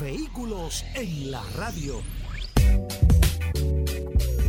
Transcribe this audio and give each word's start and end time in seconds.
Vehículos 0.00 0.82
en 0.94 1.30
la 1.30 1.42
radio. 1.58 2.00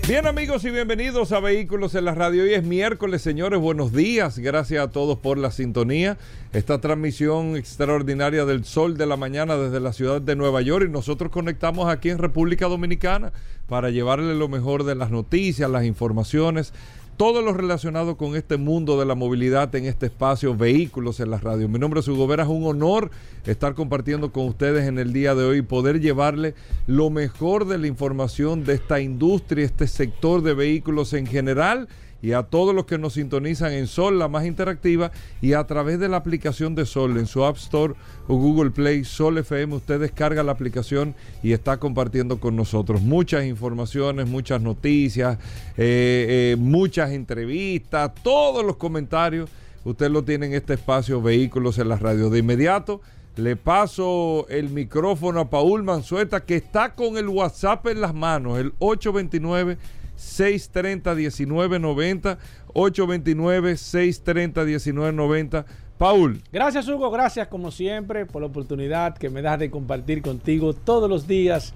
Bien 0.08 0.26
amigos 0.26 0.64
y 0.64 0.70
bienvenidos 0.70 1.34
a 1.34 1.42
Vehículos 1.42 1.94
en 1.96 2.06
la 2.06 2.16
Radio. 2.16 2.44
Hoy 2.44 2.54
es 2.54 2.64
miércoles, 2.64 3.22
señores. 3.22 3.60
Buenos 3.60 3.92
días. 3.92 4.40
Gracias 4.40 4.82
a 4.82 4.92
todos 4.92 5.18
por 5.18 5.38
la 5.38 5.52
sintonía. 5.52 6.18
Esta 6.54 6.80
transmisión 6.80 7.58
extraordinaria 7.58 8.46
del 8.46 8.64
sol 8.64 8.98
de 8.98 9.06
la 9.06 9.18
mañana 9.18 9.58
desde 9.58 9.82
la 9.82 9.92
ciudad 9.92 10.22
de 10.22 10.38
Nueva 10.38 10.62
York 10.62 10.86
y 10.88 10.92
nosotros 10.92 11.32
conectamos 11.32 11.90
aquí 11.90 12.10
en 12.10 12.18
República 12.18 12.68
Dominicana 12.68 13.34
para 13.68 13.90
llevarle 13.90 14.34
lo 14.36 14.48
mejor 14.48 14.86
de 14.86 14.96
las 14.96 15.12
noticias, 15.12 15.70
las 15.70 15.84
informaciones 15.84 16.74
todo 17.18 17.42
lo 17.42 17.54
relacionado 17.54 18.18
con 18.18 18.36
este 18.36 18.58
mundo 18.58 19.00
de 19.00 19.06
la 19.06 19.16
movilidad 19.16 19.74
en 19.76 19.86
este 19.86 20.08
espacio 20.08 20.56
Vehículos 20.56 21.20
en 21.20 21.30
la 21.30 21.38
Radio. 21.38 21.68
Mi 21.70 21.80
nombre 21.80 22.00
es 22.00 22.08
Hugo 22.08 22.28
Vera, 22.28 22.44
es 22.44 22.50
un 22.50 22.66
honor 22.66 23.12
estar 23.46 23.76
compartiendo 23.76 24.32
con 24.32 24.48
ustedes 24.48 24.88
en 24.88 25.00
el 25.00 25.14
día 25.14 25.36
de 25.36 25.44
hoy 25.44 25.58
y 25.60 25.62
poder 25.64 26.00
llevarle 26.00 26.56
lo 26.88 27.10
mejor 27.10 27.66
de 27.68 27.78
la 27.78 27.88
información 27.88 28.64
de 28.64 28.74
esta 28.74 29.00
industria, 29.00 29.66
este 29.66 29.88
sector 29.88 30.42
de 30.42 30.54
vehículos 30.54 31.14
en 31.14 31.26
general 31.28 31.88
y 32.22 32.34
a 32.34 32.44
todos 32.44 32.76
los 32.76 32.86
que 32.86 32.98
nos 32.98 33.14
sintonizan 33.14 33.74
en 33.74 33.88
Sol, 33.88 34.20
la 34.20 34.28
más 34.28 34.46
interactiva, 34.46 35.12
y 35.42 35.54
a 35.54 35.66
través 35.66 36.00
de 36.00 36.08
la 36.08 36.18
aplicación 36.18 36.76
de 36.76 36.86
Sol 36.86 37.18
en 37.18 37.26
su 37.26 37.44
App 37.44 37.58
Store 37.58 37.96
o 38.28 38.36
Google 38.36 38.72
Play, 38.72 39.04
Sol 39.04 39.38
FM, 39.38 39.76
usted 39.76 40.00
descarga 40.00 40.44
la 40.44 40.52
aplicación 40.52 41.16
y 41.42 41.54
está 41.54 41.78
compartiendo 41.78 42.40
con 42.40 42.56
nosotros 42.56 43.02
muchas 43.02 43.46
informaciones, 43.46 44.28
muchas 44.28 44.62
noticias, 44.62 45.38
eh, 45.78 46.54
eh, 46.54 46.56
muchas 46.60 47.12
entrevistas, 47.12 48.12
todos 48.24 48.64
los 48.64 48.76
comentarios, 48.76 49.50
usted 49.84 50.12
lo 50.12 50.24
tiene 50.24 50.46
en 50.46 50.54
este 50.54 50.76
espacio 50.76 51.22
Vehículos 51.22 51.80
en 51.80 51.90
la 51.90 51.98
Radio. 51.98 52.30
De 52.30 52.40
inmediato. 52.40 53.02
Le 53.38 53.56
paso 53.56 54.46
el 54.50 54.70
micrófono 54.70 55.40
a 55.40 55.50
Paul 55.50 55.84
Manzueta, 55.84 56.44
que 56.44 56.58
está 56.58 56.96
con 56.96 57.18
el 57.18 57.30
WhatsApp 57.30 57.88
en 57.88 58.02
las 58.02 58.14
manos, 58.14 58.60
el 58.60 58.74
829 58.80 59.78
630-1990, 60.22 62.38
829-630-1990. 62.74 65.66
Paul. 65.98 66.42
Gracias 66.52 66.88
Hugo, 66.88 67.12
gracias 67.12 67.48
como 67.48 67.70
siempre 67.70 68.26
por 68.26 68.42
la 68.42 68.48
oportunidad 68.48 69.16
que 69.16 69.30
me 69.30 69.44
das 69.44 69.60
de 69.60 69.70
compartir 69.70 70.24
contigo 70.24 70.74
todos 70.74 71.08
los 71.08 71.28
días 71.28 71.76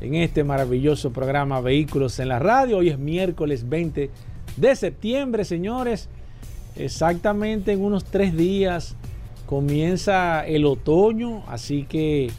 en 0.00 0.14
este 0.14 0.44
maravilloso 0.44 1.12
programa 1.12 1.60
Vehículos 1.60 2.20
en 2.20 2.28
la 2.28 2.38
Radio. 2.38 2.78
Hoy 2.78 2.90
es 2.90 3.00
miércoles 3.00 3.68
20 3.68 4.10
de 4.56 4.76
septiembre, 4.76 5.44
señores. 5.44 6.08
Exactamente 6.76 7.72
en 7.72 7.84
unos 7.84 8.04
tres 8.04 8.36
días 8.36 8.94
comienza 9.46 10.46
el 10.46 10.66
otoño, 10.66 11.42
así 11.48 11.82
que 11.82 12.30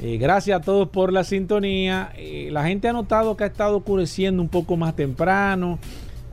eh, 0.00 0.16
gracias 0.16 0.60
a 0.60 0.62
todos 0.62 0.88
por 0.88 1.12
la 1.12 1.24
sintonía. 1.24 2.12
Eh, 2.16 2.48
la 2.52 2.64
gente 2.64 2.88
ha 2.88 2.92
notado 2.92 3.36
que 3.36 3.44
ha 3.44 3.48
estado 3.48 3.78
oscureciendo 3.78 4.40
un 4.40 4.48
poco 4.48 4.76
más 4.76 4.94
temprano. 4.94 5.78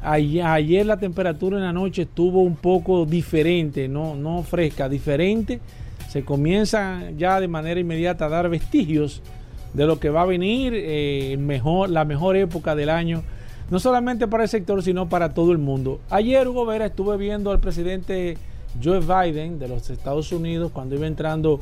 Ayer, 0.03 0.85
la 0.85 0.97
temperatura 0.97 1.57
en 1.57 1.63
la 1.63 1.73
noche 1.73 2.03
estuvo 2.03 2.41
un 2.41 2.55
poco 2.55 3.07
diferente, 3.07 3.87
no, 3.87 4.15
no 4.15 4.43
fresca, 4.43 4.87
diferente. 4.87 5.59
Se 6.09 6.23
comienza 6.23 7.09
ya 7.17 7.39
de 7.39 7.47
manera 7.47 7.79
inmediata 7.79 8.25
a 8.25 8.29
dar 8.29 8.47
vestigios 8.47 9.23
de 9.73 9.87
lo 9.87 9.99
que 9.99 10.11
va 10.11 10.21
a 10.21 10.25
venir, 10.25 10.73
eh, 10.75 11.35
mejor, 11.39 11.89
la 11.89 12.05
mejor 12.05 12.37
época 12.37 12.75
del 12.75 12.91
año, 12.91 13.23
no 13.71 13.79
solamente 13.79 14.27
para 14.27 14.43
el 14.43 14.49
sector, 14.49 14.83
sino 14.83 15.09
para 15.09 15.33
todo 15.33 15.51
el 15.51 15.57
mundo. 15.57 15.99
Ayer, 16.11 16.47
Hugo 16.47 16.67
Vera, 16.67 16.85
estuve 16.85 17.17
viendo 17.17 17.49
al 17.49 17.59
presidente 17.59 18.37
Joe 18.81 18.99
Biden 18.99 19.57
de 19.57 19.67
los 19.67 19.89
Estados 19.89 20.31
Unidos 20.31 20.71
cuando 20.71 20.95
iba 20.95 21.07
entrando 21.07 21.59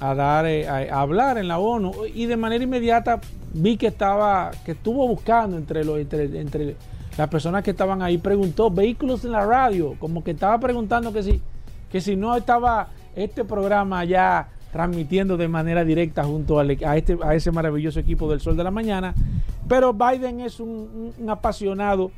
a 0.00 0.14
dar 0.14 0.46
eh, 0.46 0.68
a, 0.68 1.00
hablar 1.00 1.38
en 1.38 1.48
la 1.48 1.58
ONU 1.58 1.92
y 2.14 2.26
de 2.26 2.36
manera 2.36 2.62
inmediata 2.62 3.20
vi 3.52 3.76
que 3.76 3.88
estaba 3.88 4.50
que 4.64 4.72
estuvo 4.72 5.06
buscando 5.08 5.56
entre 5.56 5.84
los 5.84 5.98
entre, 5.98 6.76
las 7.16 7.28
personas 7.28 7.62
que 7.62 7.70
estaban 7.70 8.02
ahí 8.02 8.18
preguntó 8.18 8.70
vehículos 8.70 9.24
en 9.24 9.32
la 9.32 9.46
radio 9.46 9.94
como 9.98 10.22
que 10.22 10.32
estaba 10.32 10.58
preguntando 10.58 11.12
que 11.12 11.22
si 11.22 11.40
que 11.90 12.00
si 12.00 12.16
no 12.16 12.36
estaba 12.36 12.88
este 13.14 13.44
programa 13.44 14.04
ya 14.04 14.48
transmitiendo 14.72 15.38
de 15.38 15.48
manera 15.48 15.84
directa 15.84 16.24
junto 16.24 16.58
a, 16.58 16.96
este, 16.96 17.16
a 17.22 17.34
ese 17.34 17.50
maravilloso 17.50 17.98
equipo 17.98 18.28
del 18.28 18.40
Sol 18.40 18.58
de 18.58 18.64
la 18.64 18.70
Mañana. 18.70 19.14
Pero 19.66 19.94
Biden 19.94 20.40
es 20.40 20.60
un, 20.60 21.14
un 21.18 21.30
apasionado, 21.30 22.10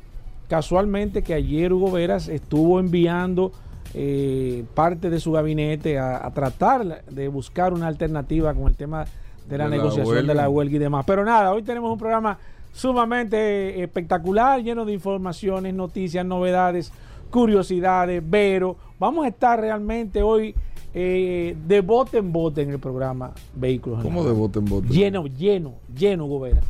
casualmente 0.49 1.21
que 1.21 1.33
ayer 1.33 1.71
Hugo 1.71 1.89
Veras 1.91 2.27
estuvo 2.27 2.81
enviando 2.81 3.53
eh, 3.93 4.65
parte 4.75 5.09
de 5.09 5.19
su 5.19 5.31
gabinete 5.31 5.97
a, 5.97 6.29
tratar 6.31 7.03
de 7.05 7.27
buscar 7.27 7.73
una 7.73 7.87
alternativa 7.87 8.53
con 8.53 8.67
el 8.67 8.75
tema 8.75 9.05
de 9.47 9.57
la 9.57 9.67
negociación 9.67 10.27
de 10.27 10.35
la 10.35 10.47
huelga 10.49 10.75
y 10.75 10.79
demás. 10.79 11.05
Pero 11.07 11.25
nada, 11.25 11.51
hoy 11.51 11.63
tenemos 11.63 11.91
un 11.91 11.97
programa 11.97 12.37
sumamente 12.71 13.81
espectacular, 13.81 14.61
lleno 14.61 14.85
de 14.85 14.93
informaciones, 14.93 15.73
noticias, 15.73 16.25
novedades, 16.25 16.91
curiosidades, 17.31 18.23
pero 18.29 18.77
vamos 18.99 19.25
a 19.25 19.29
estar 19.29 19.59
realmente 19.59 20.21
hoy 20.21 20.53
eh, 20.93 21.55
de 21.67 21.81
bote 21.81 22.17
en 22.17 22.31
bote 22.31 22.61
en 22.61 22.69
el 22.69 22.79
programa 22.79 23.33
Vehículos. 23.55 24.01
¿Cómo 24.03 24.23
de 24.23 24.31
bote 24.31 24.59
en 24.59 24.65
bote? 24.65 24.87
Lleno, 24.87 25.25
lleno, 25.27 25.75
lleno, 25.95 26.25
Gobera. 26.25 26.61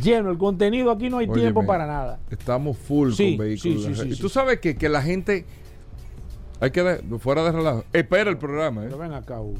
Lleno, 0.00 0.30
el 0.30 0.38
contenido 0.38 0.90
aquí 0.90 1.10
no 1.10 1.18
hay 1.18 1.28
tiempo 1.28 1.66
para 1.66 1.86
nada. 1.86 2.18
Estamos 2.30 2.78
full 2.78 3.10
con 3.10 3.36
vehículos. 3.36 4.06
y 4.06 4.16
tú 4.16 4.28
sabes 4.28 4.58
que, 4.58 4.74
que 4.74 4.88
la 4.88 5.02
gente 5.02 5.44
hay 6.62 6.70
que, 6.70 7.00
fuera 7.18 7.42
de 7.42 7.50
relajo, 7.50 7.82
espera 7.92 8.30
el 8.30 8.38
programa. 8.38 8.82
¿eh? 8.82 8.86
Pero 8.86 8.98
ven 8.98 9.12
acá, 9.12 9.40
Hugo. 9.40 9.58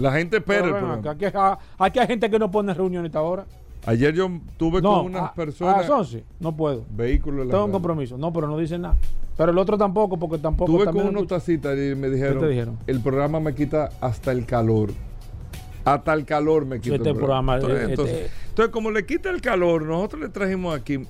La 0.00 0.10
gente 0.10 0.38
espera 0.38 0.64
el 0.64 0.70
programa. 0.70 0.94
Acá. 0.94 1.60
Aquí, 1.78 2.00
hay 2.00 2.06
gente 2.08 2.28
que 2.28 2.40
no 2.40 2.50
pone 2.50 2.74
reunión 2.74 3.06
esta 3.06 3.22
hora. 3.22 3.44
Ayer 3.86 4.12
yo 4.14 4.28
tuve 4.56 4.82
con 4.82 5.06
unas 5.06 5.30
personas. 5.30 5.88
A 5.88 5.98
las 5.98 6.16
no 6.40 6.56
puedo. 6.56 6.84
Vehículos. 6.90 7.46
Tengo 7.48 7.66
un 7.66 7.70
compromiso. 7.70 8.18
No, 8.18 8.32
pero 8.32 8.48
no 8.48 8.58
dicen 8.58 8.82
nada. 8.82 8.96
Pero 9.36 9.52
el 9.52 9.58
otro 9.58 9.78
tampoco, 9.78 10.16
porque 10.16 10.38
tampoco. 10.38 10.72
Tuve 10.72 10.86
con 10.86 11.06
unos 11.06 11.28
tacitas 11.28 11.78
y 11.78 11.94
me 11.94 12.10
dijeron, 12.10 12.34
¿Qué 12.34 12.46
te 12.46 12.48
dijeron. 12.48 12.78
El 12.88 13.00
programa 13.00 13.38
me 13.38 13.54
quita 13.54 13.90
hasta 14.00 14.32
el 14.32 14.44
calor. 14.44 14.90
Hasta 15.84 16.14
el 16.14 16.24
calor 16.24 16.66
me 16.66 16.80
quita. 16.80 16.96
Este 16.96 17.10
el 17.10 17.16
programa. 17.16 17.56
Entonces, 17.56 17.90
este- 17.90 18.30
entonces, 18.48 18.72
como 18.72 18.90
le 18.90 19.06
quita 19.06 19.30
el 19.30 19.40
calor, 19.40 19.84
nosotros 19.84 20.22
le 20.22 20.28
trajimos 20.30 20.74
aquí 20.74 21.06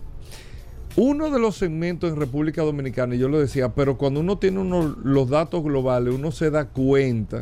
uno 0.96 1.30
de 1.30 1.40
los 1.40 1.56
segmentos 1.56 2.12
en 2.12 2.16
República 2.18 2.62
Dominicana, 2.62 3.14
y 3.14 3.18
yo 3.18 3.28
lo 3.28 3.40
decía, 3.40 3.70
pero 3.70 3.98
cuando 3.98 4.20
uno 4.20 4.38
tiene 4.38 4.62
los 5.02 5.28
datos 5.28 5.62
globales, 5.64 6.14
uno 6.14 6.30
se 6.30 6.50
da 6.50 6.66
cuenta 6.66 7.40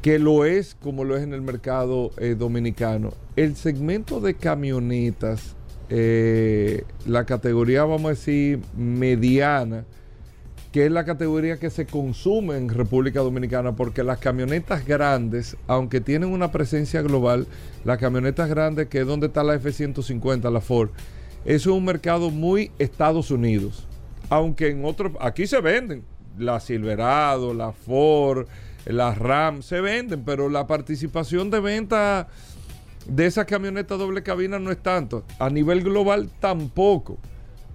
que 0.00 0.18
lo 0.18 0.46
es 0.46 0.74
como 0.80 1.04
lo 1.04 1.16
es 1.16 1.22
en 1.22 1.34
el 1.34 1.42
mercado 1.42 2.10
eh, 2.16 2.34
dominicano. 2.38 3.12
El 3.36 3.56
segmento 3.56 4.20
de 4.20 4.34
camionetas, 4.34 5.54
eh, 5.90 6.84
la 7.06 7.26
categoría, 7.26 7.84
vamos 7.84 8.06
a 8.06 8.10
decir, 8.10 8.60
mediana, 8.74 9.84
que 10.72 10.86
es 10.86 10.92
la 10.92 11.04
categoría 11.04 11.58
que 11.58 11.68
se 11.68 11.84
consume 11.84 12.56
en 12.56 12.68
República 12.68 13.20
Dominicana, 13.20 13.76
porque 13.76 14.02
las 14.02 14.18
camionetas 14.18 14.86
grandes, 14.86 15.56
aunque 15.66 16.00
tienen 16.00 16.30
una 16.30 16.52
presencia 16.52 17.02
global, 17.02 17.46
las 17.84 17.98
camionetas 17.98 18.48
grandes, 18.48 18.86
que 18.88 19.00
es 19.00 19.06
donde 19.06 19.26
está 19.26 19.42
la 19.42 19.56
F-150, 19.56 20.50
la 20.50 20.60
Ford, 20.60 20.90
eso 21.44 21.70
es 21.70 21.76
un 21.76 21.84
mercado 21.84 22.30
muy 22.30 22.70
Estados 22.78 23.30
Unidos. 23.30 23.86
Aunque 24.28 24.68
en 24.68 24.84
otros, 24.84 25.12
aquí 25.20 25.46
se 25.46 25.60
venden, 25.60 26.04
la 26.38 26.60
Silverado, 26.60 27.54
la 27.54 27.72
Ford, 27.72 28.46
la 28.86 29.14
Ram, 29.14 29.62
se 29.62 29.80
venden, 29.80 30.24
pero 30.24 30.48
la 30.48 30.66
participación 30.66 31.50
de 31.50 31.60
venta 31.60 32.28
de 33.06 33.26
esas 33.26 33.46
camionetas 33.46 33.98
doble 33.98 34.22
cabina 34.22 34.58
no 34.58 34.70
es 34.70 34.82
tanto. 34.82 35.24
A 35.38 35.50
nivel 35.50 35.82
global 35.82 36.30
tampoco. 36.40 37.18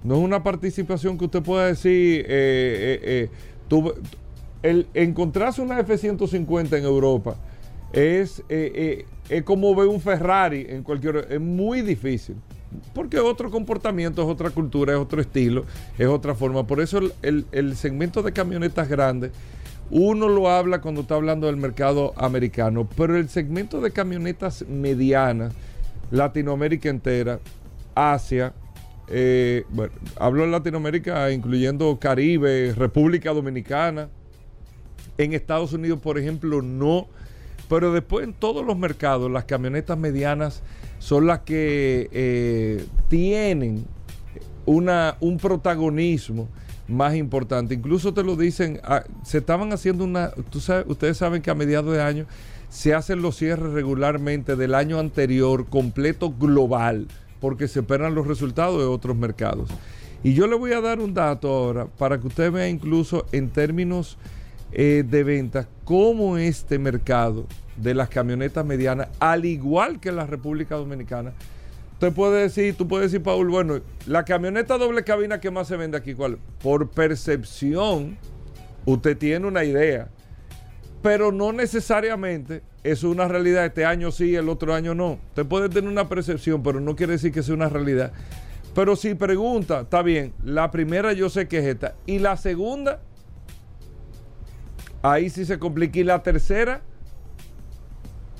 No 0.03 0.15
es 0.15 0.21
una 0.21 0.43
participación 0.43 1.17
que 1.17 1.25
usted 1.25 1.41
pueda 1.41 1.65
decir, 1.65 2.25
eh, 2.27 2.99
eh, 3.03 3.29
eh 3.29 4.85
encontrarse 4.93 5.61
una 5.61 5.79
F-150 5.81 6.77
en 6.77 6.85
Europa 6.85 7.35
es, 7.93 8.41
eh, 8.49 9.05
es 9.29 9.43
como 9.43 9.75
ver 9.75 9.87
un 9.87 10.01
Ferrari 10.01 10.65
en 10.69 10.81
cualquier... 10.81 11.27
Es 11.29 11.39
muy 11.39 11.81
difícil 11.81 12.35
porque 12.93 13.19
otro 13.19 13.49
comportamiento, 13.51 14.21
es 14.21 14.27
otra 14.27 14.49
cultura, 14.49 14.93
es 14.93 14.99
otro 14.99 15.21
estilo, 15.21 15.65
es 15.97 16.07
otra 16.07 16.35
forma. 16.35 16.65
Por 16.65 16.81
eso 16.81 16.99
el, 17.21 17.75
segmento 17.75 18.21
de 18.23 18.31
camionetas 18.31 18.87
grandes, 18.87 19.31
uno 19.89 20.27
lo 20.27 20.49
habla 20.49 20.81
cuando 20.81 21.01
está 21.01 21.15
hablando 21.15 21.47
del 21.47 21.57
mercado 21.57 22.13
americano, 22.17 22.87
pero 22.95 23.17
el 23.17 23.29
segmento 23.29 23.81
de 23.81 23.91
camionetas 23.91 24.65
medianas, 24.67 25.53
Latinoamérica 26.11 26.89
entera, 26.89 27.39
Asia, 27.93 28.53
eh, 29.07 29.63
bueno, 29.69 29.93
hablo 30.17 30.43
en 30.43 30.51
Latinoamérica 30.51 31.31
incluyendo 31.31 31.97
Caribe, 31.99 32.73
República 32.75 33.31
Dominicana, 33.31 34.09
en 35.17 35.33
Estados 35.33 35.73
Unidos, 35.73 35.99
por 36.01 36.17
ejemplo, 36.17 36.61
no, 36.61 37.07
pero 37.67 37.91
después 37.91 38.25
en 38.25 38.33
todos 38.33 38.65
los 38.65 38.77
mercados, 38.77 39.31
las 39.31 39.45
camionetas 39.45 39.97
medianas 39.97 40.61
son 40.99 41.27
las 41.27 41.39
que 41.39 42.09
eh, 42.11 42.85
tienen 43.09 43.85
una, 44.65 45.17
un 45.19 45.37
protagonismo 45.37 46.47
más 46.87 47.15
importante. 47.15 47.73
Incluso 47.73 48.13
te 48.13 48.23
lo 48.23 48.35
dicen, 48.35 48.79
ah, 48.83 49.03
se 49.23 49.39
estaban 49.39 49.73
haciendo 49.73 50.03
una, 50.03 50.31
tú 50.49 50.59
sabes, 50.59 50.85
ustedes 50.87 51.17
saben 51.17 51.41
que 51.41 51.51
a 51.51 51.55
mediados 51.55 51.93
de 51.93 52.01
año 52.01 52.25
se 52.69 52.93
hacen 52.93 53.21
los 53.21 53.37
cierres 53.37 53.73
regularmente 53.73 54.55
del 54.55 54.75
año 54.75 54.99
anterior, 54.99 55.65
completo 55.67 56.33
global, 56.37 57.07
porque 57.39 57.67
se 57.67 57.79
esperan 57.79 58.15
los 58.15 58.27
resultados 58.27 58.79
de 58.79 58.85
otros 58.85 59.15
mercados. 59.15 59.69
Y 60.23 60.33
yo 60.33 60.47
le 60.47 60.55
voy 60.55 60.73
a 60.73 60.81
dar 60.81 60.99
un 60.99 61.13
dato 61.13 61.47
ahora 61.47 61.85
para 61.85 62.19
que 62.19 62.27
usted 62.27 62.51
vea 62.51 62.67
incluso 62.67 63.25
en 63.31 63.49
términos 63.49 64.17
eh, 64.75 65.03
de 65.07 65.23
ventas 65.23 65.67
cómo 65.83 66.37
este 66.37 66.77
mercado 66.77 67.47
de 67.77 67.95
las 67.95 68.09
camionetas 68.09 68.63
medianas, 68.65 69.07
al 69.19 69.45
igual 69.45 69.99
que 69.99 70.11
la 70.11 70.27
República 70.27 70.75
Dominicana, 70.75 71.33
Usted 71.95 72.11
puede 72.11 72.41
decir, 72.41 72.75
tú 72.75 72.89
puedes 72.89 73.09
decir, 73.09 73.23
Paul, 73.23 73.47
bueno, 73.47 73.79
la 74.05 74.25
camioneta 74.25 74.77
doble 74.77 75.05
cabina 75.05 75.39
que 75.39 75.49
más 75.49 75.69
se 75.69 75.77
vende 75.77 75.97
aquí, 75.97 76.13
¿cuál? 76.13 76.37
Por 76.61 76.89
percepción, 76.89 78.17
usted 78.83 79.17
tiene 79.17 79.47
una 79.47 79.63
idea, 79.63 80.09
pero 81.01 81.31
no 81.31 81.53
necesariamente 81.53 82.63
es 82.83 83.05
una 83.05 83.29
realidad. 83.29 83.65
Este 83.65 83.85
año 83.85 84.11
sí, 84.11 84.35
el 84.35 84.49
otro 84.49 84.73
año 84.73 84.93
no. 84.93 85.19
Usted 85.29 85.45
puede 85.45 85.69
tener 85.69 85.89
una 85.89 86.09
percepción, 86.09 86.61
pero 86.63 86.81
no 86.81 86.97
quiere 86.97 87.13
decir 87.13 87.31
que 87.31 87.43
sea 87.43 87.55
una 87.55 87.69
realidad. 87.69 88.11
Pero 88.73 88.97
si 88.97 89.15
pregunta, 89.15 89.79
está 89.81 90.01
bien, 90.01 90.33
la 90.43 90.71
primera 90.71 91.13
yo 91.13 91.29
sé 91.29 91.47
que 91.47 91.59
es 91.59 91.65
esta. 91.65 91.95
Y 92.05 92.19
la 92.19 92.35
segunda, 92.35 92.99
ahí 95.11 95.29
sí 95.29 95.45
se 95.45 95.59
complica. 95.59 95.99
Y 95.99 96.03
la 96.03 96.21
tercera, 96.21 96.81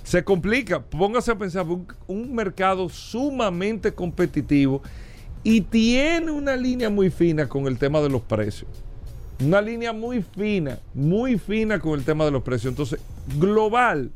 se 0.06 0.24
complica. 0.24 0.82
Póngase 0.82 1.32
a 1.32 1.38
pensar, 1.38 1.66
un, 2.08 2.36
mercado 2.36 2.88
sumamente 2.90 3.94
competitivo 3.94 4.82
y 5.44 5.62
tiene 5.62 6.32
una 6.32 6.56
línea 6.56 6.90
muy 6.90 7.10
fina 7.10 7.50
con 7.50 7.68
el 7.68 7.78
tema 7.78 8.00
de 8.02 8.10
los 8.10 8.22
precios. 8.22 8.70
Una 9.44 9.62
línea 9.62 9.92
muy 9.92 10.22
fina, 10.22 10.80
muy 10.94 11.38
fina 11.38 11.80
con 11.80 12.00
el 12.00 12.06
tema 12.06 12.24
de 12.24 12.32
los 12.32 12.44
precios. 12.44 12.72
Entonces, 12.72 13.00
global, 13.38 14.12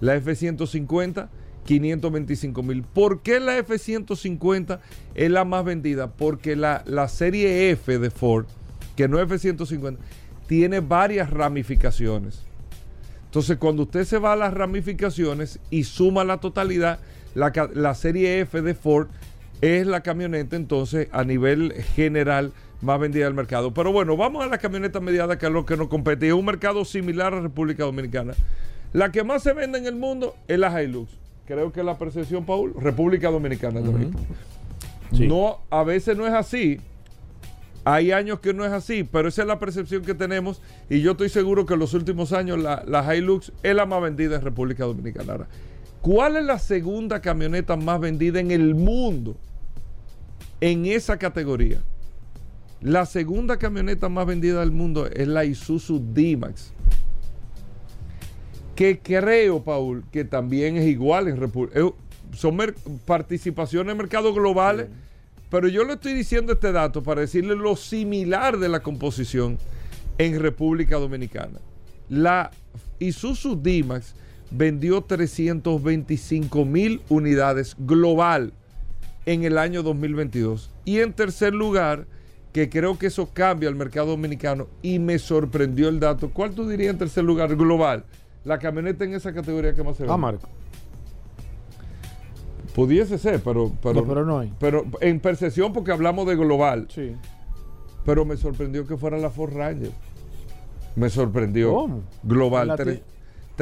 La 0.00 0.16
F-150 0.16 1.28
525 1.64 2.62
mil. 2.62 2.82
¿Por 2.82 3.22
qué 3.22 3.38
la 3.38 3.58
F-150 3.58 4.80
es 5.14 5.30
la 5.30 5.44
más 5.44 5.64
vendida? 5.64 6.10
Porque 6.10 6.56
la, 6.56 6.82
la 6.86 7.08
serie 7.08 7.70
F 7.70 7.98
de 7.98 8.10
Ford, 8.10 8.46
que 8.96 9.08
no 9.08 9.18
es 9.18 9.24
F-150, 9.24 9.96
tiene 10.46 10.80
varias 10.80 11.30
ramificaciones. 11.30 12.42
Entonces, 13.26 13.58
cuando 13.58 13.84
usted 13.84 14.04
se 14.04 14.18
va 14.18 14.32
a 14.32 14.36
las 14.36 14.52
ramificaciones 14.52 15.60
y 15.70 15.84
suma 15.84 16.24
la 16.24 16.40
totalidad, 16.40 16.98
la, 17.34 17.52
la 17.74 17.94
serie 17.94 18.40
F 18.40 18.62
de 18.62 18.74
Ford 18.74 19.08
es 19.60 19.86
la 19.86 20.02
camioneta 20.02 20.56
entonces 20.56 21.08
a 21.12 21.24
nivel 21.24 21.72
general 21.94 22.52
más 22.80 22.98
vendida 22.98 23.24
del 23.24 23.34
mercado. 23.34 23.72
Pero 23.74 23.92
bueno, 23.92 24.16
vamos 24.16 24.44
a 24.44 24.48
la 24.48 24.58
camioneta 24.58 25.00
mediana 25.00 25.38
que 25.38 25.46
es 25.46 25.52
lo 25.52 25.66
que 25.66 25.76
nos 25.76 25.88
compete. 25.88 26.28
Es 26.28 26.32
un 26.32 26.44
mercado 26.44 26.84
similar 26.84 27.34
a 27.34 27.40
República 27.40 27.84
Dominicana. 27.84 28.34
La 28.92 29.12
que 29.12 29.22
más 29.22 29.42
se 29.42 29.52
vende 29.52 29.78
en 29.78 29.86
el 29.86 29.96
mundo 29.96 30.34
es 30.48 30.58
la 30.58 30.82
Hilux. 30.82 31.10
Creo 31.46 31.72
que 31.72 31.82
la 31.82 31.98
percepción, 31.98 32.44
Paul, 32.44 32.74
República 32.80 33.30
Dominicana. 33.30 33.80
No, 35.12 35.58
a 35.70 35.82
veces 35.84 36.16
no 36.16 36.26
es 36.26 36.32
así. 36.32 36.80
Hay 37.84 38.12
años 38.12 38.40
que 38.40 38.52
no 38.52 38.64
es 38.64 38.72
así, 38.72 39.04
pero 39.04 39.28
esa 39.28 39.42
es 39.42 39.48
la 39.48 39.58
percepción 39.58 40.04
que 40.04 40.14
tenemos 40.14 40.60
y 40.90 41.00
yo 41.00 41.12
estoy 41.12 41.30
seguro 41.30 41.64
que 41.64 41.74
en 41.74 41.80
los 41.80 41.94
últimos 41.94 42.32
años 42.32 42.58
la, 42.58 42.84
la 42.86 43.16
Hilux 43.16 43.52
es 43.62 43.74
la 43.74 43.86
más 43.86 44.02
vendida 44.02 44.36
en 44.36 44.42
República 44.42 44.84
Dominicana. 44.84 45.32
Ahora, 45.32 45.46
¿cuál 46.00 46.36
es 46.36 46.44
la 46.44 46.58
segunda 46.58 47.20
camioneta 47.20 47.76
más 47.76 48.00
vendida 48.00 48.40
en 48.40 48.50
el 48.50 48.74
mundo? 48.74 49.36
en 50.60 50.86
esa 50.86 51.18
categoría. 51.18 51.82
La 52.80 53.06
segunda 53.06 53.58
camioneta 53.58 54.08
más 54.08 54.26
vendida 54.26 54.60
del 54.60 54.70
mundo 54.70 55.06
es 55.06 55.28
la 55.28 55.44
Isuzu 55.44 56.00
D-Max. 56.12 56.72
Que 58.74 58.98
creo, 58.98 59.62
Paul, 59.62 60.04
que 60.10 60.24
también 60.24 60.76
es 60.76 60.86
igual 60.86 61.28
en 61.28 61.36
República. 61.36 61.80
Eh, 61.80 61.92
son 62.34 62.58
participaciones 63.04 63.92
en 63.92 63.98
mercados 63.98 64.34
globales. 64.34 64.86
Pero 65.50 65.66
yo 65.66 65.84
le 65.84 65.94
estoy 65.94 66.14
diciendo 66.14 66.52
este 66.52 66.70
dato 66.70 67.02
para 67.02 67.22
decirle 67.22 67.56
lo 67.56 67.74
similar 67.74 68.56
de 68.58 68.68
la 68.68 68.80
composición 68.80 69.58
en 70.16 70.38
República 70.38 70.96
Dominicana. 70.96 71.58
La 72.08 72.52
Isuzu 73.00 73.60
D-Max 73.60 74.14
vendió 74.50 75.02
325 75.02 76.64
mil 76.64 77.00
unidades 77.08 77.76
global 77.78 78.52
en 79.26 79.44
el 79.44 79.58
año 79.58 79.82
2022. 79.82 80.70
Y 80.84 80.98
en 81.00 81.12
tercer 81.12 81.54
lugar, 81.54 82.06
que 82.52 82.68
creo 82.68 82.98
que 82.98 83.06
eso 83.06 83.30
cambia 83.32 83.68
el 83.68 83.76
mercado 83.76 84.08
dominicano 84.08 84.66
y 84.82 84.98
me 84.98 85.18
sorprendió 85.18 85.88
el 85.88 86.00
dato. 86.00 86.30
¿Cuál 86.30 86.52
tú 86.52 86.68
dirías 86.68 86.92
en 86.92 86.98
tercer 86.98 87.24
lugar 87.24 87.54
global? 87.56 88.04
La 88.44 88.58
camioneta 88.58 89.04
en 89.04 89.14
esa 89.14 89.32
categoría 89.32 89.74
que 89.74 89.82
más 89.82 89.96
se 89.96 90.04
ve. 90.04 90.10
Ah, 90.10 90.16
Marco. 90.16 90.48
Pudiese 92.74 93.18
ser, 93.18 93.40
pero 93.40 93.72
pero, 93.82 94.06
pero 94.06 94.24
no 94.24 94.38
hay. 94.38 94.52
Pero 94.58 94.84
en 95.00 95.20
percepción 95.20 95.72
porque 95.72 95.92
hablamos 95.92 96.26
de 96.26 96.36
global. 96.36 96.86
Sí. 96.88 97.14
Pero 98.04 98.24
me 98.24 98.36
sorprendió 98.36 98.86
que 98.86 98.96
fuera 98.96 99.18
la 99.18 99.30
Ford 99.30 99.54
Ranger. 99.54 99.90
Me 100.96 101.10
sorprendió. 101.10 101.72
¿Cómo? 101.74 102.02
Global. 102.22 103.00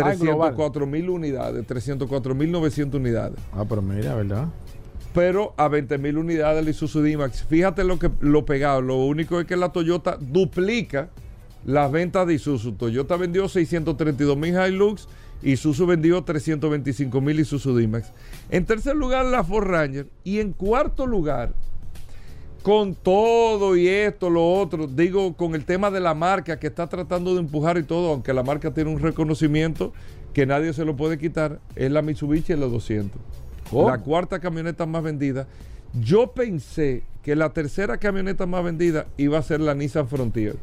304 0.02 0.86
mil 0.86 1.10
unidades, 1.10 1.66
304 1.66 2.34
mil 2.34 2.50
900 2.50 3.00
unidades. 3.00 3.38
Ah, 3.52 3.64
pero 3.68 3.82
mira, 3.82 4.14
¿verdad? 4.14 4.48
pero 5.18 5.54
a 5.56 5.66
20 5.68 5.98
mil 5.98 6.18
unidades 6.18 6.62
el 6.62 6.68
Isuzu 6.68 7.00
D-Max. 7.00 7.44
Fíjate 7.48 7.82
lo 7.82 7.98
que 7.98 8.08
lo 8.20 8.44
pegado. 8.44 8.80
Lo 8.80 8.96
único 8.96 9.40
es 9.40 9.46
que 9.46 9.56
la 9.56 9.70
Toyota 9.70 10.16
duplica 10.20 11.08
las 11.64 11.90
ventas 11.90 12.26
de 12.26 12.34
Isuzu. 12.34 12.72
Toyota 12.72 13.16
vendió 13.16 13.48
632 13.48 14.36
mil 14.36 14.54
Hilux. 14.54 15.08
Isuzu 15.42 15.86
vendió 15.86 16.22
325 16.22 17.20
mil 17.20 17.40
Isuzu 17.40 17.74
D-Max. 17.74 18.12
En 18.50 18.64
tercer 18.64 18.94
lugar, 18.96 19.24
la 19.24 19.42
Ford 19.42 19.66
Ranger. 19.66 20.06
Y 20.24 20.38
en 20.38 20.52
cuarto 20.52 21.04
lugar, 21.04 21.52
con 22.62 22.94
todo 22.94 23.76
y 23.76 23.88
esto, 23.88 24.30
lo 24.30 24.54
otro, 24.54 24.86
digo, 24.86 25.34
con 25.34 25.54
el 25.54 25.64
tema 25.64 25.90
de 25.90 26.00
la 26.00 26.14
marca 26.14 26.58
que 26.58 26.66
está 26.66 26.86
tratando 26.86 27.34
de 27.34 27.40
empujar 27.40 27.78
y 27.78 27.82
todo, 27.82 28.12
aunque 28.12 28.32
la 28.32 28.42
marca 28.42 28.72
tiene 28.72 28.90
un 28.90 29.00
reconocimiento 29.00 29.92
que 30.32 30.46
nadie 30.46 30.72
se 30.72 30.84
lo 30.84 30.96
puede 30.96 31.18
quitar, 31.18 31.60
es 31.76 31.90
la 31.90 32.02
Mitsubishi 32.02 32.52
L200. 32.52 33.10
¿Cómo? 33.70 33.90
La 33.90 33.98
cuarta 33.98 34.38
camioneta 34.38 34.86
más 34.86 35.02
vendida. 35.02 35.46
Yo 36.00 36.32
pensé 36.32 37.02
que 37.22 37.36
la 37.36 37.52
tercera 37.52 37.98
camioneta 37.98 38.46
más 38.46 38.64
vendida 38.64 39.06
iba 39.16 39.38
a 39.38 39.42
ser 39.42 39.60
la 39.60 39.74
Nissan 39.74 40.08
Frontier. 40.08 40.56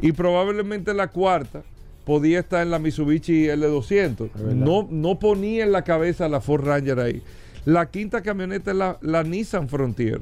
Y 0.00 0.12
probablemente 0.12 0.92
la 0.94 1.08
cuarta 1.08 1.62
podía 2.04 2.40
estar 2.40 2.62
en 2.62 2.70
la 2.70 2.78
Mitsubishi 2.78 3.46
L200. 3.46 4.30
verdad. 4.32 4.54
No, 4.54 4.86
no 4.90 5.18
ponía 5.18 5.64
en 5.64 5.72
la 5.72 5.82
cabeza 5.82 6.28
la 6.28 6.40
Ford 6.40 6.64
Ranger 6.64 7.00
ahí. 7.00 7.22
La 7.64 7.90
quinta 7.90 8.22
camioneta 8.22 8.70
es 8.70 8.76
la, 8.76 8.98
la 9.00 9.22
Nissan 9.22 9.68
Frontier. 9.68 10.20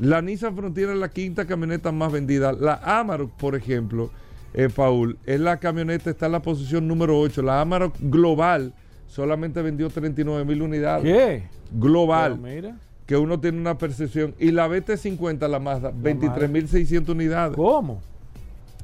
La 0.00 0.22
Nissan 0.22 0.56
Frontier 0.56 0.90
es 0.90 0.96
la 0.96 1.10
quinta 1.10 1.46
camioneta 1.46 1.92
más 1.92 2.10
vendida. 2.10 2.52
La 2.52 2.80
Amarok, 2.82 3.32
por 3.32 3.54
ejemplo, 3.54 4.10
eh, 4.54 4.68
Paul, 4.74 5.18
es 5.26 5.38
la 5.40 5.58
camioneta, 5.58 6.10
está 6.10 6.26
en 6.26 6.32
la 6.32 6.42
posición 6.42 6.88
número 6.88 7.18
8. 7.18 7.42
La 7.42 7.60
Amarok 7.60 7.94
Global 8.00 8.72
solamente 9.06 9.60
vendió 9.62 9.90
39 9.90 10.44
mil 10.44 10.62
unidades. 10.62 11.04
¿Qué? 11.04 11.42
Global. 11.72 12.38
Pero 12.42 12.54
mira. 12.54 12.76
que 13.06 13.16
uno 13.16 13.38
tiene 13.40 13.58
una 13.60 13.76
percepción. 13.76 14.34
Y 14.38 14.52
la 14.52 14.68
BT50, 14.68 15.48
la 15.48 15.58
Mazda, 15.58 15.92
23.600 15.92 17.08
unidades. 17.10 17.56
¿Cómo? 17.56 18.00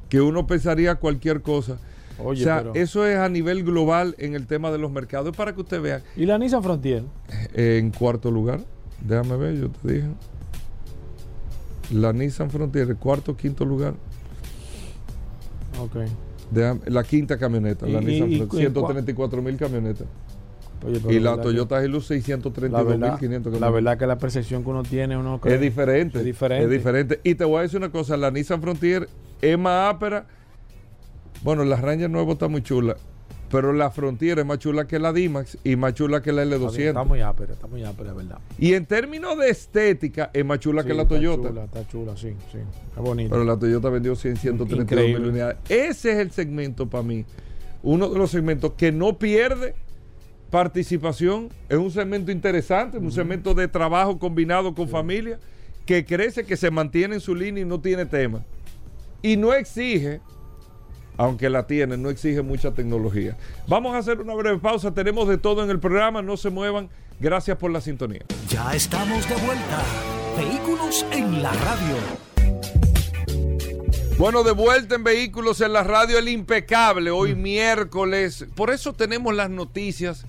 Que 0.08 0.20
uno 0.20 0.46
pensaría 0.46 0.96
cualquier 0.96 1.40
cosa. 1.42 1.78
Oye, 2.18 2.42
o 2.42 2.44
sea, 2.44 2.58
pero- 2.58 2.74
eso 2.74 3.06
es 3.06 3.16
a 3.18 3.28
nivel 3.28 3.62
global 3.64 4.14
en 4.18 4.34
el 4.34 4.46
tema 4.46 4.70
de 4.70 4.78
los 4.78 4.90
mercados. 4.90 5.30
Es 5.30 5.36
para 5.36 5.54
que 5.54 5.60
usted 5.60 5.80
vea. 5.80 6.02
¿Y 6.16 6.26
la 6.26 6.38
Nissan 6.38 6.62
Frontier? 6.62 7.04
En 7.54 7.90
cuarto 7.90 8.30
lugar, 8.30 8.60
déjame 9.00 9.36
ver, 9.36 9.56
yo 9.60 9.68
te 9.70 9.92
dije. 9.94 10.06
La 11.92 12.12
Nissan 12.12 12.50
Frontier, 12.50 12.96
cuarto, 12.96 13.36
quinto 13.36 13.64
lugar. 13.64 13.94
Ok. 15.80 15.96
La 16.86 17.02
quinta 17.04 17.38
camioneta, 17.38 17.86
la 17.86 18.00
Nissan 18.00 18.28
Frontier, 18.36 18.60
134 18.72 19.42
mil 19.42 19.56
camionetas. 19.56 20.06
Oye, 20.86 21.00
Y 21.16 21.20
la 21.20 21.36
que- 21.36 21.42
Toyota 21.42 21.82
Hilux, 21.84 22.02
la 22.10 22.16
632 22.16 22.86
mil 22.86 23.00
verdad, 23.00 23.18
500 23.18 23.60
la 23.60 23.70
verdad 23.70 23.98
que 23.98 24.06
la 24.06 24.18
percepción 24.18 24.62
que 24.62 24.70
uno 24.70 24.82
tiene, 24.82 25.16
uno 25.16 25.40
cree- 25.40 25.54
Es 25.54 25.60
diferente. 25.60 26.18
Es 26.18 26.24
diferente. 26.24 26.64
Es 26.64 26.70
diferente. 26.70 27.20
Y 27.24 27.34
te 27.34 27.44
voy 27.44 27.58
a 27.58 27.62
decir 27.62 27.78
una 27.78 27.90
cosa, 27.90 28.16
la 28.16 28.30
Nissan 28.30 28.60
Frontier 28.60 29.08
es 29.40 29.58
más 29.58 29.94
ápera. 29.94 30.26
Bueno, 31.42 31.64
la 31.64 31.76
Ranger 31.76 32.10
nueva 32.10 32.32
está 32.32 32.48
muy 32.48 32.62
chula, 32.62 32.96
pero 33.50 33.72
la 33.72 33.90
Frontier 33.90 34.38
es 34.40 34.46
más 34.46 34.58
chula 34.58 34.86
que 34.86 34.98
la 34.98 35.12
D-Max 35.12 35.58
y 35.62 35.76
más 35.76 35.94
chula 35.94 36.20
que 36.22 36.32
la 36.32 36.42
Está 36.42 36.56
bien, 36.56 36.68
Está 36.68 37.00
L200. 37.02 37.06
muy 37.06 37.20
ápera, 37.20 37.52
está 37.54 37.66
muy 37.66 37.84
ápera, 37.84 38.12
verdad. 38.12 38.38
Y 38.58 38.74
en 38.74 38.86
términos 38.86 39.38
de 39.38 39.50
estética 39.50 40.30
es 40.32 40.44
más 40.44 40.58
chula 40.58 40.82
Sí, 40.82 40.88
que 40.88 40.94
la 40.94 41.02
está 41.02 41.14
Toyota. 41.14 41.48
Chula, 41.48 41.64
está 41.64 41.88
chula, 41.88 42.16
sí, 42.16 42.34
sí. 42.50 42.58
Está 42.88 43.00
bonito. 43.00 43.30
Pero 43.30 43.44
la 43.44 43.56
Toyota 43.56 43.88
vendió 43.88 44.16
100, 44.16 44.36
132 44.36 45.04
mil 45.20 45.28
unidades. 45.30 45.58
Ese 45.68 46.12
es 46.12 46.18
el 46.18 46.30
segmento 46.32 46.88
para 46.88 47.02
mí. 47.04 47.24
Uno 47.82 48.08
de 48.08 48.18
los 48.18 48.30
segmentos 48.30 48.72
que 48.76 48.90
no 48.90 49.16
pierde 49.18 49.74
participación. 50.50 51.48
Es 51.68 51.76
un 51.76 51.90
segmento 51.90 52.30
interesante, 52.32 52.98
un 52.98 53.12
segmento 53.12 53.54
de 53.54 53.68
trabajo 53.68 54.18
combinado 54.18 54.74
con 54.74 54.88
familia, 54.88 55.38
que 55.84 56.04
crece, 56.04 56.44
que 56.44 56.56
se 56.56 56.70
mantiene 56.70 57.16
en 57.16 57.20
su 57.20 57.34
línea 57.34 57.62
y 57.62 57.66
no 57.66 57.80
tiene 57.80 58.06
tema. 58.06 58.44
Y 59.22 59.36
no 59.36 59.52
exige, 59.52 60.20
aunque 61.16 61.50
la 61.50 61.66
tiene, 61.66 61.96
no 61.96 62.10
exige 62.10 62.42
mucha 62.42 62.72
tecnología. 62.72 63.36
Vamos 63.66 63.94
a 63.94 63.98
hacer 63.98 64.20
una 64.20 64.34
breve 64.34 64.58
pausa. 64.58 64.92
Tenemos 64.92 65.28
de 65.28 65.38
todo 65.38 65.64
en 65.64 65.70
el 65.70 65.80
programa. 65.80 66.22
No 66.22 66.36
se 66.36 66.50
muevan. 66.50 66.88
Gracias 67.18 67.56
por 67.56 67.70
la 67.70 67.80
sintonía. 67.80 68.22
Ya 68.48 68.74
estamos 68.74 69.28
de 69.28 69.34
vuelta. 69.36 69.82
Vehículos 70.36 71.06
en 71.12 71.42
la 71.42 71.52
radio. 71.52 71.96
Bueno, 74.18 74.42
de 74.42 74.52
vuelta 74.52 74.94
en 74.94 75.04
Vehículos 75.04 75.60
en 75.60 75.74
la 75.74 75.82
Radio 75.82 76.18
El 76.18 76.28
Impecable, 76.28 77.10
hoy 77.10 77.34
miércoles. 77.34 78.46
Por 78.54 78.70
eso 78.70 78.94
tenemos 78.94 79.34
las 79.34 79.50
noticias 79.50 80.24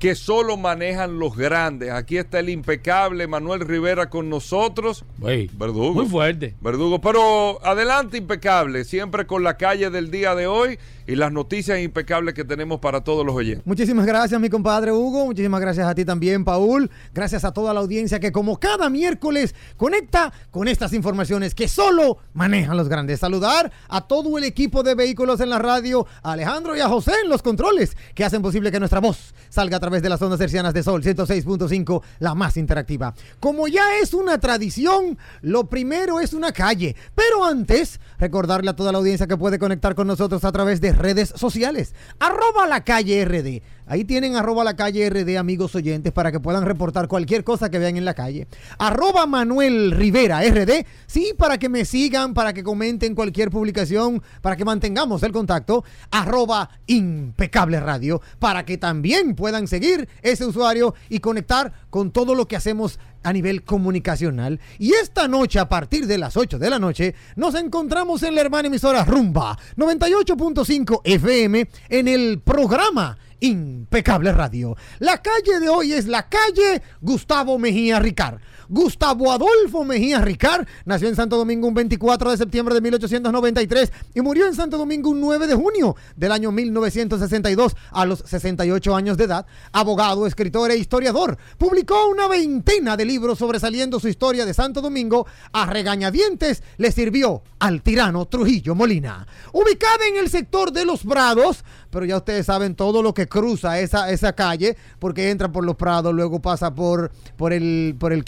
que 0.00 0.14
solo 0.14 0.56
manejan 0.56 1.18
los 1.18 1.36
grandes. 1.36 1.92
Aquí 1.92 2.16
está 2.16 2.38
el 2.40 2.48
impecable 2.48 3.26
Manuel 3.26 3.60
Rivera 3.60 4.08
con 4.08 4.30
nosotros. 4.30 5.04
Güey, 5.18 5.50
Verdugo. 5.52 5.92
Muy 5.92 6.06
fuerte. 6.06 6.54
Verdugo, 6.62 7.02
pero 7.02 7.64
adelante 7.64 8.16
impecable, 8.16 8.84
siempre 8.84 9.26
con 9.26 9.44
la 9.44 9.58
calle 9.58 9.90
del 9.90 10.10
día 10.10 10.34
de 10.34 10.46
hoy 10.46 10.78
y 11.10 11.16
las 11.16 11.32
noticias 11.32 11.80
impecables 11.80 12.34
que 12.34 12.44
tenemos 12.44 12.78
para 12.78 13.02
todos 13.02 13.26
los 13.26 13.34
oyentes. 13.34 13.66
Muchísimas 13.66 14.06
gracias, 14.06 14.40
mi 14.40 14.48
compadre 14.48 14.92
Hugo. 14.92 15.26
Muchísimas 15.26 15.60
gracias 15.60 15.88
a 15.88 15.94
ti 15.94 16.04
también, 16.04 16.44
Paul. 16.44 16.88
Gracias 17.12 17.44
a 17.44 17.52
toda 17.52 17.74
la 17.74 17.80
audiencia 17.80 18.20
que, 18.20 18.30
como 18.30 18.60
cada 18.60 18.88
miércoles, 18.88 19.56
conecta 19.76 20.32
con 20.52 20.68
estas 20.68 20.92
informaciones 20.92 21.52
que 21.52 21.66
solo 21.66 22.18
manejan 22.32 22.76
los 22.76 22.88
grandes. 22.88 23.18
Saludar 23.18 23.72
a 23.88 24.02
todo 24.02 24.38
el 24.38 24.44
equipo 24.44 24.84
de 24.84 24.94
vehículos 24.94 25.40
en 25.40 25.50
la 25.50 25.58
radio, 25.58 26.06
a 26.22 26.32
Alejandro 26.32 26.76
y 26.76 26.80
a 26.80 26.88
José 26.88 27.12
en 27.24 27.28
los 27.28 27.42
controles, 27.42 27.96
que 28.14 28.24
hacen 28.24 28.40
posible 28.40 28.70
que 28.70 28.78
nuestra 28.78 29.00
voz 29.00 29.34
salga 29.48 29.78
a 29.78 29.80
través 29.80 30.02
de 30.02 30.10
las 30.10 30.22
ondas 30.22 30.40
hercianas 30.40 30.74
de 30.74 30.84
Sol 30.84 31.02
106.5, 31.02 32.02
la 32.20 32.36
más 32.36 32.56
interactiva. 32.56 33.14
Como 33.40 33.66
ya 33.66 33.98
es 34.00 34.14
una 34.14 34.38
tradición, 34.38 35.18
lo 35.42 35.68
primero 35.68 36.20
es 36.20 36.34
una 36.34 36.52
calle. 36.52 36.94
Pero 37.16 37.44
antes, 37.44 37.98
recordarle 38.20 38.70
a 38.70 38.76
toda 38.76 38.92
la 38.92 38.98
audiencia 38.98 39.26
que 39.26 39.36
puede 39.36 39.58
conectar 39.58 39.96
con 39.96 40.06
nosotros 40.06 40.44
a 40.44 40.52
través 40.52 40.80
de 40.80 40.99
redes 41.00 41.32
sociales. 41.36 41.94
Arroba 42.18 42.66
la 42.66 42.84
calle 42.84 43.24
RD. 43.24 43.62
Ahí 43.90 44.04
tienen 44.04 44.36
arroba 44.36 44.62
la 44.62 44.76
calle 44.76 45.10
RD, 45.10 45.36
amigos 45.36 45.74
oyentes, 45.74 46.12
para 46.12 46.30
que 46.30 46.38
puedan 46.38 46.64
reportar 46.64 47.08
cualquier 47.08 47.42
cosa 47.42 47.70
que 47.70 47.80
vean 47.80 47.96
en 47.96 48.04
la 48.04 48.14
calle. 48.14 48.46
Arroba 48.78 49.26
Manuel 49.26 49.90
Rivera 49.90 50.42
RD. 50.42 50.86
Sí, 51.08 51.34
para 51.36 51.58
que 51.58 51.68
me 51.68 51.84
sigan, 51.84 52.32
para 52.32 52.52
que 52.52 52.62
comenten 52.62 53.16
cualquier 53.16 53.50
publicación, 53.50 54.22
para 54.42 54.54
que 54.54 54.64
mantengamos 54.64 55.24
el 55.24 55.32
contacto. 55.32 55.82
Arroba 56.12 56.70
Impecable 56.86 57.80
Radio, 57.80 58.22
para 58.38 58.64
que 58.64 58.78
también 58.78 59.34
puedan 59.34 59.66
seguir 59.66 60.08
ese 60.22 60.46
usuario 60.46 60.94
y 61.08 61.18
conectar 61.18 61.72
con 61.90 62.12
todo 62.12 62.36
lo 62.36 62.46
que 62.46 62.54
hacemos 62.54 63.00
a 63.22 63.32
nivel 63.32 63.62
comunicacional. 63.62 64.60
Y 64.78 64.92
esta 64.92 65.28
noche, 65.28 65.58
a 65.58 65.68
partir 65.68 66.06
de 66.06 66.18
las 66.18 66.36
8 66.36 66.58
de 66.58 66.70
la 66.70 66.78
noche, 66.78 67.14
nos 67.36 67.54
encontramos 67.54 68.22
en 68.22 68.34
la 68.34 68.40
hermana 68.40 68.68
emisora 68.68 69.04
Rumba 69.04 69.58
98.5 69.76 71.00
FM 71.04 71.68
en 71.88 72.08
el 72.08 72.40
programa 72.40 73.18
Impecable 73.40 74.32
Radio. 74.32 74.76
La 74.98 75.22
calle 75.22 75.60
de 75.60 75.68
hoy 75.68 75.92
es 75.92 76.06
la 76.06 76.28
calle 76.28 76.82
Gustavo 77.00 77.58
Mejía 77.58 77.98
Ricard. 77.98 78.40
Gustavo 78.70 79.32
Adolfo 79.32 79.82
Mejía 79.84 80.20
Ricard 80.20 80.64
nació 80.84 81.08
en 81.08 81.16
Santo 81.16 81.36
Domingo 81.36 81.66
un 81.66 81.74
24 81.74 82.30
de 82.30 82.36
septiembre 82.36 82.72
de 82.72 82.80
1893 82.80 83.92
y 84.14 84.20
murió 84.20 84.46
en 84.46 84.54
Santo 84.54 84.78
Domingo 84.78 85.10
un 85.10 85.20
9 85.20 85.48
de 85.48 85.56
junio 85.56 85.96
del 86.14 86.30
año 86.30 86.52
1962 86.52 87.74
a 87.90 88.06
los 88.06 88.20
68 88.20 88.94
años 88.94 89.16
de 89.16 89.24
edad. 89.24 89.44
Abogado, 89.72 90.24
escritor 90.24 90.70
e 90.70 90.76
historiador. 90.76 91.36
Publicó 91.58 92.06
una 92.06 92.28
veintena 92.28 92.96
de 92.96 93.06
libros 93.06 93.40
sobresaliendo 93.40 93.98
su 93.98 94.06
historia 94.06 94.46
de 94.46 94.54
Santo 94.54 94.80
Domingo. 94.80 95.26
A 95.52 95.66
regañadientes 95.66 96.62
le 96.76 96.92
sirvió 96.92 97.42
al 97.58 97.82
tirano 97.82 98.26
Trujillo 98.26 98.76
Molina. 98.76 99.26
Ubicada 99.52 100.06
en 100.06 100.16
el 100.16 100.30
sector 100.30 100.70
de 100.70 100.84
los 100.84 101.02
Prados, 101.02 101.64
pero 101.90 102.04
ya 102.04 102.18
ustedes 102.18 102.46
saben 102.46 102.76
todo 102.76 103.02
lo 103.02 103.14
que 103.14 103.26
cruza 103.26 103.80
esa, 103.80 104.10
esa 104.12 104.32
calle, 104.32 104.76
porque 105.00 105.30
entra 105.30 105.50
por 105.50 105.64
los 105.64 105.74
Prados, 105.74 106.14
luego 106.14 106.40
pasa 106.40 106.72
por, 106.72 107.10
por, 107.36 107.52
el, 107.52 107.96
por 107.98 108.12
el 108.12 108.24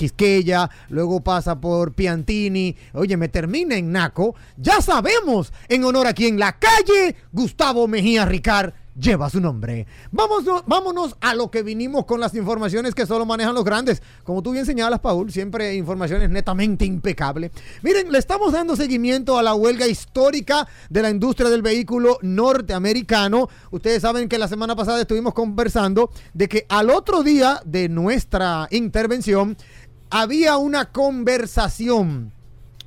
luego 0.88 1.20
pasa 1.20 1.60
por 1.60 1.92
Piantini, 1.92 2.76
oye, 2.94 3.16
me 3.16 3.28
termina 3.28 3.76
en 3.76 3.92
Naco. 3.92 4.34
Ya 4.56 4.80
sabemos 4.80 5.52
en 5.68 5.84
honor 5.84 6.06
a 6.06 6.12
quien 6.12 6.38
la 6.38 6.58
calle 6.58 7.16
Gustavo 7.32 7.88
Mejía 7.88 8.24
Ricard 8.24 8.72
lleva 8.98 9.30
su 9.30 9.40
nombre. 9.40 9.86
Vamos, 10.10 10.44
vámonos 10.66 11.16
a 11.20 11.34
lo 11.34 11.50
que 11.50 11.62
vinimos 11.62 12.04
con 12.04 12.20
las 12.20 12.34
informaciones 12.34 12.94
que 12.94 13.06
solo 13.06 13.24
manejan 13.24 13.54
los 13.54 13.64
grandes. 13.64 14.02
Como 14.24 14.42
tú 14.42 14.52
bien 14.52 14.66
señalas, 14.66 15.00
Paul, 15.00 15.30
siempre 15.32 15.74
informaciones 15.74 16.30
netamente 16.30 16.84
impecables. 16.84 17.52
Miren, 17.82 18.12
le 18.12 18.18
estamos 18.18 18.52
dando 18.52 18.76
seguimiento 18.76 19.38
a 19.38 19.42
la 19.42 19.54
huelga 19.54 19.86
histórica 19.86 20.68
de 20.90 21.02
la 21.02 21.10
industria 21.10 21.48
del 21.48 21.62
vehículo 21.62 22.18
norteamericano. 22.22 23.48
Ustedes 23.70 24.02
saben 24.02 24.28
que 24.28 24.38
la 24.38 24.48
semana 24.48 24.76
pasada 24.76 25.00
estuvimos 25.00 25.34
conversando 25.34 26.10
de 26.34 26.48
que 26.48 26.66
al 26.68 26.90
otro 26.90 27.22
día 27.22 27.62
de 27.64 27.88
nuestra 27.88 28.68
intervención 28.70 29.56
había 30.12 30.58
una 30.58 30.92
conversación 30.92 32.32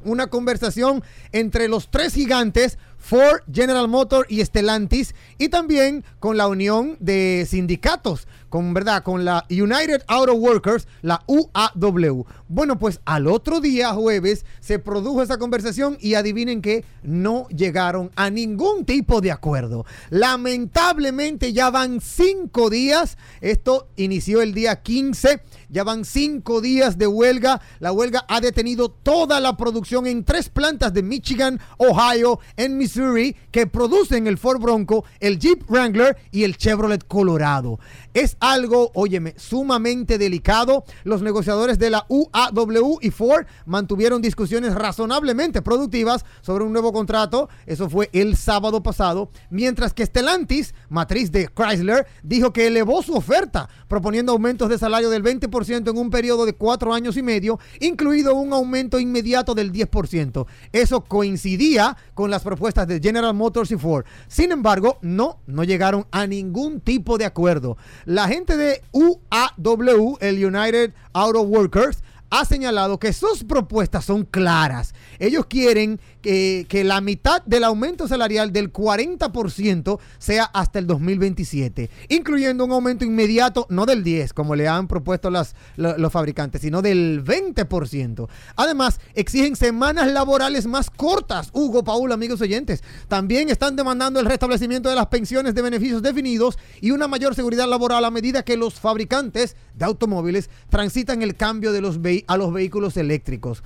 una 0.06 0.28
conversación 0.28 1.04
entre 1.32 1.68
los 1.68 1.90
tres 1.90 2.14
gigantes, 2.14 2.78
Ford, 2.98 3.42
General 3.52 3.88
Motors 3.88 4.32
y 4.32 4.44
Stellantis, 4.44 5.14
y 5.38 5.50
también 5.50 6.04
con 6.20 6.38
la 6.38 6.48
unión 6.48 6.98
de 7.00 7.46
sindicatos, 7.48 8.28
con 8.50 8.74
verdad, 8.74 9.04
con 9.04 9.26
la 9.26 9.46
United 9.50 10.04
Auto 10.08 10.34
Workers, 10.34 10.88
la 11.02 11.24
UAW. 11.28 12.26
Bueno, 12.48 12.80
pues 12.80 13.02
al 13.06 13.28
otro 13.28 13.60
día, 13.60 13.94
jueves, 13.94 14.46
se 14.60 14.80
produjo 14.80 15.22
esa 15.22 15.38
conversación 15.38 15.98
y 16.00 16.16
adivinen 16.16 16.62
que 16.62 16.84
no 17.04 17.48
llegaron 17.50 18.12
a 18.16 18.30
ningún 18.30 18.86
tipo 18.86 19.22
de 19.22 19.32
acuerdo. 19.32 19.86
Lamentablemente 20.10 21.54
ya 21.54 21.70
van 21.70 22.02
cinco 22.02 22.70
días. 22.70 23.18
Esto 23.42 23.88
inició 23.98 24.42
el 24.42 24.54
día 24.54 24.82
15 24.82 25.42
ya 25.76 25.84
van 25.84 26.06
cinco 26.06 26.62
días 26.62 26.98
de 26.98 27.06
huelga. 27.06 27.60
La 27.80 27.92
huelga 27.92 28.26
ha 28.30 28.40
detenido 28.40 28.88
toda 28.88 29.42
la 29.42 29.58
producción 29.58 30.08
en 30.08 30.24
tres 30.24 30.48
plantas 30.48 30.94
de 30.94 31.04
Michigan, 31.04 31.60
Ohio, 31.76 32.40
en 32.56 32.78
Missouri, 32.78 33.36
que 33.52 33.68
producen 33.68 34.26
el 34.26 34.38
Ford 34.38 34.62
Bronco, 34.62 35.04
el 35.20 35.38
Jeep 35.38 35.70
Wrangler 35.70 36.16
y 36.32 36.46
el 36.46 36.56
Chevrolet 36.56 37.06
Colorado. 37.06 37.78
Es 38.14 38.38
algo, 38.40 38.92
óyeme, 38.94 39.34
sumamente 39.36 40.18
delicado. 40.18 40.86
Los 41.04 41.22
negociadores 41.22 41.78
de 41.78 41.90
la 41.90 42.06
UAW 42.08 43.00
y 43.02 43.12
Ford 43.12 43.46
mantuvieron 43.66 44.22
discusiones 44.22 44.76
razonablemente 44.76 45.62
productivas 45.62 46.24
sobre 46.40 46.64
un 46.64 46.72
nuevo 46.72 46.94
contrato. 46.94 47.50
Eso 47.66 47.90
fue 47.90 48.10
el 48.14 48.38
sábado 48.38 48.82
pasado. 48.82 49.30
Mientras 49.50 49.94
que 49.94 50.06
Stellantis, 50.06 50.74
matriz 50.88 51.34
de 51.34 51.50
Chrysler, 51.50 52.08
dijo 52.24 52.54
que 52.54 52.68
elevó 52.68 53.04
su 53.04 53.14
oferta, 53.14 53.68
proponiendo 53.90 54.32
aumentos 54.32 54.70
de 54.70 54.78
salario 54.78 55.10
del 55.10 55.22
20% 55.22 55.65
en 55.70 55.98
un 55.98 56.10
periodo 56.10 56.46
de 56.46 56.54
cuatro 56.54 56.94
años 56.94 57.18
y 57.18 57.24
medio, 57.24 57.60
incluido 57.80 58.36
un 58.36 58.54
aumento 58.54 59.00
inmediato 59.00 59.56
del 59.56 59.72
10%. 59.72 60.46
Eso 60.72 61.02
coincidía 61.02 61.98
con 62.14 62.30
las 62.30 62.44
propuestas 62.44 62.88
de 62.88 63.00
General 63.00 63.34
Motors 63.34 63.72
y 63.72 63.78
Ford. 63.78 64.06
Sin 64.28 64.52
embargo, 64.52 65.00
no, 65.02 65.40
no 65.48 65.64
llegaron 65.64 66.06
a 66.12 66.28
ningún 66.28 66.80
tipo 66.80 67.18
de 67.18 67.26
acuerdo. 67.26 67.78
La 68.06 68.28
gente 68.28 68.58
de 68.58 68.82
UAW, 68.92 70.18
el 70.20 70.46
United 70.46 70.94
Auto 71.14 71.42
Workers, 71.42 72.04
ha 72.30 72.46
señalado 72.46 73.00
que 73.00 73.14
sus 73.14 73.44
propuestas 73.44 74.06
son 74.06 74.26
claras. 74.26 74.94
Ellos 75.20 75.46
quieren 75.46 76.00
que, 76.26 76.66
que, 76.68 76.84
la 76.84 77.02
mitad 77.02 77.44
del 77.46 77.64
aumento 77.64 78.08
salarial 78.08 78.52
del 78.52 78.74
40% 78.74 80.00
sea 80.18 80.46
hasta 80.46 80.80
el 80.80 80.88
2027, 80.88 81.92
incluyendo 82.10 82.66
un 82.66 82.72
aumento 82.72 83.06
inmediato, 83.06 83.68
no 83.70 83.86
del 83.86 84.04
10, 84.04 84.34
como 84.34 84.56
le 84.56 84.68
han 84.68 84.88
propuesto 84.88 85.30
las, 85.30 85.54
lo, 85.76 85.96
los 86.00 86.12
fabricantes, 86.12 86.64
sino 86.64 86.82
del 86.82 87.24
20%. 87.24 88.28
Además, 88.56 89.00
exigen 89.14 89.56
semanas 89.56 90.12
laborales 90.12 90.66
más 90.66 90.90
cortas. 90.90 91.52
Hugo, 91.54 91.84
Paul, 91.84 92.12
amigos 92.12 92.42
oyentes, 92.42 92.84
también 93.08 93.52
están 93.52 93.76
demandando 93.76 94.20
el 94.20 94.26
restablecimiento 94.26 94.90
de 94.90 94.96
las 94.96 95.06
pensiones 95.06 95.54
de 95.54 95.62
beneficios 95.62 96.02
definidos 96.02 96.58
y 96.82 96.90
una 96.90 97.08
mayor 97.08 97.36
seguridad 97.36 97.70
laboral 97.70 98.04
a 98.04 98.10
medida 98.10 98.42
que 98.42 98.58
los 98.58 98.80
fabricantes 98.80 99.56
de 99.76 99.86
automóviles 99.86 100.50
transitan 100.72 101.22
el 101.22 101.36
cambio 101.36 101.72
de 101.72 101.82
los 101.82 102.00
a 102.26 102.38
los 102.38 102.52
vehículos 102.52 102.98
eléctricos. 102.98 103.62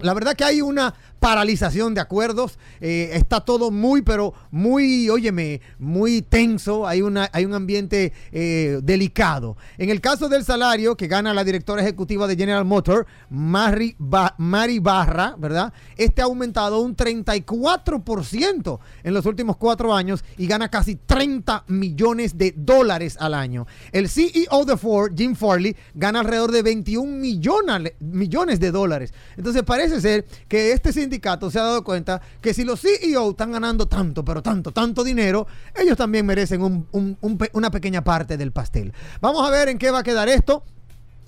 La 0.00 0.12
verdad 0.12 0.36
que 0.36 0.44
hay 0.44 0.60
una 0.60 0.94
paralización 1.26 1.92
de 1.92 2.00
acuerdos. 2.00 2.56
Eh, 2.80 3.10
está 3.14 3.40
todo 3.40 3.72
muy, 3.72 4.02
pero 4.02 4.32
muy, 4.52 5.08
óyeme, 5.08 5.60
muy 5.76 6.22
tenso. 6.22 6.86
Hay, 6.86 7.02
una, 7.02 7.28
hay 7.32 7.44
un 7.44 7.52
ambiente 7.52 8.12
eh, 8.30 8.78
delicado. 8.80 9.56
En 9.76 9.90
el 9.90 10.00
caso 10.00 10.28
del 10.28 10.44
salario 10.44 10.96
que 10.96 11.08
gana 11.08 11.34
la 11.34 11.42
directora 11.42 11.82
ejecutiva 11.82 12.28
de 12.28 12.36
General 12.36 12.64
Motor, 12.64 13.08
Mari, 13.28 13.96
ba 13.98 14.36
Barra, 14.38 15.34
¿verdad? 15.36 15.72
Este 15.96 16.22
ha 16.22 16.26
aumentado 16.26 16.78
un 16.78 16.96
34% 16.96 18.78
en 19.02 19.12
los 19.12 19.26
últimos 19.26 19.56
cuatro 19.56 19.92
años 19.92 20.24
y 20.38 20.46
gana 20.46 20.68
casi 20.68 20.94
30 20.94 21.64
millones 21.66 22.38
de 22.38 22.54
dólares 22.56 23.16
al 23.18 23.34
año. 23.34 23.66
El 23.90 24.08
CEO 24.08 24.64
de 24.64 24.76
Ford, 24.76 25.12
Jim 25.16 25.34
Farley, 25.34 25.74
gana 25.92 26.20
alrededor 26.20 26.52
de 26.52 26.62
21 26.62 27.10
millones, 27.10 27.94
millones 27.98 28.60
de 28.60 28.70
dólares. 28.70 29.12
Entonces 29.36 29.64
parece 29.64 30.00
ser 30.00 30.24
que 30.46 30.70
este 30.70 30.92
sindicato 30.92 31.15
se 31.50 31.58
ha 31.58 31.62
dado 31.62 31.84
cuenta 31.84 32.20
que 32.40 32.54
si 32.54 32.64
los 32.64 32.80
CEO 32.80 33.30
están 33.30 33.52
ganando 33.52 33.86
tanto, 33.86 34.24
pero 34.24 34.42
tanto, 34.42 34.72
tanto 34.72 35.04
dinero, 35.04 35.46
ellos 35.74 35.96
también 35.96 36.26
merecen 36.26 36.62
un, 36.62 36.86
un, 36.92 37.16
un, 37.20 37.38
una 37.52 37.70
pequeña 37.70 38.02
parte 38.02 38.36
del 38.36 38.52
pastel. 38.52 38.92
Vamos 39.20 39.46
a 39.46 39.50
ver 39.50 39.68
en 39.68 39.78
qué 39.78 39.90
va 39.90 40.00
a 40.00 40.02
quedar 40.02 40.28
esto. 40.28 40.62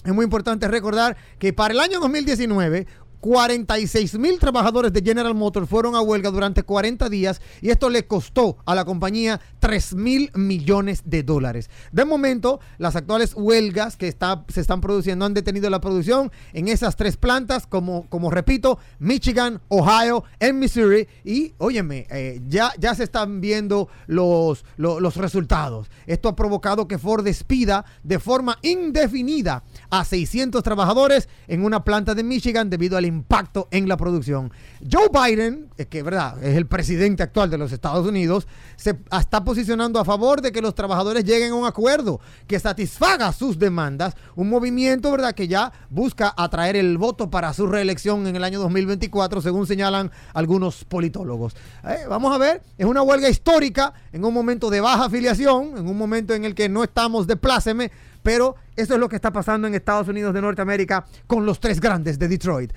Es 0.05 0.15
muy 0.15 0.25
importante 0.25 0.69
recordar 0.69 1.17
que 1.39 1.53
para 1.53 1.75
el 1.75 1.81
año 1.81 2.01
2019 2.01 2.87
46 3.21 4.19
mil 4.19 4.39
trabajadores 4.39 4.93
de 4.93 5.03
General 5.03 5.35
Motors 5.35 5.69
fueron 5.69 5.95
a 5.95 6.01
huelga 6.01 6.31
durante 6.31 6.63
40 6.63 7.09
días 7.09 7.41
y 7.61 7.71
esto 7.71 7.91
le 7.91 8.07
costó 8.07 8.59
a 8.65 8.75
la 8.75 8.85
compañía 8.85 9.41
3 9.61 9.95
mil 9.95 10.31
millones 10.35 11.03
de 11.05 11.23
dólares. 11.23 11.71
De 11.93 12.05
momento, 12.05 12.61
las 12.79 12.97
actuales 12.97 13.35
huelgas 13.35 13.97
que 13.97 14.09
está, 14.09 14.45
se 14.49 14.61
están 14.61 14.81
produciendo 14.81 15.25
han 15.25 15.35
detenido 15.35 15.71
la 15.71 15.81
producción 15.81 16.31
en 16.53 16.69
esas 16.69 16.97
tres 16.97 17.17
plantas, 17.17 17.67
como, 17.67 18.09
como 18.09 18.31
repito, 18.31 18.79
Michigan, 18.99 19.61
Ohio, 19.69 20.25
en 20.39 20.59
Missouri 20.59 21.09
y, 21.25 21.55
óyeme, 21.59 22.07
eh, 22.11 22.41
ya, 22.49 22.73
ya 22.79 22.95
se 22.95 23.05
están 23.05 23.41
viendo 23.41 23.89
los, 24.07 24.65
los, 24.77 25.01
los 25.01 25.17
resultados. 25.17 25.91
Esto 26.07 26.29
ha 26.29 26.37
provocado 26.37 26.89
que 26.89 26.99
Ford 26.99 27.25
despida 27.25 27.85
de 28.03 28.19
forma 28.19 28.59
indefinida 28.63 29.65
a 29.91 30.05
600 30.05 30.63
trabajadores 30.63 31.29
en 31.47 31.65
una 31.65 31.85
planta 31.85 32.15
de 32.15 32.23
Michigan 32.23 32.71
debido 32.71 32.97
al 32.97 33.05
impacto 33.09 33.67
en 33.71 33.89
la 33.89 33.97
producción. 33.97 34.53
Joe 34.91 35.09
Biden, 35.13 35.69
que 35.91 36.03
verdad 36.03 36.43
es 36.43 36.57
el 36.57 36.67
presidente 36.67 37.23
actual 37.23 37.51
de 37.51 37.59
los 37.59 37.73
Estados 37.73 38.07
Unidos, 38.07 38.47
se 38.77 38.97
está 39.19 39.43
posicionando 39.43 39.99
a 39.99 40.05
favor 40.05 40.41
de 40.41 40.53
que 40.53 40.63
los 40.63 40.75
trabajadores 40.75 41.25
lleguen 41.25 41.53
a 41.53 41.55
un 41.57 41.67
acuerdo 41.67 42.21
que 42.47 42.61
satisfaga 42.61 43.33
sus 43.33 43.59
demandas, 43.59 44.15
un 44.37 44.49
movimiento 44.49 45.11
verdad 45.11 45.35
que 45.35 45.49
ya 45.49 45.73
busca 45.91 46.33
atraer 46.37 46.77
el 46.77 46.99
voto 46.99 47.31
para 47.31 47.53
su 47.53 47.67
reelección 47.67 48.27
en 48.27 48.37
el 48.37 48.45
año 48.45 48.61
2024, 48.61 49.41
según 49.41 49.67
señalan 49.67 50.11
algunos 50.35 50.85
politólogos. 50.85 51.57
Eh, 51.85 52.05
vamos 52.09 52.35
a 52.35 52.39
ver, 52.39 52.63
es 52.77 52.87
una 52.87 53.03
huelga 53.03 53.29
histórica 53.29 53.93
en 54.13 54.25
un 54.25 54.35
momento 54.35 54.71
de 54.71 54.81
baja 54.81 55.07
afiliación, 55.07 55.79
en 55.79 55.89
un 55.89 55.97
momento 55.97 56.35
en 56.35 56.45
el 56.45 56.55
que 56.55 56.69
no 56.69 56.85
estamos 56.85 57.27
de 57.27 57.37
pláceme, 57.37 57.91
pero 58.29 58.57
eso 58.77 58.93
es 58.93 59.01
lo 59.01 59.09
que 59.09 59.17
está 59.17 59.33
pasando 59.33 59.67
en 59.67 59.75
Estados 59.75 60.07
Unidos 60.07 60.35
de 60.35 60.43
Norteamérica 60.43 61.07
con 61.27 61.47
los 61.47 61.61
tres 61.61 61.81
grandes 61.81 62.19
de 62.19 62.29
Detroit. 62.29 62.75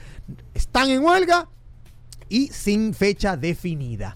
Están 0.53 0.89
en 0.89 1.03
huelga 1.03 1.49
y 2.29 2.47
sin 2.47 2.93
fecha 2.93 3.35
definida. 3.35 4.15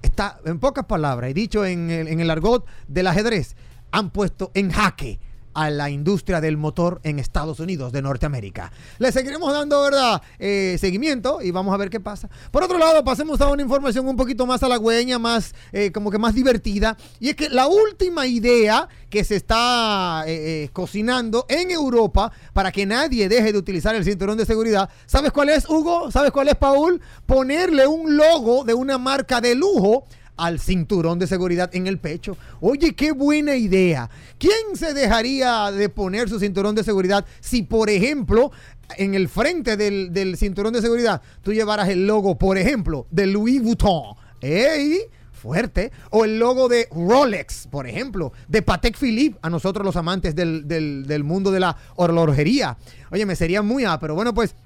Está, 0.00 0.38
en 0.44 0.60
pocas 0.60 0.84
palabras, 0.84 1.28
he 1.28 1.34
dicho 1.34 1.66
en 1.66 1.90
el, 1.90 2.06
en 2.06 2.20
el 2.20 2.30
argot 2.30 2.64
del 2.86 3.08
ajedrez, 3.08 3.56
han 3.90 4.10
puesto 4.10 4.52
en 4.54 4.70
jaque 4.70 5.18
a 5.56 5.70
la 5.70 5.88
industria 5.88 6.42
del 6.42 6.58
motor 6.58 7.00
en 7.02 7.18
Estados 7.18 7.60
Unidos 7.60 7.90
de 7.90 8.02
Norteamérica. 8.02 8.70
Le 8.98 9.10
seguiremos 9.10 9.52
dando, 9.54 9.82
¿verdad? 9.82 10.20
Eh, 10.38 10.76
seguimiento 10.78 11.40
y 11.40 11.50
vamos 11.50 11.72
a 11.72 11.78
ver 11.78 11.88
qué 11.88 11.98
pasa. 11.98 12.28
Por 12.50 12.62
otro 12.62 12.76
lado, 12.76 13.02
pasemos 13.02 13.40
a 13.40 13.48
una 13.48 13.62
información 13.62 14.06
un 14.06 14.16
poquito 14.16 14.46
más 14.46 14.62
halagüeña, 14.62 15.18
más, 15.18 15.54
eh, 15.72 15.90
como 15.92 16.10
que 16.10 16.18
más 16.18 16.34
divertida. 16.34 16.98
Y 17.20 17.30
es 17.30 17.36
que 17.36 17.48
la 17.48 17.68
última 17.68 18.26
idea 18.26 18.86
que 19.08 19.24
se 19.24 19.36
está 19.36 20.24
eh, 20.26 20.64
eh, 20.64 20.70
cocinando 20.74 21.46
en 21.48 21.70
Europa 21.70 22.30
para 22.52 22.70
que 22.70 22.84
nadie 22.84 23.30
deje 23.30 23.52
de 23.52 23.58
utilizar 23.58 23.94
el 23.94 24.04
cinturón 24.04 24.36
de 24.36 24.44
seguridad, 24.44 24.90
¿sabes 25.06 25.32
cuál 25.32 25.48
es, 25.48 25.68
Hugo? 25.68 26.10
¿Sabes 26.10 26.32
cuál 26.32 26.48
es, 26.48 26.56
Paul? 26.56 27.00
Ponerle 27.24 27.86
un 27.86 28.16
logo 28.16 28.64
de 28.64 28.74
una 28.74 28.98
marca 28.98 29.40
de 29.40 29.54
lujo 29.54 30.04
al 30.36 30.60
cinturón 30.60 31.18
de 31.18 31.26
seguridad 31.26 31.70
en 31.74 31.86
el 31.86 31.98
pecho. 31.98 32.36
Oye, 32.60 32.94
qué 32.94 33.12
buena 33.12 33.56
idea. 33.56 34.10
¿Quién 34.38 34.74
se 34.74 34.94
dejaría 34.94 35.70
de 35.72 35.88
poner 35.88 36.28
su 36.28 36.38
cinturón 36.38 36.74
de 36.74 36.84
seguridad 36.84 37.24
si, 37.40 37.62
por 37.62 37.90
ejemplo, 37.90 38.50
en 38.96 39.14
el 39.14 39.28
frente 39.28 39.76
del, 39.76 40.12
del 40.12 40.36
cinturón 40.36 40.72
de 40.72 40.82
seguridad 40.82 41.20
tú 41.42 41.52
llevaras 41.52 41.88
el 41.88 42.06
logo, 42.06 42.38
por 42.38 42.58
ejemplo, 42.58 43.06
de 43.10 43.26
Louis 43.26 43.62
Vuitton? 43.62 44.14
¡Ey! 44.40 45.00
fuerte. 45.36 45.92
O 46.10 46.24
el 46.24 46.38
logo 46.38 46.68
de 46.68 46.88
Rolex, 46.90 47.68
por 47.68 47.86
ejemplo, 47.86 48.32
de 48.48 48.62
Patek 48.62 48.98
Philippe, 48.98 49.38
a 49.42 49.50
nosotros 49.50 49.84
los 49.84 49.94
amantes 49.96 50.34
del, 50.34 50.66
del, 50.66 51.06
del 51.06 51.22
mundo 51.22 51.52
de 51.52 51.60
la 51.60 51.76
horlogería. 51.94 52.76
Oye, 53.12 53.24
me 53.26 53.36
sería 53.36 53.62
muy 53.62 53.84
A, 53.84 54.00
pero 54.00 54.14
bueno, 54.14 54.34
pues 54.34 54.56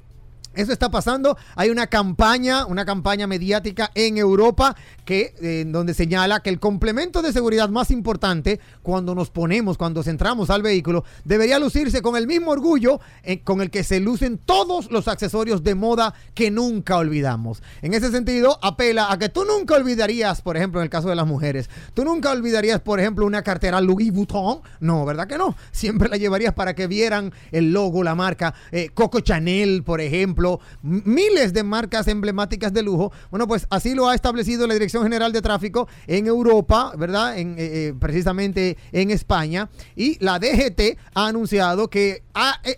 eso 0.55 0.73
está 0.73 0.91
pasando. 0.91 1.37
Hay 1.55 1.71
una 1.71 1.87
campaña, 1.87 2.67
una 2.67 2.85
campaña 2.85 3.29
mediática 3.29 3.93
en 3.95 4.19
Europa 4.19 4.75
que 5.05 5.33
eh, 5.41 5.65
donde 5.67 5.95
señala 5.95 6.41
que 6.41 6.51
el 6.51 6.59
complemento 6.59 7.23
de 7.23 7.33
seguridad 7.33 7.69
más 7.69 7.91
importante 7.93 8.59
cuando 8.83 9.15
nos 9.15 9.31
ponemos, 9.31 9.79
cuando 9.79 10.03
entramos 10.05 10.51
al 10.51 10.63
vehículo, 10.63 11.05
debería 11.25 11.61
lucirse 11.61 12.03
con 12.03 12.17
el 12.17 12.27
mismo 12.27 12.51
orgullo 12.51 13.01
eh, 13.23 13.43
con 13.43 13.61
el 13.61 13.71
que 13.71 13.85
se 13.85 14.01
lucen 14.01 14.39
todos 14.39 14.91
los 14.91 15.07
accesorios 15.07 15.63
de 15.63 15.77
moda 15.77 16.15
que 16.35 16.51
nunca 16.51 16.97
olvidamos. 16.97 17.63
En 17.81 17.95
ese 17.95 18.11
sentido, 18.11 18.59
apela 18.61 19.13
a 19.13 19.19
que 19.19 19.29
tú 19.29 19.45
nunca 19.45 19.77
olvidarías, 19.77 20.43
por 20.43 20.57
ejemplo, 20.57 20.81
en 20.81 20.85
el 20.85 20.91
caso 20.91 21.09
de 21.09 21.15
las 21.15 21.27
mujeres, 21.27 21.71
tú 21.95 22.05
nunca 22.05 22.33
olvidarías, 22.33 22.81
por 22.81 22.99
ejemplo, 22.99 23.25
una 23.25 23.43
cartera 23.43 23.81
Louis 23.81 24.13
Vuitton. 24.13 24.63
No, 24.81 25.05
¿verdad 25.05 25.29
que 25.29 25.39
no? 25.39 25.57
Siempre 25.71 26.09
la 26.09 26.17
llevarías 26.17 26.55
para 26.55 26.75
que 26.75 26.89
vieran 26.89 27.33
el 27.53 27.73
logo, 27.73 28.03
la 28.03 28.17
marca 28.17 28.55
eh, 28.73 28.91
Coco 28.93 29.21
Chanel, 29.21 29.85
por 29.85 30.01
ejemplo 30.01 30.40
ejemplo, 30.41 30.61
miles 30.83 31.53
de 31.53 31.63
marcas 31.63 32.09
emblemáticas 32.09 32.73
de 32.73 32.83
lujo. 32.83 33.13
Bueno, 33.31 33.47
pues 33.47 33.67
así 33.71 33.95
lo 33.95 34.09
ha 34.09 34.15
establecido 34.15 34.67
la 34.67 34.75
Dirección 34.75 35.03
General 35.03 35.33
de 35.33 35.43
Tráfico 35.43 35.89
en 36.07 36.27
Europa, 36.27 36.93
¿verdad? 36.97 37.39
En, 37.39 37.53
eh, 37.53 37.55
eh, 37.89 37.95
precisamente 37.99 38.77
en 38.93 39.11
España. 39.11 39.69
Y 39.97 40.23
la 40.25 40.39
DGT 40.39 40.97
ha 41.15 41.27
anunciado 41.29 41.89
que 41.89 42.23
ha, 42.35 42.61
eh, 42.65 42.77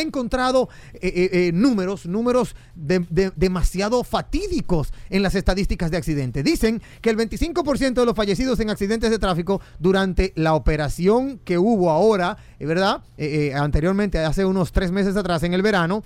encontrado 0.00 0.68
eh, 0.94 1.50
números, 1.52 2.06
números 2.06 2.54
de- 2.74 3.04
de- 3.10 3.32
demasiado 3.36 4.04
fatídicos 4.04 4.92
en 5.08 5.22
las 5.22 5.34
estadísticas 5.34 5.90
de 5.90 5.96
accidentes. 5.96 6.44
Dicen 6.44 6.80
que 7.00 7.10
el 7.10 7.16
25% 7.16 8.00
de 8.00 8.06
los 8.06 8.14
fallecidos 8.14 8.60
en 8.60 8.70
accidentes 8.70 9.10
de 9.10 9.18
tráfico 9.18 9.60
durante 9.78 10.32
la 10.36 10.54
operación 10.54 11.40
que 11.44 11.58
hubo 11.58 11.90
ahora, 11.90 12.36
¿verdad? 12.58 13.02
Anteriormente, 13.54 14.18
hace 14.20 14.44
unos 14.44 14.72
tres 14.72 14.90
meses 14.92 15.16
atrás, 15.16 15.42
en 15.42 15.54
el 15.54 15.62
verano, 15.62 16.02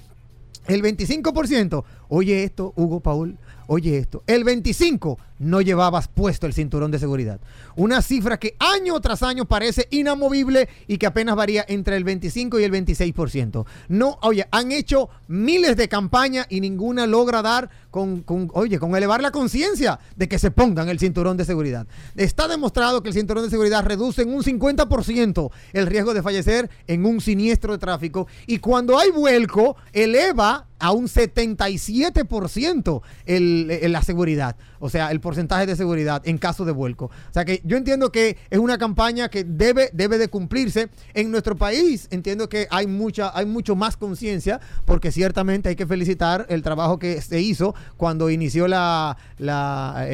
el 0.67 0.83
25%, 0.83 1.85
oye 2.09 2.45
esto, 2.45 2.73
Hugo 2.77 3.01
Paul, 3.01 3.39
oye 3.67 3.99
esto, 3.99 4.23
el 4.27 4.45
25% 4.45 5.17
no 5.39 5.61
llevabas 5.61 6.09
puesto 6.09 6.47
el 6.47 6.55
cinturón 6.55 6.91
de 6.91 6.99
seguridad. 6.99 7.41
Una 7.77 8.03
cifra 8.03 8.39
que 8.39 8.57
año 8.59 8.99
tras 9.01 9.23
año 9.23 9.47
parece 9.47 9.89
inamovible 9.91 10.69
y 10.87 10.99
que 10.99 11.07
apenas 11.07 11.35
varía 11.35 11.65
entre 11.69 11.97
el 11.97 12.05
25 12.05 12.61
y 12.61 12.65
el 12.65 12.73
26%. 12.73 13.67
No, 13.89 14.19
oye, 14.23 14.47
han 14.51 14.73
hecho 14.73 15.09
miles 15.29 15.77
de 15.77 15.89
campañas 15.89 16.47
y 16.49 16.61
ninguna 16.61 17.07
logra 17.07 17.43
dar 17.43 17.69
con, 17.91 18.23
con, 18.23 18.51
oye, 18.55 18.79
con 18.79 18.95
elevar 18.97 19.23
la 19.23 19.33
conciencia 19.33 19.99
de 20.17 20.29
que 20.29 20.39
se 20.39 20.51
pongan 20.51 20.89
el 20.89 20.99
cinturón 20.99 21.37
de 21.37 21.45
seguridad. 21.45 21.87
Está 22.17 22.49
demostrado 22.49 23.03
que 23.03 23.09
el 23.09 23.15
cinturón 23.15 23.45
de 23.45 23.51
seguridad 23.51 23.85
reduce 23.85 24.23
en 24.23 24.33
un 24.33 24.43
50% 24.43 25.51
el 25.73 25.87
riesgo 25.87 26.15
de 26.15 26.23
fallecer 26.23 26.71
en 26.87 27.05
un 27.05 27.21
siniestro 27.21 27.73
de 27.73 27.79
tráfico 27.79 28.27
y 28.47 28.59
cuando 28.59 28.99
hay 28.99 29.11
vuelco 29.11 29.77
eleva 29.93 30.67
a 30.85 30.93
un 30.93 31.09
77% 31.09 33.01
el, 33.27 33.71
el- 33.71 33.93
la 33.93 34.03
seguridad, 34.03 34.57
o 34.81 34.91
sea, 34.91 35.11
el 35.13 35.21
porcentaje 35.21 35.65
de 35.67 35.77
seguridad 35.77 36.21
en 36.27 36.37
caso 36.37 36.65
de 36.65 36.73
vuelco. 36.73 37.07
O 37.07 37.33
sea 37.33 37.45
que 37.47 37.63
yo 37.65 37.77
entiendo 37.77 38.11
que 38.13 38.37
es 38.51 38.59
una 38.59 38.77
campaña 38.77 39.29
que 39.29 39.45
debe, 39.45 39.89
debe 39.93 40.19
de 40.19 40.29
cumplirse. 40.29 40.89
En 41.15 41.31
nuestro 41.31 41.57
país 41.57 42.09
entiendo 42.11 42.49
que 42.49 42.67
hay, 42.71 42.87
mucha, 42.87 43.31
hay 43.37 43.47
mucho 43.47 43.77
más 43.77 43.97
conciencia 43.97 44.61
porque 44.85 45.11
ciertamente 45.11 45.71
hay 45.71 45.77
que 45.77 45.87
felicitar 45.87 46.45
el 46.51 46.63
trabajo 46.63 46.99
que 46.99 47.21
se 47.23 47.41
hizo 47.41 47.75
cuando 47.97 48.29
inició 48.29 48.69
la, 48.69 49.17
la, 49.39 50.07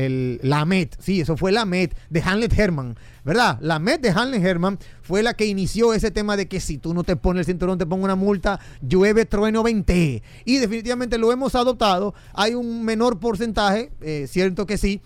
la 0.42 0.64
MET. 0.66 0.94
Sí, 1.00 1.20
eso 1.20 1.36
fue 1.36 1.50
la 1.52 1.64
MET 1.64 1.96
de 2.10 2.22
Hanlet 2.22 2.56
Herman. 2.56 2.96
¿Verdad? 3.24 3.58
La 3.60 3.78
MET 3.78 4.00
de 4.00 4.10
Hanley 4.10 4.44
Herman 4.44 4.78
fue 5.02 5.22
la 5.22 5.34
que 5.34 5.46
inició 5.46 5.92
ese 5.92 6.10
tema 6.10 6.36
de 6.36 6.48
que 6.48 6.60
si 6.60 6.78
tú 6.78 6.94
no 6.94 7.04
te 7.04 7.16
pones 7.16 7.40
el 7.40 7.52
cinturón 7.52 7.78
te 7.78 7.86
pongo 7.86 8.04
una 8.04 8.16
multa, 8.16 8.60
llueve, 8.80 9.26
trueno, 9.26 9.62
20. 9.62 10.22
Y 10.44 10.56
definitivamente 10.58 11.18
lo 11.18 11.32
hemos 11.32 11.54
adoptado. 11.54 12.14
Hay 12.32 12.54
un 12.54 12.84
menor 12.84 13.18
porcentaje, 13.20 13.92
eh, 14.00 14.26
cierto 14.28 14.66
que 14.66 14.78
sí, 14.78 15.02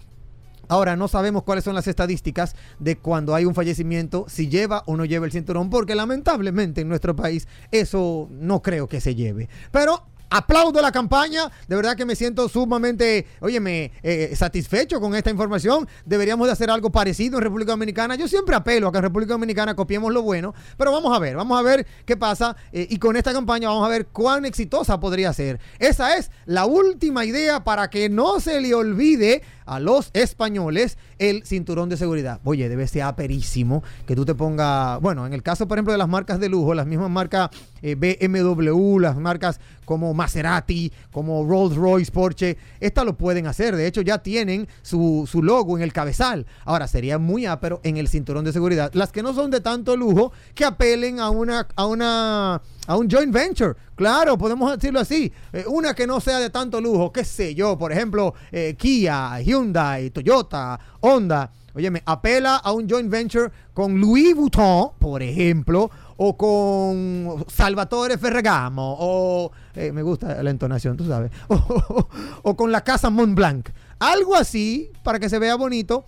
Ahora 0.69 0.97
no 0.97 1.09
sabemos 1.09 1.43
cuáles 1.43 1.65
son 1.65 1.75
las 1.75 1.87
estadísticas 1.87 2.55
de 2.79 2.97
cuando 2.97 3.35
hay 3.35 3.45
un 3.45 3.55
fallecimiento, 3.55 4.27
si 4.29 4.49
lleva 4.49 4.83
o 4.87 4.97
no 4.97 5.05
lleva 5.05 5.27
el 5.27 5.33
cinturón, 5.33 5.71
porque 5.71 5.95
lamentablemente 5.95 6.81
en 6.81 6.89
nuestro 6.89 7.15
país 7.15 7.49
eso 7.71 8.29
no 8.31 8.63
creo 8.63 8.89
que 8.89 9.01
se 9.01 9.15
lleve. 9.15 9.49
Pero 9.71 10.07
aplaudo 10.35 10.83
la 10.83 10.91
campaña, 10.91 11.51
de 11.69 11.77
verdad 11.77 11.97
que 11.97 12.05
me 12.05 12.17
siento 12.17 12.49
sumamente, 12.49 13.25
óyeme, 13.41 13.93
eh, 14.03 14.35
satisfecho 14.35 15.01
con 15.01 15.15
esta 15.15 15.31
información. 15.31 15.89
Deberíamos 16.05 16.49
de 16.49 16.53
hacer 16.53 16.71
algo 16.71 16.91
parecido 16.91 17.39
en 17.39 17.45
República 17.45 17.71
Dominicana. 17.71 18.17
Yo 18.17 18.27
siempre 18.27 18.57
apelo 18.57 18.89
a 18.89 18.93
que 18.93 18.99
en 18.99 19.05
República 19.05 19.35
Dominicana 19.35 19.77
copiemos 19.77 20.13
lo 20.13 20.23
bueno, 20.23 20.53
pero 20.77 20.91
vamos 20.91 21.17
a 21.17 21.21
ver, 21.21 21.37
vamos 21.37 21.57
a 21.57 21.63
ver 21.63 21.87
qué 22.05 22.17
pasa 22.17 22.57
eh, 22.73 22.85
y 22.91 22.99
con 22.99 23.17
esta 23.17 23.33
campaña 23.33 23.69
vamos 23.69 23.87
a 23.87 23.89
ver 23.89 24.07
cuán 24.07 24.45
exitosa 24.45 24.99
podría 24.99 25.33
ser. 25.33 25.61
Esa 25.79 26.17
es 26.17 26.33
la 26.47 26.67
última 26.67 27.25
idea 27.25 27.63
para 27.63 27.89
que 27.89 28.09
no 28.09 28.41
se 28.41 28.61
le 28.61 28.75
olvide 28.75 29.43
a 29.67 29.81
los 29.81 30.11
españoles 30.13 30.99
el 31.19 31.45
cinturón 31.45 31.89
de 31.89 31.97
seguridad. 31.97 32.41
Oye, 32.45 32.69
debe 32.69 32.87
ser 32.87 33.03
aperísimo 33.03 33.83
que 34.07 34.17
tú 34.17 34.25
te 34.25 34.35
pongas, 34.35 35.01
bueno, 35.01 35.27
en 35.27 35.33
el 35.33 35.43
caso, 35.43 35.67
por 35.69 35.79
ejemplo, 35.79 35.93
de 35.93 35.99
las 35.99 36.09
marcas 36.09 36.41
de 36.41 36.49
lujo, 36.49 36.75
las 36.75 36.87
mismas 36.87 37.11
marcas 37.11 37.51
eh, 37.83 37.95
BMW, 37.95 38.99
las 38.99 39.17
marcas 39.17 39.61
como 39.85 40.15
Maserati, 40.15 40.93
como 41.13 41.45
Rolls 41.45 41.77
Royce, 41.77 42.11
Porsche, 42.11 42.57
estas 42.81 43.05
lo 43.05 43.17
pueden 43.17 43.47
hacer. 43.47 43.77
De 43.77 43.87
hecho, 43.87 44.01
ya 44.01 44.19
tienen 44.19 44.67
su, 44.83 45.29
su 45.31 45.43
logo 45.43 45.77
en 45.77 45.83
el 45.83 45.93
cabezal. 45.93 46.47
Ahora, 46.65 46.89
sería 46.89 47.19
muy 47.19 47.47
ápero 47.47 47.81
en 47.85 47.97
el 47.97 48.09
cinturón 48.09 48.45
de 48.45 48.53
seguridad. 48.53 48.93
Las 48.95 49.13
que 49.13 49.23
no 49.23 49.35
son 49.35 49.51
de 49.51 49.61
tanto 49.61 49.97
lujo, 49.97 50.33
que 50.55 50.65
apelen 50.65 51.21
a 51.21 51.31
una, 51.31 51.69
a 51.77 51.87
una, 51.87 52.63
a 52.87 52.97
un 52.97 53.09
joint 53.11 53.33
venture. 53.33 53.75
Claro, 53.95 54.37
podemos 54.37 54.71
decirlo 54.73 55.01
así. 55.01 55.33
Eh, 55.53 55.65
una 55.69 55.95
que 55.95 56.07
no 56.07 56.21
sea 56.21 56.39
de 56.39 56.51
tanto 56.51 56.81
lujo, 56.81 57.13
qué 57.13 57.25
sé 57.25 57.55
yo, 57.55 57.79
por 57.79 57.93
ejemplo, 57.93 58.35
eh, 58.53 58.75
Kia, 58.79 59.41
Hyundai, 59.41 60.11
Toyota, 60.11 60.79
Honda. 61.01 61.51
Oye, 61.75 61.91
me 61.91 62.03
apela 62.07 62.57
a 62.57 62.73
un 62.73 62.89
joint 62.89 63.11
venture 63.11 63.51
con 63.73 64.01
Louis 64.01 64.35
Vuitton, 64.37 64.91
por 64.99 65.23
ejemplo, 65.23 65.91
o 66.17 66.37
con 66.37 67.45
Salvatore 67.49 68.17
Ferragamo, 68.17 68.97
o 69.01 69.51
eh, 69.75 69.91
me 69.91 70.03
gusta 70.03 70.41
la 70.43 70.51
entonación, 70.51 70.97
tú 70.97 71.05
sabes, 71.07 71.33
o, 71.49 71.55
o- 71.89 72.09
o 72.43 72.57
con 72.57 72.71
la 72.71 72.83
casa 72.85 73.11
Montblanc. 73.11 73.69
Algo 73.99 74.37
así 74.37 74.93
para 75.03 75.19
que 75.19 75.29
se 75.29 75.39
vea 75.41 75.57
bonito. 75.57 76.05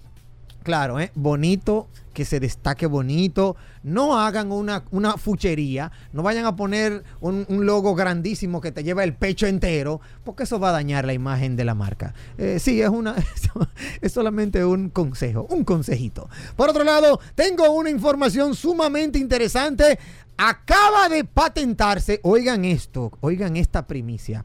Claro, 0.62 1.00
¿eh? 1.00 1.10
bonito, 1.14 1.88
que 2.16 2.24
se 2.24 2.40
destaque 2.40 2.86
bonito. 2.86 3.56
No 3.82 4.18
hagan 4.18 4.50
una, 4.50 4.84
una 4.90 5.18
fuchería. 5.18 5.92
No 6.14 6.22
vayan 6.22 6.46
a 6.46 6.56
poner 6.56 7.04
un, 7.20 7.44
un 7.50 7.66
logo 7.66 7.94
grandísimo 7.94 8.62
que 8.62 8.72
te 8.72 8.82
lleva 8.82 9.04
el 9.04 9.12
pecho 9.12 9.46
entero, 9.46 10.00
porque 10.24 10.44
eso 10.44 10.58
va 10.58 10.70
a 10.70 10.72
dañar 10.72 11.04
la 11.04 11.12
imagen 11.12 11.56
de 11.56 11.66
la 11.66 11.74
marca. 11.74 12.14
Eh, 12.38 12.58
sí, 12.58 12.80
es, 12.80 12.88
una, 12.88 13.16
es 14.00 14.12
solamente 14.12 14.64
un 14.64 14.88
consejo, 14.88 15.46
un 15.50 15.62
consejito. 15.62 16.30
Por 16.56 16.70
otro 16.70 16.84
lado, 16.84 17.20
tengo 17.34 17.70
una 17.70 17.90
información 17.90 18.54
sumamente 18.54 19.18
interesante. 19.18 19.98
Acaba 20.38 21.10
de 21.10 21.24
patentarse, 21.24 22.20
oigan 22.22 22.64
esto, 22.64 23.12
oigan 23.20 23.58
esta 23.58 23.86
primicia. 23.86 24.42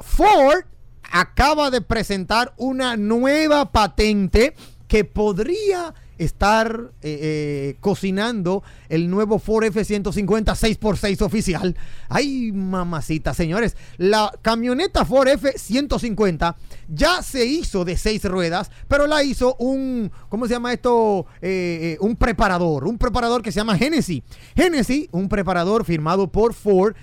Ford 0.00 0.64
acaba 1.12 1.70
de 1.70 1.82
presentar 1.82 2.54
una 2.56 2.96
nueva 2.96 3.72
patente 3.72 4.54
que 4.88 5.04
podría 5.04 5.94
estar 6.18 6.90
eh, 7.02 7.18
eh, 7.20 7.76
cocinando 7.80 8.62
el 8.88 9.10
nuevo 9.10 9.38
Ford 9.38 9.64
F-150 9.64 10.44
6x6 10.44 11.22
oficial. 11.22 11.76
Ay, 12.08 12.52
mamacita, 12.52 13.34
señores. 13.34 13.76
La 13.96 14.32
camioneta 14.42 15.04
Ford 15.04 15.28
F-150 15.28 16.56
ya 16.88 17.22
se 17.22 17.46
hizo 17.46 17.84
de 17.84 17.96
seis 17.96 18.24
ruedas, 18.24 18.70
pero 18.88 19.06
la 19.06 19.22
hizo 19.22 19.56
un, 19.56 20.10
¿cómo 20.28 20.46
se 20.46 20.54
llama 20.54 20.72
esto? 20.72 21.26
Eh, 21.40 21.96
un 22.00 22.16
preparador, 22.16 22.84
un 22.84 22.98
preparador 22.98 23.42
que 23.42 23.52
se 23.52 23.60
llama 23.60 23.76
Genesis. 23.76 24.22
Genesis, 24.54 25.08
un 25.12 25.28
preparador 25.28 25.84
firmado 25.84 26.30
por 26.30 26.54
Ford, 26.54 26.94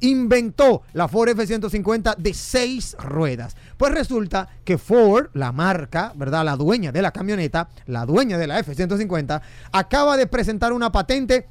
inventó 0.00 0.82
la 0.92 1.08
Ford 1.08 1.28
F-150 1.30 2.16
de 2.16 2.34
seis 2.34 2.96
ruedas. 2.98 3.56
Pues 3.76 3.92
resulta 3.92 4.48
que 4.64 4.78
Ford, 4.78 5.28
la 5.34 5.52
marca, 5.52 6.12
¿verdad? 6.16 6.44
La 6.44 6.56
dueña 6.56 6.92
de 6.92 7.02
la 7.02 7.12
camioneta, 7.12 7.68
la 7.86 8.06
dueña 8.06 8.38
de 8.38 8.46
la 8.46 8.58
F-150, 8.60 9.40
acaba 9.72 10.16
de 10.16 10.26
presentar 10.26 10.72
una 10.72 10.92
patente 10.92 11.48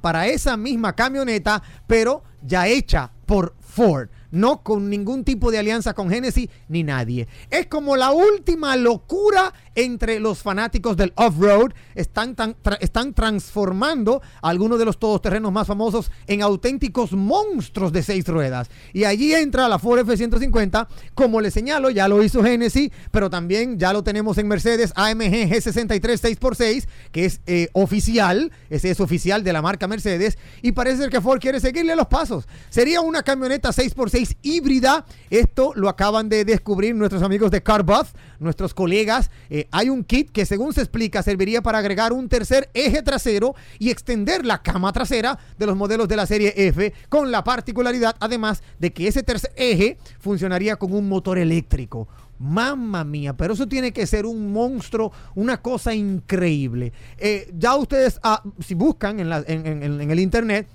para 0.00 0.26
esa 0.26 0.56
misma 0.56 0.94
camioneta, 0.94 1.62
pero 1.86 2.24
ya 2.42 2.66
hecha 2.66 3.12
por 3.24 3.54
Ford. 3.60 4.10
No 4.30 4.62
con 4.62 4.88
ningún 4.90 5.24
tipo 5.24 5.50
de 5.50 5.58
alianza 5.58 5.94
con 5.94 6.10
Genesis 6.10 6.48
ni 6.68 6.82
nadie. 6.82 7.28
Es 7.50 7.66
como 7.66 7.96
la 7.96 8.10
última 8.10 8.76
locura 8.76 9.52
entre 9.74 10.20
los 10.20 10.42
fanáticos 10.42 10.96
del 10.96 11.12
off-road. 11.16 11.72
Están, 11.94 12.36
están 12.80 13.14
transformando 13.14 14.22
algunos 14.40 14.78
de 14.78 14.84
los 14.84 14.98
todoterrenos 14.98 15.52
más 15.52 15.66
famosos 15.66 16.10
en 16.26 16.42
auténticos 16.42 17.12
monstruos 17.12 17.92
de 17.92 18.02
seis 18.02 18.26
ruedas. 18.26 18.70
Y 18.92 19.04
allí 19.04 19.34
entra 19.34 19.68
la 19.68 19.78
Ford 19.78 20.00
F-150. 20.00 20.86
Como 21.14 21.40
le 21.40 21.50
señalo, 21.50 21.90
ya 21.90 22.08
lo 22.08 22.22
hizo 22.22 22.42
Genesis, 22.42 22.90
pero 23.10 23.30
también 23.30 23.78
ya 23.78 23.92
lo 23.92 24.02
tenemos 24.02 24.38
en 24.38 24.48
Mercedes 24.48 24.92
AMG 24.96 25.50
G63 25.50 26.20
6x6, 26.22 26.86
que 27.10 27.24
es 27.24 27.40
eh, 27.46 27.68
oficial. 27.72 28.52
Ese 28.70 28.90
es 28.90 29.00
oficial 29.00 29.44
de 29.44 29.52
la 29.52 29.62
marca 29.62 29.88
Mercedes. 29.88 30.38
Y 30.62 30.72
parece 30.72 31.08
que 31.08 31.20
Ford 31.20 31.40
quiere 31.40 31.60
seguirle 31.60 31.96
los 31.96 32.06
pasos. 32.06 32.46
Sería 32.70 33.00
una 33.00 33.22
camioneta 33.22 33.70
6x6 33.70 34.36
híbrida. 34.42 35.04
Esto 35.30 35.72
lo 35.74 35.88
acaban 35.88 36.28
de 36.28 36.44
descubrir 36.44 36.94
nuestros 36.94 37.22
amigos 37.22 37.50
de 37.50 37.62
CarBuff, 37.62 38.12
nuestros 38.38 38.74
colegas. 38.74 39.30
Eh, 39.50 39.61
hay 39.70 39.88
un 39.88 40.04
kit 40.04 40.30
que 40.30 40.46
según 40.46 40.72
se 40.72 40.80
explica 40.80 41.22
serviría 41.22 41.62
para 41.62 41.78
agregar 41.78 42.12
un 42.12 42.28
tercer 42.28 42.70
eje 42.74 43.02
trasero 43.02 43.54
y 43.78 43.90
extender 43.90 44.44
la 44.44 44.62
cama 44.62 44.92
trasera 44.92 45.38
de 45.58 45.66
los 45.66 45.76
modelos 45.76 46.08
de 46.08 46.16
la 46.16 46.26
serie 46.26 46.52
F 46.56 46.92
con 47.08 47.30
la 47.30 47.44
particularidad 47.44 48.16
además 48.20 48.62
de 48.78 48.92
que 48.92 49.08
ese 49.08 49.22
tercer 49.22 49.52
eje 49.56 49.98
funcionaría 50.18 50.76
con 50.76 50.92
un 50.92 51.08
motor 51.08 51.38
eléctrico. 51.38 52.08
Mamma 52.38 53.04
mía, 53.04 53.36
pero 53.36 53.54
eso 53.54 53.68
tiene 53.68 53.92
que 53.92 54.06
ser 54.06 54.26
un 54.26 54.52
monstruo, 54.52 55.12
una 55.36 55.62
cosa 55.62 55.94
increíble. 55.94 56.92
Eh, 57.18 57.52
ya 57.56 57.76
ustedes, 57.76 58.18
ah, 58.24 58.42
si 58.58 58.74
buscan 58.74 59.20
en, 59.20 60.10
el 60.10 60.18
internet, 60.18 60.66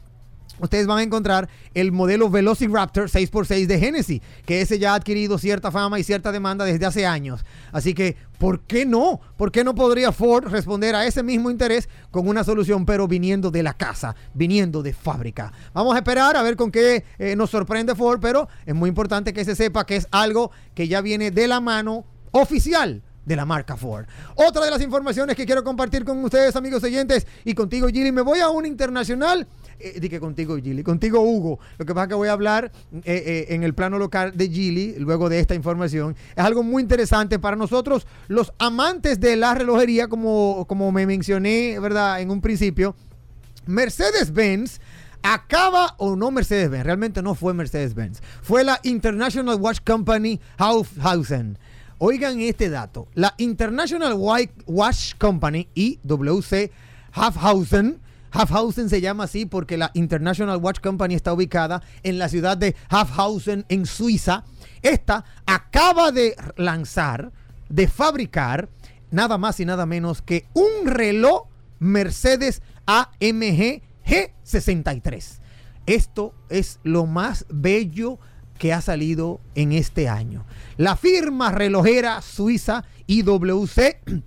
ustedes 0.60 0.88
van 0.88 1.00
a 1.00 1.04
encontrar 1.04 1.50
el 1.74 1.92
modelo 1.92 2.30
Velociraptor 2.30 3.10
6x6 3.10 3.66
de 3.66 3.80
Genesis, 3.80 4.22
que 4.46 4.62
ese 4.62 4.80
ya 4.80 4.94
ha 4.94 4.96
adquirido 4.96 5.38
cierta 5.38 5.72
fama 5.72 6.00
y 6.00 6.04
cierta 6.04 6.32
demanda 6.32 6.66
desde 6.66 6.86
hace 6.86 7.06
años. 7.06 7.46
Así 7.72 7.94
que, 7.94 8.18
¿por 8.38 8.62
qué 8.62 8.86
no? 8.86 9.20
¿Por 9.38 9.52
qué 9.52 9.64
no 9.64 9.76
podría 9.76 10.12
Ford 10.12 10.48
responder 10.48 10.96
a 10.96 11.06
ese 11.06 11.24
mismo 11.24 11.50
interés 11.50 11.90
con 12.12 12.28
una 12.28 12.44
solución, 12.44 12.86
pero 12.86 13.08
viniendo 13.08 13.52
de 13.52 13.64
la 13.64 13.74
casa, 13.74 14.16
viniendo 14.34 14.84
de 14.84 14.94
fábrica? 14.94 15.52
Vamos 15.74 15.96
a 15.96 16.00
esperar 16.00 16.36
a 16.36 16.44
ver 16.44 16.56
con 16.56 16.72
qué 16.72 17.04
eh, 17.20 17.36
nos 17.36 17.50
sorprende 17.50 17.96
Ford, 17.96 18.20
pero 18.22 18.48
es 18.66 18.76
muy 18.76 18.90
importante 18.90 19.34
que 19.34 19.46
se 19.46 19.56
sepa 19.56 19.86
que 19.86 19.96
es 19.96 20.08
algo 20.12 20.52
que 20.74 20.88
ya 20.88 21.02
viene 21.02 21.32
de 21.32 21.48
la 21.48 21.60
mano 21.60 22.06
oficial 22.32 23.02
de 23.28 23.36
la 23.36 23.46
marca 23.46 23.76
Ford. 23.76 24.06
Otra 24.36 24.64
de 24.64 24.72
las 24.72 24.82
informaciones 24.82 25.36
que 25.36 25.46
quiero 25.46 25.64
compartir 25.64 26.06
con 26.06 26.24
ustedes, 26.24 26.56
amigos 26.56 26.82
oyentes, 26.84 27.28
y 27.44 27.54
contigo, 27.54 27.88
Gilly, 27.90 28.12
me 28.12 28.22
voy 28.22 28.40
a 28.40 28.48
un 28.50 28.66
internacional 28.66 29.46
eh, 29.80 30.20
contigo, 30.20 30.58
Gilly, 30.58 30.84
contigo, 30.84 31.22
Hugo. 31.22 31.60
Lo 31.78 31.86
que 31.86 31.94
pasa 31.94 32.04
es 32.04 32.10
que 32.10 32.16
voy 32.16 32.30
a 32.30 32.34
hablar 32.34 32.72
eh, 32.94 33.02
eh, 33.06 33.46
en 33.50 33.64
el 33.64 33.74
plano 33.74 33.98
local 33.98 34.34
de 34.36 34.50
Gilly, 34.50 34.96
luego 35.00 35.30
de 35.30 35.40
esta 35.40 35.56
información. 35.56 36.16
Es 36.36 36.44
algo 36.44 36.64
muy 36.64 36.82
interesante 36.82 37.40
para 37.40 37.56
nosotros, 37.56 38.08
los 38.28 38.54
amantes 38.60 39.20
de 39.20 39.36
la 39.36 39.54
relojería, 39.54 40.08
como, 40.08 40.66
como 40.68 40.92
me 40.92 41.06
mencioné, 41.06 41.80
¿verdad? 41.80 42.22
En 42.22 42.32
un 42.32 42.42
principio. 42.42 42.96
Mercedes-Benz 43.66 44.80
acaba 45.22 45.96
o 45.98 46.16
no 46.16 46.32
Mercedes-Benz, 46.32 46.86
realmente 46.86 47.22
no 47.22 47.36
fue 47.36 47.54
Mercedes-Benz, 47.54 48.22
fue 48.42 48.64
la 48.64 48.80
International 48.84 49.56
Watch 49.60 49.80
Company 49.86 50.40
Haushausen. 50.58 51.58
Oigan 52.00 52.40
este 52.40 52.70
dato, 52.70 53.08
la 53.16 53.34
International 53.38 54.14
Watch 54.14 55.16
Company, 55.18 55.68
IWC 55.74 56.72
Hafhausen, 57.12 58.00
Hafhausen 58.38 58.88
se 58.88 59.02
llama 59.02 59.24
así 59.24 59.48
porque 59.48 59.78
la 59.78 59.90
International 59.96 60.58
Watch 60.58 60.80
Company 60.80 61.16
está 61.16 61.34
ubicada 61.34 61.82
en 62.04 62.20
la 62.20 62.30
ciudad 62.30 62.56
de 62.56 62.76
Hafhausen, 62.88 63.66
en 63.68 63.88
Suiza. 63.88 64.44
Esta 64.84 65.26
acaba 65.48 66.12
de 66.12 66.36
lanzar, 66.56 67.32
de 67.70 67.88
fabricar, 67.88 68.70
nada 69.10 69.40
más 69.40 69.60
y 69.60 69.66
nada 69.66 69.88
menos 69.88 70.22
que 70.22 70.46
un 70.54 70.86
reloj 70.86 71.48
Mercedes 71.80 72.62
AMG 72.86 73.82
G63. 74.06 75.40
Esto 75.88 76.36
es 76.50 76.80
lo 76.84 77.08
más 77.08 77.48
bello 77.50 78.20
que 78.60 78.72
ha 78.72 78.82
salido 78.82 79.42
en 79.56 79.72
este 79.72 80.10
año. 80.10 80.46
La 80.78 80.96
firma 80.96 81.52
relojera 81.52 82.22
suiza 82.22 82.84
IWC 83.08 84.24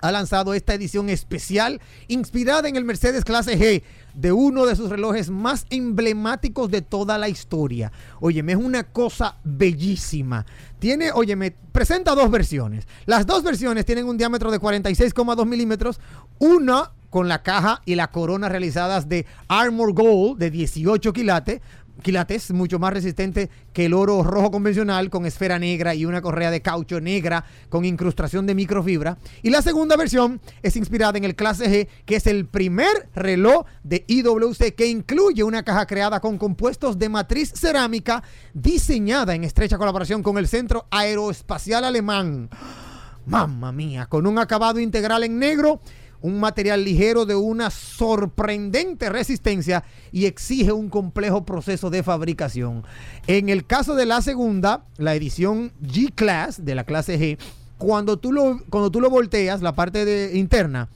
ha 0.00 0.12
lanzado 0.12 0.54
esta 0.54 0.74
edición 0.74 1.08
especial 1.08 1.80
inspirada 2.08 2.68
en 2.68 2.76
el 2.76 2.84
Mercedes 2.84 3.24
Clase 3.24 3.58
G 3.58 3.82
de 4.14 4.32
uno 4.32 4.66
de 4.66 4.76
sus 4.76 4.90
relojes 4.90 5.30
más 5.30 5.66
emblemáticos 5.70 6.70
de 6.70 6.82
toda 6.82 7.18
la 7.18 7.28
historia. 7.28 7.92
Óyeme, 8.20 8.52
es 8.52 8.58
una 8.58 8.84
cosa 8.84 9.36
bellísima. 9.44 10.46
Tiene, 10.78 11.12
óyeme, 11.12 11.52
presenta 11.72 12.14
dos 12.14 12.30
versiones. 12.30 12.86
Las 13.06 13.26
dos 13.26 13.42
versiones 13.42 13.84
tienen 13.84 14.06
un 14.06 14.18
diámetro 14.18 14.50
de 14.50 14.60
46,2 14.60 15.46
milímetros. 15.46 16.00
Una 16.38 16.92
con 17.10 17.28
la 17.28 17.42
caja 17.42 17.82
y 17.84 17.96
la 17.96 18.10
corona 18.10 18.48
realizadas 18.48 19.08
de 19.08 19.26
Armor 19.48 19.92
Gold 19.92 20.38
de 20.38 20.50
18 20.50 21.12
quilates, 21.12 21.60
quilates, 22.00 22.50
mucho 22.52 22.78
más 22.78 22.92
resistente 22.92 23.50
que 23.72 23.86
el 23.86 23.94
oro 23.94 24.22
rojo 24.22 24.50
convencional 24.50 25.10
con 25.10 25.26
esfera 25.26 25.58
negra 25.58 25.94
y 25.94 26.04
una 26.04 26.20
correa 26.20 26.50
de 26.50 26.62
caucho 26.62 27.00
negra 27.00 27.44
con 27.68 27.84
incrustación 27.84 28.46
de 28.46 28.54
microfibra. 28.54 29.18
Y 29.42 29.50
la 29.50 29.62
segunda 29.62 29.96
versión 29.96 30.40
es 30.62 30.76
inspirada 30.76 31.18
en 31.18 31.24
el 31.24 31.34
Clase 31.34 31.66
G, 31.70 31.88
que 32.04 32.16
es 32.16 32.26
el 32.26 32.46
primer 32.46 33.08
reloj 33.14 33.66
de 33.82 34.04
IWC 34.06 34.74
que 34.74 34.86
incluye 34.86 35.42
una 35.42 35.62
caja 35.62 35.86
creada 35.86 36.20
con 36.20 36.38
compuestos 36.38 36.98
de 36.98 37.08
matriz 37.08 37.52
cerámica 37.54 38.22
diseñada 38.54 39.34
en 39.34 39.44
estrecha 39.44 39.78
colaboración 39.78 40.22
con 40.22 40.38
el 40.38 40.48
Centro 40.48 40.86
Aeroespacial 40.90 41.84
Alemán. 41.84 42.50
Mamma 43.26 43.70
mía, 43.70 44.06
con 44.06 44.26
un 44.26 44.38
acabado 44.38 44.80
integral 44.80 45.24
en 45.24 45.38
negro 45.38 45.80
un 46.22 46.40
material 46.40 46.84
ligero 46.84 47.26
de 47.26 47.34
una 47.34 47.70
sorprendente 47.70 49.08
resistencia 49.08 49.84
y 50.12 50.26
exige 50.26 50.72
un 50.72 50.88
complejo 50.88 51.44
proceso 51.44 51.90
de 51.90 52.02
fabricación. 52.02 52.84
En 53.26 53.48
el 53.48 53.66
caso 53.66 53.94
de 53.94 54.06
la 54.06 54.22
segunda, 54.22 54.84
la 54.96 55.14
edición 55.14 55.72
G-Class 55.82 56.64
de 56.64 56.74
la 56.74 56.84
clase 56.84 57.18
G, 57.18 57.38
cuando 57.78 58.18
tú 58.18 58.32
lo, 58.32 58.60
cuando 58.68 58.90
tú 58.90 59.00
lo 59.00 59.10
volteas, 59.10 59.62
la 59.62 59.74
parte 59.74 60.32
interna 60.34 60.88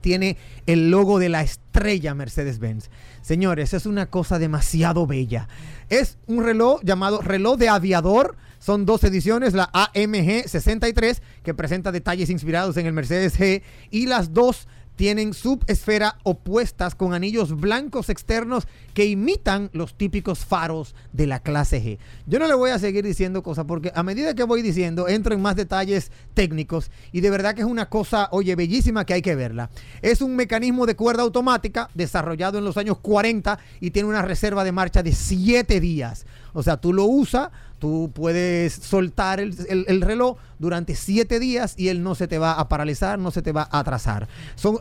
tiene 0.00 0.36
el 0.66 0.90
logo 0.90 1.18
de 1.18 1.28
la 1.28 1.42
estrella 1.42 2.14
Mercedes-Benz. 2.14 2.90
Señores, 3.22 3.74
es 3.74 3.86
una 3.86 4.06
cosa 4.06 4.38
demasiado 4.38 5.06
bella. 5.06 5.48
Es 5.88 6.16
un 6.28 6.44
reloj 6.44 6.80
llamado 6.84 7.20
reloj 7.22 7.58
de 7.58 7.68
aviador 7.68 8.36
son 8.66 8.84
dos 8.84 9.04
ediciones, 9.04 9.54
la 9.54 9.70
AMG 9.72 10.48
63, 10.48 11.22
que 11.44 11.54
presenta 11.54 11.92
detalles 11.92 12.30
inspirados 12.30 12.76
en 12.76 12.86
el 12.86 12.92
Mercedes 12.92 13.38
G, 13.38 13.62
y 13.92 14.06
las 14.06 14.34
dos 14.34 14.66
tienen 14.96 15.34
subesfera 15.34 16.18
opuestas 16.24 16.96
con 16.96 17.14
anillos 17.14 17.54
blancos 17.60 18.08
externos 18.08 18.66
que 18.92 19.04
imitan 19.04 19.70
los 19.72 19.96
típicos 19.96 20.44
faros 20.44 20.96
de 21.12 21.28
la 21.28 21.40
clase 21.40 21.80
G. 21.80 21.98
Yo 22.26 22.40
no 22.40 22.48
le 22.48 22.54
voy 22.54 22.70
a 22.70 22.78
seguir 22.78 23.04
diciendo 23.04 23.42
cosas 23.42 23.66
porque 23.66 23.92
a 23.94 24.02
medida 24.02 24.34
que 24.34 24.42
voy 24.42 24.62
diciendo 24.62 25.06
entro 25.06 25.34
en 25.34 25.42
más 25.42 25.54
detalles 25.54 26.10
técnicos 26.34 26.90
y 27.12 27.20
de 27.20 27.30
verdad 27.30 27.54
que 27.54 27.60
es 27.60 27.66
una 27.66 27.88
cosa, 27.88 28.28
oye, 28.32 28.56
bellísima 28.56 29.04
que 29.04 29.14
hay 29.14 29.22
que 29.22 29.36
verla. 29.36 29.70
Es 30.02 30.22
un 30.22 30.34
mecanismo 30.34 30.86
de 30.86 30.96
cuerda 30.96 31.22
automática 31.22 31.90
desarrollado 31.94 32.58
en 32.58 32.64
los 32.64 32.78
años 32.78 32.98
40 32.98 33.58
y 33.80 33.90
tiene 33.90 34.08
una 34.08 34.22
reserva 34.22 34.64
de 34.64 34.72
marcha 34.72 35.02
de 35.02 35.12
7 35.12 35.78
días. 35.78 36.26
O 36.54 36.62
sea, 36.62 36.78
tú 36.78 36.94
lo 36.94 37.04
usas 37.04 37.50
Tú 37.78 38.10
puedes 38.14 38.72
soltar 38.72 39.38
el, 39.40 40.00
reloj 40.00 40.38
durante 40.58 40.94
siete 40.94 41.38
días 41.38 41.74
y 41.76 41.88
él 41.88 42.02
no 42.02 42.14
se 42.14 42.26
te 42.26 42.38
va 42.38 42.52
a 42.52 42.68
paralizar, 42.68 43.18
no 43.18 43.30
se 43.30 43.42
te 43.42 43.52
va 43.52 43.68
a 43.70 43.80
atrasar. 43.80 44.28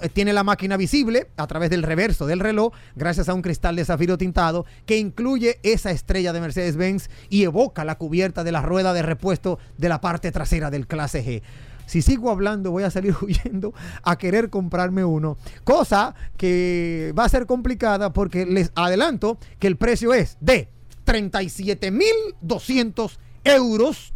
Eh, 0.01 0.09
tiene 0.09 0.31
la 0.31 0.43
máquina 0.43 0.77
visible 0.77 1.27
a 1.35 1.47
través 1.47 1.69
del 1.69 1.83
reverso 1.83 2.25
del 2.25 2.39
reloj, 2.39 2.73
gracias 2.95 3.27
a 3.27 3.33
un 3.33 3.41
cristal 3.41 3.75
de 3.75 3.85
zafiro 3.85 4.17
tintado 4.17 4.65
que 4.85 4.97
incluye 4.97 5.59
esa 5.63 5.91
estrella 5.91 6.31
de 6.31 6.41
Mercedes-Benz 6.41 7.09
y 7.29 7.43
evoca 7.43 7.83
la 7.83 7.97
cubierta 7.97 8.43
de 8.43 8.51
la 8.51 8.61
rueda 8.61 8.93
de 8.93 9.01
repuesto 9.01 9.59
de 9.77 9.89
la 9.89 9.99
parte 9.99 10.31
trasera 10.31 10.71
del 10.71 10.87
clase 10.87 11.23
G 11.23 11.41
si 11.85 12.01
sigo 12.01 12.31
hablando 12.31 12.71
voy 12.71 12.83
a 12.83 12.89
salir 12.89 13.15
huyendo 13.21 13.73
a 14.03 14.17
querer 14.17 14.49
comprarme 14.49 15.05
uno. 15.05 15.37
Cosa 15.63 16.15
que 16.37 17.13
va 17.17 17.25
a 17.25 17.29
ser 17.29 17.45
complicada 17.45 18.11
porque 18.13 18.45
les 18.45 18.71
adelanto 18.75 19.37
que 19.59 19.67
el 19.67 19.77
precio 19.77 20.13
es 20.13 20.37
de 20.39 20.69
37.200 21.05 23.17
euros 23.43 24.13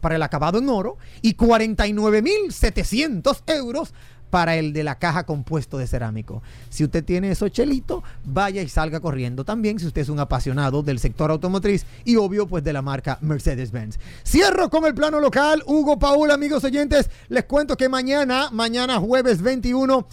para 0.00 0.16
el 0.16 0.22
acabado 0.22 0.58
en 0.58 0.68
oro 0.68 0.98
y 1.22 1.36
49.700 1.36 3.42
euros 3.46 3.94
para 4.30 4.56
el 4.56 4.72
de 4.72 4.84
la 4.84 4.98
caja 4.98 5.24
compuesto 5.24 5.78
de 5.78 5.86
cerámico. 5.86 6.42
Si 6.68 6.84
usted 6.84 7.04
tiene 7.04 7.30
esos 7.30 7.52
chelitos, 7.52 8.02
vaya 8.24 8.62
y 8.62 8.68
salga 8.68 9.00
corriendo 9.00 9.44
también 9.44 9.78
si 9.78 9.86
usted 9.86 10.02
es 10.02 10.08
un 10.08 10.20
apasionado 10.20 10.82
del 10.82 10.98
sector 10.98 11.30
automotriz 11.30 11.86
y 12.04 12.16
obvio 12.16 12.46
pues 12.46 12.64
de 12.64 12.72
la 12.72 12.82
marca 12.82 13.18
Mercedes-Benz. 13.20 13.98
Cierro 14.26 14.68
con 14.68 14.84
el 14.84 14.94
plano 14.94 15.20
local. 15.20 15.62
Hugo 15.66 15.98
Paul, 15.98 16.30
amigos 16.30 16.64
oyentes, 16.64 17.10
les 17.28 17.44
cuento 17.44 17.76
que 17.76 17.88
mañana, 17.88 18.50
mañana 18.52 18.98
jueves 18.98 19.42
21, 19.42 20.06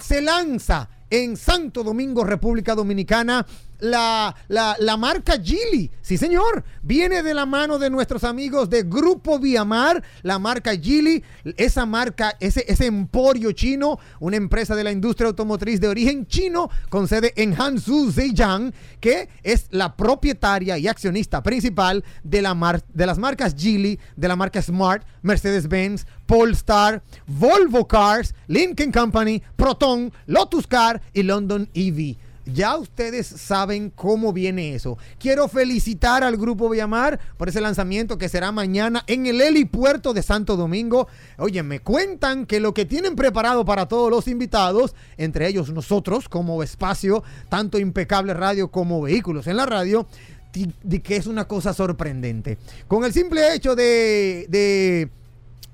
se 0.00 0.22
lanza 0.22 0.88
en 1.10 1.36
Santo 1.36 1.82
Domingo, 1.82 2.24
República 2.24 2.74
Dominicana, 2.74 3.46
la, 3.78 4.34
la, 4.48 4.96
marca 4.96 5.38
Gili. 5.40 5.90
Sí, 6.00 6.16
señor. 6.16 6.64
Viene 6.82 7.22
de 7.22 7.34
la 7.34 7.46
mano 7.46 7.78
de 7.78 7.90
nuestros 7.90 8.24
amigos 8.24 8.68
de 8.70 8.82
Grupo 8.82 9.38
Viamar, 9.38 10.02
la 10.22 10.38
marca 10.38 10.72
Gili. 10.76 11.22
Esa 11.56 11.86
marca, 11.86 12.36
ese, 12.40 12.64
ese 12.68 12.86
emporio 12.86 13.52
chino, 13.52 13.98
una 14.20 14.36
empresa 14.36 14.74
de 14.74 14.84
la 14.84 14.92
industria 14.92 15.28
automotriz 15.28 15.80
de 15.80 15.88
origen 15.88 16.26
chino 16.26 16.70
con 16.88 17.08
sede 17.08 17.32
en 17.36 17.54
Hansu, 17.60 18.10
Zhejiang, 18.12 18.72
que 19.00 19.28
es 19.42 19.66
la 19.70 19.96
propietaria 19.96 20.78
y 20.78 20.88
accionista 20.88 21.42
principal 21.42 22.04
de, 22.22 22.42
la 22.42 22.82
de 22.92 23.06
las 23.06 23.18
marcas 23.18 23.54
Gili, 23.56 23.98
de 24.16 24.28
la 24.28 24.36
marca 24.36 24.62
Smart, 24.62 25.04
Mercedes-Benz, 25.22 26.06
Polestar, 26.26 27.02
Volvo 27.26 27.86
Cars, 27.86 28.34
Lincoln 28.46 28.92
Company, 28.92 29.42
Proton, 29.56 30.12
Lotus 30.26 30.66
Car 30.66 31.00
y 31.12 31.22
London 31.22 31.68
EV. 31.74 32.16
Ya 32.52 32.76
ustedes 32.78 33.26
saben 33.26 33.90
cómo 33.90 34.32
viene 34.32 34.74
eso. 34.74 34.96
Quiero 35.18 35.48
felicitar 35.48 36.24
al 36.24 36.36
Grupo 36.36 36.68
Viamar 36.70 37.20
por 37.36 37.48
ese 37.48 37.60
lanzamiento 37.60 38.16
que 38.16 38.28
será 38.28 38.52
mañana 38.52 39.04
en 39.06 39.26
el 39.26 39.40
helipuerto 39.40 40.14
de 40.14 40.22
Santo 40.22 40.56
Domingo. 40.56 41.08
Oye, 41.36 41.62
me 41.62 41.80
cuentan 41.80 42.46
que 42.46 42.60
lo 42.60 42.72
que 42.72 42.86
tienen 42.86 43.16
preparado 43.16 43.64
para 43.64 43.86
todos 43.86 44.10
los 44.10 44.28
invitados, 44.28 44.94
entre 45.18 45.46
ellos 45.46 45.70
nosotros 45.70 46.28
como 46.28 46.62
espacio, 46.62 47.22
tanto 47.50 47.78
impecable 47.78 48.32
radio 48.32 48.70
como 48.70 49.02
vehículos 49.02 49.46
en 49.46 49.58
la 49.58 49.66
radio, 49.66 50.06
que 50.52 51.16
es 51.16 51.26
una 51.26 51.46
cosa 51.46 51.74
sorprendente. 51.74 52.56
Con 52.86 53.04
el 53.04 53.12
simple 53.12 53.54
hecho 53.54 53.76
de, 53.76 54.46
de 54.48 55.10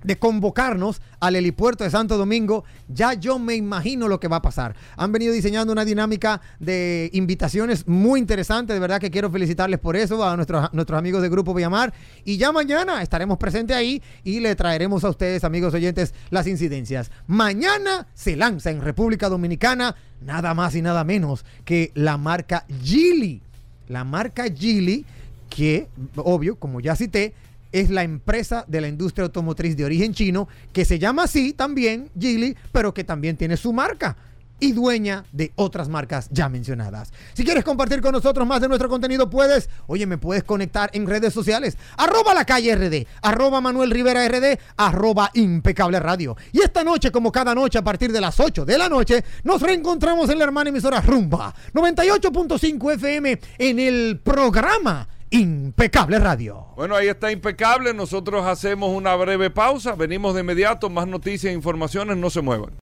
de 0.05 0.17
convocarnos 0.19 1.03
al 1.19 1.35
helipuerto 1.35 1.83
de 1.83 1.91
Santo 1.91 2.17
Domingo, 2.17 2.65
ya 2.89 3.15
yo 3.15 3.39
me 3.41 3.57
imagino 3.57 4.07
lo 4.07 4.21
que 4.21 4.29
va 4.29 4.37
a 4.37 4.43
pasar. 4.43 4.77
Han 4.97 5.11
venido 5.11 5.33
diseñando 5.33 5.73
una 5.73 5.85
dinámica 5.85 6.41
de 6.61 7.11
invitaciones 7.13 7.89
muy 7.89 8.21
interesante, 8.21 8.73
de 8.73 8.79
verdad 8.79 9.01
que 9.01 9.11
quiero 9.11 9.31
felicitarles 9.31 9.81
por 9.81 9.97
eso 9.97 10.23
a 10.25 10.37
nuestros, 10.37 10.73
nuestros 10.73 10.99
amigos 10.99 11.23
de 11.23 11.29
Grupo 11.29 11.55
Villamar. 11.55 11.93
Y 12.25 12.37
ya 12.37 12.53
mañana 12.53 13.03
estaremos 13.03 13.39
presentes 13.39 13.77
ahí 13.77 14.01
y 14.23 14.41
le 14.41 14.55
traeremos 14.55 15.03
a 15.05 15.09
ustedes, 15.09 15.43
amigos 15.43 15.75
oyentes, 15.75 16.15
las 16.31 16.47
incidencias. 16.47 17.11
Mañana 17.27 18.07
se 18.15 18.37
lanza 18.37 18.71
en 18.71 18.83
República 18.83 19.29
Dominicana 19.29 19.97
nada 20.21 20.55
más 20.55 20.75
y 20.75 20.83
nada 20.83 21.05
menos 21.05 21.45
que 21.65 21.91
la 21.95 22.19
marca 22.19 22.65
Gili. 22.83 23.41
La 23.89 24.05
marca 24.05 24.45
Gili, 24.45 25.05
que, 25.49 25.89
obvio, 26.17 26.57
como 26.57 26.81
ya 26.81 26.97
cité, 26.97 27.35
es 27.75 27.91
la 27.91 28.05
empresa 28.05 28.65
de 28.69 28.81
la 28.81 28.87
industria 28.87 29.25
automotriz 29.25 29.77
de 29.77 29.85
origen 29.85 30.15
chino, 30.15 30.47
que 30.73 30.85
se 30.85 31.01
llama 31.01 31.25
así 31.25 31.53
también, 31.53 32.09
Geely, 32.17 32.57
pero 32.71 32.95
que 32.95 33.03
también 33.03 33.37
tiene 33.37 33.57
su 33.57 33.73
marca 33.73 34.17
y 34.61 34.71
dueña 34.71 35.25
de 35.33 35.53
otras 35.57 35.89
marcas 35.89 36.29
ya 36.31 36.49
mencionadas. 36.49 37.13
Si 37.33 37.45
quieres 37.45 37.65
compartir 37.65 38.01
con 38.01 38.13
nosotros 38.13 38.47
más 38.47 38.61
de 38.61 38.69
nuestro 38.69 38.89
contenido, 38.89 39.29
puedes, 39.29 39.69
oye, 39.89 40.07
me 40.07 40.19
puedes 40.19 40.45
conectar 40.45 40.89
en 40.93 41.09
redes 41.09 41.35
sociales, 41.35 41.77
arroba 41.97 42.33
la 42.33 42.45
calle 42.45 42.77
RD, 42.77 43.09
arroba 43.23 43.61
Manuel 43.61 43.91
Rivera 43.91 44.27
RD, 44.29 44.57
arroba 44.77 45.31
impecable 45.35 45.99
radio. 45.99 46.37
Y 46.53 46.61
esta 46.61 46.85
noche, 46.85 47.11
como 47.11 47.33
cada 47.33 47.57
noche, 47.57 47.79
a 47.79 47.83
partir 47.83 48.13
de 48.13 48.21
las 48.21 48.39
8 48.39 48.65
de 48.65 48.79
la 48.79 48.89
noche, 48.89 49.25
nos 49.43 49.61
reencontramos 49.61 50.31
en 50.31 50.39
la 50.39 50.45
hermana 50.45 50.71
emisora 50.71 51.01
Rumba 51.01 51.53
98.5 51.73 52.95
FM 52.95 53.41
en 53.59 53.79
el 53.81 54.21
programa 54.23 55.09
Impecable 55.35 56.21
Radio. 56.21 56.69
Bueno, 56.77 56.95
ahí 56.95 57.09
está 57.09 57.33
Impecable. 57.33 57.93
Nosotros 57.93 58.47
hacemos 58.47 58.91
una 58.91 59.17
breve 59.17 59.51
pausa. 59.51 59.97
Venimos 59.97 60.33
de 60.33 60.43
inmediato. 60.43 60.89
Más 60.89 61.09
noticias 61.09 61.51
e 61.51 61.55
informaciones. 61.55 62.17
No 62.17 62.31
se 62.31 62.41
muevan. 62.41 62.79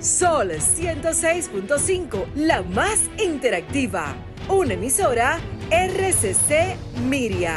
Sol 0.00 0.50
106.5, 0.50 2.26
la 2.34 2.60
más 2.60 3.00
interactiva. 3.24 4.14
Una 4.50 4.74
emisora 4.74 5.38
RCC 5.70 6.76
Miria. 7.08 7.56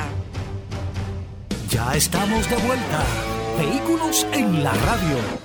Ya 1.68 1.94
estamos 1.94 2.50
de 2.50 2.56
vuelta. 2.56 3.04
Vehículos 3.60 4.26
en 4.32 4.64
la 4.64 4.72
radio. 4.72 5.45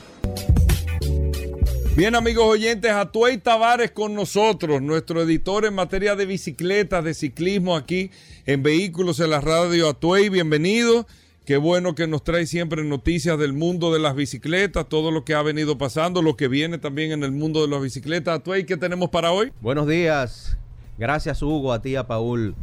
Bien, 2.00 2.14
amigos 2.14 2.46
oyentes, 2.46 2.90
Atuey 2.90 3.36
Tavares 3.36 3.90
con 3.90 4.14
nosotros, 4.14 4.80
nuestro 4.80 5.20
editor 5.20 5.66
en 5.66 5.74
materia 5.74 6.16
de 6.16 6.24
bicicletas, 6.24 7.04
de 7.04 7.12
ciclismo 7.12 7.76
aquí 7.76 8.10
en 8.46 8.62
Vehículos 8.62 9.20
en 9.20 9.28
la 9.28 9.42
Radio. 9.42 9.86
Atuey, 9.86 10.30
bienvenido. 10.30 11.06
Qué 11.44 11.58
bueno 11.58 11.94
que 11.94 12.06
nos 12.06 12.24
trae 12.24 12.46
siempre 12.46 12.82
noticias 12.84 13.38
del 13.38 13.52
mundo 13.52 13.92
de 13.92 13.98
las 13.98 14.16
bicicletas, 14.16 14.88
todo 14.88 15.10
lo 15.10 15.26
que 15.26 15.34
ha 15.34 15.42
venido 15.42 15.76
pasando, 15.76 16.22
lo 16.22 16.38
que 16.38 16.48
viene 16.48 16.78
también 16.78 17.12
en 17.12 17.22
el 17.22 17.32
mundo 17.32 17.60
de 17.60 17.68
las 17.68 17.82
bicicletas. 17.82 18.38
Atuey, 18.38 18.64
¿qué 18.64 18.78
tenemos 18.78 19.10
para 19.10 19.32
hoy? 19.32 19.52
Buenos 19.60 19.86
días. 19.86 20.56
Gracias, 20.96 21.42
Hugo, 21.42 21.70
a 21.70 21.82
ti, 21.82 21.96
a 21.96 22.06
Paul, 22.06 22.54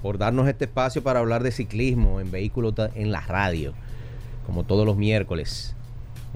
por 0.00 0.16
darnos 0.16 0.46
este 0.46 0.66
espacio 0.66 1.02
para 1.02 1.18
hablar 1.18 1.42
de 1.42 1.50
ciclismo 1.50 2.20
en 2.20 2.30
Vehículos 2.30 2.74
en 2.94 3.10
la 3.10 3.22
Radio, 3.22 3.74
como 4.46 4.62
todos 4.62 4.86
los 4.86 4.96
miércoles. 4.96 5.74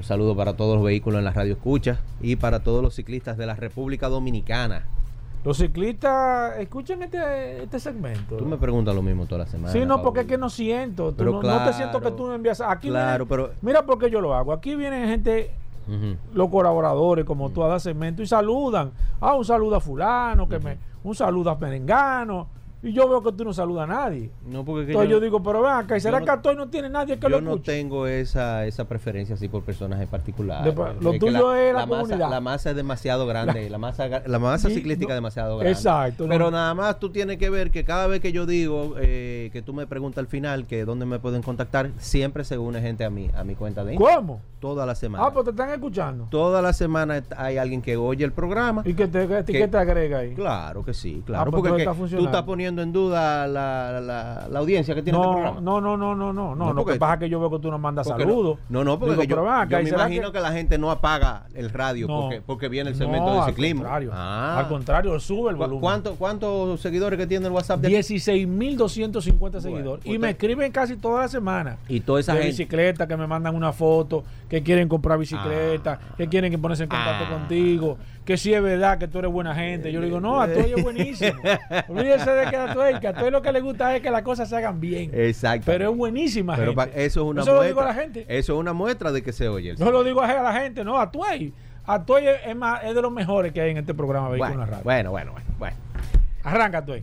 Un 0.01 0.05
saludo 0.05 0.35
para 0.35 0.55
todos 0.57 0.77
los 0.77 0.83
vehículos 0.87 1.19
en 1.19 1.27
la 1.27 1.31
radio 1.31 1.53
escucha 1.53 1.99
y 2.23 2.37
para 2.37 2.61
todos 2.61 2.83
los 2.83 2.95
ciclistas 2.95 3.37
de 3.37 3.45
la 3.45 3.55
República 3.55 4.09
Dominicana. 4.09 4.85
Los 5.45 5.59
ciclistas 5.59 6.59
escuchan 6.59 7.03
este, 7.03 7.65
este 7.65 7.79
segmento. 7.79 8.39
Tú 8.39 8.47
me 8.47 8.57
preguntas 8.57 8.95
lo 8.95 9.03
mismo 9.03 9.27
toda 9.27 9.41
la 9.45 9.47
semana. 9.47 9.71
Sí, 9.71 9.85
no, 9.85 10.01
porque 10.01 10.21
es 10.21 10.27
que 10.27 10.39
no 10.39 10.49
siento. 10.49 11.11
Tú 11.11 11.17
Pero 11.19 11.33
no, 11.33 11.43
no 11.43 11.65
te 11.67 11.75
siento 11.75 12.01
que 12.01 12.13
tú 12.13 12.29
me 12.29 12.37
envías. 12.37 12.63
Aquí 12.63 12.89
claro, 12.89 13.27
viene- 13.27 13.45
pero- 13.45 13.55
Mira 13.61 13.85
por 13.85 13.99
qué 13.99 14.11
yo 14.11 14.23
lo 14.23 14.35
hago. 14.35 14.55
Aquí 14.55 14.75
vienen 14.75 15.07
gente, 15.07 15.51
los 16.33 16.49
colaboradores, 16.49 17.27
como 17.27 17.51
tú, 17.51 17.63
a 17.63 17.69
dar 17.69 17.79
segmento 17.83 18.23
y 18.23 18.27
saludan. 18.27 18.93
Ah, 19.21 19.35
un 19.35 19.45
saludo 19.45 19.77
a 19.77 19.81
Fulano, 19.81 20.49
que 20.49 20.59
me, 20.61 20.79
un 21.05 21.15
saludo 21.15 21.51
a 21.51 21.57
Merengano. 21.57 22.47
Y 22.83 22.93
yo 22.95 23.07
veo 23.09 23.23
que 23.23 23.33
tú 23.33 23.45
no 23.45 23.53
saludas 23.53 23.85
a 23.91 23.93
nadie. 23.93 24.31
No, 24.47 24.65
porque 24.65 24.87
que 24.87 24.93
Entonces 24.93 25.11
yo, 25.11 25.17
yo, 25.19 25.21
digo, 25.21 25.43
pero 25.43 25.61
ven 25.61 25.73
acá, 25.73 25.99
¿y 25.99 26.01
será 26.01 26.19
no- 26.19 26.25
que 26.25 26.31
Atoy 26.31 26.57
no 26.57 26.69
tiene 26.69 26.89
nadie 26.89 27.19
que 27.19 27.29
lo 27.29 27.37
yo 27.39 27.41
no 27.43 27.51
escuche? 27.51 27.73
tengo 27.73 28.07
esa, 28.07 28.65
esa 28.67 28.87
preferencia 28.89 29.35
así 29.35 29.49
por 29.49 29.63
personajes 29.63 30.09
particulares. 30.09 30.75
De- 30.75 30.95
lo 31.01 31.11
que 31.13 31.19
tuyo 31.19 31.55
es 31.55 31.75
la 31.75 31.85
masa, 31.85 32.03
comunidad. 32.03 32.31
la 32.31 32.41
masa 32.41 32.71
es 32.71 32.77
demasiado 32.77 33.27
grande, 33.27 33.69
la, 33.69 33.77
masa, 33.77 34.09
la 34.27 34.39
masa 34.39 34.71
Y- 34.71 34.75
ciclística 34.77 35.09
no- 35.09 35.15
es 35.15 35.17
demasiado 35.19 35.59
grande. 35.59 35.73
Exacto, 35.73 36.25
no. 36.25 36.31
Pero 36.31 36.51
nada 36.51 36.73
más 36.73 36.99
tú 36.99 37.11
tienes 37.11 37.37
que 37.37 37.51
ver 37.51 37.71
que 37.71 37.85
cada 37.85 38.07
vez 38.07 38.21
que 38.21 38.33
yo 38.33 38.47
digo, 38.47 38.95
eh, 38.99 39.51
que 39.53 39.61
tú 39.61 39.75
me 39.75 39.87
preguntas 39.87 40.19
al 40.21 40.29
final 40.29 40.67
que 40.67 40.87
dónde 40.87 41.05
me 41.05 41.19
pueden 41.19 41.43
contactar, 41.43 41.91
siempre 41.99 42.45
se 42.45 42.57
une 42.57 42.81
gente 42.81 43.05
a 43.05 43.11
mí, 43.11 43.29
a 43.37 43.45
mi 43.45 43.57
cuenta 43.57 43.85
de 43.85 43.93
Instagram. 43.93 44.25
¿Cómo? 44.27 44.41
Toda 44.59 44.87
la 44.87 44.95
semana. 44.95 45.25
Ah, 45.27 45.33
pues 45.33 45.45
te 45.45 45.51
están 45.51 45.69
escuchando. 45.71 46.29
Toda 46.31 46.63
la 46.63 46.73
semana 46.73 47.23
hay 47.37 47.59
alguien 47.59 47.83
que 47.83 47.97
oye 47.99 48.25
el 48.25 48.33
programa. 48.33 48.83
¿Y 48.87 48.95
qué 48.95 49.07
te, 49.07 49.27
qué 49.47 49.69
te 49.69 49.77
agrega 49.77 50.19
ahí? 50.19 50.35
Claro 50.35 50.83
que 50.85 50.95
sí, 50.95 51.19
Ah, 51.21 51.27
claro. 51.27 51.51
pues 51.51 51.61
porque 51.61 51.69
todo 51.69 51.77
es 51.77 51.81
está 51.83 51.91
que 51.91 51.95
tú 51.95 51.99
funcionando. 52.01 52.29
estás 52.31 52.43
poniendo 52.45 52.70
en 52.79 52.93
duda 52.93 53.47
la, 53.47 54.01
la, 54.01 54.47
la 54.51 54.59
audiencia 54.59 54.95
que 54.95 55.03
tiene 55.03 55.19
este 55.19 55.27
No, 55.29 55.33
programa. 55.35 55.61
no, 55.61 55.81
no, 55.81 55.97
no, 55.97 56.15
no, 56.15 56.33
no, 56.33 56.55
no. 56.55 56.67
No, 56.67 56.73
Lo 56.73 56.85
que 56.85 56.97
pasa 56.97 57.15
es 57.15 57.21
que 57.21 57.29
yo 57.29 57.41
veo 57.41 57.51
que 57.51 57.59
tú 57.59 57.71
nos 57.71 57.81
mandas 57.81 58.07
saludos. 58.07 58.59
No, 58.69 58.85
no, 58.85 58.99
porque 58.99 59.13
Digo, 59.13 59.23
que 59.23 59.29
yo, 59.29 59.51
acá, 59.51 59.81
yo 59.81 59.81
¿y 59.81 59.85
me 59.85 59.91
imagino 59.91 60.33
que... 60.33 60.41
la 60.41 60.53
gente 60.53 60.79
no 60.79 60.91
apaga 60.91 61.45
el 61.55 61.71
radio 61.71 62.07
No. 62.07 62.21
porque, 62.23 62.41
porque 62.41 62.69
viene 62.69 62.91
el 62.91 62.97
segmento 62.97 63.27
No, 63.27 63.35
de 63.35 63.41
al 63.41 63.47
ciclismo. 63.47 63.81
contrario. 63.83 64.11
Ah. 64.15 64.59
Al 64.59 64.69
contrario, 64.69 65.19
sube 65.21 65.51
el 65.51 65.57
¿Cu- 65.57 65.63
volumen. 65.63 65.81
¿Cuánto- 65.81 66.15
¿Cuántos 66.17 66.81
seguidores 66.81 67.19
que 67.19 67.27
tiene 67.27 67.47
el 67.47 67.53
WhatsApp 67.53 67.81
de 67.81 67.89
aquí? 67.89 67.97
16.250 67.97 69.61
seguidores. 69.61 70.05
pues 70.05 70.15
y 70.15 70.19
me 70.19 70.31
escriben 70.31 70.71
casi 70.73 70.97
toda 70.97 71.23
la 71.23 71.29
semana. 71.29 71.77
Y 71.89 72.01
toda 72.01 72.21
esa 72.21 72.33
de 72.33 72.39
gente- 72.43 72.51
bicicleta, 72.53 73.07
que 73.07 73.17
me 73.17 73.27
mandan 73.27 73.55
una 73.55 73.73
foto, 73.73 74.25
que 74.49 74.63
quieren 74.63 74.89
comprar 74.89 75.19
bicicleta, 75.19 75.99
que 76.17 76.29
quieren 76.29 76.51
que 76.51 76.59
ponerse 76.59 76.85
en 76.85 76.89
contacto 76.89 77.25
Ah. 77.29 77.33
contigo, 77.39 77.99
que 78.31 78.37
si 78.37 78.55
es 78.55 78.63
verdad 78.63 78.97
que 78.97 79.09
tú 79.09 79.19
eres 79.19 79.33
buena 79.33 79.57
gente. 79.57 79.91
Yo 79.91 79.99
le 79.99 80.07
digo, 80.07 80.21
no, 80.21 80.41
a 80.41 80.45
Atoy 80.45 80.73
es 80.77 80.81
buenísimo. 80.85 81.43
Olvídese 81.89 82.31
de 82.31 82.49
que 82.49 82.55
a 82.55 82.71
Atoy, 82.71 83.01
que 83.01 83.09
a 83.09 83.29
lo 83.29 83.43
que 83.43 83.51
le 83.51 83.61
gusta 83.61 83.97
es 83.97 84.03
que 84.03 84.11
las 84.13 84.23
cosas 84.23 84.49
se 84.49 84.55
hagan 84.55 84.79
bien. 84.79 85.11
Exacto. 85.13 85.65
Pero 85.67 85.91
es 85.91 85.97
buenísima 85.97 86.55
Pero 86.55 86.77
gente. 86.77 87.05
eso 87.05 87.23
es 87.23 87.27
una 87.27 87.43
Eso 87.43 87.51
lo 87.51 87.57
muestra. 87.57 87.67
digo 87.67 87.81
a 87.81 87.85
la 87.87 87.95
gente. 87.95 88.27
Eso 88.29 88.53
es 88.53 88.59
una 88.61 88.73
muestra 88.73 89.11
de 89.11 89.23
que 89.23 89.33
se 89.33 89.49
oye 89.49 89.71
el 89.71 89.79
Yo 89.79 89.91
lo 89.91 90.05
digo 90.05 90.21
a 90.23 90.33
la 90.33 90.53
gente, 90.53 90.85
no, 90.85 91.01
a 91.01 91.11
Tuey. 91.11 91.53
A 91.87 92.05
Tuey 92.05 92.29
es, 92.29 92.37
es 92.47 92.55
más, 92.55 92.85
es 92.85 92.95
de 92.95 93.03
los 93.03 93.11
mejores 93.11 93.53
que 93.53 93.63
hay 93.63 93.73
en 93.73 93.79
este 93.79 93.95
programa 93.95 94.29
Vehículos 94.29 94.55
bueno, 94.55 94.71
Radio. 94.71 94.85
bueno, 94.85 95.11
bueno, 95.11 95.33
bueno, 95.33 95.47
bueno. 95.59 95.77
Arranca, 96.45 96.85
Tuey. 96.85 97.03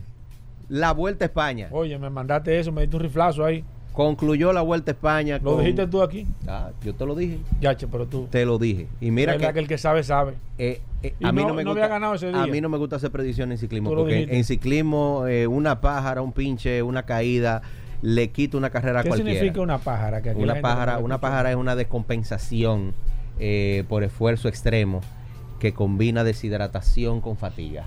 La 0.70 0.92
Vuelta 0.92 1.26
a 1.26 1.28
España. 1.28 1.68
Oye, 1.72 1.98
me 1.98 2.08
mandaste 2.08 2.58
eso, 2.58 2.72
me 2.72 2.80
diste 2.80 2.96
un 2.96 3.02
riflazo 3.02 3.44
ahí. 3.44 3.62
Concluyó 3.98 4.52
la 4.52 4.60
Vuelta 4.62 4.92
a 4.92 4.94
España. 4.94 5.40
¿Lo 5.42 5.54
con- 5.56 5.58
dijiste 5.64 5.88
tú 5.88 6.02
aquí? 6.02 6.24
Ah, 6.46 6.70
yo 6.84 6.94
te 6.94 7.04
lo 7.04 7.16
dije. 7.16 7.38
Ya, 7.60 7.76
che, 7.76 7.88
pero 7.88 8.06
tú. 8.06 8.28
Te 8.30 8.44
lo 8.46 8.56
dije. 8.56 8.86
Y 9.00 9.10
mira 9.10 9.36
que, 9.36 9.52
que, 9.52 9.58
el 9.58 9.66
que 9.66 9.76
sabe, 9.76 10.04
sabe. 10.04 10.34
eh, 10.56 10.80
eh, 11.02 11.14
a 11.20 11.32
mí 11.32 11.42
no- 11.42 11.48
no, 11.48 11.54
me 11.54 11.64
no 11.64 11.70
gusta, 11.70 11.84
había 11.84 11.94
ganado 11.96 12.14
ese 12.14 12.28
día. 12.28 12.40
A 12.40 12.46
mí 12.46 12.60
no 12.60 12.68
me 12.68 12.78
gusta 12.78 12.94
hacer 12.94 13.10
predicciones 13.10 13.58
en 13.58 13.60
ciclismo 13.66 13.90
porque 13.92 14.14
dijiste. 14.14 14.36
en 14.36 14.44
ciclismo 14.44 15.26
eh, 15.26 15.48
una 15.48 15.80
pájara, 15.80 16.22
un 16.22 16.30
pinche, 16.32 16.80
una 16.80 17.02
caída 17.02 17.60
le 18.00 18.30
quita 18.30 18.56
una 18.56 18.70
carrera 18.70 19.00
a 19.00 19.02
¿Qué 19.02 19.08
cualquiera. 19.08 19.34
significa 19.36 19.60
una 19.62 19.78
pájara? 19.78 20.22
Que 20.22 20.30
Una 20.30 20.60
pájara, 20.60 20.98
no 20.98 21.04
una 21.04 21.18
pájara 21.20 21.50
es 21.50 21.56
una 21.56 21.74
descompensación 21.74 22.94
por 23.88 24.04
esfuerzo 24.04 24.46
extremo 24.48 25.00
que 25.58 25.72
combina 25.74 26.22
deshidratación 26.22 27.20
con 27.20 27.36
fatiga. 27.36 27.86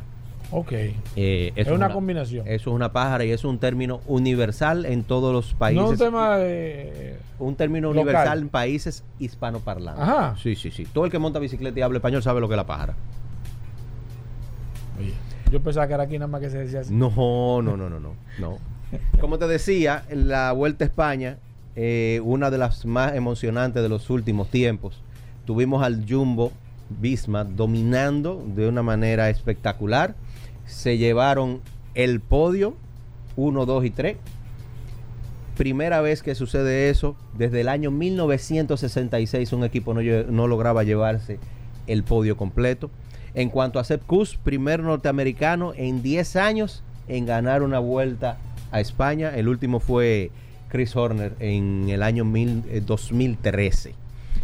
Ok. 0.52 0.72
Eh, 0.74 1.54
Es 1.56 1.68
eso 1.68 1.76
una 1.76 1.92
combinación. 1.92 2.46
Eso 2.48 2.70
es 2.72 2.76
una 2.76 2.92
pájara 2.92 3.24
y 3.26 3.32
es 3.32 3.44
un 3.46 3.58
término 3.58 4.02
universal 4.06 4.86
en 4.86 5.04
todos 5.04 5.34
los 5.34 5.54
países. 5.54 5.82
No 5.82 5.94
es 5.94 6.00
un 6.00 6.06
tema 6.06 6.38
de. 6.38 7.16
un 7.40 7.56
término 7.56 7.90
local. 7.94 8.04
universal 8.04 8.40
en 8.40 8.50
países 8.50 9.04
hispanoparlantes. 9.20 10.04
Ajá. 10.04 10.36
Sí, 10.42 10.56
sí, 10.56 10.70
sí. 10.72 10.86
Todo 10.86 11.06
el 11.06 11.12
que 11.12 11.20
monta 11.20 11.40
bicicleta 11.40 11.80
y 11.80 11.82
habla 11.82 11.98
español 12.00 12.22
sabe 12.22 12.42
lo 12.42 12.48
que 12.48 12.54
es 12.56 12.58
la 12.58 12.66
pájara. 12.68 12.96
Oye, 15.00 15.14
yo 15.52 15.62
pensaba 15.62 15.88
que 15.88 15.94
era 15.94 16.04
aquí 16.04 16.16
nada 16.18 16.28
más 16.28 16.42
que 16.42 16.50
se 16.50 16.58
decía 16.60 16.82
así. 16.82 16.94
No, 16.94 17.10
no, 17.62 17.78
no, 17.78 17.90
no, 17.90 18.00
no. 18.00 18.14
no. 18.40 18.58
Como 19.20 19.38
te 19.38 19.48
decía, 19.48 20.04
la 20.12 20.52
Vuelta 20.52 20.84
a 20.84 20.88
España, 20.88 21.38
eh, 21.78 22.20
una 22.26 22.52
de 22.52 22.58
las 22.58 22.86
más 22.86 23.16
emocionantes 23.16 23.82
de 23.82 23.88
los 23.90 24.10
últimos 24.10 24.50
tiempos. 24.50 25.02
Tuvimos 25.46 25.82
al 25.84 26.06
Jumbo 26.08 26.52
Visma 26.90 27.46
dominando 27.46 28.44
de 28.54 28.68
una 28.68 28.84
manera 28.84 29.30
espectacular. 29.30 30.14
Se 30.72 30.98
llevaron 30.98 31.60
el 31.96 32.20
podio 32.22 32.76
1, 33.36 33.66
2 33.66 33.86
y 33.86 33.90
3. 33.92 34.18
Primera 35.58 36.02
vez 36.02 36.24
que 36.24 36.34
sucede 36.34 36.90
eso. 36.90 37.16
Desde 37.38 37.62
el 37.62 37.70
año 37.70 37.92
1966 37.92 39.54
un 39.54 39.64
equipo 39.64 39.94
no, 39.94 40.02
no 40.02 40.48
lograba 40.48 40.84
llevarse 40.84 41.40
el 41.88 42.04
podio 42.04 42.38
completo. 42.38 42.90
En 43.34 43.50
cuanto 43.50 43.80
a 43.80 43.84
Sepp 43.84 44.06
Kuss, 44.06 44.38
primer 44.38 44.82
norteamericano 44.82 45.74
en 45.76 46.02
10 46.02 46.36
años 46.38 46.84
en 47.08 47.26
ganar 47.26 47.64
una 47.64 47.80
vuelta 47.80 48.38
a 48.72 48.80
España. 48.80 49.36
El 49.36 49.48
último 49.50 49.80
fue 49.80 50.32
Chris 50.70 50.96
Horner 50.96 51.34
en 51.40 51.90
el 51.90 52.02
año 52.04 52.24
mil- 52.26 52.64
eh, 52.70 52.82
2013. 52.86 53.94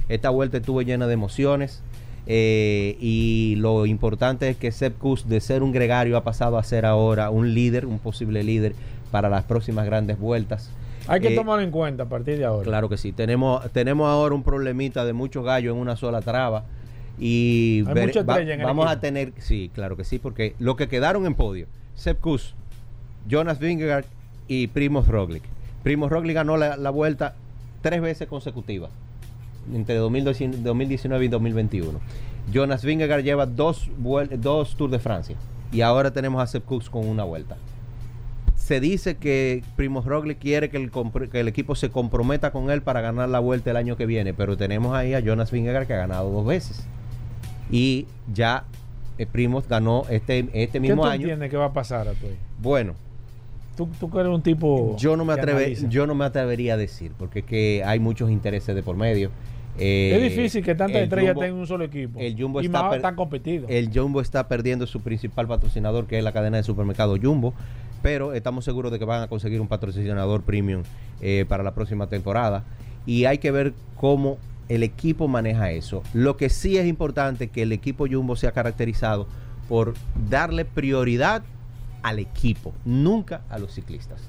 Esta 0.10 0.30
vuelta 0.30 0.58
estuvo 0.58 0.82
llena 0.82 1.08
de 1.08 1.14
emociones. 1.14 1.82
Eh, 2.28 2.98
y 3.00 3.56
lo 3.58 3.86
importante 3.86 4.50
es 4.50 4.58
que 4.58 4.72
Sepp 4.72 4.98
Kuss, 4.98 5.28
de 5.30 5.40
ser 5.40 5.64
un 5.64 5.72
gregario, 5.72 6.18
ha 6.18 6.24
pasado 6.24 6.58
a 6.58 6.64
ser 6.64 6.86
ahora 6.86 7.30
un 7.30 7.54
líder, 7.54 7.86
un 7.86 8.00
posible 8.00 8.44
líder 8.44 8.74
para 9.12 9.30
las 9.30 9.44
próximas 9.46 9.86
grandes 9.86 10.20
vueltas. 10.20 10.70
Hay 11.08 11.22
que 11.22 11.30
Eh, 11.34 11.36
tomarlo 11.36 11.64
en 11.64 11.72
cuenta 11.72 12.04
a 12.04 12.06
partir 12.08 12.38
de 12.38 12.44
ahora. 12.46 12.66
Claro 12.66 12.90
que 12.90 12.98
sí. 12.98 13.14
Tenemos, 13.14 13.72
tenemos 13.72 14.10
ahora 14.10 14.36
un 14.36 14.44
problemita 14.44 15.06
de 15.06 15.14
muchos 15.14 15.46
gallos 15.46 15.74
en 15.74 15.80
una 15.82 15.96
sola 15.96 16.22
traba. 16.22 16.66
Y 17.20 17.84
Hay 17.88 17.94
ver- 17.94 18.30
va- 18.30 18.66
vamos 18.66 18.92
a 18.92 19.00
tener, 19.00 19.32
sí, 19.40 19.72
claro 19.74 19.96
que 19.98 20.04
sí, 20.04 20.20
porque 20.20 20.54
lo 20.60 20.76
que 20.76 20.88
quedaron 20.88 21.26
en 21.26 21.34
podio, 21.34 21.66
Sepp 21.96 22.20
Kuss, 22.22 22.54
Jonas 23.28 23.58
Vingegaard 23.60 24.06
y 24.48 24.68
Primoz 24.68 25.08
Roglic. 25.08 25.44
Primoz 25.84 26.12
Roglic 26.12 26.36
ganó 26.36 26.58
la, 26.58 26.78
la 26.78 26.90
vuelta 26.90 27.34
tres 27.82 28.02
veces 28.02 28.28
consecutivas 28.28 28.92
entre 29.74 29.96
2019 29.96 30.64
2019 30.64 31.26
y 31.26 31.28
2021. 31.28 32.00
Jonas 32.52 32.84
Vingegaard 32.84 33.24
lleva 33.24 33.46
dos, 33.46 33.90
dos 34.38 34.76
Tours 34.76 34.92
de 34.92 35.00
Francia 35.00 35.36
y 35.72 35.82
ahora 35.82 36.12
tenemos 36.12 36.42
a 36.42 36.48
Sepp 36.48 36.66
Kuss 36.66 36.90
con 36.90 37.08
una 37.08 37.24
vuelta 37.24 37.58
se 38.68 38.82
dice 38.82 39.16
que 39.16 39.64
Primoz 39.78 40.04
Roglic 40.04 40.40
quiere 40.40 40.70
que 40.70 40.76
el, 40.76 40.92
que 41.32 41.40
el 41.40 41.48
equipo 41.48 41.74
se 41.74 41.90
comprometa 41.90 42.52
con 42.52 42.70
él 42.70 42.82
para 42.82 43.00
ganar 43.00 43.30
la 43.30 43.40
vuelta 43.40 43.72
el 43.72 43.78
año 43.78 43.96
que 43.96 44.06
viene, 44.06 44.34
pero 44.34 44.58
tenemos 44.58 44.94
ahí 44.94 45.14
a 45.14 45.22
Jonas 45.22 45.52
Vingegaard 45.52 45.88
que 45.88 45.94
ha 45.94 45.98
ganado 45.98 46.30
dos 46.32 46.46
veces. 46.46 46.86
Y 47.72 48.08
ya 48.34 48.66
eh, 49.18 49.26
Primoz 49.26 49.70
ganó 49.70 50.04
este, 50.10 50.40
este 50.52 50.68
¿Qué 50.68 50.80
mismo 50.82 51.04
tú 51.04 51.08
año. 51.08 51.22
entiendes 51.22 51.50
que 51.50 51.56
va 51.56 51.68
a 51.68 51.74
pasar 51.74 52.10
a 52.10 52.12
tu 52.12 52.28
Bueno, 52.60 52.96
Tú, 53.78 53.88
tú 54.00 54.20
eres 54.20 54.34
un 54.34 54.42
tipo. 54.42 54.98
no 55.16 55.24
me 55.24 55.36
yo 55.88 56.06
no 56.06 56.16
me 56.16 56.26
atrevería 56.26 56.74
a 56.74 56.78
decir, 56.78 57.14
porque 57.18 57.40
es 57.40 57.46
que 57.46 57.84
hay 57.86 58.00
muchos 58.00 58.32
intereses 58.32 58.76
de 58.76 58.84
por 58.84 58.98
medio. 58.98 59.30
Eh, 59.78 60.12
es 60.16 60.36
difícil 60.36 60.64
que 60.64 60.76
tantas 60.76 60.98
el 60.98 61.04
estrellas 61.04 61.38
en 61.42 61.54
un 61.54 61.68
solo 61.68 61.84
equipo. 61.86 62.20
el 62.20 62.36
Jumbo 62.40 62.62
y 62.62 62.66
está 62.66 62.84
más 62.84 63.02
tan 63.02 63.16
competido. 63.16 63.68
El 63.70 63.92
Jumbo 63.94 64.22
está 64.22 64.48
perdiendo 64.48 64.88
su 64.88 65.02
principal 65.02 65.48
patrocinador, 65.48 66.08
que 66.08 66.18
es 66.18 66.24
la 66.24 66.32
cadena 66.32 66.58
de 66.58 66.64
supermercado 66.64 67.18
Jumbo, 67.22 67.54
pero 68.02 68.34
estamos 68.34 68.66
seguros 68.66 68.92
de 68.92 69.00
que 69.00 69.06
van 69.06 69.22
a 69.22 69.28
conseguir 69.28 69.62
un 69.62 69.68
patrocinador 69.68 70.44
premium 70.44 70.84
eh, 71.22 71.46
para 71.48 71.64
la 71.64 71.74
próxima 71.74 72.08
temporada. 72.08 72.64
Y 73.06 73.26
hay 73.26 73.38
que 73.38 73.52
ver 73.52 73.74
cómo 73.96 74.38
el 74.70 74.84
equipo 74.84 75.28
maneja 75.28 75.72
eso. 75.72 76.04
Lo 76.14 76.38
que 76.38 76.50
sí 76.50 76.78
es 76.78 76.88
importante 76.88 77.48
que 77.48 77.64
el 77.64 77.72
equipo 77.72 78.08
Jumbo 78.10 78.36
sea 78.36 78.52
caracterizado 78.52 79.28
por 79.70 79.94
darle 80.30 80.66
prioridad 80.66 81.44
al 82.04 82.20
equipo, 82.20 82.74
nunca 82.86 83.42
a 83.50 83.60
los 83.60 83.74
ciclistas. 83.74 84.22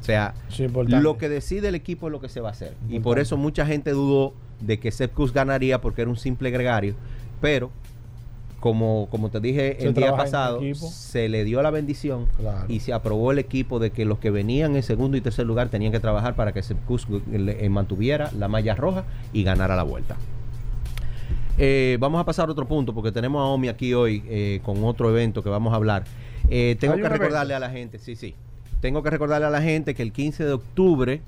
O 0.00 0.04
sea, 0.04 0.34
Sí, 0.48 0.66
lo 0.86 1.16
que 1.16 1.30
decide 1.30 1.68
el 1.68 1.74
equipo 1.74 2.08
es 2.08 2.12
lo 2.12 2.20
que 2.20 2.28
se 2.28 2.40
va 2.40 2.50
a 2.50 2.52
hacer. 2.52 2.74
Y 2.90 3.00
por 3.00 3.18
eso 3.18 3.38
mucha 3.38 3.64
gente 3.64 3.92
dudó 3.92 4.34
de 4.60 4.78
que 4.78 4.90
Sepp 4.90 5.14
Kuss 5.14 5.32
ganaría 5.32 5.80
porque 5.80 6.02
era 6.02 6.10
un 6.10 6.16
simple 6.16 6.50
gregario. 6.50 6.94
Pero, 7.40 7.70
como, 8.60 9.08
como 9.10 9.28
te 9.30 9.40
dije 9.40 9.76
Se 9.78 9.88
el 9.88 9.94
día 9.94 10.16
pasado, 10.16 10.58
se 10.74 11.28
le 11.28 11.44
dio 11.44 11.60
la 11.62 11.70
bendición 11.70 12.26
Claro. 12.38 12.64
y 12.68 12.80
se 12.80 12.92
aprobó 12.94 13.30
el 13.32 13.38
equipo 13.38 13.78
de 13.78 13.90
que 13.90 14.06
los 14.06 14.18
que 14.18 14.30
venían 14.30 14.74
en 14.76 14.82
segundo 14.82 15.16
y 15.18 15.20
tercer 15.20 15.44
lugar 15.46 15.68
tenían 15.68 15.92
que 15.92 16.00
trabajar 16.00 16.34
para 16.34 16.52
que 16.52 16.62
Sepp 16.62 16.82
Kuss 16.86 17.06
le- 17.30 17.64
eh, 17.64 17.68
mantuviera 17.68 18.30
la 18.38 18.48
malla 18.48 18.74
roja 18.74 19.04
y 19.34 19.42
ganara 19.44 19.76
la 19.76 19.82
vuelta. 19.82 20.16
Eh, 21.56 21.98
vamos 22.00 22.20
a 22.20 22.24
pasar 22.24 22.48
a 22.48 22.52
otro 22.52 22.66
punto 22.66 22.92
porque 22.94 23.12
tenemos 23.12 23.40
a 23.40 23.44
Omi 23.44 23.68
aquí 23.68 23.94
hoy 23.94 24.24
eh, 24.26 24.60
con 24.64 24.82
otro 24.84 25.10
evento 25.10 25.42
que 25.42 25.48
vamos 25.50 25.72
a 25.72 25.76
hablar. 25.76 26.04
Eh, 26.48 26.76
tengo 26.80 26.94
¿Hay 26.94 27.02
que 27.02 27.08
recordarle 27.08 27.54
evento? 27.54 27.66
a 27.66 27.68
la 27.68 27.70
gente, 27.70 27.98
sí, 27.98 28.16
sí. 28.16 28.34
Tengo 28.80 29.02
que 29.02 29.10
recordarle 29.10 29.46
a 29.46 29.50
la 29.50 29.62
gente 29.62 29.94
que 29.94 30.02
el 30.02 30.12
15 30.12 30.44
de 30.44 30.52
octubre 30.52 31.20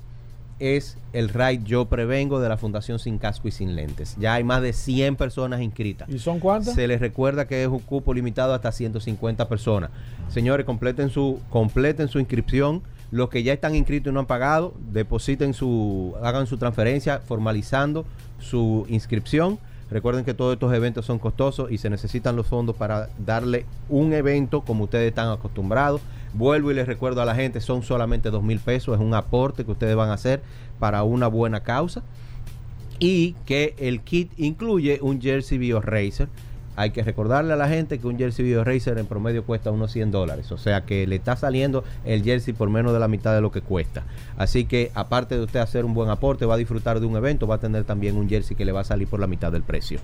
es 0.59 0.96
el 1.12 1.28
Ride 1.28 1.62
Yo 1.64 1.86
Prevengo 1.86 2.40
de 2.40 2.48
la 2.48 2.57
Fundación 2.57 2.98
Sin 2.98 3.18
Casco 3.18 3.48
y 3.48 3.50
Sin 3.50 3.76
Lentes. 3.76 4.16
Ya 4.18 4.34
hay 4.34 4.44
más 4.44 4.62
de 4.62 4.72
100 4.72 5.16
personas 5.16 5.61
inscritas. 5.61 6.09
¿Y 6.09 6.18
son 6.18 6.40
cuántas? 6.40 6.74
Se 6.74 6.88
les 6.88 7.00
recuerda 7.00 7.46
que 7.46 7.62
es 7.62 7.68
un 7.68 7.80
cupo 7.80 8.14
limitado 8.14 8.54
hasta 8.54 8.72
150 8.72 9.48
personas. 9.48 9.90
Señores, 10.28 10.66
completen 10.66 11.11
su, 11.11 11.40
completen 11.50 12.09
su 12.09 12.18
inscripción. 12.18 12.82
Los 13.11 13.28
que 13.28 13.42
ya 13.42 13.52
están 13.52 13.76
inscritos 13.76 14.11
y 14.11 14.14
no 14.14 14.20
han 14.20 14.26
pagado, 14.26 14.74
depositen 14.92 15.54
su, 15.54 16.14
hagan 16.22 16.46
su 16.46 16.59
transferencia 16.59 17.20
formalizando 17.20 18.04
su 18.40 18.84
inscripción. 18.88 19.59
Recuerden 19.90 20.24
que 20.24 20.34
todos 20.34 20.54
estos 20.54 20.74
eventos 20.74 21.07
son 21.07 21.20
costosos 21.20 21.70
y 21.70 21.78
se 21.78 21.88
necesitan 21.88 22.34
los 22.34 22.48
fondos 22.48 22.74
para 22.74 23.09
darle 23.24 23.66
un 23.88 24.12
evento 24.12 24.62
como 24.62 24.84
ustedes 24.84 25.09
están 25.09 25.30
acostumbrados. 25.30 26.00
Vuelvo 26.37 26.70
y 26.70 26.74
les 26.74 26.87
recuerdo 26.87 27.22
a 27.22 27.24
la 27.24 27.34
gente, 27.34 27.61
son 27.61 27.82
solamente 27.82 28.30
dos 28.30 28.43
mil 28.43 28.61
pesos, 28.61 28.95
es 28.95 29.01
un 29.01 29.14
aporte 29.14 29.64
que 29.64 29.70
ustedes 29.70 29.97
van 29.97 30.11
a 30.11 30.14
hacer 30.14 30.43
para 30.78 31.03
una 31.03 31.28
buena 31.28 31.61
causa 31.61 32.03
y 32.99 33.32
que 33.47 33.74
el 33.78 34.01
kit 34.01 34.30
incluye 34.37 34.99
un 35.01 35.20
Jersey 35.20 35.57
Bio 35.57 35.80
Racer. 35.80 36.28
Hay 36.78 36.91
que 36.91 37.03
recordarle 37.03 37.55
a 37.55 37.57
la 37.57 37.68
gente 37.68 37.99
que 37.99 38.07
un 38.07 38.18
Jersey 38.18 38.45
Bio 38.45 38.62
Racer 38.62 38.99
en 38.99 39.07
promedio 39.07 39.45
cuesta 39.45 39.70
unos 39.70 39.93
100 39.93 40.11
dólares. 40.11 40.53
O 40.53 40.59
sea 40.59 40.84
que 40.84 41.07
le 41.07 41.16
está 41.16 41.34
saliendo 41.34 41.84
el 42.05 42.22
jersey 42.22 42.53
por 42.53 42.68
menos 42.68 42.93
de 42.93 43.01
la 43.01 43.09
mitad 43.09 43.34
de 43.34 43.41
lo 43.41 43.51
que 43.51 43.62
cuesta. 43.62 44.05
Así 44.37 44.66
que 44.66 44.91
aparte 44.95 45.37
de 45.37 45.45
usted 45.45 45.61
hacer 45.61 45.87
un 45.87 45.95
buen 45.95 46.11
aporte, 46.11 46.45
va 46.45 46.53
a 46.53 46.59
disfrutar 46.59 47.01
de 47.01 47.07
un 47.07 47.16
evento, 47.16 47.47
va 47.47 47.55
a 47.55 47.61
tener 47.61 47.84
también 47.84 48.14
un 48.18 48.28
jersey 48.28 48.57
que 48.57 48.66
le 48.66 48.72
va 48.72 48.80
a 48.80 48.84
salir 48.84 49.09
por 49.09 49.20
la 49.20 49.26
mitad 49.26 49.51
del 49.53 49.62
precio. 49.62 50.01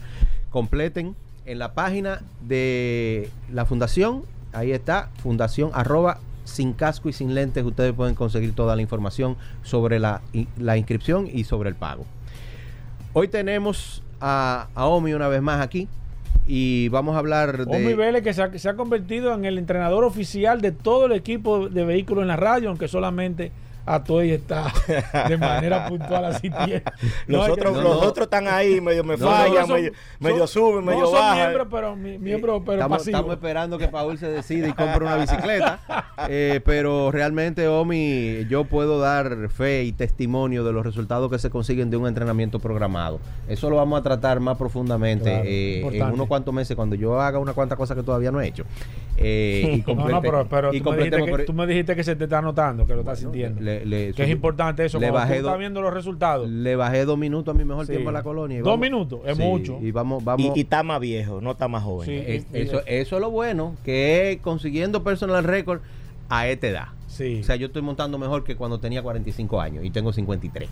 Completen 0.49 1.15
en 1.45 1.59
la 1.59 1.75
página 1.75 2.23
de 2.41 3.29
la 3.53 3.67
fundación. 3.67 4.23
Ahí 4.53 4.73
está, 4.73 5.11
fundación 5.23 5.71
arroba 5.73 6.19
sin 6.45 6.73
casco 6.73 7.09
y 7.09 7.13
sin 7.13 7.35
lentes. 7.35 7.65
Ustedes 7.65 7.93
pueden 7.93 8.15
conseguir 8.15 8.55
toda 8.55 8.77
la 8.77 8.83
información 8.83 9.37
sobre 9.63 9.99
la, 9.99 10.21
inscripción 10.77 11.29
y 11.33 11.45
sobre 11.45 11.71
el 11.71 11.77
pago. 11.77 12.05
Hoy 13.13 13.29
tenemos 13.29 14.03
a, 14.21 14.69
Omi 14.75 15.15
una 15.15 15.29
vez 15.29 15.43
más 15.43 15.61
aquí 15.61 15.89
y 16.47 16.89
vamos 16.89 17.15
a 17.15 17.19
hablar 17.19 17.67
de... 17.67 17.77
Omi 17.77 17.95
Vélez 17.95 18.23
que 18.23 18.59
se 18.59 18.69
ha 18.69 18.75
convertido 18.75 19.35
en 19.35 19.45
el 19.45 19.59
entrenador 19.59 20.05
oficial 20.05 20.61
de 20.61 20.73
todo 20.73 21.07
el 21.07 21.13
equipo 21.13 21.69
de 21.69 21.85
vehículos 21.85 22.23
en 22.23 22.29
la 22.29 22.37
radio, 22.37 22.69
aunque 22.69 22.89
solamente 22.89 23.53
Atoy 23.85 24.31
está 24.31 24.73
de 25.29 25.37
manera 25.37 25.89
puntual 25.89 26.25
así 26.27 26.51
tiene. 26.51 26.83
Los, 27.27 27.39
No, 27.41 27.47
es 27.47 27.53
otros, 27.53 27.77
que- 27.77 27.83
los 27.83 27.97
otros 28.03 28.27
están 28.27 28.47
ahí, 28.49 28.81
medio 28.81 29.03
me 29.05 29.17
No, 29.17 29.27
fallan, 29.27 29.67
son- 29.67 29.77
medio, 29.77 29.93
medio 30.21 30.47
suben, 30.47 30.85
medio 30.85 31.01
no 31.01 31.07
son 31.07 31.15
bajan. 31.15 31.37
miembros, 31.39 31.69
pero, 31.71 31.97
mi- 31.97 32.19
miembros, 32.19 32.63
pero 32.65 32.79
estamos, 32.79 32.99
pasivos. 32.99 33.19
estamos 33.21 33.35
esperando 33.37 33.79
que 33.79 33.89
Paul 33.89 34.19
se 34.19 34.29
decida 34.29 34.69
y 34.69 34.73
compre 34.73 35.05
una 35.05 35.17
bicicleta. 35.17 35.81
Eh, 36.29 36.61
pero 36.65 37.11
realmente, 37.11 37.67
Omi, 37.67 38.47
yo 38.49 38.65
puedo 38.65 39.01
dar 39.01 39.49
fe 39.49 39.83
y 39.83 39.93
testimonio 39.93 40.63
de 40.63 40.73
los 40.73 40.85
resultados 40.87 41.29
que 41.31 41.39
se 41.39 41.51
consiguen 41.51 41.91
de 41.91 41.97
un 41.97 42.07
entrenamiento 42.07 42.61
programado. 42.61 43.19
Eso 43.49 43.69
lo 43.71 43.77
vamos 43.77 43.99
a 43.99 44.03
tratar 44.05 44.39
más 44.39 44.57
profundamente 44.57 45.31
Claro, 45.31 45.43
eh, 45.47 45.81
en 45.99 46.13
unos 46.13 46.29
cuantos 46.29 46.55
meses, 46.55 46.77
cuando 46.77 46.95
yo 46.95 47.21
haga 47.21 47.39
una 47.41 47.55
cuantas 47.55 47.77
cosas 47.77 47.97
que 47.97 48.03
todavía 48.05 48.31
no 48.31 48.41
he 48.41 48.47
hecho. 48.47 48.65
Eh, 49.17 49.83
y 49.87 49.95
No, 49.95 50.21
pero, 50.21 50.47
pero 50.49 50.73
y 50.73 50.81
tú, 50.81 50.93
me 50.93 51.11
que, 51.11 51.19
por- 51.19 51.45
tú 51.45 51.53
me 51.53 51.67
dijiste 51.67 51.97
que 51.97 52.05
se 52.05 52.15
te 52.15 52.25
está 52.25 52.41
notando, 52.41 52.87
que 52.87 52.93
lo 52.95 53.01
estás 53.01 53.19
sintiendo. 53.19 53.61
le- 53.61 53.72
le- 53.85 54.13
que 54.13 54.23
es 54.25 54.31
importante 54.31 54.85
eso, 54.85 54.99
le 54.99 55.09
cuando 55.09 55.19
tú 55.19 55.23
bajé 55.23 55.37
estás 55.39 55.53
do- 55.53 55.59
viendo 55.59 55.81
los 55.83 55.93
resultados. 55.95 56.49
Le 56.49 56.77
bajé 56.77 57.05
dos 57.05 57.19
minutos 57.19 57.55
a 57.55 57.59
mi 57.59 57.65
mejor 57.65 57.87
Sí. 57.87 57.93
tiempo 57.93 58.11
en 58.11 58.15
la 58.15 58.23
colonia. 58.23 58.59
Dos 58.59 58.67
vamos- 58.67 58.81
minutos, 58.81 59.21
es 59.27 59.37
Sí, 59.37 59.43
mucho. 59.43 59.79
Y 59.81 59.91
vamos, 59.91 60.23
vamos. 60.25 60.45
Y, 60.55 60.59
y 60.59 60.63
está 60.63 60.83
más 60.83 61.01
viejo, 61.01 61.41
no 61.41 61.53
está 61.53 61.69
más 61.69 61.83
joven. 61.83 62.07
Sí. 62.07 62.15
es- 62.27 62.47
y- 62.53 62.59
y- 62.59 62.61
eso, 62.63 62.81
eso 62.87 63.17
es 63.17 63.21
lo 63.21 63.31
bueno, 63.31 63.75
que 63.85 64.33
es 64.33 64.41
consiguiendo 64.41 65.03
personal 65.03 65.45
record 65.45 65.81
a 66.29 66.47
esta 66.49 66.67
edad. 66.69 66.87
Sí. 67.09 67.41
O 67.41 67.45
sea, 67.45 67.57
yo 67.57 67.67
estoy 67.67 67.83
montando 67.83 68.17
mejor 68.19 68.45
que 68.45 68.57
cuando 68.57 68.79
tenía 68.81 69.03
45 69.03 69.61
años 69.61 69.85
y 69.85 69.91
tengo 69.91 70.13
53. 70.13 70.69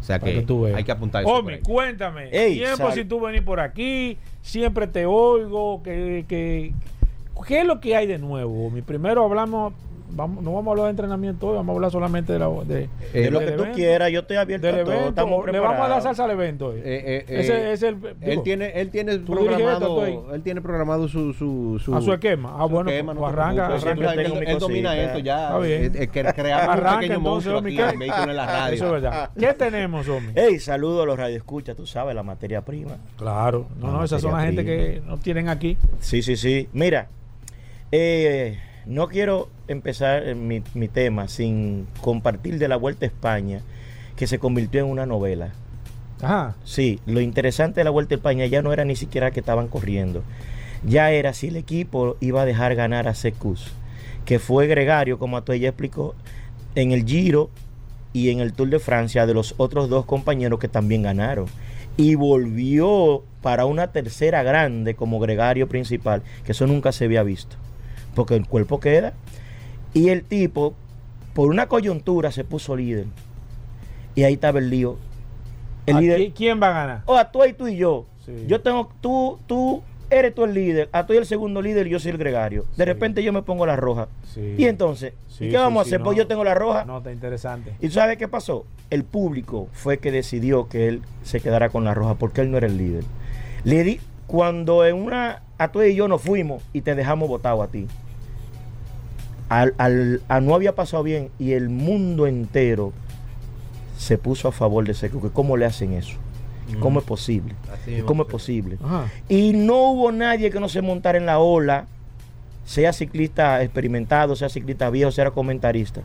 O 0.00 0.02
sea 0.04 0.20
que, 0.20 0.44
que 0.44 0.74
hay 0.74 0.84
que 0.84 0.92
apuntar 0.92 1.22
eso. 1.24 1.36
ahí. 1.48 1.58
cuéntame. 1.60 2.28
Ey, 2.30 2.54
tiempo 2.58 2.76
sal- 2.76 2.92
si 2.92 3.04
tú 3.04 3.20
venís 3.20 3.42
por 3.42 3.58
aquí, 3.60 4.16
siempre 4.40 4.86
te 4.86 5.04
oigo. 5.06 5.82
Que, 5.82 6.24
que, 6.28 6.72
¿Qué 7.46 7.60
es 7.60 7.66
lo 7.66 7.80
que 7.80 7.94
hay 7.96 8.06
de 8.06 8.18
nuevo? 8.18 8.66
Omi? 8.66 8.82
Primero 8.82 9.24
hablamos, 9.24 9.72
vamos, 10.10 10.42
no 10.42 10.52
vamos 10.52 10.66
a 10.66 10.70
hablar 10.72 10.84
de 10.86 10.90
entrenamiento 10.90 11.48
hoy, 11.48 11.56
vamos 11.56 11.72
a 11.72 11.76
hablar 11.76 11.90
solamente 11.90 12.32
de, 12.32 12.38
la, 12.38 12.48
de, 12.48 12.88
Eh, 13.12 13.22
de 13.22 13.30
lo 13.30 13.38
que 13.40 13.52
tú 13.52 13.64
quieras, 13.74 14.10
yo 14.10 14.20
estoy 14.20 14.36
abierto 14.36 14.66
Del 14.66 14.76
a 14.80 14.84
todo. 14.84 14.92
evento, 14.92 15.08
Estamos 15.10 15.46
le 15.46 15.58
vamos 15.60 15.80
a 15.84 15.88
dar 15.88 16.02
salsa 16.02 16.24
al 16.24 16.30
evento 16.32 16.66
hoy. 16.68 16.78
Eh, 16.78 17.24
eh, 17.28 17.40
Ese 17.40 17.56
eh, 17.56 17.72
es 17.72 17.82
el. 17.82 17.94
él 18.04 18.16
digo, 18.20 18.42
tiene, 18.42 18.72
él 18.80 18.90
tiene 18.90 19.12
esto, 19.12 19.32
programado, 19.32 19.96
tú 20.04 20.34
él 20.34 20.42
tiene 20.42 20.60
programado 20.60 21.08
su, 21.08 21.32
su, 21.32 21.78
su 21.78 21.94
A 21.94 22.00
su 22.02 22.12
esquema. 22.12 22.54
Ah, 22.58 22.64
su 22.64 22.68
bueno, 22.68 22.90
esquema, 22.90 23.12
pues 23.14 23.20
no 23.20 23.26
arranca, 23.26 23.76
él, 23.76 23.96
mi 24.40 24.46
él 24.50 24.58
domina 24.58 24.96
esto 24.96 25.18
ya. 25.18 25.46
Está 25.46 25.58
bien. 25.58 25.82
Eh, 25.84 25.90
eh, 25.94 26.08
que 26.08 26.24
creamos 26.24 26.64
un 26.66 26.70
Arranca, 26.72 26.98
pequeño 27.00 27.14
entonces, 27.18 27.52
monstruo 27.52 27.58
Omi, 27.58 27.68
aquí 27.68 27.76
¿qué? 27.76 27.88
en 27.94 27.98
Vehículos 27.98 28.28
en 28.28 28.36
la 28.36 28.46
Radio. 28.58 28.74
Eso 28.74 28.86
es 28.86 28.92
verdad. 29.02 29.30
¿Qué 29.38 29.54
tenemos, 29.54 30.08
Omi? 30.08 30.28
Ey, 30.34 30.58
saludo 30.58 31.02
a 31.02 31.06
los 31.06 31.18
radioescuchas, 31.18 31.76
tú 31.76 31.86
sabes, 31.86 32.14
la 32.14 32.22
materia 32.22 32.62
prima. 32.62 32.96
Claro, 33.16 33.66
no, 33.78 33.90
no, 33.92 34.04
esas 34.04 34.20
son 34.22 34.32
la 34.32 34.42
gente 34.42 34.64
que 34.64 35.02
no 35.06 35.16
tienen 35.18 35.48
aquí. 35.48 35.76
Sí, 36.00 36.22
sí, 36.22 36.36
sí. 36.36 36.68
Mira, 36.72 37.08
eh, 37.92 38.58
no 38.88 39.08
quiero 39.08 39.50
empezar 39.68 40.26
eh, 40.26 40.34
mi, 40.34 40.62
mi 40.74 40.88
tema 40.88 41.28
sin 41.28 41.86
compartir 42.00 42.58
de 42.58 42.68
la 42.68 42.76
Vuelta 42.76 43.04
a 43.04 43.08
España, 43.08 43.60
que 44.16 44.26
se 44.26 44.38
convirtió 44.38 44.80
en 44.80 44.90
una 44.90 45.04
novela. 45.04 45.50
Ajá. 46.22 46.56
Sí, 46.64 46.98
lo 47.06 47.20
interesante 47.20 47.80
de 47.80 47.84
la 47.84 47.90
Vuelta 47.90 48.14
a 48.14 48.16
España 48.16 48.46
ya 48.46 48.62
no 48.62 48.72
era 48.72 48.86
ni 48.86 48.96
siquiera 48.96 49.30
que 49.30 49.40
estaban 49.40 49.68
corriendo. 49.68 50.22
Ya 50.86 51.10
era 51.10 51.34
si 51.34 51.48
el 51.48 51.56
equipo 51.56 52.16
iba 52.20 52.42
a 52.42 52.46
dejar 52.46 52.74
ganar 52.74 53.08
a 53.08 53.14
Secus, 53.14 53.72
que 54.24 54.38
fue 54.38 54.66
gregario, 54.66 55.18
como 55.18 55.36
a 55.36 55.44
ya 55.44 55.68
explicó, 55.68 56.14
en 56.74 56.92
el 56.92 57.04
Giro 57.04 57.50
y 58.14 58.30
en 58.30 58.40
el 58.40 58.54
Tour 58.54 58.70
de 58.70 58.78
Francia 58.78 59.26
de 59.26 59.34
los 59.34 59.54
otros 59.58 59.90
dos 59.90 60.06
compañeros 60.06 60.58
que 60.58 60.68
también 60.68 61.02
ganaron. 61.02 61.46
Y 61.98 62.14
volvió 62.14 63.22
para 63.42 63.66
una 63.66 63.88
tercera 63.88 64.42
grande 64.42 64.94
como 64.94 65.18
gregario 65.18 65.68
principal, 65.68 66.22
que 66.44 66.52
eso 66.52 66.66
nunca 66.66 66.92
se 66.92 67.04
había 67.04 67.22
visto. 67.22 67.56
Porque 68.18 68.34
el 68.34 68.46
cuerpo 68.48 68.80
queda. 68.80 69.12
Y 69.94 70.08
el 70.08 70.24
tipo, 70.24 70.74
por 71.34 71.48
una 71.50 71.68
coyuntura, 71.68 72.32
se 72.32 72.42
puso 72.42 72.74
líder. 72.76 73.06
Y 74.16 74.24
ahí 74.24 74.32
estaba 74.34 74.58
el 74.58 74.70
lío. 74.70 74.96
El 75.86 75.96
¿A 75.96 76.00
líder. 76.00 76.20
qui- 76.20 76.32
¿Quién 76.34 76.60
va 76.60 76.68
a 76.70 76.72
ganar? 76.72 77.02
O 77.06 77.16
a 77.16 77.30
tú 77.30 77.44
y 77.44 77.52
tú 77.52 77.68
y 77.68 77.76
yo. 77.76 78.06
Sí. 78.26 78.32
Yo 78.48 78.60
tengo, 78.60 78.90
tú, 79.00 79.38
tú 79.46 79.82
eres 80.10 80.34
tú 80.34 80.44
el 80.44 80.52
líder, 80.54 80.88
a 80.90 81.06
tú 81.06 81.12
el 81.12 81.24
segundo 81.26 81.62
líder 81.62 81.86
y 81.86 81.90
yo 81.90 82.00
soy 82.00 82.10
el 82.10 82.18
gregario. 82.18 82.62
De 82.76 82.82
Sí. 82.82 82.84
repente 82.86 83.22
yo 83.22 83.32
me 83.32 83.42
pongo 83.42 83.64
la 83.66 83.76
roja. 83.76 84.08
Sí. 84.34 84.56
Y 84.58 84.64
entonces, 84.64 85.12
¿y 85.38 85.48
qué 85.50 85.56
vamos 85.56 85.84
a 85.84 85.86
hacer? 85.86 86.00
no. 86.00 86.06
Pues 86.06 86.18
yo 86.18 86.26
tengo 86.26 86.42
la 86.42 86.54
roja. 86.54 86.84
No, 86.84 86.98
está 86.98 87.12
interesante. 87.12 87.72
¿Y 87.80 87.86
tú 87.86 87.92
sabes 87.94 88.18
qué 88.18 88.26
pasó? 88.26 88.66
El 88.90 89.04
público 89.04 89.68
fue 89.72 89.98
que 89.98 90.10
decidió 90.10 90.68
que 90.68 90.88
él 90.88 91.02
se 91.22 91.40
quedara 91.40 91.68
con 91.68 91.84
la 91.84 91.94
roja 91.94 92.16
porque 92.16 92.40
él 92.40 92.50
no 92.50 92.56
era 92.58 92.66
el 92.66 92.76
líder. 92.78 93.04
Le 93.62 93.84
di, 93.84 94.00
cuando 94.26 94.84
en 94.84 94.96
una, 94.96 95.42
a 95.56 95.68
tú 95.70 95.82
y 95.82 95.94
yo 95.94 96.08
nos 96.08 96.20
fuimos 96.20 96.64
y 96.72 96.80
te 96.82 96.94
dejamos 96.96 97.28
votado 97.28 97.62
a 97.62 97.68
ti, 97.68 97.86
al, 99.48 99.74
al- 99.78 100.20
a 100.28 100.40
no 100.40 100.54
había 100.54 100.74
pasado 100.74 101.02
bien 101.02 101.30
y 101.38 101.52
el 101.52 101.68
mundo 101.68 102.26
entero 102.26 102.92
se 103.96 104.18
puso 104.18 104.48
a 104.48 104.52
favor 104.52 104.84
de 104.84 104.92
ese 104.92 105.10
que 105.10 105.18
¿Cómo 105.32 105.56
le 105.56 105.66
hacen 105.66 105.92
eso? 105.92 106.16
¿Cómo 106.80 106.98
es 107.00 107.04
posible? 107.06 107.54
Así 107.72 107.92
mismo 107.92 108.06
¿Cómo 108.06 108.22
es 108.24 108.28
posible? 108.28 108.78
Ajá. 108.84 109.06
Y 109.28 109.52
no 109.54 109.90
hubo 109.90 110.12
nadie 110.12 110.50
que 110.50 110.60
no 110.60 110.68
se 110.68 110.82
montara 110.82 111.16
en 111.16 111.24
la 111.24 111.38
ola, 111.38 111.86
sea 112.66 112.92
ciclista 112.92 113.62
experimentado, 113.62 114.36
sea 114.36 114.50
ciclista 114.50 114.90
viejo, 114.90 115.10
sea 115.10 115.30
comentarista. 115.30 116.02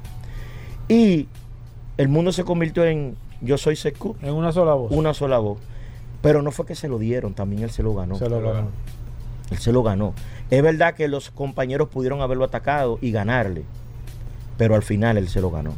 Y 0.87 1.27
el 1.97 2.07
mundo 2.07 2.31
se 2.31 2.43
convirtió 2.45 2.85
en 2.85 3.15
yo 3.41 3.57
soy 3.57 3.75
Secu, 3.75 4.15
En 4.21 4.33
una 4.33 4.53
sola 4.53 4.73
voz. 4.73 4.91
una 4.91 5.13
sola 5.13 5.37
voz. 5.39 5.57
Pero 6.21 6.41
no 6.41 6.51
fue 6.51 6.65
que 6.65 6.75
se 6.75 6.87
lo 6.87 6.97
dieron, 6.97 7.33
también 7.33 7.63
él 7.63 7.69
se 7.71 7.83
lo 7.83 7.93
ganó. 7.93 8.15
Se 8.15 8.29
lo 8.29 8.41
ganó. 8.41 8.69
Él 9.51 9.57
se 9.57 9.73
lo 9.73 9.83
ganó. 9.83 10.13
Es 10.53 10.61
verdad 10.61 10.93
que 10.93 11.07
los 11.07 11.31
compañeros 11.31 11.89
pudieron 11.89 12.21
haberlo 12.21 12.45
atacado 12.45 12.99
y 13.01 13.11
ganarle, 13.11 13.63
pero 14.55 14.75
al 14.75 14.83
final 14.83 15.17
él 15.17 15.27
se 15.27 15.41
lo 15.41 15.49
ganó. 15.49 15.73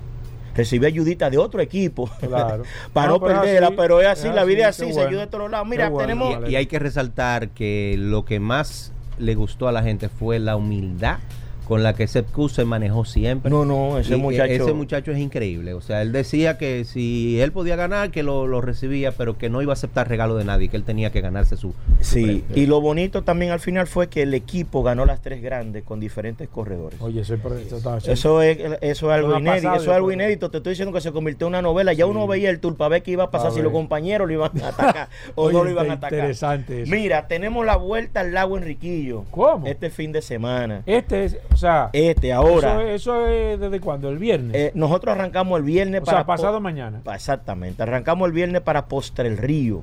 Recibió 0.53 0.89
ayudita 0.89 1.29
de 1.29 1.37
otro 1.37 1.61
equipo 1.61 2.09
Claro. 2.19 2.63
para 2.91 3.07
No, 3.07 3.13
no, 3.13 3.19
pero 3.21 3.35
es 3.35 3.39
perderla, 3.39 3.67
así, 3.67 3.75
pero 3.77 4.01
es 4.01 4.07
así, 4.07 4.27
es 4.27 4.35
la 4.35 4.43
vida 4.43 4.67
es 4.67 4.81
así, 4.81 4.91
se 4.91 4.99
ayuda 4.99 5.21
de 5.21 5.27
todos 5.27 5.49
lados. 5.49 5.65
Mira, 5.65 5.87
bueno, 5.87 6.05
tenemos 6.05 6.33
vale. 6.33 6.51
Y 6.51 6.57
hay 6.57 6.65
que 6.65 6.77
resaltar 6.77 7.51
que 7.51 7.95
lo 7.97 8.25
que 8.25 8.41
más 8.41 8.91
le 9.17 9.35
gustó 9.35 9.69
a 9.69 9.71
la 9.71 9.81
gente 9.81 10.09
fue 10.09 10.39
la 10.39 10.57
humildad 10.57 11.19
con 11.65 11.83
la 11.83 11.93
que 11.93 12.07
Sepp 12.07 12.31
Kuss 12.31 12.53
se 12.53 12.65
manejó 12.65 13.03
siempre. 13.05 13.49
No, 13.51 13.65
no, 13.65 13.97
ese 13.99 14.15
Y, 14.15 14.17
muchacho. 14.21 14.51
ese 14.53 14.73
muchacho 14.73 15.11
es 15.11 15.17
increíble. 15.19 15.73
O 15.73 15.81
sea, 15.81 16.01
él 16.01 16.11
decía 16.11 16.57
que 16.57 16.85
si 16.85 17.39
él 17.41 17.51
podía 17.51 17.75
ganar, 17.75 18.11
que 18.11 18.23
lo, 18.23 18.47
lo 18.47 18.61
recibía, 18.61 19.11
pero 19.11 19.37
que 19.37 19.49
no 19.49 19.61
iba 19.61 19.71
a 19.71 19.75
aceptar 19.75 20.07
regalo 20.07 20.35
de 20.35 20.45
nadie, 20.45 20.69
que 20.69 20.77
él 20.77 20.83
tenía 20.83 21.11
que 21.11 21.21
ganarse 21.21 21.57
su. 21.57 21.73
Sí, 21.99 22.43
y 22.55 22.65
lo 22.67 22.81
bonito 22.81 23.23
también 23.23 23.51
al 23.51 23.59
final 23.59 23.87
fue 23.87 24.07
que 24.07 24.21
el 24.21 24.33
equipo 24.33 24.83
ganó 24.83 25.05
las 25.05 25.21
tres 25.21 25.41
grandes 25.41 25.83
con 25.83 25.99
diferentes 25.99 26.47
corredores. 26.47 27.01
Oye, 27.01 27.21
eso, 27.21 27.33
es- 27.33 27.41
eso 28.07 28.41
es, 28.41 28.57
eso 28.81 29.11
es 29.11 29.15
algo 29.17 29.37
inédito, 29.37 29.73
eso 29.75 29.83
es 29.91 29.95
algo 29.97 30.11
inédito. 30.11 30.49
Te 30.51 30.57
estoy 30.57 30.71
diciendo 30.71 30.93
que 30.93 31.01
se 31.01 31.11
convirtió 31.11 31.47
en 31.47 31.53
una 31.53 31.61
novela. 31.61 31.93
Ya 31.93 32.05
Sí. 32.05 32.11
uno 32.11 32.27
veía 32.27 32.49
el 32.49 32.59
tour 32.59 32.75
para 32.75 32.89
ver 32.89 33.03
qué 33.03 33.11
iba 33.11 33.25
a 33.25 33.31
pasar, 33.31 33.47
A 33.47 33.51
si 33.51 33.61
los 33.61 33.71
compañeros 33.71 34.27
lo 34.27 34.33
iban 34.33 34.51
a 34.63 34.67
atacar 34.69 35.09
o 35.35 35.45
Oye, 35.45 35.53
no 35.57 35.63
lo 35.63 35.71
iban 35.71 35.89
a 35.89 35.93
está 35.95 36.07
atacar. 36.07 36.19
interesante 36.19 36.81
eso. 36.83 36.91
Mira, 36.91 37.27
tenemos 37.27 37.65
la 37.65 37.75
vuelta 37.77 38.19
al 38.21 38.33
lago 38.33 38.57
Enriquillo. 38.57 39.23
¿Cómo? 39.31 39.65
Este 39.67 39.89
fin 39.89 40.11
de 40.11 40.21
semana. 40.21 40.83
Este 40.85 41.25
es, 41.25 41.37
o 41.55 41.57
sea, 41.57 41.89
Este, 41.93 42.31
ahora. 42.33 42.73
Eso, 42.73 42.81
es- 42.81 43.01
eso 43.01 43.27
es 43.27 43.59
desde 43.59 43.79
cuándo? 43.79 44.09
El 44.09 44.17
viernes. 44.19 44.55
eh, 44.55 44.71
nosotros 44.75 45.15
arrancamos 45.15 45.57
el 45.57 45.63
viernes 45.65 46.01
o 46.01 46.05
para. 46.05 46.17
sea, 46.19 46.25
pasado 46.25 46.59
mañana. 46.59 47.01
Exactamente. 47.13 47.81
Arrancamos 47.81 48.27
el 48.27 48.33
viernes 48.33 48.61
para 48.61 48.85
Postre 48.85 49.27
el 49.27 49.37
Río. 49.37 49.81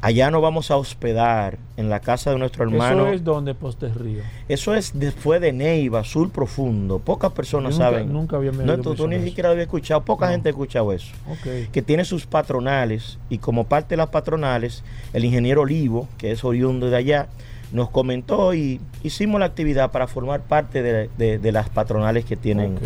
Allá 0.00 0.30
nos 0.30 0.40
vamos 0.40 0.70
a 0.70 0.76
hospedar 0.76 1.58
en 1.76 1.90
la 1.90 1.98
casa 1.98 2.30
de 2.30 2.38
nuestro 2.38 2.62
hermano. 2.62 3.06
Eso 3.06 3.12
es 3.14 3.24
donde 3.24 3.52
Postes 3.56 3.96
Río. 3.96 4.20
Eso 4.48 4.72
es 4.76 4.92
después 4.94 5.40
de 5.40 5.52
Neiva, 5.52 6.04
Sur 6.04 6.30
Profundo. 6.30 7.00
Pocas 7.00 7.32
personas 7.32 7.72
Nunca- 7.72 7.84
saben. 7.90 8.12
nunca 8.12 8.36
había 8.36 8.52
No, 8.52 8.78
tú, 8.78 8.94
tú 8.94 9.08
ni 9.08 9.20
siquiera 9.24 9.48
lo 9.48 9.54
habías 9.54 9.66
escuchado. 9.66 10.04
Poca 10.04 10.26
No. 10.26 10.32
gente 10.32 10.50
ha 10.50 10.52
escuchado 10.52 10.92
eso. 10.92 11.12
Ok. 11.28 11.72
Que 11.72 11.82
tiene 11.82 12.04
sus 12.04 12.26
patronales 12.26 13.18
y 13.28 13.38
como 13.38 13.64
parte 13.64 13.94
de 13.94 13.96
las 13.96 14.10
patronales, 14.10 14.84
el 15.14 15.24
ingeniero 15.24 15.62
Olivo, 15.62 16.06
que 16.16 16.30
es 16.30 16.44
oriundo 16.44 16.90
de 16.90 16.96
allá, 16.96 17.26
nos 17.72 17.90
comentó 17.90 18.54
y 18.54 18.80
hicimos 19.02 19.40
la 19.40 19.46
actividad 19.46 19.90
para 19.90 20.06
formar 20.06 20.40
parte 20.42 20.82
de, 20.82 21.10
de- 21.18 21.38
de 21.38 21.52
las 21.52 21.68
patronales 21.68 22.24
que 22.24 22.36
tienen 22.36 22.76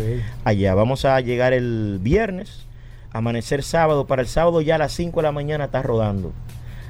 allá. 0.43 0.75
Vamos 0.75 1.05
a 1.05 1.19
llegar 1.21 1.53
el 1.53 1.99
viernes, 2.01 2.65
amanecer 3.11 3.63
sábado. 3.63 4.05
Para 4.07 4.21
el 4.21 4.27
sábado 4.27 4.59
ya 4.61 4.75
a 4.75 4.77
las 4.79 4.91
5 4.93 5.19
de 5.19 5.23
la 5.23 5.31
mañana 5.31 5.65
está 5.65 5.81
rodando 5.81 6.33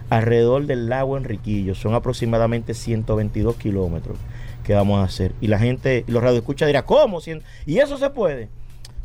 alrededor 0.09 0.65
del 0.65 0.89
lago 0.89 1.17
Enriquillo. 1.17 1.75
Son 1.75 1.93
aproximadamente 1.93 2.73
122 2.73 3.55
kilómetros 3.57 4.17
que 4.63 4.73
vamos 4.73 4.99
a 4.99 5.03
hacer. 5.03 5.33
Y 5.41 5.47
la 5.47 5.59
gente, 5.59 6.03
los 6.07 6.23
radioescuchas 6.23 6.67
dirá, 6.67 6.83
¿cómo? 6.85 7.19
¿Y 7.65 7.77
eso 7.79 7.97
se 7.97 8.09
puede? 8.09 8.47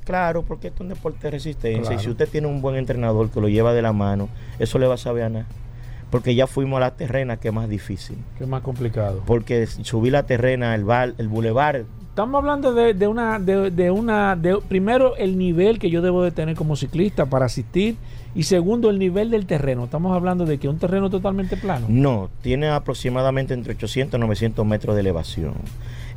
Claro, 0.05 0.43
porque 0.43 0.69
esto 0.69 0.83
es 0.83 0.89
un 0.91 0.95
deporte 0.95 1.19
de 1.23 1.31
resistencia. 1.33 1.83
Claro. 1.83 1.97
Y 2.01 2.03
si 2.03 2.09
usted 2.11 2.29
tiene 2.29 2.47
un 2.47 2.63
buen 2.63 2.77
entrenador 2.77 3.29
que 3.31 3.41
lo 3.41 3.49
lleva 3.49 3.75
de 3.75 3.83
la 3.83 3.93
mano, 3.93 4.29
eso 4.59 4.79
le 4.79 4.87
va 4.87 4.95
a 4.95 4.99
saber 4.99 5.25
a 5.25 5.29
nada. 5.29 5.47
Porque 6.11 6.35
ya 6.35 6.47
fuimos 6.47 6.79
a 6.79 6.81
la 6.81 6.97
terrena, 6.97 7.37
que 7.37 7.49
es 7.49 7.55
más 7.55 7.69
difícil. 7.69 8.17
Qué 8.39 8.47
más 8.47 8.63
complicado. 8.63 9.23
Porque 9.27 9.67
subir 9.67 10.13
la 10.13 10.25
terrena, 10.25 10.75
el 10.75 10.85
bar, 10.85 11.15
el 11.19 11.29
bulevar, 11.29 11.85
Estamos 12.19 12.41
hablando 12.41 12.75
de, 12.75 12.95
de 12.95 13.07
una, 13.07 13.39
de, 13.39 13.71
de 13.71 13.93
una, 13.93 14.35
de 14.35 14.59
primero 14.69 15.15
el 15.15 15.39
nivel 15.39 15.79
que 15.79 15.89
yo 15.89 16.03
debo 16.03 16.25
de 16.25 16.33
tener 16.33 16.57
como 16.57 16.75
ciclista 16.75 17.27
para 17.27 17.47
asistir 17.47 17.95
y 18.35 18.43
segundo 18.43 18.91
el 18.91 18.99
nivel 18.99 19.31
del 19.31 19.47
terreno. 19.47 19.85
Estamos 19.85 20.17
hablando 20.17 20.45
de 20.45 20.59
que 20.59 20.69
un 20.69 20.79
terreno 20.79 21.11
totalmente 21.11 21.57
plano. 21.57 21.87
No, 21.89 22.29
tiene 22.43 22.71
aproximadamente 22.71 23.55
entre 23.55 23.75
800 23.75 24.19
y 24.19 24.21
900 24.21 24.67
metros 24.67 24.97
de 24.97 25.03
elevación. 25.03 25.55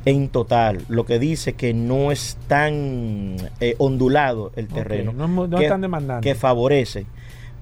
En 0.05 0.29
total, 0.29 0.81
lo 0.87 1.05
que 1.05 1.19
dice 1.19 1.53
que 1.53 1.75
no 1.75 2.11
es 2.11 2.35
tan 2.47 3.35
eh, 3.59 3.75
ondulado 3.77 4.51
el 4.55 4.69
terreno. 4.69 5.13
no 5.13 5.45
es 5.45 5.51
que, 5.51 5.65
es 5.65 5.69
tan 5.69 5.81
demandante. 5.81 6.27
Que 6.27 6.33
favorece. 6.33 7.05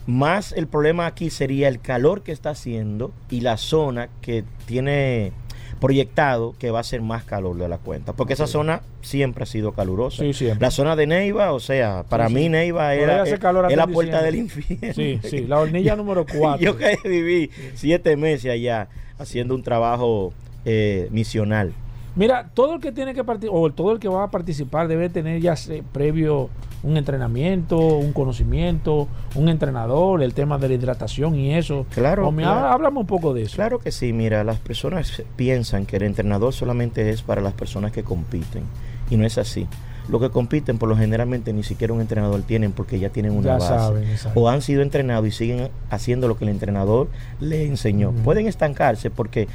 Más 0.10 0.53
el 0.53 0.66
problema 0.68 1.05
aquí 1.05 1.30
sería 1.30 1.68
el 1.68 1.80
calor 1.80 2.24
que 2.24 2.32
está 2.32 2.49
haciendo 2.49 3.12
y 3.30 3.41
la 3.41 3.57
zona 3.57 4.10
que 4.22 4.43
tiene 4.66 5.32
proyectado 5.80 6.55
que 6.57 6.72
va 6.72 6.80
a 6.80 6.84
ser 6.84 7.01
más 7.03 7.24
calor 7.24 7.55
de 7.57 7.70
la 7.70 7.78
cuenta. 7.78 8.14
Porque 8.14 8.34
esa 8.34 8.47
zona 8.47 8.82
siempre 9.01 9.43
ha 9.43 9.45
sido 9.45 9.72
calurosa. 9.74 10.24
Sí, 10.24 10.34
siempre. 10.34 10.66
La 10.66 10.72
zona 10.72 10.95
de 10.95 11.05
Neiva, 11.05 11.53
o 11.53 11.60
sea, 11.60 12.03
para 12.10 12.28
Sí, 12.28 12.34
mí 12.34 12.41
sí. 12.43 12.49
Neiva 12.49 12.95
era, 12.95 13.24
es- 13.24 13.39
calor 13.39 13.72
la 13.72 13.86
puerta 13.88 14.24
del 14.24 14.36
infierno. 14.36 14.93
Sí, 14.95 15.20
sí, 15.24 15.45
la 15.47 15.60
hornilla 15.60 15.95
número 15.95 16.26
4. 16.26 16.60
Yo 16.60 16.76
que 16.76 16.97
viví 17.05 17.51
siete 17.76 18.18
meses 18.18 18.51
allá 18.51 18.88
haciendo 19.20 19.53
un 19.53 19.62
trabajo 19.62 20.34
eh, 20.66 21.07
misional. 21.12 21.72
Mira, 22.16 22.49
todo 22.53 22.76
el 22.76 22.82
que 22.82 22.91
tiene 22.91 23.14
que 23.14 23.24
participar, 23.24 23.60
o 23.62 23.72
todo 23.72 23.91
el 23.93 23.99
que 23.99 24.07
va 24.10 24.24
a 24.24 24.32
participar 24.32 24.88
debe 24.88 25.10
tener 25.10 25.41
ya 25.41 25.55
previo 25.93 26.49
un 26.82 26.97
entrenamiento, 26.97 27.78
un 27.78 28.14
conocimiento, 28.14 29.07
un 29.36 29.49
entrenador, 29.49 30.24
el 30.24 30.34
tema 30.34 30.57
de 30.57 30.70
la 30.70 30.74
hidratación 30.76 31.36
y 31.36 31.53
eso. 31.53 31.86
Claro, 31.93 32.28
O 32.28 32.32
me 32.32 32.43
claro. 32.43 32.68
háblame 32.68 32.99
un 32.99 33.05
poco 33.07 33.34
de 33.34 33.43
eso. 33.43 33.55
Claro 33.55 33.80
que 33.80 33.91
sí, 33.91 34.12
mira, 34.14 34.43
las 34.43 34.60
personas 34.60 35.24
piensan 35.36 35.86
que 35.86 35.97
el 35.97 36.03
entrenador 36.03 36.53
solamente 36.53 37.10
es 37.10 37.22
para 37.22 37.41
las 37.41 37.53
personas 37.53 37.91
que 37.91 38.03
compiten 38.03 38.64
y 39.10 39.18
no 39.18 39.26
es 39.26 39.38
así. 39.38 39.68
Los 40.10 40.20
que 40.22 40.30
compiten 40.32 40.80
por 40.80 40.89
lo 40.89 40.97
generalmente 40.97 41.53
ni 41.53 41.62
siquiera 41.62 41.93
un 41.93 42.01
entrenador 42.01 42.41
tienen 42.41 42.72
porque 42.72 42.97
ya 42.97 43.10
tienen 43.10 43.32
una 43.34 43.45
Ya 43.45 43.53
base. 43.53 43.68
saben, 43.68 44.05
o 44.34 44.49
han 44.49 44.64
sido 44.64 44.82
entrenados 44.82 45.28
y 45.28 45.32
siguen 45.32 45.70
haciendo 45.91 46.28
lo 46.28 46.36
que 46.36 46.45
el 46.45 46.49
entrenador 46.49 47.10
le 47.39 47.66
enseñó. 47.68 48.12
Pueden 48.12 48.47
estancarse 48.47 49.12
porque 49.12 49.47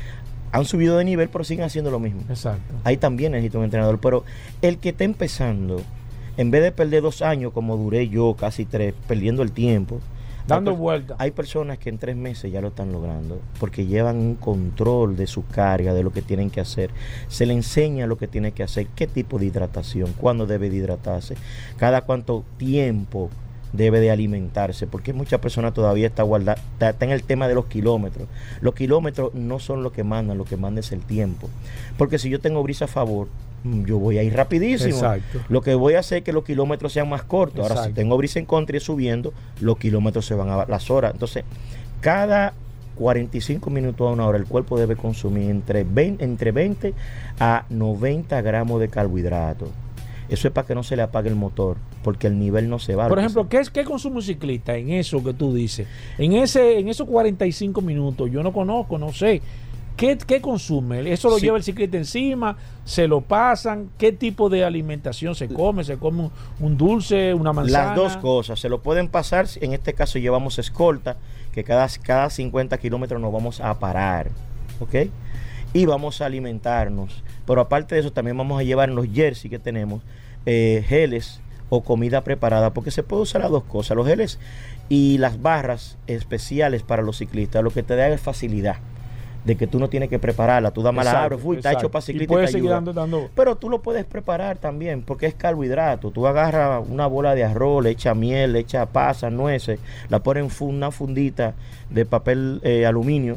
han 0.54 0.64
subido 0.64 0.96
de 0.98 1.04
nivel 1.04 1.28
pero 1.28 1.42
siguen 1.42 1.64
haciendo 1.64 1.90
lo 1.90 1.98
mismo. 1.98 2.22
Exacto. 2.28 2.74
Ahí 2.84 2.96
también 2.96 3.32
necesita 3.32 3.58
un 3.58 3.64
entrenador. 3.64 3.98
Pero 3.98 4.24
el 4.62 4.78
que 4.78 4.90
está 4.90 5.02
empezando, 5.02 5.82
en 6.36 6.52
vez 6.52 6.62
de 6.62 6.70
perder 6.70 7.02
dos 7.02 7.22
años 7.22 7.52
como 7.52 7.76
duré 7.76 8.08
yo, 8.08 8.36
casi 8.38 8.64
tres, 8.64 8.94
perdiendo 9.08 9.42
el 9.42 9.50
tiempo. 9.50 10.00
Dando 10.46 10.76
vueltas. 10.76 11.16
Hay 11.18 11.32
personas 11.32 11.78
que 11.78 11.88
en 11.88 11.98
tres 11.98 12.14
meses 12.14 12.52
ya 12.52 12.60
lo 12.60 12.68
están 12.68 12.92
logrando 12.92 13.40
porque 13.58 13.86
llevan 13.86 14.16
un 14.18 14.34
control 14.36 15.16
de 15.16 15.26
su 15.26 15.44
carga, 15.44 15.92
de 15.92 16.04
lo 16.04 16.12
que 16.12 16.22
tienen 16.22 16.50
que 16.50 16.60
hacer. 16.60 16.90
Se 17.26 17.46
le 17.46 17.54
enseña 17.54 18.06
lo 18.06 18.16
que 18.16 18.28
tiene 18.28 18.52
que 18.52 18.62
hacer, 18.62 18.86
qué 18.94 19.08
tipo 19.08 19.40
de 19.40 19.46
hidratación, 19.46 20.12
cuándo 20.12 20.46
debe 20.46 20.70
de 20.70 20.76
hidratarse, 20.76 21.34
cada 21.78 22.02
cuánto 22.02 22.44
tiempo 22.58 23.30
debe 23.76 24.00
de 24.00 24.10
alimentarse, 24.10 24.86
porque 24.86 25.12
muchas 25.12 25.40
personas 25.40 25.74
todavía 25.74 26.06
está 26.06 26.22
guarda, 26.22 26.54
está, 26.54 26.90
está 26.90 27.04
en 27.04 27.10
el 27.10 27.22
tema 27.24 27.48
de 27.48 27.54
los 27.54 27.66
kilómetros. 27.66 28.28
Los 28.60 28.74
kilómetros 28.74 29.34
no 29.34 29.58
son 29.58 29.82
lo 29.82 29.92
que 29.92 30.04
mandan, 30.04 30.38
lo 30.38 30.44
que 30.44 30.56
manda 30.56 30.80
es 30.80 30.92
el 30.92 31.00
tiempo. 31.00 31.48
Porque 31.98 32.18
si 32.18 32.30
yo 32.30 32.40
tengo 32.40 32.62
brisa 32.62 32.84
a 32.84 32.88
favor, 32.88 33.28
mm, 33.64 33.84
yo 33.84 33.98
voy 33.98 34.18
a 34.18 34.22
ir 34.22 34.34
rapidísimo. 34.34 34.94
Exacto. 34.94 35.40
Lo 35.48 35.60
que 35.60 35.74
voy 35.74 35.94
a 35.94 36.00
hacer 36.00 36.18
es 36.18 36.24
que 36.24 36.32
los 36.32 36.44
kilómetros 36.44 36.92
sean 36.92 37.08
más 37.08 37.24
cortos. 37.24 37.60
Ahora, 37.60 37.74
si 37.74 37.80
Exacto. 37.80 38.00
tengo 38.00 38.16
brisa 38.16 38.38
en 38.38 38.46
contra 38.46 38.76
y 38.76 38.80
subiendo, 38.80 39.32
los 39.60 39.76
kilómetros 39.78 40.24
se 40.24 40.34
van 40.34 40.50
a 40.50 40.66
las 40.66 40.90
horas. 40.90 41.12
Entonces, 41.12 41.44
cada 42.00 42.54
45 42.94 43.70
minutos 43.70 44.08
a 44.08 44.12
una 44.12 44.26
hora, 44.26 44.38
el 44.38 44.46
cuerpo 44.46 44.78
debe 44.78 44.94
consumir 44.94 45.50
entre 45.50 45.82
20, 45.82 46.24
entre 46.24 46.52
20 46.52 46.94
a 47.40 47.64
90 47.70 48.40
gramos 48.42 48.80
de 48.80 48.88
carbohidratos. 48.88 49.68
Eso 50.28 50.48
es 50.48 50.54
para 50.54 50.66
que 50.66 50.74
no 50.74 50.82
se 50.82 50.96
le 50.96 51.02
apague 51.02 51.28
el 51.28 51.34
motor, 51.36 51.76
porque 52.02 52.26
el 52.28 52.38
nivel 52.38 52.68
no 52.68 52.78
se 52.78 52.94
va. 52.94 53.08
Por 53.08 53.18
ejemplo, 53.18 53.48
¿qué, 53.48 53.58
es, 53.58 53.70
¿qué 53.70 53.84
consume 53.84 54.16
un 54.16 54.22
ciclista 54.22 54.76
en 54.76 54.90
eso 54.90 55.22
que 55.22 55.34
tú 55.34 55.52
dices? 55.54 55.86
En 56.18 56.32
ese 56.32 56.78
en 56.78 56.88
esos 56.88 57.06
45 57.08 57.80
minutos, 57.82 58.30
yo 58.30 58.42
no 58.42 58.52
conozco, 58.52 58.98
no 58.98 59.12
sé. 59.12 59.42
¿Qué, 59.96 60.18
qué 60.18 60.40
consume? 60.40 61.12
¿Eso 61.12 61.28
lo 61.30 61.38
Sí. 61.38 61.44
lleva 61.44 61.56
el 61.56 61.62
ciclista 61.62 61.96
encima? 61.96 62.56
¿Se 62.84 63.06
lo 63.06 63.20
pasan? 63.20 63.90
¿Qué 63.96 64.10
tipo 64.10 64.48
de 64.48 64.64
alimentación 64.64 65.36
se 65.36 65.46
come? 65.48 65.84
¿Se 65.84 65.98
come 65.98 66.22
un, 66.22 66.30
un 66.58 66.76
dulce, 66.76 67.32
una 67.32 67.52
manzana? 67.52 67.86
Las 67.88 67.94
dos 67.96 68.16
cosas, 68.16 68.58
se 68.58 68.68
lo 68.68 68.82
pueden 68.82 69.06
pasar, 69.08 69.46
en 69.60 69.72
este 69.72 69.92
caso 69.92 70.18
llevamos 70.18 70.58
escolta, 70.58 71.16
que 71.52 71.62
cada, 71.62 71.86
cada 72.02 72.28
50 72.28 72.76
kilómetros 72.78 73.20
nos 73.20 73.32
vamos 73.32 73.60
a 73.60 73.78
parar, 73.78 74.30
¿ok? 74.80 74.94
Y 75.74 75.84
vamos 75.84 76.22
a 76.22 76.26
alimentarnos. 76.26 77.22
Pero 77.46 77.60
aparte 77.60 77.94
de 77.96 78.00
eso, 78.00 78.12
también 78.12 78.38
vamos 78.38 78.58
a 78.58 78.62
llevar 78.62 78.88
en 78.88 78.94
los 78.94 79.06
jerseys 79.12 79.50
que 79.50 79.58
tenemos 79.58 80.00
eh, 80.46 80.82
geles 80.88 81.40
o 81.68 81.82
comida 81.82 82.22
preparada, 82.24 82.72
porque 82.72 82.90
se 82.90 83.02
puede 83.02 83.22
usar 83.22 83.42
las 83.42 83.50
dos 83.50 83.64
cosas, 83.64 83.96
los 83.96 84.06
geles 84.06 84.38
y 84.88 85.18
las 85.18 85.42
barras 85.42 85.98
especiales 86.06 86.82
para 86.82 87.02
los 87.02 87.18
ciclistas, 87.18 87.62
lo 87.62 87.70
que 87.70 87.82
te 87.82 87.96
da 87.96 88.08
es 88.08 88.20
facilidad 88.20 88.76
de 89.44 89.56
que 89.56 89.66
tú 89.66 89.78
no 89.78 89.88
tienes 89.90 90.08
que 90.08 90.18
prepararla, 90.18 90.70
tú 90.70 90.82
das 90.82 90.94
mala 90.94 91.22
abro, 91.22 91.38
fui, 91.38 91.56
está 91.58 91.72
hecho 91.72 91.90
para 91.90 92.02
Y 92.02 92.06
ciclistas 92.06 92.36
te 92.52 92.56
ayuda. 92.58 92.74
dando- 92.76 92.92
dando- 92.94 93.30
Pero 93.34 93.56
tú 93.56 93.68
lo 93.68 93.82
puedes 93.82 94.04
preparar 94.06 94.56
también, 94.56 95.02
porque 95.02 95.26
es 95.26 95.34
carbohidrato. 95.34 96.10
Tú 96.12 96.26
agarras 96.26 96.82
una 96.88 97.06
bola 97.06 97.34
de 97.34 97.44
arroz, 97.44 97.82
le 97.84 97.90
echas 97.90 98.16
miel, 98.16 98.54
le 98.54 98.60
echas 98.60 98.86
pasas, 98.90 99.30
nueces, 99.32 99.80
la 100.08 100.22
pones 100.22 100.60
en 100.60 100.66
una 100.68 100.90
fundita 100.90 101.54
de 101.90 102.06
papel 102.06 102.60
eh, 102.62 102.86
aluminio 102.86 103.36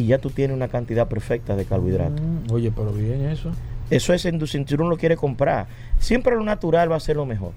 y 0.00 0.06
ya 0.06 0.18
tú 0.18 0.30
tienes 0.30 0.56
una 0.56 0.68
cantidad 0.68 1.08
perfecta 1.08 1.56
de 1.56 1.64
carbohidrato. 1.64 2.22
Mm, 2.22 2.52
oye, 2.52 2.72
pero 2.74 2.92
bien 2.92 3.26
eso. 3.26 3.50
Eso 3.90 4.14
es 4.14 4.24
en 4.24 4.38
tu 4.38 4.46
cinturón 4.46 4.88
lo 4.88 4.96
quiere 4.96 5.16
comprar. 5.16 5.66
Siempre 5.98 6.34
lo 6.36 6.42
natural 6.42 6.90
va 6.90 6.96
a 6.96 7.00
ser 7.00 7.16
lo 7.16 7.26
mejor. 7.26 7.52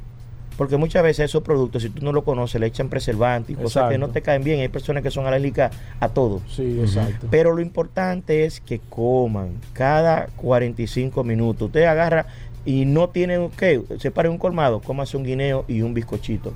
Porque 0.57 0.77
muchas 0.77 1.01
veces 1.01 1.25
esos 1.25 1.41
productos, 1.41 1.81
si 1.81 1.89
tú 1.89 2.03
no 2.03 2.11
lo 2.11 2.23
conoces, 2.23 2.59
le 2.61 2.67
echan 2.67 2.89
preservantes 2.89 3.57
y 3.57 3.59
cosas 3.59 3.89
que 3.89 3.97
no 3.97 4.09
te 4.09 4.21
caen 4.21 4.43
bien. 4.43 4.59
Hay 4.59 4.67
personas 4.67 5.01
que 5.01 5.09
son 5.09 5.25
alérgicas 5.25 5.71
a 5.99 6.09
todo. 6.09 6.41
Sí, 6.47 6.79
exacto. 6.79 7.27
Pero 7.31 7.53
lo 7.53 7.61
importante 7.61 8.45
es 8.45 8.59
que 8.59 8.79
coman 8.79 9.59
cada 9.73 10.27
45 10.35 11.23
minutos. 11.23 11.67
Usted 11.67 11.85
agarra 11.85 12.27
y 12.65 12.85
no 12.85 13.09
tiene, 13.09 13.49
¿qué? 13.57 13.81
Se 13.97 14.11
un 14.29 14.37
colmado, 14.37 14.79
cómase 14.81 15.17
un 15.17 15.23
guineo 15.23 15.65
y 15.67 15.81
un 15.81 15.93
bizcochito. 15.93 16.53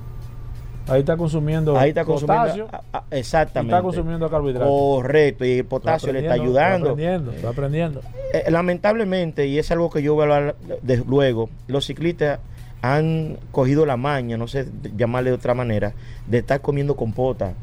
Ahí 0.88 1.00
está 1.00 1.18
consumiendo 1.18 1.78
Ahí 1.78 1.90
está 1.90 2.06
potasio 2.06 2.68
exactamente. 3.12 3.76
está 3.76 3.84
consumiendo 3.84 4.30
carbohidratos. 4.30 4.70
Correcto, 4.70 5.46
y 5.46 5.60
el 5.60 5.66
potasio 5.66 6.14
le 6.14 6.20
está 6.20 6.34
ayudando. 6.34 6.90
Estoy 6.90 7.06
aprendiendo, 7.06 7.32
estoy 7.32 7.50
aprendiendo. 7.50 8.02
Eh, 8.34 8.46
lamentablemente, 8.50 9.48
y 9.48 9.60
es 9.60 9.70
algo 9.72 9.90
que 9.90 10.02
yo 10.02 10.14
voy 10.14 10.22
a 10.22 10.36
hablar 10.36 10.56
de 10.82 10.98
luego, 11.06 11.50
los 11.68 11.86
ciclistas 11.86 12.40
han 12.82 13.38
cogido 13.52 13.86
la 13.86 13.98
maña, 13.98 14.38
no 14.38 14.48
sé 14.48 14.68
llamarle 14.96 15.32
de 15.32 15.36
otra 15.36 15.54
manera, 15.54 15.94
de 16.28 16.40
estar 16.40 16.62
comiendo 16.62 16.96
compota. 16.96 17.54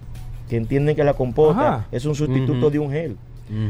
Que 0.49 0.57
entienden 0.57 0.95
que 0.95 1.05
la 1.05 1.15
compota 1.15 1.69
Ajá. 1.69 1.87
es 1.91 2.05
un 2.05 2.15
sustituto 2.15 2.71
de 2.71 2.79
un 2.79 2.91
gel. 2.93 3.17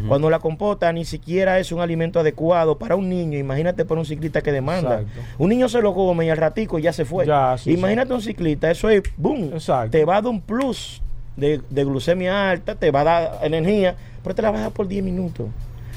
Cuando 0.07 0.31
la 0.31 0.39
compota 0.39 0.93
ni 0.93 1.05
siquiera 1.05 1.59
es 1.59 1.73
un 1.73 1.81
alimento 1.81 2.21
adecuado 2.21 2.79
para 2.79 2.95
un 2.95 3.09
niño, 3.09 3.39
imagínate 3.39 3.85
para 3.85 4.01
un 4.01 4.07
ciclista 4.07 4.41
que 4.41 4.53
demanda. 4.53 5.01
Exacto. 5.01 5.21
Un 5.39 5.51
niño 5.51 5.69
se 5.69 5.83
lo 5.83 5.95
come 5.95 6.27
y 6.27 6.31
al 6.31 6.37
ratico 6.37 6.79
ya 6.79 6.93
se 6.93 7.05
fue. 7.05 7.27
Ya, 7.27 7.57
sí, 7.59 7.73
imagínate 7.73 8.13
un 8.13 8.23
ciclista, 8.23 8.71
eso 8.71 8.89
es 8.89 9.03
boom. 9.17 9.51
Exacto. 9.53 9.91
Te 9.91 10.05
va 10.05 10.19
a 10.19 10.23
dar 10.23 10.31
un 10.31 10.41
plus 10.41 11.03
de, 11.37 11.61
de 11.69 11.85
glucemia 11.85 12.51
alta, 12.51 12.77
te 12.77 12.91
va 12.91 13.01
a 13.01 13.05
dar 13.05 13.39
energía, 13.43 13.97
pero 14.23 14.35
te 14.35 14.43
la 14.43 14.51
vas 14.51 14.61
a 14.61 14.63
dar 14.65 14.73
por 14.73 14.87
10 14.87 15.03
minutos. 15.03 15.49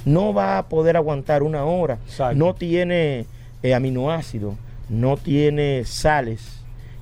No 0.06 0.34
va 0.34 0.58
a 0.58 0.68
poder 0.68 0.98
aguantar 0.98 1.44
una 1.44 1.66
hora. 1.66 2.00
Exacto. 2.06 2.36
No 2.36 2.56
tiene 2.56 3.26
eh, 3.62 3.74
aminoácidos, 3.74 4.56
no 4.90 5.18
tiene 5.18 5.84
sales 5.86 6.57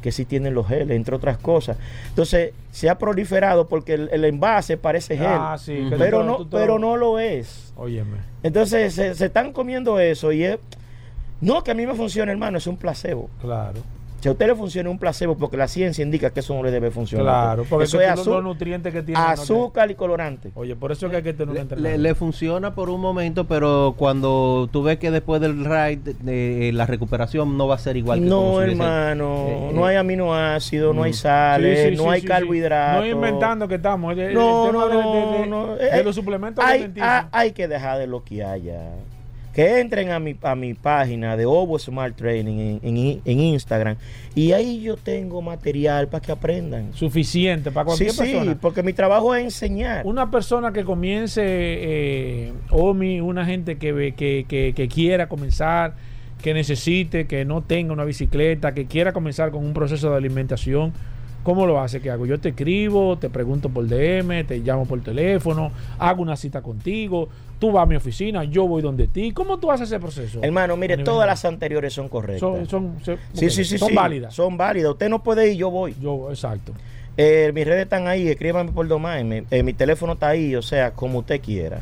que 0.06 0.12
sí 0.12 0.24
tienen 0.26 0.54
los 0.54 0.68
geles, 0.68 0.96
entre 0.96 1.16
otras 1.16 1.40
cosas. 1.40 1.78
Entonces, 2.10 2.54
se 2.72 2.92
ha 2.92 3.00
proliferado 3.00 3.68
porque 3.68 3.96
el, 3.96 4.08
el 4.12 4.24
envase 4.26 4.78
parece 4.78 5.18
gel, 5.18 5.26
Ah, 5.28 5.58
sí, 5.60 5.90
pero, 5.98 6.22
no, 6.24 6.48
pero 6.48 6.78
lo- 6.78 6.80
no 6.92 6.96
lo 6.96 7.18
es. 7.18 7.74
Óyeme. 7.76 8.18
Entonces, 8.44 8.94
se, 8.94 9.16
se 9.16 9.26
están 9.26 9.52
comiendo 9.52 10.00
eso 10.00 10.32
y 10.32 10.44
es... 10.44 10.60
No, 11.42 11.64
que 11.64 11.72
a 11.72 11.74
mí 11.74 11.88
me 11.88 11.96
funciona, 11.96 12.32
hermano, 12.32 12.60
es 12.60 12.68
un 12.68 12.78
placebo. 12.78 13.32
Claro. 13.42 13.80
Si 14.26 14.30
a 14.30 14.32
usted 14.32 14.48
le 14.48 14.56
funciona 14.56 14.90
un 14.90 14.98
placebo, 14.98 15.38
porque 15.38 15.56
la 15.56 15.68
ciencia 15.68 16.02
indica 16.04 16.32
que 16.32 16.40
eso 16.40 16.56
no 16.56 16.64
le 16.64 16.72
debe 16.72 16.90
funcionar. 16.90 17.26
Claro, 17.26 17.66
porque 17.70 17.84
eso 17.86 18.00
que 18.00 18.06
es 18.08 18.24
tú 18.24 18.32
los- 18.32 18.44
nutrientes 18.44 18.92
que 18.92 19.04
tiene. 19.04 19.22
no 19.22 19.28
azúcar 19.28 19.92
y 19.92 19.94
colorante. 19.94 20.50
Oye, 20.56 20.76
por 20.76 20.92
eso 20.92 21.06
es 21.06 21.12
que 21.12 21.18
hay 21.18 21.22
que 21.22 21.34
tener 21.34 21.50
un 21.62 21.70
Le, 21.84 21.92
le- 21.92 21.98
le 22.00 22.16
funciona 22.16 22.74
por 22.74 22.90
un 22.90 23.00
momento, 23.02 23.44
pero 23.46 23.94
cuando 23.96 24.68
tú 24.72 24.82
ves 24.82 24.98
que 24.98 25.12
después 25.12 25.42
del 25.42 25.64
ride 25.64 26.16
eh, 26.26 26.72
la 26.74 26.88
recuperación 26.88 27.56
no 27.56 27.68
va 27.68 27.76
a 27.76 27.78
ser 27.78 27.98
igual 27.98 28.20
que 28.20 28.26
No, 28.26 28.60
hermano, 28.64 29.46
eh, 29.48 29.72
no 29.76 29.86
eh, 29.88 29.92
hay 29.92 29.96
aminoácidos, 29.98 30.96
no 30.96 31.04
hay 31.04 31.12
Mm. 31.12 31.14
sales, 31.14 31.80
Sí, 31.84 31.90
sí, 31.92 31.96
no 31.98 32.04
sí, 32.06 32.10
hay 32.10 32.22
carbohidratos. 32.24 33.04
No 33.06 33.08
inventando 33.08 33.68
que 33.68 33.76
estamos. 33.76 34.12
El, 34.14 34.20
el 34.22 34.34
No, 34.34 34.66
tema 34.66 34.74
no, 34.74 34.88
de, 34.88 34.94
no, 34.96 35.12
de- 35.34 35.38
de- 35.38 35.46
no. 35.48 35.76
de 35.76 36.00
Eh, 36.00 36.04
los 36.04 36.16
suplementos 36.16 36.66
hay, 36.66 36.92
hay, 37.00 37.26
hay 37.32 37.52
que 37.52 37.68
dejar 37.68 38.00
de 38.00 38.08
lo 38.08 38.24
que 38.24 38.44
haya. 38.44 38.80
Que 39.56 39.80
entren 39.80 40.10
a 40.12 40.20
mi, 40.20 40.36
a 40.42 40.54
mi 40.54 40.74
página 40.74 41.38
de 41.38 41.46
Ovo 41.46 41.80
Smart 41.80 42.14
Training 42.16 42.80
en, 42.84 42.98
en- 42.98 43.22
en 43.24 43.40
Instagram 43.40 43.96
y 44.36 44.52
ahí 44.52 44.82
yo 44.82 44.98
tengo 44.98 45.42
material 45.42 46.10
para 46.10 46.22
que 46.22 46.32
aprendan. 46.34 46.94
Suficiente 46.94 47.72
para 47.72 47.84
Sí, 47.96 48.04
cualquier 48.06 48.12
sí, 48.12 48.34
persona. 48.34 48.58
porque 48.60 48.84
mi 48.84 48.92
trabajo 48.92 49.34
es 49.34 49.46
enseñar. 49.46 50.06
Una 50.06 50.30
persona 50.30 50.74
que 50.74 50.84
comience, 50.84 51.42
eh, 51.46 52.52
OMI, 52.70 53.22
una 53.22 53.46
gente 53.46 53.78
que, 53.78 53.94
ve- 53.94 54.12
que, 54.12 54.46
que, 54.48 54.74
que 54.76 54.88
quiera 54.90 55.28
comenzar, 55.30 55.94
que 56.42 56.54
necesite, 56.54 57.26
que 57.26 57.46
no 57.46 57.62
tenga 57.62 57.94
una 57.94 58.04
bicicleta, 58.04 58.74
que 58.74 58.88
quiera 58.88 59.14
comenzar 59.14 59.52
con 59.52 59.66
un 59.66 59.74
proceso 59.74 60.12
de 60.12 60.18
alimentación, 60.18 60.92
¿cómo 61.46 61.66
lo 61.66 61.80
hace? 61.80 62.02
¿Qué 62.02 62.10
hago? 62.10 62.26
Yo 62.26 62.38
te 62.42 62.50
escribo, 62.50 63.18
te 63.18 63.30
pregunto 63.30 63.70
por 63.70 63.88
DM, 63.88 64.44
te 64.46 64.58
llamo 64.60 64.86
por 64.86 65.02
teléfono, 65.02 65.72
hago 65.98 66.22
una 66.22 66.36
cita 66.36 66.62
contigo, 66.62 67.30
tú 67.60 67.72
vas 67.72 67.84
a 67.84 67.86
mi 67.86 67.96
oficina, 67.96 68.44
yo 68.44 68.68
voy 68.68 68.82
donde 68.82 69.08
ti. 69.08 69.32
¿Cómo 69.32 69.58
tú 69.60 69.72
haces 69.72 69.88
ese 69.90 70.00
proceso? 70.02 70.40
Hermano, 70.42 70.76
mire, 70.76 70.98
todas 70.98 71.26
las 71.28 71.46
anteriores 71.46 71.94
son 71.94 72.10
correctas. 72.10 72.40
son, 72.42 72.68
son, 72.68 72.96
se- 73.02 73.18
sí, 73.34 73.50
sí, 73.50 73.64
sí, 73.64 73.78
son 73.78 73.90
sí, 73.90 73.96
válidas. 73.96 74.34
Son 74.34 74.58
válidas. 74.58 74.92
Usted 74.92 75.08
no 75.08 75.24
puede 75.24 75.52
ir, 75.52 75.58
yo 75.58 75.70
voy. 75.70 75.96
Yo, 76.02 76.30
exacto. 76.32 76.74
Eh, 77.18 77.52
mis 77.56 77.66
redes 77.66 77.84
están 77.84 78.08
ahí, 78.08 78.28
escríbanme 78.28 78.74
por 78.74 78.88
domain. 78.90 79.30
Mi, 79.30 79.42
eh, 79.50 79.64
mi 79.64 79.72
teléfono 79.72 80.14
está 80.14 80.28
ahí, 80.30 80.54
o 80.56 80.62
sea, 80.62 80.92
como 80.92 81.20
usted 81.20 81.40
quiera. 81.40 81.82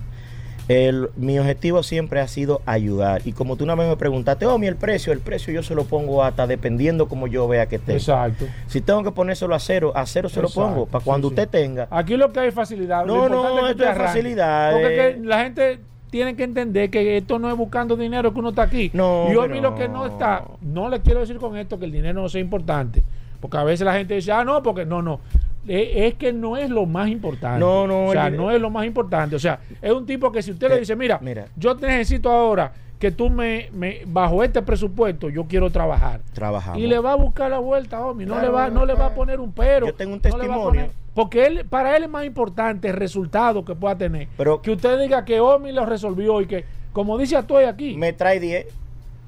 El- 0.68 1.10
mi 1.18 1.38
objetivo 1.40 1.84
siempre 1.84 2.20
ha 2.20 2.28
sido 2.28 2.62
ayudar. 2.66 3.22
Y 3.26 3.34
como 3.34 3.56
tú 3.56 3.64
una 3.64 3.76
vez 3.76 3.88
me 3.88 3.98
preguntaste, 3.98 4.46
oh, 4.46 4.58
mi 4.58 4.68
el 4.68 4.76
precio, 4.76 5.12
el 5.14 5.20
precio 5.20 5.54
yo 5.54 5.64
se 5.64 5.76
lo 5.76 5.84
pongo 5.86 6.24
hasta 6.24 6.48
dependiendo 6.48 7.08
como 7.08 7.28
yo 7.28 7.48
vea 7.48 7.68
que 7.68 7.76
esté. 7.78 7.94
Exacto. 7.94 8.46
Si 8.68 8.82
tengo 8.82 9.04
que 9.04 9.12
ponérselo 9.12 9.56
a 9.56 9.60
cero, 9.60 9.92
a 9.96 10.06
cero 10.06 10.30
se 10.30 10.42
lo 10.42 10.50
pongo. 10.50 10.86
Para 10.86 11.04
cuando 11.04 11.28
sí. 11.28 11.34
usted 11.34 11.50
tenga. 11.50 11.88
Aquí 11.92 12.16
lo 12.16 12.32
que 12.32 12.40
hay 12.40 12.48
es 12.50 12.54
facilidad. 12.54 13.06
No, 13.06 13.28
no, 13.28 13.38
importante 13.38 13.62
que 13.62 13.72
esto 13.72 13.90
es 13.90 13.98
facilidad, 13.98 14.72
Porque 14.72 14.88
eh. 15.10 15.14
que 15.16 15.26
la 15.26 15.44
gente 15.44 15.80
tiene 16.10 16.36
que 16.36 16.44
entender 16.44 16.90
que 16.92 17.18
esto 17.18 17.40
no 17.40 17.50
es 17.50 17.58
buscando 17.58 17.98
dinero 17.98 18.32
que 18.32 18.40
uno 18.40 18.50
está 18.50 18.62
aquí. 18.62 18.92
No, 18.94 19.26
y 19.30 19.32
a 19.32 19.42
pero 19.42 19.48
mí 19.48 19.60
lo 19.60 19.76
que 19.76 19.90
no 19.90 20.06
está, 20.06 20.44
no 20.62 20.88
le 20.88 21.02
quiero 21.02 21.22
decir 21.22 21.38
con 21.38 21.58
esto 21.58 21.80
que 21.80 21.86
el 21.86 21.92
dinero 21.92 22.22
no 22.22 22.30
sea 22.30 22.40
importante. 22.40 23.04
Porque 23.42 23.58
a 23.58 23.64
veces 23.64 23.84
la 23.84 23.94
gente 23.94 24.14
dice, 24.14 24.32
ah, 24.32 24.46
no, 24.46 24.62
porque 24.64 24.86
no, 24.86 25.02
no. 25.02 25.20
Eh, 25.68 26.08
Es 26.08 26.16
que 26.16 26.34
no 26.34 26.58
es 26.58 26.70
lo 26.70 26.86
más 26.86 27.08
importante. 27.10 27.60
No, 27.60 27.88
no, 27.88 28.06
O 28.08 28.12
sea, 28.12 28.30
no 28.30 28.52
es 28.52 28.60
lo 28.62 28.70
más 28.70 28.86
importante. 28.86 29.36
O 29.36 29.40
sea, 29.40 29.60
es 29.82 29.92
un 29.92 30.06
tipo 30.06 30.32
que 30.32 30.42
si 30.42 30.52
usted 30.52 30.70
le 30.70 30.76
Eh, 30.76 30.80
dice, 30.80 30.96
mira, 30.96 31.20
mira. 31.22 31.46
yo 31.56 31.76
te 31.78 31.88
necesito 31.88 32.30
ahora 32.30 32.74
que 33.00 33.12
tú 33.12 33.30
me, 33.30 33.70
me- 33.74 34.02
bajo 34.06 34.44
este 34.44 34.62
presupuesto, 34.62 35.30
yo 35.30 35.46
quiero 35.46 35.70
trabajar. 35.70 36.22
Trabajamos. 36.34 36.80
Y 36.80 36.88
le 36.88 37.00
va 37.00 37.12
a 37.14 37.16
buscar 37.16 37.50
la 37.52 37.60
vuelta, 37.60 38.06
homie. 38.06 38.26
No, 38.26 38.34
Claro, 38.36 38.48
le 38.48 38.54
va, 38.54 38.70
no 38.70 38.86
le 38.86 38.94
va 38.94 39.00
a 39.00 39.08
claro. 39.08 39.16
poner 39.16 39.40
un 39.42 39.52
pero. 39.52 39.88
Yo 39.88 39.94
tengo 39.94 40.14
un 40.14 40.18
no 40.20 40.22
testimonio. 40.22 40.64
poner- 40.64 40.90
porque 41.14 41.46
él, 41.46 41.66
para 41.70 41.96
él 41.98 42.04
es 42.04 42.10
más 42.10 42.26
importante 42.26 42.88
el 42.90 42.96
resultado 42.96 43.64
que 43.66 43.76
pueda 43.76 43.98
tener. 43.98 44.28
Pero- 44.38 44.62
que 44.62 44.72
usted 44.72 45.00
diga 45.02 45.26
que 45.26 45.40
Omi 45.42 45.72
lo 45.74 45.86
resolvió 45.86 46.40
y 46.42 46.46
que, 46.48 46.64
como 46.94 47.18
dice 47.18 47.36
Atoy 47.36 47.66
aquí, 47.66 47.96
Me 47.98 48.14
trae 48.14 48.40
10. 48.40 48.68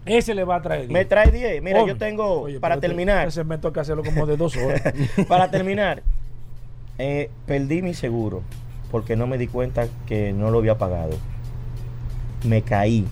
ese 0.05 0.33
le 0.35 0.45
va 0.45 0.55
a 0.55 0.61
traer. 0.61 0.89
Me 0.89 1.03
trae 1.03 1.29
10. 1.29 1.61
Mira, 1.61 1.85
yo 1.85 1.97
tengo, 1.97 2.43
Oye, 2.43 2.59
para 2.61 2.75
este- 2.75 2.87
terminar, 2.87 3.27
Ese 3.27 3.43
me 3.43 3.57
toca 3.57 3.81
hacerlo 3.81 4.03
como 4.03 4.25
de 4.25 4.37
dos 4.37 4.55
horas. 4.55 4.81
para 5.27 5.51
terminar, 5.51 6.01
eh, 6.97 7.29
perdí 7.45 7.81
mi 7.81 7.93
seguro 7.93 8.41
porque 8.91 9.15
no 9.15 9.27
me 9.27 9.37
di 9.37 9.47
cuenta 9.47 9.87
que 10.05 10.33
no 10.33 10.51
lo 10.51 10.59
había 10.59 10.77
pagado. 10.77 11.17
Me 12.45 12.61
caí, 12.61 13.05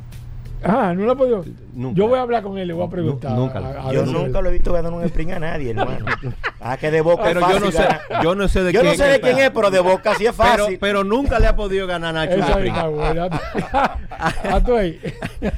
Ah, 0.63 0.93
no 0.95 1.05
lo 1.05 1.13
he 1.13 1.17
podido. 1.17 1.45
Nunca. 1.73 1.97
Yo 1.99 2.09
voy 2.09 2.19
a 2.19 2.23
hablar 2.23 2.43
con 2.43 2.59
él, 2.59 2.69
le 2.69 2.75
voy 2.75 2.87
a 2.87 2.91
preguntar. 2.91 3.33
nunca. 3.33 3.59
A- 3.59 3.89
a 3.89 3.93
Yo 3.93 4.05
nunca 4.05 4.41
lo 4.43 4.49
he 4.49 4.53
visto 4.53 4.73
ganar 4.73 4.93
un 4.93 5.03
sprint 5.05 5.33
a 5.33 5.39
nadie, 5.39 5.71
hermano. 5.77 6.05
Ah, 6.61 6.77
que 6.77 6.91
de 6.91 7.01
boca 7.01 7.23
Pero 7.25 7.41
es 7.41 7.47
yo 7.47 7.53
fácil 7.53 7.65
no 7.65 7.71
sé, 7.73 7.83
ganar. 7.83 8.01
yo 8.25 8.35
no 8.35 8.49
sé 8.49 8.63
de 8.65 8.73
Yo 8.73 8.81
quién 8.81 8.93
no 8.93 8.97
sé 8.99 9.09
de 9.11 9.21
quién 9.21 9.39
es, 9.39 9.51
pero 9.51 9.71
de 9.71 9.81
boca 9.81 10.15
sí 10.17 10.27
es 10.27 10.35
fácil. 10.35 10.79
pero 10.81 11.03
nunca 11.05 11.39
le 11.39 11.47
ha 11.47 11.57
podido 11.57 11.87
ganar 11.87 12.13
Nacho 12.15 12.35
un 12.35 12.41
Esa 12.43 12.51
sprint. 12.53 12.77
está 12.77 12.89
buena. 12.89 13.29
Atuey. 14.51 15.01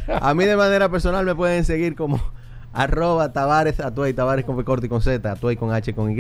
A 0.08 0.34
mí 0.34 0.44
de 0.44 0.56
manera 0.56 0.88
personal 0.88 1.24
me 1.24 1.34
pueden 1.34 1.64
seguir 1.64 1.96
como 1.96 2.20
arroba 2.72 3.32
Tavares, 3.32 3.80
Atuey, 3.80 4.12
Tavares 4.14 4.44
con 4.44 4.56
P 4.56 4.64
corto 4.64 4.86
y 4.86 4.88
con 4.88 5.02
Z, 5.02 5.30
Atuey 5.30 5.56
con 5.56 5.72
H 5.72 5.94
con 5.94 6.10
Y. 6.12 6.16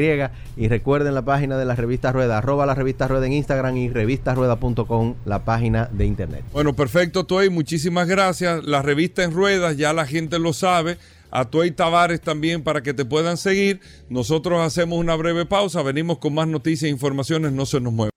Y 0.56 0.68
recuerden 0.68 1.14
la 1.14 1.22
página 1.22 1.56
de 1.58 1.64
la 1.64 1.74
revista 1.74 2.12
Rueda, 2.12 2.38
arroba 2.38 2.66
la 2.66 2.74
revista 2.74 3.08
Rueda 3.08 3.26
en 3.26 3.32
Instagram 3.32 3.76
y 3.76 3.88
revistasrueda.com, 3.88 5.14
la 5.24 5.44
página 5.44 5.88
de 5.92 6.06
internet. 6.06 6.44
Bueno, 6.52 6.74
perfecto, 6.74 7.24
Tuey, 7.24 7.48
muchísimas 7.50 8.08
gracias. 8.08 8.64
La 8.64 8.82
revista 8.82 9.22
en 9.24 9.32
ruedas, 9.32 9.76
ya 9.76 9.92
la 9.92 10.06
gente 10.06 10.38
lo 10.38 10.52
sabe. 10.52 10.98
A 11.34 11.46
Tuey 11.46 11.70
Tavares 11.70 12.20
también 12.20 12.62
para 12.62 12.82
que 12.82 12.92
te 12.92 13.06
puedan 13.06 13.38
seguir. 13.38 13.80
Nosotros 14.10 14.60
hacemos 14.60 14.98
una 14.98 15.16
breve 15.16 15.46
pausa, 15.46 15.82
venimos 15.82 16.18
con 16.18 16.34
más 16.34 16.46
noticias 16.46 16.88
e 16.88 16.92
informaciones, 16.92 17.52
no 17.52 17.64
se 17.64 17.80
nos 17.80 17.92
muevan. 17.94 18.12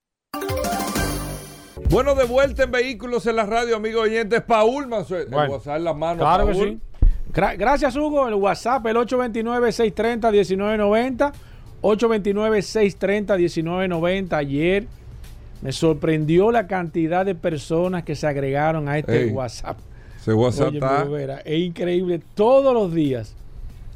Bueno, 1.90 2.14
de 2.16 2.26
vuelta 2.26 2.64
en 2.64 2.72
Vehículos 2.72 3.26
en 3.28 3.38
la 3.38 3.46
Radio, 3.46 3.78
amigos 3.78 4.04
oyentes. 4.04 4.42
Paul 4.42 4.88
Manzueta, 4.88 5.24
el 5.24 5.30
Bueno, 5.34 5.54
WhatsApp 5.54 5.78
en 5.78 5.84
la 5.86 5.94
mano. 5.94 6.20
Claro 6.20 6.48
que 6.48 6.54
Paul. 6.54 6.70
sí. 6.70 6.95
Gra- 7.36 7.58
gracias, 7.58 7.96
Hugo. 7.96 8.28
El 8.28 8.34
WhatsApp, 8.36 8.86
el 8.88 8.96
829-630-1990. 8.98 11.34
829-630-1990. 11.82 14.34
Ayer 14.34 14.88
me 15.62 15.72
sorprendió 15.72 16.52
la 16.52 16.68
cantidad 16.68 17.26
de 17.26 17.36
personas 17.36 18.04
que 18.04 18.16
se 18.16 18.28
agregaron 18.28 18.88
a 18.88 18.98
este 18.98 19.26
Ey, 19.26 19.32
WhatsApp. 19.32 19.78
Ese 20.20 20.34
WhatsApp 20.34 20.70
Oye, 20.70 20.78
está. 20.78 21.04
Vera, 21.06 21.40
es 21.46 21.60
increíble. 21.60 22.22
Todos 22.34 22.74
los 22.74 22.94
días, 22.94 23.36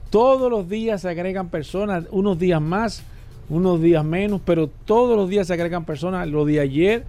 todos 0.09 0.49
los 0.51 0.69
días 0.69 1.01
se 1.01 1.09
agregan 1.09 1.49
personas, 1.49 2.05
unos 2.11 2.39
días 2.39 2.61
más, 2.61 3.03
unos 3.49 3.81
días 3.81 4.05
menos, 4.05 4.41
pero 4.45 4.69
todos 4.85 5.17
los 5.17 5.29
días 5.29 5.47
se 5.47 5.53
agregan 5.53 5.85
personas. 5.85 6.27
Lo 6.27 6.45
de 6.45 6.59
ayer 6.59 7.03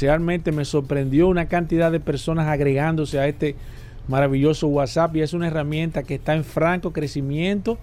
realmente 0.00 0.52
me 0.52 0.64
sorprendió 0.64 1.28
una 1.28 1.46
cantidad 1.46 1.90
de 1.92 2.00
personas 2.00 2.48
agregándose 2.48 3.18
a 3.18 3.26
este 3.28 3.54
maravilloso 4.08 4.66
WhatsApp 4.68 5.16
y 5.16 5.22
es 5.22 5.32
una 5.32 5.48
herramienta 5.48 6.02
que 6.02 6.16
está 6.16 6.34
en 6.34 6.44
franco 6.44 6.92
crecimiento. 6.92 7.78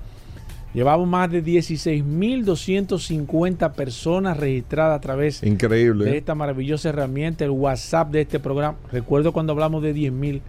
Llevamos 0.74 1.08
más 1.08 1.32
de 1.32 1.44
16.250 1.44 3.72
personas 3.74 4.38
registradas 4.38 4.98
a 4.98 5.02
través 5.02 5.42
Increíble. 5.42 6.06
de 6.06 6.12
¿eh? 6.12 6.18
esta 6.18 6.36
maravillosa 6.36 6.90
herramienta, 6.90 7.44
el 7.44 7.50
WhatsApp 7.50 8.12
de 8.12 8.22
este 8.22 8.40
programa. 8.40 8.78
Recuerdo 8.92 9.34
cuando 9.34 9.54
hablamos 9.54 9.82
de 9.82 9.96
10.000. 9.96 10.42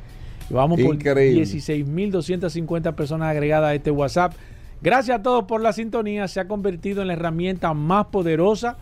Vamos 0.51 0.79
por 0.81 0.95
Increíble. 0.95 1.45
16.250 1.45 2.95
personas 2.95 3.31
agregadas 3.31 3.71
a 3.71 3.75
este 3.75 3.91
WhatsApp. 3.91 4.35
Gracias 4.83 5.18
a 5.18 5.23
todos 5.23 5.45
por 5.45 5.62
la 5.62 5.73
sintonía. 5.73 6.29
Se 6.29 6.41
ha 6.41 6.49
convertido 6.49 7.01
en 7.01 7.09
la 7.09 7.14
herramienta 7.14 7.73
más 7.73 8.05
poderosa 8.07 8.77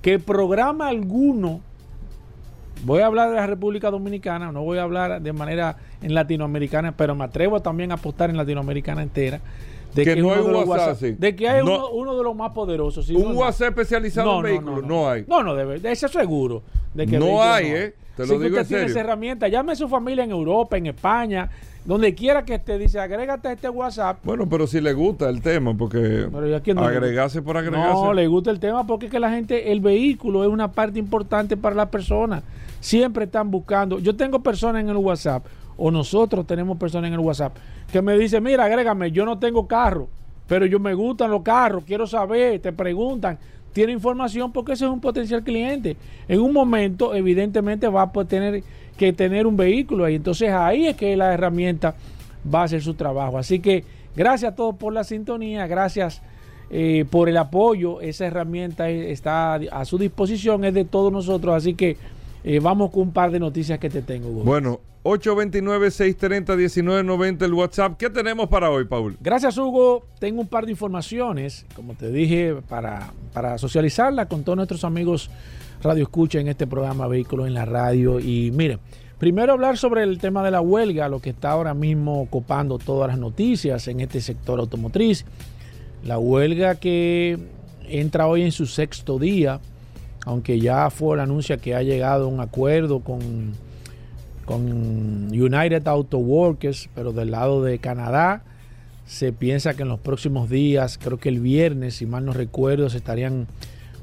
que 0.00 0.18
programa 0.18 0.88
alguno. 0.88 1.60
Voy 2.84 3.00
a 3.02 3.06
hablar 3.06 3.30
de 3.30 3.36
la 3.36 3.46
República 3.46 3.90
Dominicana, 3.90 4.52
no 4.52 4.62
voy 4.62 4.78
a 4.78 4.82
hablar 4.82 5.20
de 5.20 5.32
manera 5.32 5.76
en 6.02 6.14
latinoamericana, 6.14 6.92
pero 6.96 7.14
me 7.14 7.24
atrevo 7.24 7.60
también 7.60 7.90
a 7.90 7.94
apostar 7.94 8.30
en 8.30 8.36
latinoamericana 8.36 9.02
entera. 9.02 9.40
De 9.94 10.04
Que 10.04 10.16
no 10.16 10.30
hay 10.32 10.36
de 10.36 10.42
WhatsApp, 10.52 10.68
WhatsApp- 10.68 10.96
sí. 10.98 11.16
de 11.18 11.34
que 11.34 11.48
hay 11.48 11.64
No. 11.64 11.76
uno, 11.76 11.90
uno 11.90 12.16
de 12.16 12.22
los 12.22 12.36
más 12.36 12.52
poderosos. 12.52 13.08
Un 13.10 13.22
no. 13.34 13.40
WhatsApp 13.40 13.70
especializado 13.70 14.36
en 14.36 14.42
vehículos, 14.42 14.84
no, 14.84 15.08
hay. 15.08 15.24
No, 15.26 15.42
no, 15.42 15.54
debe, 15.54 15.80
de 15.80 15.90
eso 15.92 16.08
seguro. 16.08 16.62
De 16.94 17.06
No 17.06 17.42
hay, 17.42 17.66
¿eh? 17.66 17.94
Te 18.16 18.26
lo 18.26 18.34
Si 18.34 18.38
digo 18.44 18.46
usted 18.46 18.60
en 18.62 18.66
tiene 18.68 18.82
serio. 18.82 18.86
esa 18.90 19.00
herramienta, 19.00 19.48
llame 19.48 19.72
a 19.72 19.76
su 19.76 19.88
familia 19.88 20.24
en 20.24 20.30
Europa, 20.30 20.76
en 20.76 20.86
España, 20.86 21.48
donde 21.84 22.14
quiera 22.14 22.44
que 22.44 22.54
esté, 22.56 22.76
dice, 22.76 22.98
agrégate 23.00 23.48
a 23.48 23.52
este 23.52 23.68
WhatsApp. 23.70 24.18
Bueno, 24.24 24.46
pero 24.48 24.66
si 24.66 24.80
le 24.80 24.92
gusta 24.92 25.28
el 25.28 25.40
tema, 25.40 25.74
porque 25.74 26.26
Pero 26.30 26.48
¿y 26.48 26.52
a 26.52 26.60
quién 26.60 26.76
no 26.76 26.84
agregarse 26.84 27.40
por 27.42 27.56
agregarse. 27.56 27.92
No, 27.94 28.12
le 28.12 28.26
gusta 28.26 28.50
el 28.50 28.60
tema 28.60 28.86
porque 28.86 29.06
es 29.06 29.12
que 29.12 29.20
la 29.20 29.30
gente, 29.30 29.72
el 29.72 29.80
vehículo 29.80 30.42
es 30.44 30.50
una 30.50 30.70
parte 30.70 30.98
importante 30.98 31.56
para 31.56 31.74
las 31.76 31.88
personas. 31.88 32.42
Siempre 32.80 33.24
están 33.24 33.50
buscando. 33.50 33.98
Yo 33.98 34.14
tengo 34.16 34.40
personas 34.40 34.82
en 34.82 34.88
el 34.88 34.96
WhatsApp, 34.96 35.46
o 35.76 35.90
nosotros 35.90 36.46
tenemos 36.46 36.76
personas 36.78 37.08
en 37.08 37.14
el 37.14 37.20
WhatsApp, 37.20 37.56
que 37.90 38.02
me 38.02 38.18
dicen, 38.18 38.42
mira, 38.42 38.64
agrégame, 38.64 39.10
yo 39.12 39.24
no 39.24 39.38
tengo 39.38 39.66
carro, 39.66 40.08
pero 40.46 40.66
yo 40.66 40.78
me 40.80 40.94
gustan 40.94 41.30
los 41.30 41.42
carros, 41.42 41.84
quiero 41.86 42.06
saber, 42.06 42.60
te 42.60 42.72
preguntan, 42.72 43.38
tiene 43.72 43.92
información 43.92 44.50
porque 44.50 44.72
ese 44.72 44.86
es 44.86 44.90
un 44.90 45.00
potencial 45.00 45.42
cliente. 45.44 45.96
En 46.26 46.40
un 46.40 46.52
momento, 46.52 47.14
evidentemente, 47.14 47.86
va 47.88 48.02
a 48.02 48.24
tener 48.24 48.62
que 48.96 49.12
tener 49.12 49.46
un 49.46 49.56
vehículo 49.56 50.04
ahí. 50.04 50.16
Entonces 50.16 50.50
ahí 50.50 50.86
es 50.86 50.96
que 50.96 51.16
la 51.16 51.32
herramienta 51.32 51.94
va 52.52 52.62
a 52.62 52.64
hacer 52.64 52.82
su 52.82 52.94
trabajo. 52.94 53.38
Así 53.38 53.60
que 53.60 53.84
gracias 54.16 54.52
a 54.52 54.56
todos 54.56 54.74
por 54.74 54.92
la 54.92 55.04
sintonía, 55.04 55.66
gracias 55.66 56.20
eh, 56.70 57.04
por 57.08 57.28
el 57.28 57.36
apoyo. 57.36 58.00
Esa 58.00 58.26
herramienta 58.26 58.90
está 58.90 59.54
a 59.54 59.84
su 59.84 59.96
disposición, 59.96 60.64
es 60.64 60.74
de 60.74 60.84
todos 60.84 61.12
nosotros. 61.12 61.54
Así 61.54 61.74
que 61.74 61.96
eh, 62.44 62.60
vamos 62.60 62.90
con 62.90 63.02
un 63.02 63.12
par 63.12 63.30
de 63.30 63.38
noticias 63.38 63.78
que 63.78 63.90
te 63.90 64.00
tengo. 64.02 64.28
Hugo. 64.28 64.44
Bueno, 64.44 64.80
829-630-1990 65.04 67.42
el 67.42 67.54
WhatsApp. 67.54 67.96
¿Qué 67.96 68.10
tenemos 68.10 68.48
para 68.48 68.68
hoy, 68.70 68.84
Paul? 68.84 69.16
Gracias, 69.20 69.56
Hugo. 69.56 70.04
Tengo 70.18 70.40
un 70.40 70.48
par 70.48 70.64
de 70.66 70.72
informaciones, 70.72 71.64
como 71.74 71.94
te 71.94 72.10
dije, 72.10 72.56
para, 72.68 73.12
para 73.32 73.56
socializarla 73.58 74.26
con 74.26 74.42
todos 74.44 74.56
nuestros 74.56 74.84
amigos 74.84 75.30
Radio 75.82 76.02
Escucha 76.02 76.40
en 76.40 76.48
este 76.48 76.66
programa 76.66 77.06
Vehículos 77.06 77.46
en 77.46 77.54
la 77.54 77.64
Radio. 77.64 78.20
Y 78.20 78.50
miren, 78.50 78.80
primero 79.18 79.52
hablar 79.52 79.78
sobre 79.78 80.02
el 80.02 80.18
tema 80.18 80.42
de 80.42 80.50
la 80.50 80.60
huelga, 80.60 81.08
lo 81.08 81.20
que 81.20 81.30
está 81.30 81.52
ahora 81.52 81.74
mismo 81.74 82.26
copando 82.30 82.78
todas 82.78 83.08
las 83.08 83.18
noticias 83.18 83.86
en 83.88 84.00
este 84.00 84.20
sector 84.20 84.58
automotriz. 84.58 85.24
La 86.04 86.18
huelga 86.18 86.76
que 86.76 87.38
entra 87.88 88.26
hoy 88.26 88.42
en 88.42 88.52
su 88.52 88.66
sexto 88.66 89.18
día, 89.18 89.60
aunque 90.24 90.60
ya 90.60 90.90
fue 90.90 91.16
el 91.16 91.20
anuncio 91.20 91.58
que 91.60 91.74
ha 91.74 91.82
llegado 91.82 92.24
a 92.24 92.28
un 92.28 92.40
acuerdo 92.40 93.00
con, 93.00 93.52
con 94.44 95.28
United 95.30 95.86
Auto 95.86 96.18
Workers, 96.18 96.88
pero 96.94 97.12
del 97.12 97.30
lado 97.30 97.62
de 97.62 97.78
Canadá. 97.78 98.42
Se 99.06 99.32
piensa 99.32 99.74
que 99.74 99.82
en 99.82 99.88
los 99.88 100.00
próximos 100.00 100.50
días, 100.50 100.98
creo 101.02 101.18
que 101.18 101.30
el 101.30 101.40
viernes, 101.40 101.96
si 101.96 102.06
mal 102.06 102.24
no 102.26 102.32
recuerdo, 102.32 102.90
se 102.90 102.98
estarían 102.98 103.46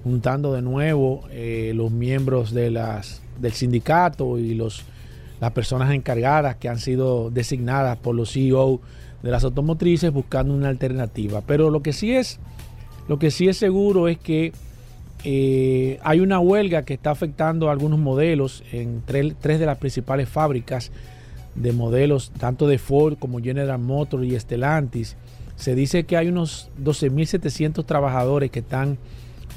juntando 0.04 0.54
de 0.54 0.62
nuevo 0.62 1.24
eh, 1.32 1.74
los 1.76 1.92
miembros 1.92 2.54
de 2.54 2.72
las, 2.72 3.22
del 3.40 3.54
sindicato 3.54 4.38
y 4.38 4.54
los, 4.54 4.84
las 5.40 5.52
personas 5.52 5.94
encargadas 5.94 6.56
que 6.58 6.70
han 6.70 6.80
sido 6.80 7.30
designadas 7.30 7.98
por 7.98 8.16
los 8.16 8.32
CEO 8.32 8.82
de 9.24 9.32
las 9.32 9.44
automotrices 9.44 10.12
buscando 10.12 10.54
una 10.54 10.70
alternativa. 10.70 11.42
Pero 11.46 11.72
lo 11.72 11.82
que 11.82 11.94
sí 11.94 12.14
es, 12.14 12.40
lo 13.08 13.18
que 13.20 13.32
sí 13.32 13.48
es 13.48 13.58
seguro 13.58 14.08
es 14.08 14.20
que 14.20 14.54
eh, 15.28 16.00
hay 16.04 16.20
una 16.20 16.40
huelga 16.40 16.84
que 16.84 16.94
está 16.94 17.10
afectando 17.10 17.70
a 17.70 17.72
algunos 17.72 17.98
modelos 17.98 18.64
en 18.72 19.02
tres, 19.04 19.34
tres 19.42 19.60
de 19.60 19.66
las 19.66 19.80
principales 19.80 20.30
fábricas 20.30 20.92
de 21.56 21.72
modelos 21.72 22.32
tanto 22.38 22.68
de 22.68 22.78
Ford 22.78 23.18
como 23.18 23.40
General 23.40 23.80
Motors 23.80 24.24
y 24.24 24.40
Stellantis. 24.40 25.18
Se 25.56 25.74
dice 25.74 26.04
que 26.04 26.16
hay 26.16 26.28
unos 26.28 26.70
12.700 26.84 27.86
trabajadores 27.86 28.52
que 28.52 28.60
están 28.60 29.00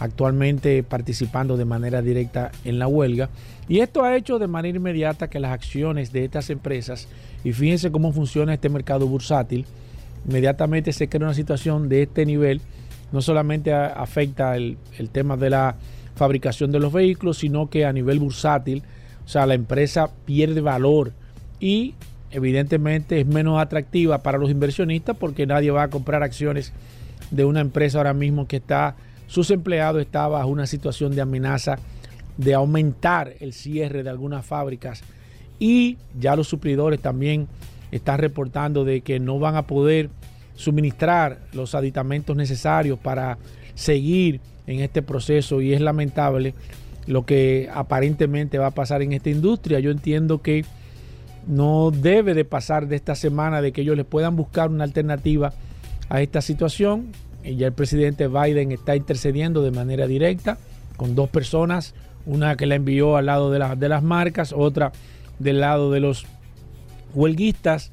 actualmente 0.01 0.83
participando 0.85 1.59
de 1.59 1.67
manera 1.67 2.01
directa 2.01 2.51
en 2.65 2.79
la 2.79 2.87
huelga. 2.87 3.29
Y 3.69 3.81
esto 3.81 4.05
ha 4.05 4.17
hecho 4.17 4.39
de 4.39 4.47
manera 4.47 4.79
inmediata 4.79 5.29
que 5.29 5.39
las 5.39 5.53
acciones 5.53 6.13
de 6.13 6.25
estas 6.25 6.49
empresas, 6.49 7.09
y 7.45 7.53
fíjense 7.53 7.93
cómo 7.93 8.13
funciona 8.13 8.55
este 8.55 8.71
mercado 8.71 9.07
bursátil, 9.07 9.67
inmediatamente 10.27 10.95
se 10.95 11.11
crea 11.11 11.27
una 11.27 11.35
situación 11.35 11.91
de 11.91 12.05
este 12.05 12.25
nivel, 12.25 12.63
no 13.13 13.23
solamente 13.23 13.73
afecta 13.73 14.57
el, 14.57 14.77
el 14.99 15.11
tema 15.11 15.37
de 15.37 15.51
la 15.51 15.77
fabricación 16.17 16.73
de 16.73 16.81
los 16.81 16.93
vehículos, 16.93 17.39
sino 17.39 17.71
que 17.71 17.87
a 17.87 17.93
nivel 17.93 18.19
bursátil, 18.19 18.83
o 19.25 19.29
sea, 19.29 19.47
la 19.47 19.55
empresa 19.55 20.11
pierde 20.25 20.61
valor 20.61 21.13
y 21.61 21.95
evidentemente 22.31 23.21
es 23.21 23.27
menos 23.27 23.61
atractiva 23.61 24.19
para 24.19 24.39
los 24.39 24.51
inversionistas 24.51 25.17
porque 25.17 25.47
nadie 25.47 25.71
va 25.71 25.85
a 25.85 25.91
comprar 25.91 26.23
acciones 26.23 26.73
de 27.31 27.45
una 27.45 27.61
empresa 27.61 27.99
ahora 27.99 28.15
mismo 28.15 28.47
que 28.47 28.57
está, 28.57 28.97
sus 29.27 29.51
empleados 29.51 30.01
están 30.01 30.33
bajo 30.33 30.49
una 30.49 30.67
situación 30.67 31.15
de 31.15 31.21
amenaza 31.21 31.79
de 32.37 32.55
aumentar 32.55 33.35
el 33.41 33.53
cierre 33.53 34.03
de 34.03 34.11
algunas 34.11 34.47
fábricas. 34.47 35.03
Y 35.59 35.99
ya 36.19 36.37
los 36.37 36.49
suplidores 36.49 37.01
también 37.01 37.49
están 37.91 38.19
reportando 38.19 38.85
de 38.85 39.01
que 39.01 39.19
no 39.19 39.39
van 39.39 39.57
a 39.57 39.67
poder 39.67 40.09
suministrar 40.59 41.39
los 41.53 41.77
aditamentos 41.77 42.37
necesarios 42.37 42.99
para 42.99 43.39
seguir 43.77 44.41
en 44.67 44.81
este 44.81 45.03
proceso 45.03 45.63
y 45.63 45.73
es 45.73 45.81
lamentable 45.81 46.53
lo 47.07 47.25
que 47.25 47.71
aparentemente 47.73 48.59
va 48.59 48.67
a 48.67 48.71
pasar 48.73 49.01
en 49.03 49.13
esta 49.13 49.31
industria. 49.31 49.79
Yo 49.79 49.93
entiendo 49.93 50.43
que 50.43 50.65
no 51.47 51.93
debe 51.93 52.35
de 52.35 52.45
pasar 52.45 52.89
de 52.89 52.97
esta 52.97 53.15
semana 53.15 53.63
de 53.63 53.73
que 53.73 53.83
ellos 53.83 53.97
les 53.97 54.05
puedan 54.05 54.35
buscar 54.35 54.69
una 54.69 54.83
alternativa 54.83 55.55
a 56.09 56.21
esta 56.21 56.43
situación. 56.43 57.13
Y 57.45 57.55
ya 57.55 57.69
el 57.69 57.73
presidente 57.73 58.27
Biden 58.27 58.73
está 58.73 58.97
intercediendo 58.97 59.63
de 59.63 59.71
manera 59.71 60.09
directa 60.09 60.59
con 60.97 61.15
dos 61.15 61.31
personas, 61.31 61.95
una 62.27 62.57
que 62.57 62.67
la 62.67 62.75
envió 62.75 63.17
al 63.17 63.27
lado 63.27 63.53
de, 63.53 63.77
de 63.77 63.89
las 63.89 64.03
marcas, 64.03 64.53
otra 64.53 64.91
del 65.39 65.61
lado 65.61 65.93
de 65.93 66.01
los 66.01 66.27
huelguistas, 67.15 67.93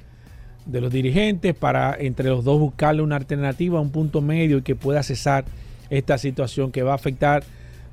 de 0.66 0.82
los 0.82 0.92
dirigentes, 0.92 1.56
para 1.56 1.96
entre 2.00 2.30
los 2.30 2.44
dos 2.44 2.60
buscarle 2.60 3.02
una 3.02 3.16
alternativa, 3.16 3.80
un 3.80 3.92
punto 3.92 4.22
medio 4.22 4.58
y 4.58 4.62
que 4.62 4.76
pueda 4.76 5.04
cesar 5.04 5.46
esta 5.90 6.18
situación 6.18 6.72
que 6.72 6.84
va 6.84 6.94
a 6.94 6.96
afectar 6.96 7.44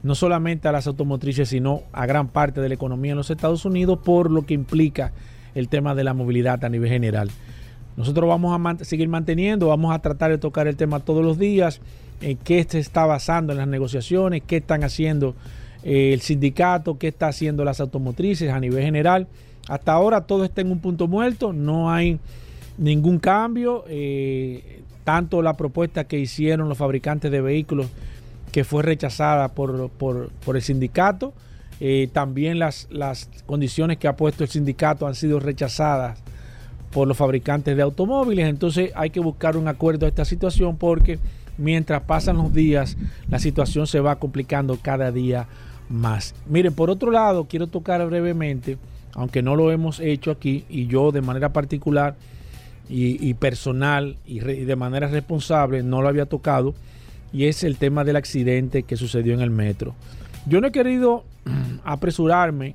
no 0.03 0.15
solamente 0.15 0.69
a 0.69 0.73
las 0.73 0.87
automotrices, 0.87 1.49
sino 1.49 1.83
a 1.93 2.07
gran 2.07 2.29
parte 2.29 2.61
de 2.61 2.69
la 2.69 2.75
economía 2.75 3.13
en 3.13 3.19
los 3.19 3.31
Estados 3.31 3.65
Unidos 3.65 3.99
por 4.03 4.31
lo 4.31 4.47
que 4.47 4.55
implica 4.55 5.13
el 5.55 5.69
tema 5.69 5.95
de 5.95 6.05
la 6.05 6.15
movilidad 6.15 6.65
a 6.65 6.69
nivel 6.69 6.91
general. 6.91 7.31
Nosotros 7.97 8.27
vamos 8.29 8.59
a 8.59 8.85
seguir 8.85 9.09
manteniendo, 9.09 9.69
vamos 9.69 9.95
a 9.95 9.99
tratar 9.99 10.31
de 10.31 10.39
tocar 10.39 10.67
el 10.67 10.77
tema 10.77 11.01
todos 11.01 11.23
los 11.23 11.39
días, 11.39 11.81
en 12.21 12.39
qué 12.39 12.65
se 12.69 12.79
está 12.79 13.05
basando 13.05 13.53
en 13.53 13.59
las 13.59 13.69
negociaciones, 13.69 14.43
qué 14.47 14.59
están 14.59 14.83
haciendo 14.83 15.35
eh, 15.83 16.13
el 16.15 16.21
sindicato, 16.21 16.99
qué 16.99 17.09
está 17.09 17.29
haciendo 17.29 17.65
las 17.65 17.81
automotrices 17.81 18.51
a 18.51 18.61
nivel 18.61 18.83
general. 18.83 19.27
Hasta 19.69 19.93
ahora 19.93 20.23
todo 20.23 20.45
está 20.45 20.63
en 20.63 20.73
un 20.73 20.79
punto 20.79 21.07
muerto, 21.07 21.53
no 21.53 21.93
hay 21.93 22.19
ningún 22.83 23.19
cambio. 23.19 23.85
Eh, 23.89 24.83
tanto 25.05 25.43
la 25.43 25.55
propuesta 25.55 26.05
que 26.05 26.19
hicieron 26.19 26.69
los 26.69 26.79
fabricantes 26.79 27.31
de 27.31 27.41
vehículos, 27.41 27.87
que 28.53 28.65
fue 28.65 28.83
rechazada 28.83 29.49
por, 29.49 29.91
el 30.55 30.63
sindicato, 30.63 31.33
eh, 31.81 32.09
también 32.13 32.59
las, 32.59 32.87
las 32.91 33.29
condiciones 33.47 33.99
que 33.99 34.07
ha 34.07 34.17
puesto 34.17 34.45
el 34.45 34.51
sindicato 34.51 35.07
han 35.07 35.15
sido 35.15 35.41
rechazadas 35.41 36.21
por 36.93 37.09
los 37.09 37.17
fabricantes 37.17 37.77
de 37.77 37.83
automóviles. 37.83 38.47
Entonces 38.49 38.93
hay 38.95 39.11
que 39.11 39.21
buscar 39.21 39.57
un 39.57 39.67
acuerdo 39.67 40.07
a 40.07 40.09
esta 40.09 40.25
situación 40.25 40.77
porque 40.77 41.19
mientras 41.59 42.03
pasan 42.03 42.37
los 42.37 42.53
días, 42.53 42.97
la 43.29 43.39
situación 43.39 43.87
se 43.87 44.01
va 44.01 44.17
complicando 44.17 44.79
cada 44.81 45.11
día 45.11 45.47
más. 45.89 46.35
Miren, 46.47 46.75
por 46.75 46.91
otro 46.91 47.11
lado, 47.11 47.47
quiero 47.49 47.67
tocar 47.67 48.07
brevemente, 48.07 48.79
aunque 49.15 49.43
no 49.43 49.57
lo 49.57 49.73
hemos 49.73 49.99
hecho 50.01 50.31
aquí, 50.31 50.65
y 50.69 50.87
yo 50.87 51.11
de 51.11 51.23
manera 51.23 51.53
particular 51.53 52.15
y, 52.89 53.35
personal 53.35 54.17
y, 54.27 54.41
de 54.41 54.77
manera 54.77 55.09
responsable 55.09 55.83
no 55.83 56.03
lo 56.03 56.09
había 56.09 56.27
tocado, 56.27 56.75
y 57.33 57.47
es 57.47 57.65
el 57.65 57.79
tema 57.79 58.05
del 58.05 58.17
accidente 58.17 58.83
que 58.83 58.97
sucedió 58.97 59.33
en 59.33 59.41
el 59.41 59.51
metro. 59.51 59.95
Yo 60.47 60.61
no 60.61 60.67
he 60.69 60.73
querido 60.73 61.25
apresurarme 61.85 62.75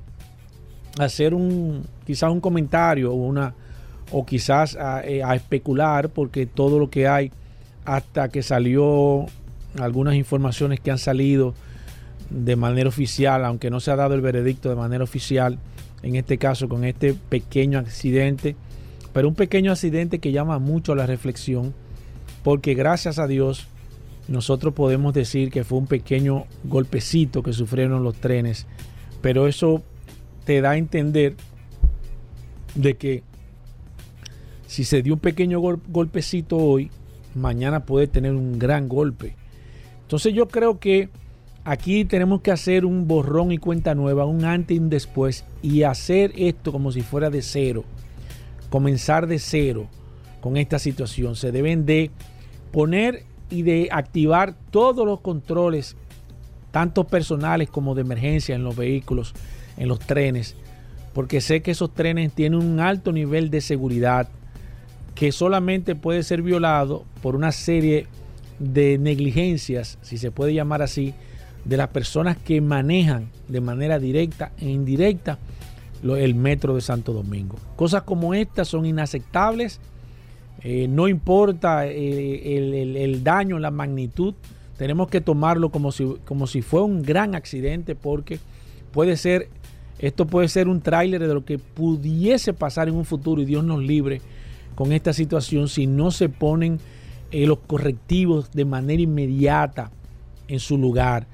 a 0.98 1.04
hacer 1.04 1.34
un 1.34 1.84
quizás 2.04 2.30
un 2.30 2.40
comentario 2.40 3.12
o 3.12 3.14
una 3.14 3.54
o 4.10 4.24
quizás 4.24 4.76
eh, 5.04 5.22
a, 5.22 5.34
especular 5.34 6.08
porque 6.08 6.46
todo 6.46 6.78
lo 6.78 6.90
que 6.90 7.06
hay 7.06 7.30
hasta 7.84 8.28
que 8.28 8.42
salió 8.42 9.26
algunas 9.78 10.14
informaciones 10.14 10.80
que 10.80 10.90
han 10.90 10.98
salido 10.98 11.54
de 12.30 12.56
manera 12.56 12.88
oficial, 12.88 13.44
aunque 13.44 13.70
no 13.70 13.80
se 13.80 13.90
ha 13.90 13.96
dado 13.96 14.14
el 14.14 14.20
veredicto 14.20 14.68
de 14.68 14.76
manera 14.76 15.04
oficial, 15.04 15.58
en 16.02 16.16
este 16.16 16.38
caso 16.38 16.68
con 16.68 16.84
este 16.84 17.14
pequeño 17.14 17.78
accidente, 17.78 18.56
pero 19.18 19.26
un 19.26 19.34
pequeño 19.34 19.72
accidente 19.72 20.20
que 20.20 20.30
llama 20.30 20.60
mucho 20.60 20.92
a 20.92 20.94
la 20.94 21.04
reflexión, 21.04 21.74
porque 22.44 22.74
gracias 22.74 23.18
a 23.18 23.26
Dios 23.26 23.66
nosotros 24.28 24.74
podemos 24.74 25.12
decir 25.12 25.50
que 25.50 25.64
fue 25.64 25.78
un 25.78 25.88
pequeño 25.88 26.44
golpecito 26.62 27.42
que 27.42 27.52
sufrieron 27.52 28.04
los 28.04 28.14
trenes, 28.14 28.68
pero 29.20 29.48
eso 29.48 29.82
te 30.44 30.60
da 30.60 30.70
a 30.70 30.76
entender 30.76 31.34
de 32.76 32.96
que 32.96 33.24
si 34.68 34.84
se 34.84 35.02
dio 35.02 35.14
un 35.14 35.18
pequeño 35.18 35.58
golpecito 35.58 36.56
hoy, 36.56 36.88
mañana 37.34 37.86
puede 37.86 38.06
tener 38.06 38.34
un 38.34 38.56
gran 38.56 38.88
golpe. 38.88 39.34
Entonces 40.02 40.32
yo 40.32 40.46
creo 40.46 40.78
que 40.78 41.08
aquí 41.64 42.04
tenemos 42.04 42.40
que 42.40 42.52
hacer 42.52 42.84
un 42.84 43.08
borrón 43.08 43.50
y 43.50 43.58
cuenta 43.58 43.96
nueva, 43.96 44.26
un 44.26 44.44
antes 44.44 44.76
y 44.76 44.78
un 44.78 44.90
después, 44.90 45.44
y 45.60 45.82
hacer 45.82 46.34
esto 46.36 46.70
como 46.70 46.92
si 46.92 47.00
fuera 47.00 47.30
de 47.30 47.42
cero. 47.42 47.84
Comenzar 48.70 49.26
de 49.26 49.38
cero 49.38 49.88
con 50.40 50.56
esta 50.56 50.78
situación. 50.78 51.36
Se 51.36 51.52
deben 51.52 51.86
de 51.86 52.10
poner 52.72 53.24
y 53.50 53.62
de 53.62 53.88
activar 53.90 54.54
todos 54.70 55.06
los 55.06 55.20
controles, 55.20 55.96
tanto 56.70 57.04
personales 57.04 57.70
como 57.70 57.94
de 57.94 58.02
emergencia 58.02 58.54
en 58.54 58.64
los 58.64 58.76
vehículos, 58.76 59.34
en 59.76 59.88
los 59.88 59.98
trenes, 60.00 60.54
porque 61.14 61.40
sé 61.40 61.62
que 61.62 61.70
esos 61.70 61.94
trenes 61.94 62.32
tienen 62.32 62.60
un 62.60 62.80
alto 62.80 63.12
nivel 63.12 63.50
de 63.50 63.60
seguridad 63.60 64.28
que 65.14 65.32
solamente 65.32 65.96
puede 65.96 66.22
ser 66.22 66.42
violado 66.42 67.04
por 67.22 67.34
una 67.34 67.52
serie 67.52 68.06
de 68.58 68.98
negligencias, 68.98 69.98
si 70.02 70.18
se 70.18 70.30
puede 70.30 70.54
llamar 70.54 70.82
así, 70.82 71.14
de 71.64 71.76
las 71.76 71.88
personas 71.88 72.36
que 72.36 72.60
manejan 72.60 73.30
de 73.48 73.60
manera 73.60 73.98
directa 73.98 74.52
e 74.58 74.68
indirecta 74.68 75.38
el 76.02 76.34
metro 76.34 76.74
de 76.74 76.80
Santo 76.80 77.12
Domingo. 77.12 77.56
Cosas 77.76 78.02
como 78.02 78.34
estas 78.34 78.68
son 78.68 78.86
inaceptables 78.86 79.80
eh, 80.62 80.88
no 80.88 81.06
importa 81.06 81.86
eh, 81.86 82.56
el, 83.04 83.22
daño, 83.22 83.58
la 83.58 83.70
magnitud, 83.70 84.34
tenemos 84.76 85.08
que 85.08 85.20
tomarlo 85.20 85.70
como 85.70 85.92
si, 85.92 86.16
como 86.24 86.46
si 86.46 86.62
fue 86.62 86.82
un 86.82 87.02
gran 87.02 87.34
accidente 87.34 87.94
porque 87.94 88.40
puede 88.90 89.16
ser, 89.16 89.48
esto 90.00 90.26
puede 90.26 90.48
ser 90.48 90.68
un 90.68 90.80
tráiler 90.80 91.20
de 91.20 91.32
lo 91.32 91.44
que 91.44 91.58
pudiese 91.58 92.52
pasar 92.54 92.88
en 92.88 92.96
un 92.96 93.04
futuro 93.04 93.40
y 93.40 93.44
Dios 93.44 93.64
nos 93.64 93.82
libre 93.82 94.20
con 94.74 94.92
esta 94.92 95.12
situación 95.12 95.68
si 95.68 95.86
no 95.86 96.10
se 96.10 96.28
ponen 96.28 96.80
eh, 97.30 97.46
los 97.46 97.58
correctivos 97.60 98.50
de 98.50 98.64
manera 98.64 99.02
inmediata 99.02 99.92
en 100.48 100.58
su 100.58 100.76
lugar. 100.76 101.26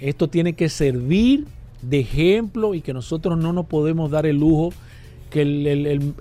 Esto 0.00 0.28
tiene 0.28 0.54
que 0.54 0.68
servir 0.68 1.46
de 1.88 2.00
ejemplo 2.00 2.74
y 2.74 2.80
que 2.80 2.92
nosotros 2.92 3.38
no 3.38 3.52
nos 3.52 3.66
podemos 3.66 4.10
dar 4.10 4.26
el 4.26 4.38
lujo 4.38 4.72
que 5.30 5.42
el, 5.42 6.14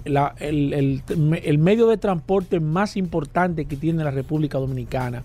medio 1.60 1.88
de 1.88 1.98
transporte 1.98 2.60
más 2.60 2.98
importante 2.98 3.66
que 3.66 3.76
tiene 3.76 4.04
la 4.04 4.10
República 4.10 4.58
Dominicana 4.58 5.24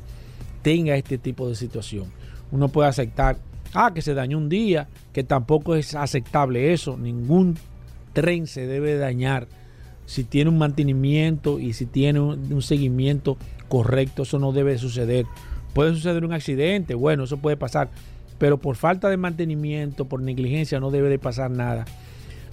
tenga 0.60 0.94
este 0.94 1.16
tipo 1.16 1.48
de 1.48 1.54
situación. 1.54 2.04
Uno 2.50 2.68
puede 2.68 2.90
aceptar, 2.90 3.38
ah, 3.72 3.92
que 3.94 4.02
se 4.02 4.12
dañó 4.12 4.36
un 4.36 4.50
día, 4.50 4.88
que 5.14 5.24
tampoco 5.24 5.74
es 5.74 5.94
aceptable 5.94 6.74
eso. 6.74 6.98
Ningún 6.98 7.56
tren 8.12 8.46
se 8.46 8.66
debe 8.66 8.98
dañar 8.98 9.48
si 10.04 10.24
tiene 10.24 10.50
un 10.50 10.58
mantenimiento 10.58 11.58
y 11.58 11.72
si 11.72 11.86
tiene 11.86 12.20
un, 12.20 12.62
seguimiento 12.62 13.38
correcto. 13.68 14.24
Eso 14.24 14.38
no 14.38 14.52
debe 14.52 14.76
suceder. 14.76 15.24
Puede 15.72 15.94
suceder 15.94 16.24
un 16.24 16.32
accidente, 16.32 16.94
bueno, 16.94 17.24
eso 17.24 17.38
puede 17.38 17.56
pasar, 17.56 17.88
pero 18.38 18.58
por 18.58 18.76
falta 18.76 19.08
de 19.08 19.16
mantenimiento, 19.16 20.04
por 20.06 20.20
negligencia, 20.22 20.80
no 20.80 20.90
debe 20.90 21.08
de 21.08 21.18
pasar 21.18 21.50
nada. 21.50 21.84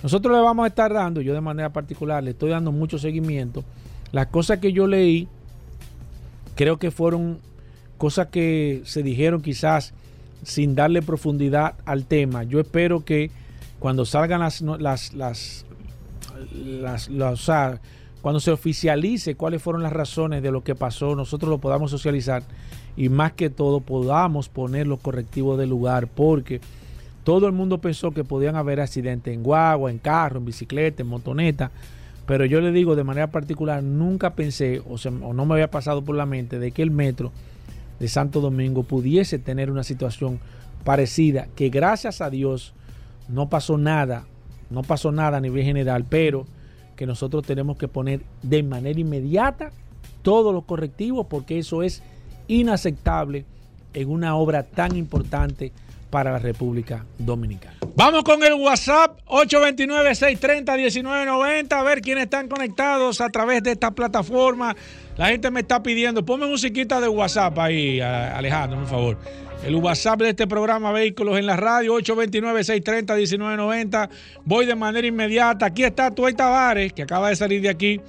Nosotros 0.04 0.36
le 0.36 0.42
vamos 0.44 0.64
a 0.66 0.68
estar 0.68 0.94
dando, 0.94 1.22
yo 1.22 1.34
de 1.34 1.42
manera 1.42 1.70
particular, 1.72 2.24
le 2.24 2.32
estoy 2.32 2.50
dando 2.52 2.72
mucho 2.72 2.98
seguimiento. 3.00 3.64
Las 4.12 4.28
cosas 4.28 4.60
que 4.60 4.72
yo 4.74 4.88
leí, 4.88 5.28
creo 6.56 6.78
que 6.78 6.92
fueron 6.92 7.40
cosas 7.98 8.28
que 8.28 8.82
se 8.86 9.04
dijeron 9.04 9.42
quizás 9.42 9.94
sin 10.44 10.76
darle 10.76 11.02
profundidad 11.02 11.76
al 11.86 12.06
tema. 12.06 12.44
Yo 12.44 12.60
espero 12.60 13.04
que 13.04 13.32
cuando 13.80 14.06
salgan 14.06 14.42
las, 14.42 14.62
las, 14.62 15.14
las, 15.14 15.66
las- 17.10 17.10
o 17.10 17.38
sea, 17.38 17.80
cuando 18.22 18.40
se 18.40 18.52
oficialice 18.52 19.36
cuáles 19.36 19.62
fueron 19.62 19.84
las 19.84 19.94
razones 19.94 20.42
de 20.44 20.52
lo 20.52 20.64
que 20.64 20.76
pasó, 20.76 21.16
nosotros 21.16 21.50
lo 21.50 21.58
podamos 21.60 21.92
socializar 21.92 22.44
y 22.98 23.10
más 23.10 23.34
que 23.34 23.50
todo 23.50 23.80
podamos 23.82 24.50
poner 24.50 24.88
los 24.88 25.00
correctivos 25.00 25.58
del 25.58 25.70
lugar, 25.70 26.08
porque 26.08 26.62
todo 27.24 27.48
el 27.48 27.54
mundo 27.54 27.80
pensó 27.80 28.12
que 28.12 28.24
podían 28.24 28.56
haber 28.56 28.80
accidentes 28.80 29.34
en 29.34 29.44
guagua, 29.44 29.92
en 29.92 29.98
carro, 29.98 30.40
en 30.40 30.46
bicicleta, 30.46 31.02
en 31.02 31.10
motoneta, 31.10 31.72
pero 32.26 32.46
yo 32.46 32.62
le 32.62 32.72
digo 32.72 32.96
de 32.96 33.04
manera 33.04 33.28
particular, 33.28 33.84
nunca 33.84 34.34
pensé 34.34 34.82
o, 34.88 34.96
o 34.96 35.34
no 35.34 35.46
me 35.46 35.56
había 35.56 35.72
pasado 35.72 36.04
por 36.04 36.16
la 36.16 36.26
mente 36.26 36.60
de 36.60 36.72
que 36.72 36.82
el 36.82 36.92
metro 36.92 37.32
de 38.00 38.08
Santo 38.08 38.42
Domingo 38.42 38.84
pudiese 38.84 39.40
tener 39.40 39.72
una 39.72 39.84
situación 39.84 40.40
parecida, 40.84 41.48
que 41.56 41.70
gracias 41.70 42.22
a 42.22 42.30
Dios 42.30 42.74
no 43.28 43.50
pasó 43.50 43.78
nada, 43.78 44.26
no 44.70 44.84
pasó 44.84 45.12
nada 45.12 45.38
a 45.38 45.42
nivel 45.42 45.64
general, 45.64 46.06
pero 46.08 46.46
que 46.96 47.06
nosotros 47.06 47.44
tenemos 47.46 47.78
que 47.78 47.88
poner 47.88 48.22
de 48.42 48.64
manera 48.64 49.00
inmediata 49.00 49.72
todos 50.22 50.54
los 50.54 50.64
correctivos 50.64 51.28
porque 51.30 51.60
eso 51.60 51.84
es 51.84 52.02
inaceptable 52.48 53.46
en 53.94 54.10
una 54.10 54.36
obra 54.36 54.64
tan 54.64 54.96
importante 54.96 55.72
para 56.10 56.32
la 56.32 56.40
República 56.40 57.06
Dominicana. 57.18 57.76
Vamos 57.96 58.24
con 58.24 58.42
el 58.44 58.54
WhatsApp 58.54 59.20
829-630-1990 59.28 61.74
a 61.74 61.84
ver 61.84 62.00
quiénes 62.02 62.24
están 62.26 62.48
conectados 62.48 63.20
a 63.22 63.30
través 63.30 63.64
de 63.64 63.72
esta 63.72 63.90
plataforma. 63.92 64.76
La 65.18 65.28
gente 65.28 65.50
me 65.52 65.62
está 65.62 65.82
pidiendo, 65.82 66.26
ponme 66.26 66.46
musiquita 66.46 67.02
de 67.02 67.08
WhatsApp 67.08 67.58
ahí, 67.60 68.02
Alejandro, 68.02 68.80
por 68.80 68.88
favor. 68.88 69.18
El 69.66 69.76
WhatsApp 69.76 70.20
de 70.20 70.30
este 70.30 70.46
programa 70.46 70.92
Vehículos 70.92 71.40
en 71.40 71.48
la 71.48 71.56
Radio, 71.56 71.98
829-630-1990. 72.00 74.10
Voy 74.44 74.66
de 74.66 74.76
manera 74.76 75.08
inmediata. 75.08 75.66
Aquí 75.66 75.84
está 75.84 76.12
Tuey 76.12 76.34
Tavares, 76.34 76.94
que 76.94 77.02
acaba 77.02 77.30
de 77.30 77.36
salir 77.36 77.62
de 77.62 77.70
aquí. 77.70 78.00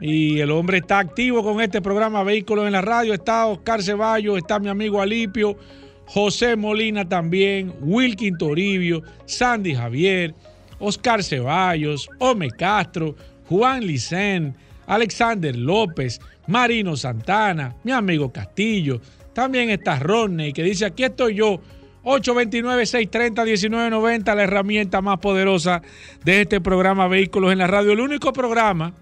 Y 0.00 0.40
el 0.40 0.50
hombre 0.50 0.78
está 0.78 0.98
activo 0.98 1.42
con 1.42 1.60
este 1.60 1.82
programa 1.82 2.22
Vehículos 2.22 2.66
en 2.66 2.72
la 2.72 2.80
Radio. 2.80 3.12
Está 3.12 3.44
Oscar 3.46 3.82
Ceballos, 3.82 4.38
está 4.38 4.58
mi 4.58 4.70
amigo 4.70 5.02
Alipio, 5.02 5.58
José 6.06 6.56
Molina 6.56 7.06
también, 7.06 7.74
Wilkin 7.80 8.38
Toribio, 8.38 9.02
Sandy 9.26 9.74
Javier, 9.74 10.34
Oscar 10.78 11.22
Ceballos, 11.22 12.08
Ome 12.18 12.50
Castro, 12.50 13.14
Juan 13.48 13.86
Licen, 13.86 14.56
Alexander 14.86 15.54
López, 15.54 16.18
Marino 16.46 16.96
Santana, 16.96 17.76
mi 17.84 17.92
amigo 17.92 18.32
Castillo. 18.32 19.02
También 19.34 19.68
está 19.68 19.98
Rodney 19.98 20.54
que 20.54 20.62
dice, 20.62 20.86
aquí 20.86 21.04
estoy 21.04 21.34
yo, 21.34 21.60
829-630-1990, 22.04 24.34
la 24.34 24.44
herramienta 24.44 25.02
más 25.02 25.18
poderosa 25.18 25.82
de 26.24 26.40
este 26.40 26.62
programa 26.62 27.06
Vehículos 27.06 27.52
en 27.52 27.58
la 27.58 27.66
Radio. 27.66 27.92
El 27.92 28.00
único 28.00 28.32
programa 28.32 28.94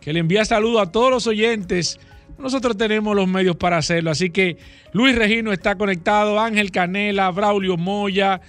que 0.00 0.12
le 0.12 0.20
envía 0.20 0.44
saludos 0.44 0.82
a 0.82 0.92
todos 0.92 1.10
los 1.10 1.26
oyentes. 1.26 1.98
Nosotros 2.38 2.76
tenemos 2.76 3.14
los 3.14 3.28
medios 3.28 3.56
para 3.56 3.76
hacerlo. 3.78 4.10
Así 4.10 4.30
que 4.30 4.56
Luis 4.92 5.14
Regino 5.14 5.52
está 5.52 5.76
conectado, 5.76 6.40
Ángel 6.40 6.70
Canela, 6.70 7.30
Braulio 7.30 7.76
Moya, 7.76 8.40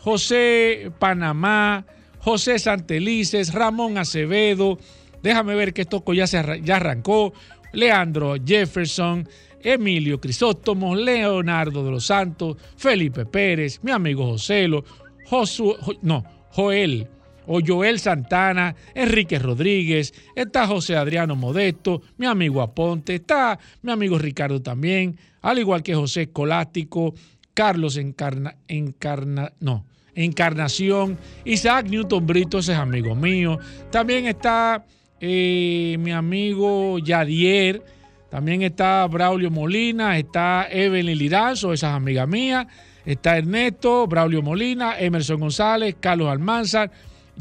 José 0.00 0.90
Panamá, 0.98 1.84
José 2.18 2.58
Santelices, 2.58 3.52
Ramón 3.52 3.98
Acevedo. 3.98 4.78
Déjame 5.22 5.54
ver 5.54 5.72
que 5.72 5.82
esto 5.82 6.04
ya, 6.12 6.26
se 6.26 6.60
ya 6.62 6.76
arrancó. 6.76 7.32
Leandro 7.72 8.34
Jefferson, 8.44 9.26
Emilio 9.62 10.20
Crisóstomo, 10.20 10.94
Leonardo 10.94 11.84
de 11.84 11.90
los 11.90 12.06
Santos, 12.06 12.56
Felipe 12.76 13.24
Pérez, 13.24 13.80
mi 13.82 13.90
amigo 13.92 14.26
Joselo, 14.26 14.84
Josu, 15.24 15.74
Jo- 15.80 15.94
no, 16.02 16.24
Joel 16.50 17.08
o 17.46 17.60
Joel 17.64 17.98
Santana, 17.98 18.74
Enrique 18.94 19.38
Rodríguez, 19.38 20.14
está 20.34 20.66
José 20.66 20.96
Adriano 20.96 21.36
Modesto, 21.36 22.02
mi 22.18 22.26
amigo 22.26 22.62
Aponte, 22.62 23.16
está 23.16 23.58
mi 23.82 23.92
amigo 23.92 24.18
Ricardo 24.18 24.60
también, 24.62 25.16
al 25.40 25.58
igual 25.58 25.82
que 25.82 25.94
José 25.94 26.22
Escolástico, 26.22 27.14
Carlos 27.54 27.96
Encarna, 27.96 28.56
Encarna, 28.68 29.52
no, 29.60 29.84
Encarnación, 30.14 31.18
Isaac 31.44 31.86
Newton 31.88 32.26
Brito, 32.26 32.58
ese 32.58 32.72
es 32.72 32.78
amigo 32.78 33.14
mío, 33.14 33.58
también 33.90 34.26
está 34.26 34.84
eh, 35.20 35.96
mi 36.00 36.12
amigo 36.12 36.98
Yadier, 36.98 37.82
también 38.28 38.62
está 38.62 39.06
Braulio 39.06 39.50
Molina, 39.50 40.18
está 40.18 40.66
Evelyn 40.70 41.18
Liranzo, 41.18 41.72
esa 41.72 41.90
es 41.90 41.94
amiga 41.94 42.26
mía, 42.26 42.66
está 43.04 43.36
Ernesto, 43.36 44.06
Braulio 44.06 44.42
Molina, 44.42 44.98
Emerson 44.98 45.40
González, 45.40 45.96
Carlos 46.00 46.28
Almanzar, 46.28 46.90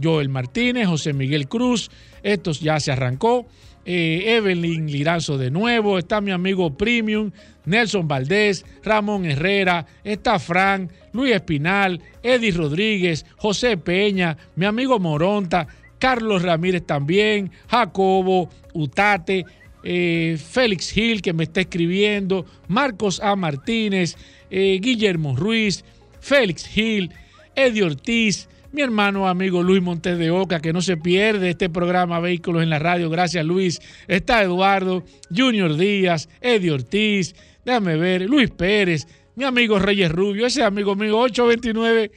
Joel 0.02 0.30
Martínez, 0.30 0.88
José 0.88 1.14
Miguel 1.14 1.48
Cruz, 1.48 1.90
estos 2.24 2.60
ya 2.60 2.80
se 2.80 2.92
arrancó. 2.92 3.48
Eh, 3.84 4.36
Evelyn 4.36 4.92
Liranzo 4.92 5.40
de 5.40 5.50
nuevo, 5.50 5.98
está 5.98 6.22
mi 6.22 6.30
amigo 6.30 6.78
Premium, 6.78 7.32
Nelson 7.66 8.08
Valdés, 8.08 8.64
Ramón 8.84 9.26
Herrera, 9.26 9.88
está 10.04 10.38
Fran, 10.38 10.92
Luis 11.14 11.34
Espinal, 11.34 12.00
Eddie 12.22 12.52
Rodríguez, 12.52 13.26
José 13.38 13.78
Peña, 13.78 14.38
mi 14.56 14.66
amigo 14.66 15.00
Moronta, 15.00 15.68
Carlos 15.98 16.44
Ramírez 16.44 16.86
también, 16.86 17.52
Jacobo, 17.68 18.50
Utate, 18.74 19.46
eh, 19.84 20.38
Félix 20.38 20.92
Gil 20.92 21.22
que 21.22 21.34
me 21.34 21.44
está 21.44 21.62
escribiendo, 21.62 22.46
Marcos 22.68 23.20
A. 23.20 23.36
Martínez, 23.36 24.16
eh, 24.52 24.80
Guillermo 24.80 25.36
Ruiz, 25.36 25.84
Félix 26.20 26.68
Gil, 26.68 27.12
Eddie 27.56 27.84
Ortiz, 27.84 28.48
mi 28.72 28.82
hermano 28.82 29.28
amigo 29.28 29.64
Luis 29.64 29.82
Montes 29.82 30.18
de 30.18 30.32
Oca, 30.32 30.60
que 30.60 30.74
no 30.74 30.82
se 30.82 30.98
pierde 30.98 31.50
este 31.50 31.70
programa 31.70 32.20
Vehículos 32.20 32.64
en 32.64 32.70
la 32.70 32.80
Radio. 32.80 33.10
Gracias, 33.10 33.46
Luis. 33.46 33.82
Está 34.08 34.42
Eduardo, 34.42 35.04
Junior 35.36 35.76
Díaz, 35.76 36.30
Eddie 36.40 36.72
Ortiz, 36.72 37.36
déjame 37.66 37.98
ver, 37.98 38.22
Luis 38.30 38.50
Pérez, 38.50 39.08
mi 39.36 39.44
amigo 39.44 39.80
Reyes 39.80 40.12
Rubio, 40.12 40.46
ese 40.46 40.64
amigo 40.64 40.96
mío, 40.96 41.18
829 41.18 42.12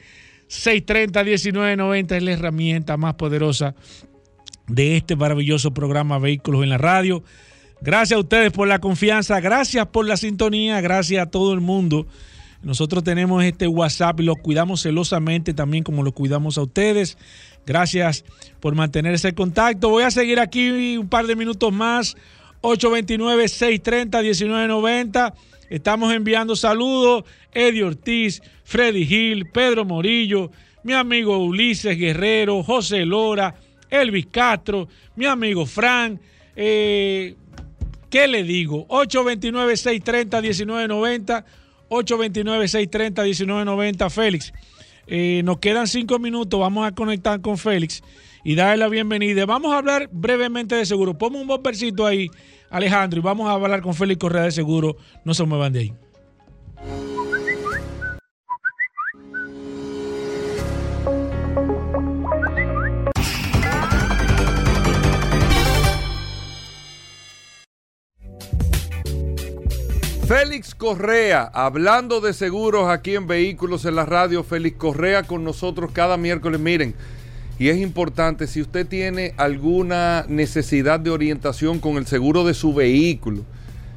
630 0.47 1.23
1990 1.23 2.17
es 2.17 2.23
la 2.23 2.31
herramienta 2.31 2.97
más 2.97 3.15
poderosa 3.15 3.75
de 4.67 4.97
este 4.97 5.15
maravilloso 5.15 5.73
programa 5.73 6.19
Vehículos 6.19 6.63
en 6.63 6.69
la 6.69 6.77
Radio. 6.77 7.23
Gracias 7.81 8.17
a 8.17 8.21
ustedes 8.21 8.51
por 8.51 8.67
la 8.67 8.79
confianza, 8.79 9.39
gracias 9.39 9.87
por 9.87 10.07
la 10.07 10.17
sintonía, 10.17 10.81
gracias 10.81 11.27
a 11.27 11.29
todo 11.29 11.53
el 11.53 11.61
mundo. 11.61 12.07
Nosotros 12.65 13.01
tenemos 13.03 13.43
este 13.43 13.67
WhatsApp 13.67 14.21
y 14.21 14.23
lo 14.23 14.35
cuidamos 14.35 14.81
celosamente 14.81 15.53
también 15.53 15.83
como 15.83 16.01
lo 16.01 16.13
cuidamos 16.13 16.57
a 16.57 16.63
ustedes. 16.63 17.15
Gracias 17.63 18.25
por 18.59 18.73
mantener 18.73 19.13
ese 19.13 19.35
contacto. 19.35 19.89
Voy 19.89 20.01
a 20.01 20.09
seguir 20.09 20.39
aquí 20.39 20.97
un 20.97 21.07
par 21.07 21.27
de 21.27 21.35
minutos 21.35 21.71
más. 21.71 22.17
829-630-1990. 22.63 25.35
Estamos 25.69 26.11
enviando 26.11 26.55
saludos. 26.55 27.25
Eddie 27.53 27.83
Ortiz, 27.83 28.41
Freddy 28.63 29.05
Gil, 29.05 29.47
Pedro 29.51 29.85
Morillo, 29.85 30.49
mi 30.81 30.93
amigo 30.93 31.37
Ulises 31.37 31.95
Guerrero, 31.95 32.63
José 32.63 33.05
Lora, 33.05 33.53
Elvis 33.91 34.25
Castro, 34.31 34.87
mi 35.15 35.27
amigo 35.27 35.67
Frank. 35.67 36.19
Eh, 36.55 37.35
¿Qué 38.09 38.27
le 38.27 38.41
digo? 38.41 38.87
829-630-1990. 38.87 41.45
829-630-1990. 41.89 44.09
Félix, 44.09 44.53
eh, 45.07 45.41
nos 45.43 45.59
quedan 45.59 45.87
cinco 45.87 46.19
minutos. 46.19 46.57
Vamos 46.59 46.87
a 46.87 46.93
conectar 46.93 47.41
con 47.41 47.57
Félix 47.57 48.01
y 48.43 48.55
darle 48.55 48.77
la 48.77 48.87
bienvenida. 48.87 49.45
Vamos 49.45 49.73
a 49.73 49.79
hablar 49.79 50.07
brevemente 50.11 50.75
de 50.75 50.85
seguro. 50.85 51.17
Ponme 51.17 51.41
un 51.41 51.47
bombercito 51.47 52.05
ahí, 52.05 52.29
Alejandro, 52.69 53.19
y 53.19 53.23
vamos 53.23 53.49
a 53.49 53.53
hablar 53.53 53.81
con 53.81 53.93
Félix 53.93 54.19
Correa 54.19 54.43
de 54.43 54.51
Seguro. 54.51 54.95
No 55.23 55.33
se 55.33 55.43
muevan 55.43 55.73
de 55.73 55.79
ahí. 55.79 55.93
Félix 70.27 70.73
Correa, 70.73 71.43
hablando 71.53 72.19
de 72.19 72.33
seguros 72.33 72.89
aquí 72.89 73.13
en 73.13 73.27
Vehículos 73.27 73.85
en 73.85 73.93
la 73.93 74.07
Radio, 74.07 74.43
Félix 74.43 74.75
Correa 74.75 75.21
con 75.21 75.43
nosotros 75.43 75.91
cada 75.93 76.17
miércoles. 76.17 76.59
Miren, 76.59 76.95
y 77.59 77.67
es 77.67 77.77
importante, 77.77 78.47
si 78.47 78.59
usted 78.59 78.87
tiene 78.87 79.35
alguna 79.37 80.25
necesidad 80.27 80.99
de 80.99 81.11
orientación 81.11 81.79
con 81.79 81.97
el 81.97 82.07
seguro 82.07 82.43
de 82.43 82.55
su 82.55 82.73
vehículo, 82.73 83.43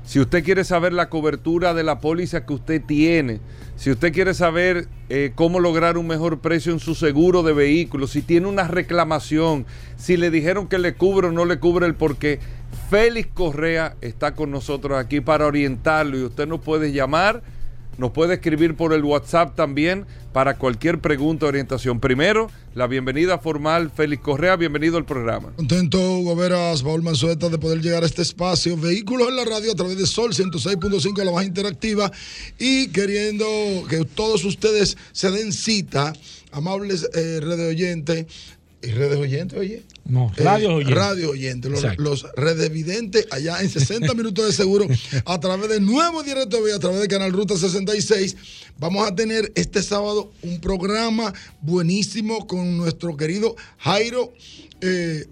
si 0.05 0.21
usted 0.21 0.45
quiere 0.45 0.65
saber 0.65 0.93
la 0.93 1.09
cobertura 1.09 1.73
de 1.73 1.83
la 1.83 1.99
póliza 1.99 2.45
que 2.45 2.53
usted 2.53 2.83
tiene, 2.83 3.41
si 3.77 3.91
usted 3.91 4.13
quiere 4.13 4.35
saber 4.35 4.87
eh, 5.09 5.33
cómo 5.35 5.61
lograr 5.61 5.97
un 5.97 6.07
mejor 6.07 6.41
precio 6.41 6.73
en 6.73 6.79
su 6.79 6.95
seguro 6.95 7.43
de 7.43 7.55
vehículo, 7.55 8.07
si 8.07 8.21
tiene 8.21 8.49
una 8.49 8.69
reclamación, 8.69 9.65
si 9.97 10.19
le 10.19 10.31
dijeron 10.31 10.67
que 10.67 10.79
le 10.79 10.95
cubre 10.95 11.29
o 11.29 11.33
no 11.33 11.47
le 11.47 11.59
cubre 11.59 11.87
el 11.87 11.95
porqué, 11.95 12.39
Félix 12.91 13.29
Correa 13.35 13.97
está 14.01 14.35
con 14.35 14.51
nosotros 14.51 14.99
aquí 14.99 15.21
para 15.21 15.47
orientarlo 15.47 16.19
y 16.19 16.23
usted 16.23 16.47
nos 16.47 16.61
puede 16.61 16.93
llamar 16.93 17.43
Nos 17.99 18.13
puede 18.13 18.35
escribir 18.35 18.77
por 18.77 18.93
el 18.93 19.05
WhatsApp 19.05 19.57
también 19.57 20.07
para 20.33 20.57
cualquier 20.57 21.01
pregunta 21.01 21.47
o 21.47 21.49
orientación. 21.49 21.99
Primero, 21.99 22.49
la 22.75 22.87
bienvenida 22.87 23.39
formal, 23.39 23.91
Félix 23.91 24.23
Correa, 24.23 24.55
bienvenido 24.55 24.97
al 24.97 25.05
programa. 25.05 25.53
Contento, 25.57 25.99
Hugo 25.99 26.37
Veras, 26.37 26.85
Paul 26.85 27.03
Manzueta, 27.03 27.49
de 27.49 27.59
poder 27.59 27.81
llegar 27.81 28.05
a 28.05 28.07
este 28.07 28.23
espacio. 28.23 28.77
Vehículos 28.77 29.29
en 29.29 29.37
la 29.37 29.45
radio 29.45 29.73
a 29.73 29.75
través 29.75 29.99
de 29.99 30.07
Sol 30.07 30.33
106.5, 30.33 31.25
la 31.25 31.33
más 31.33 31.45
interactiva. 31.45 32.13
Y 32.57 32.87
queriendo 32.89 33.47
que 33.91 34.05
todos 34.05 34.45
ustedes 34.45 34.97
se 35.11 35.33
den 35.33 35.53
cita, 35.53 36.13
amables 36.53 37.09
eh, 37.15 37.41
redes 37.43 37.69
oyentes. 37.69 38.27
¿Y 38.81 38.89
redes 38.93 39.19
oyentes, 39.19 39.59
oye? 39.59 39.83
No, 40.05 40.33
Eh, 40.37 40.43
radio 40.45 40.75
oyente. 40.75 40.95
Radio 40.95 41.31
oyente, 41.31 41.69
los, 41.69 41.83
los 41.99 42.27
redevidentes 42.37 43.27
allá 43.33 43.61
en 43.61 43.69
60 43.69 44.15
minutos 44.15 44.47
de 44.47 44.53
seguro 44.53 44.87
a 45.25 45.41
través 45.41 45.69
de 45.69 45.81
Nuevo 45.81 46.23
Directo 46.23 46.59
a 46.75 46.79
través 46.79 47.01
de 47.01 47.09
Canal 47.09 47.33
Ruta 47.33 47.57
66. 47.57 48.37
Vamos 48.79 49.07
a 49.07 49.15
tener 49.15 49.51
este 49.57 49.83
sábado 49.83 50.31
un 50.43 50.61
programa 50.61 51.35
buenísimo 51.61 52.47
con 52.47 52.77
nuestro 52.77 53.17
querido 53.17 53.57
Jairo. 53.79 54.33
eh, 54.81 55.27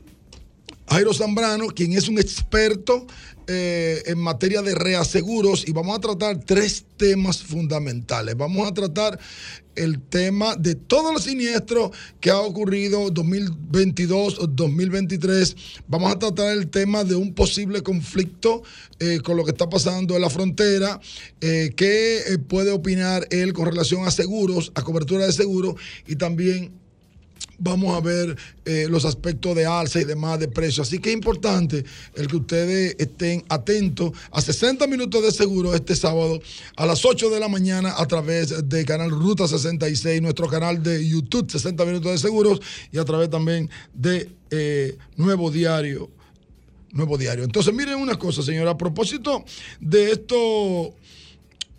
Jairo 0.89 1.13
Zambrano, 1.15 1.67
quien 1.69 1.93
es 1.95 2.09
un 2.09 2.19
experto 2.19 3.07
eh, 3.49 4.03
en 4.07 4.19
materia 4.19 4.63
de 4.63 4.75
reaseguros 4.75 5.69
y 5.69 5.73
vamos 5.73 5.97
a 5.97 6.01
tratar 6.01 6.41
tres 6.45 6.85
temas 6.97 7.43
fundamentales. 7.43 8.37
Vamos 8.37 8.69
a 8.69 8.75
tratar 8.75 9.19
el 9.77 10.01
tema 10.01 10.57
de 10.57 10.75
todos 10.75 11.13
los 11.13 11.23
siniestros 11.25 11.91
que 12.19 12.31
ha 12.31 12.41
ocurrido 12.41 13.11
2022-2023. 13.11 15.55
Vamos 15.87 16.13
a 16.13 16.19
tratar 16.19 16.53
el 16.53 16.69
tema 16.69 17.05
de 17.05 17.15
un 17.15 17.35
posible 17.35 17.83
conflicto 17.83 18.63
eh, 18.99 19.21
con 19.21 19.37
lo 19.37 19.45
que 19.45 19.51
está 19.53 19.69
pasando 19.69 20.17
en 20.17 20.23
la 20.23 20.31
frontera. 20.31 20.99
Eh, 21.41 21.73
¿Qué 21.77 22.41
puede 22.49 22.73
opinar 22.73 23.29
él 23.31 23.53
con 23.53 23.67
relación 23.67 24.05
a 24.07 24.11
seguros, 24.11 24.73
a 24.75 24.83
cobertura 24.83 25.27
de 25.27 25.33
seguros 25.33 25.77
y 26.07 26.17
también 26.17 26.73
vamos 27.59 27.97
a 27.97 28.01
ver 28.01 28.37
eh, 28.65 28.87
los 28.89 29.05
aspectos 29.05 29.55
de 29.57 29.67
alza 29.67 30.01
y 30.01 30.05
demás 30.05 30.39
de 30.39 30.49
precios. 30.49 30.87
Así 30.87 30.99
que 30.99 31.11
es 31.11 31.15
importante 31.15 31.85
el 32.15 32.27
que 32.27 32.37
ustedes 32.37 32.97
estén 32.99 33.45
atentos 33.49 34.13
a 34.31 34.41
60 34.41 34.87
minutos 34.87 35.23
de 35.23 35.31
seguro 35.31 35.75
este 35.75 35.97
sábado 35.97 36.41
a 36.77 36.87
las 36.87 37.05
8 37.05 37.31
de 37.31 37.41
la 37.41 37.49
mañana 37.49 37.95
a 37.97 38.07
través 38.07 38.69
de 38.69 38.85
canal 38.85 39.11
Ruta 39.11 39.49
66, 39.49 40.23
nuestro 40.23 40.49
canal 40.49 40.83
de 40.83 41.07
YouTube 41.07 41.51
60 41.51 41.85
minutos 41.85 42.13
de 42.13 42.19
seguros 42.19 42.61
y 42.93 42.99
a 42.99 43.05
través 43.05 43.31
también 43.31 43.71
de 43.95 44.31
eh, 44.51 44.97
Nuevo 45.17 45.51
Diario. 45.51 46.11
Nuevo 46.93 47.19
Diario. 47.19 47.45
Entonces, 47.45 47.75
miren 47.75 47.97
una 47.97 48.19
cosa, 48.19 48.43
señora, 48.43 48.71
a 48.71 48.79
propósito 48.79 49.45
de 49.81 50.13
estos 50.13 50.95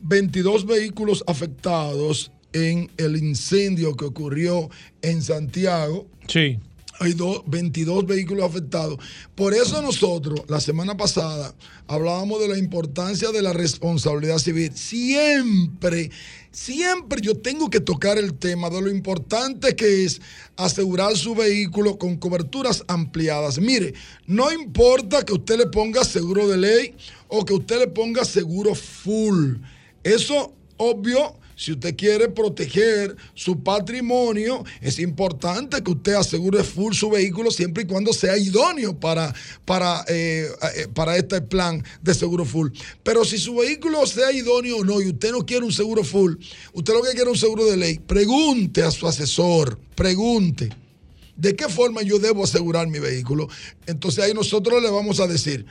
22 0.02 0.66
vehículos 0.66 1.24
afectados 1.26 2.32
en 2.54 2.90
el 2.98 3.18
incendio 3.18 3.96
que 3.96 4.06
ocurrió 4.06 4.70
en 5.02 5.22
Santiago. 5.22 6.08
Sí. 6.28 6.60
Hay 7.00 7.14
dos- 7.14 7.44
22 7.46 8.08
vehículos 8.08 8.44
afectados. 8.50 8.98
Por 9.36 9.54
eso 9.54 9.80
nosotros, 9.84 10.42
la 10.48 10.60
semana 10.60 10.98
pasada, 10.98 11.54
hablábamos 11.88 12.40
de 12.42 12.48
la 12.48 12.58
importancia 12.58 13.32
de 13.32 13.44
la 13.44 13.54
responsabilidad 13.54 14.40
civil. 14.40 14.72
Siempre, 14.74 16.10
siempre 16.52 17.22
yo 17.22 17.36
tengo 17.38 17.70
que 17.70 17.80
tocar 17.82 18.18
el 18.18 18.34
tema 18.34 18.72
de 18.72 18.82
lo 18.82 18.90
importante 18.90 19.76
que 19.76 20.06
es 20.06 20.20
asegurar 20.56 21.16
su 21.16 21.36
vehículo 21.36 22.00
con 22.00 22.18
coberturas 22.18 22.84
ampliadas. 22.88 23.60
Mire, 23.60 23.94
no 24.26 24.52
importa 24.52 25.24
que 25.24 25.34
usted 25.34 25.58
le 25.60 25.68
ponga 25.68 26.04
seguro 26.04 26.48
de 26.48 26.58
ley 26.58 26.96
o 27.28 27.46
que 27.46 27.54
usted 27.54 27.78
le 27.78 27.88
ponga 27.88 28.26
seguro 28.26 28.74
full. 28.74 29.58
Eso, 30.04 30.54
obvio, 30.78 31.36
si 31.58 31.72
usted 31.72 31.96
quiere 31.96 32.30
proteger 32.30 33.16
su 33.34 33.64
patrimonio, 33.64 34.64
es 34.80 35.00
importante 35.00 35.82
que 35.82 35.90
usted 35.90 36.14
asegure 36.14 36.64
full 36.64 36.94
su 36.94 37.10
vehículo 37.10 37.50
siempre 37.50 37.82
y 37.82 37.88
cuando 37.88 38.14
sea 38.14 38.38
idóneo 38.38 38.98
para, 39.00 39.34
para, 39.66 40.06
eh, 40.08 40.48
eh, 40.76 40.88
para 40.94 41.18
este 41.18 41.42
plan 41.42 41.84
de 42.04 42.14
seguro 42.14 42.46
full. 42.46 42.70
Pero 43.02 43.26
si 43.26 43.40
su 43.40 43.56
vehículo 43.56 44.06
sea 44.06 44.32
idóneo 44.32 44.78
o 44.78 44.84
no 44.84 45.02
y 45.02 45.08
usted 45.10 45.32
no 45.32 45.48
quiere 45.48 45.66
un 45.66 45.74
seguro 45.74 46.04
full, 46.04 46.36
usted 46.74 46.94
lo 46.94 47.02
que 47.02 47.10
quiere 47.10 47.32
es 47.32 47.38
un 47.38 47.38
seguro 47.38 47.66
de 47.66 47.76
ley, 47.76 47.98
pregunte 47.98 48.84
a 48.84 48.92
su 48.92 49.08
asesor, 49.08 49.80
pregunte. 49.96 50.70
¿De 51.36 51.56
qué 51.56 51.68
forma 51.70 52.04
yo 52.04 52.20
debo 52.20 52.44
asegurar 52.44 52.88
mi 52.88 53.00
vehículo? 53.00 53.48
Entonces 53.88 54.24
ahí 54.24 54.34
nosotros 54.34 54.82
le 54.82 54.92
vamos 54.92 55.20
a 55.20 55.26
decir, 55.26 55.66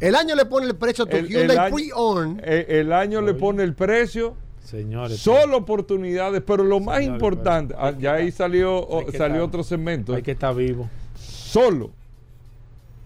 El 0.00 0.16
año 0.16 0.34
le 0.34 0.44
pone 0.44 0.66
el 0.66 0.74
precio 0.74 1.04
a 1.04 1.06
tu 1.06 1.16
El, 1.16 1.28
Hyundai 1.28 1.56
año, 1.56 1.74
Pre-Owned. 1.76 2.40
eh, 2.44 2.66
el 2.80 2.92
año 2.92 3.20
le 3.20 3.34
pone 3.34 3.62
el 3.62 3.74
precio. 3.74 4.34
Señores. 4.64 5.18
Solo 5.18 5.58
oportunidades, 5.58 6.42
pero 6.44 6.64
lo 6.64 6.80
más 6.80 7.02
importante, 7.02 7.74
pero 7.74 7.86
ah, 7.86 7.94
ya 7.98 8.14
ahí 8.14 8.32
salió, 8.32 8.88
salió 8.90 9.08
estar- 9.12 9.40
otro 9.40 9.62
segmento. 9.62 10.14
Hay 10.14 10.22
que 10.22 10.32
estar 10.32 10.54
vivo. 10.54 10.88
Solo 11.16 11.90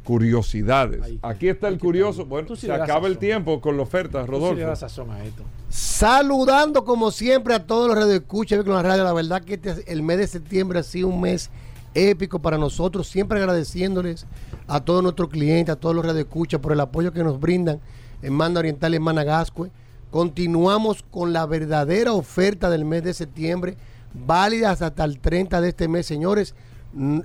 curiosidades. 0.09 1.03
Aquí 1.21 1.49
está 1.51 1.69
el 1.69 1.79
curioso. 1.79 2.25
Bueno, 2.25 2.57
sí 2.57 2.67
se 2.67 2.73
acaba 2.73 3.09
el 3.09 3.19
tiempo 3.19 3.61
con 3.61 3.77
la 3.77 3.83
oferta, 3.83 4.25
Tú 4.25 4.33
sí 4.33 4.33
le 4.33 4.39
das 4.39 4.57
Rodolfo. 4.57 4.77
sazón 4.77 5.11
a 5.11 5.23
esto. 5.23 5.43
Saludando 5.69 6.83
como 6.87 7.11
siempre 7.11 7.53
a 7.53 7.67
todos 7.67 7.89
los 7.89 7.99
radioescuchas 7.99 8.65
con 8.65 8.73
la 8.73 8.83
radio. 8.83 9.05
La 9.05 9.13
verdad 9.13 9.45
que 9.45 9.55
este, 9.55 9.85
el 9.93 10.03
mes 10.03 10.17
de 10.17 10.27
septiembre 10.27 10.79
ha 10.79 10.83
sido 10.83 11.09
un 11.09 11.21
mes 11.21 11.51
épico 11.93 12.39
para 12.39 12.57
nosotros. 12.57 13.07
Siempre 13.07 13.39
agradeciéndoles 13.39 14.25
a 14.67 14.81
todos 14.81 15.03
nuestros 15.03 15.29
clientes, 15.29 15.75
a 15.75 15.77
todos 15.77 15.95
los 15.95 16.07
radioescuchas 16.07 16.59
por 16.59 16.73
el 16.73 16.81
apoyo 16.81 17.13
que 17.13 17.23
nos 17.23 17.39
brindan 17.39 17.79
en 18.23 18.33
Manda 18.33 18.61
Oriental 18.61 18.95
y 18.95 18.97
en 18.97 19.03
Managascue. 19.03 19.71
Continuamos 20.11 21.05
con 21.11 21.35
la 21.35 21.45
verdadera 21.45 22.15
oferta 22.15 22.71
del 22.71 22.87
mes 22.87 23.05
de 23.05 23.13
septiembre, 23.13 23.77
válidas 24.15 24.81
hasta 24.81 25.05
el 25.05 25.19
30 25.19 25.61
de 25.61 25.69
este 25.69 25.87
mes, 25.87 26.07
señores. 26.07 26.55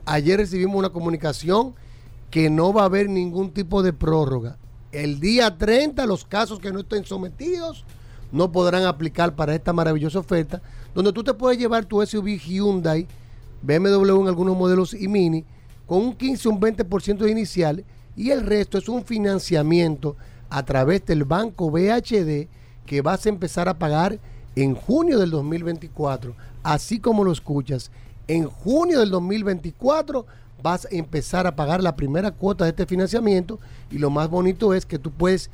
Ayer 0.04 0.38
recibimos 0.38 0.76
una 0.76 0.90
comunicación 0.90 1.76
que 2.34 2.50
no 2.50 2.74
va 2.74 2.82
a 2.82 2.86
haber 2.86 3.10
ningún 3.10 3.52
tipo 3.52 3.84
de 3.84 3.94
prórroga. 3.94 4.58
El 4.92 5.20
día 5.20 5.56
30 5.56 6.04
los 6.08 6.26
casos 6.26 6.58
que 6.58 6.72
no 6.72 6.80
estén 6.80 7.06
sometidos 7.06 7.86
no 8.32 8.52
podrán 8.52 8.86
aplicar 8.86 9.36
para 9.36 9.54
esta 9.54 9.72
maravillosa 9.72 10.18
oferta, 10.18 10.60
donde 10.96 11.14
tú 11.14 11.24
te 11.24 11.36
puedes 11.36 11.60
llevar 11.60 11.86
tu 11.86 12.04
SUV 12.04 12.40
Hyundai, 12.40 13.08
BMW 13.62 14.22
en 14.22 14.28
algunos 14.28 14.58
modelos 14.58 14.96
y 14.96 15.08
Mini, 15.08 15.46
con 15.86 16.00
un 16.00 16.14
15 16.16 16.50
o 16.50 16.52
un 16.54 16.60
20% 16.60 17.20
de 17.20 17.30
inicial 17.30 17.86
y 18.16 18.32
el 18.32 18.42
resto 18.42 18.80
es 18.80 18.90
un 18.90 19.06
financiamiento 19.06 20.16
a 20.50 20.66
través 20.66 21.06
del 21.06 21.26
banco 21.26 21.70
BHD 21.70 22.48
que 22.88 23.02
vas 23.04 23.28
a 23.28 23.30
empezar 23.30 23.70
a 23.70 23.78
pagar 23.78 24.18
en 24.56 24.74
junio 24.74 25.20
del 25.20 25.30
2024, 25.30 26.36
así 26.64 26.98
como 26.98 27.24
lo 27.24 27.32
escuchas. 27.32 27.92
En 28.28 28.46
junio 28.46 29.02
del 29.02 29.12
2024 29.12 30.26
vas 30.64 30.86
a 30.86 30.96
empezar 30.96 31.46
a 31.46 31.56
pagar 31.56 31.84
la 31.84 31.96
primera 31.96 32.32
cuota 32.32 32.64
de 32.64 32.72
este 32.72 32.86
financiamiento 32.86 33.60
y 33.92 33.98
lo 33.98 34.10
más 34.10 34.30
bonito 34.30 34.74
es 34.74 34.86
que 34.86 34.98
tú 34.98 35.12
puedes 35.12 35.50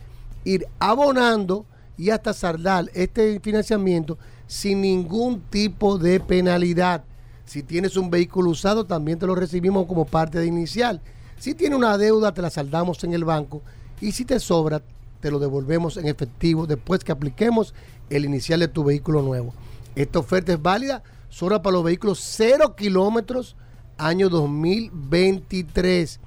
ir 0.46 0.68
abonando 0.78 1.66
y 1.98 2.12
hasta 2.12 2.32
saldar 2.32 2.90
este 2.94 3.40
financiamiento 3.40 4.18
sin 4.48 4.82
ningún 4.82 5.42
tipo 5.42 5.98
de 5.98 6.20
penalidad. 6.20 7.04
Si 7.46 7.64
tienes 7.64 7.98
un 7.98 8.12
vehículo 8.12 8.52
usado, 8.52 8.86
también 8.86 9.18
te 9.18 9.26
lo 9.26 9.34
recibimos 9.34 9.88
como 9.88 10.06
parte 10.06 10.40
de 10.40 10.46
inicial. 10.46 11.02
Si 11.40 11.56
tienes 11.56 11.78
una 11.78 11.98
deuda, 11.98 12.34
te 12.34 12.44
la 12.44 12.52
saldamos 12.52 13.04
en 13.04 13.14
el 13.14 13.26
banco. 13.26 13.64
Y 14.00 14.12
si 14.12 14.24
te 14.24 14.40
sobra, 14.40 14.82
te 15.20 15.32
lo 15.32 15.40
devolvemos 15.40 15.98
en 15.98 16.08
efectivo 16.08 16.68
después 16.68 17.04
que 17.04 17.12
apliquemos 17.12 17.74
el 18.10 18.26
inicial 18.26 18.60
de 18.60 18.68
tu 18.68 18.84
vehículo 18.84 19.24
nuevo. 19.24 19.54
Esta 19.96 20.20
oferta 20.20 20.54
es 20.54 20.62
válida 20.62 21.02
solo 21.30 21.62
para 21.62 21.74
los 21.74 21.84
vehículos 21.84 22.20
0 22.22 22.76
kilómetros 22.76 23.56
año 24.00 24.30
2023. 24.30 26.20